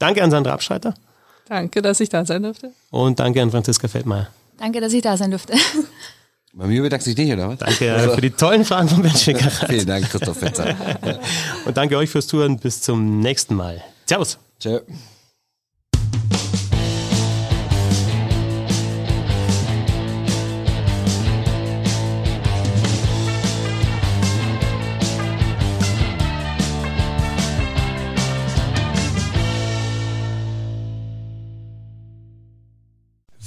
Danke 0.00 0.24
an 0.24 0.32
Sandra 0.32 0.52
Abschreiter 0.52 0.94
Danke, 1.48 1.80
dass 1.80 2.00
ich 2.00 2.08
da 2.08 2.26
sein 2.26 2.42
durfte. 2.42 2.72
und 2.90 3.20
danke 3.20 3.40
an 3.40 3.52
Franziska 3.52 3.86
Feldmeier. 3.86 4.26
Danke, 4.58 4.80
dass 4.80 4.92
ich 4.92 5.02
da 5.02 5.16
sein 5.16 5.30
durfte. 5.30 5.54
Bei 6.52 6.66
mir 6.66 6.82
bedankt 6.82 7.04
sich 7.04 7.16
nicht, 7.16 7.32
oder 7.32 7.50
was? 7.50 7.58
Danke 7.58 7.94
also. 7.94 8.14
für 8.14 8.20
die 8.20 8.30
tollen 8.30 8.64
Fragen 8.64 8.88
vom 8.88 9.02
Benchmaker. 9.02 9.50
Vielen 9.68 9.86
Dank, 9.86 10.10
Christoph 10.10 10.38
Fetzer. 10.38 10.74
Und 11.64 11.76
danke 11.76 11.96
euch 11.96 12.10
fürs 12.10 12.26
Touren. 12.26 12.58
Bis 12.58 12.80
zum 12.80 13.20
nächsten 13.20 13.54
Mal. 13.54 13.82
Servus. 14.06 14.38
Ciao. 14.58 14.80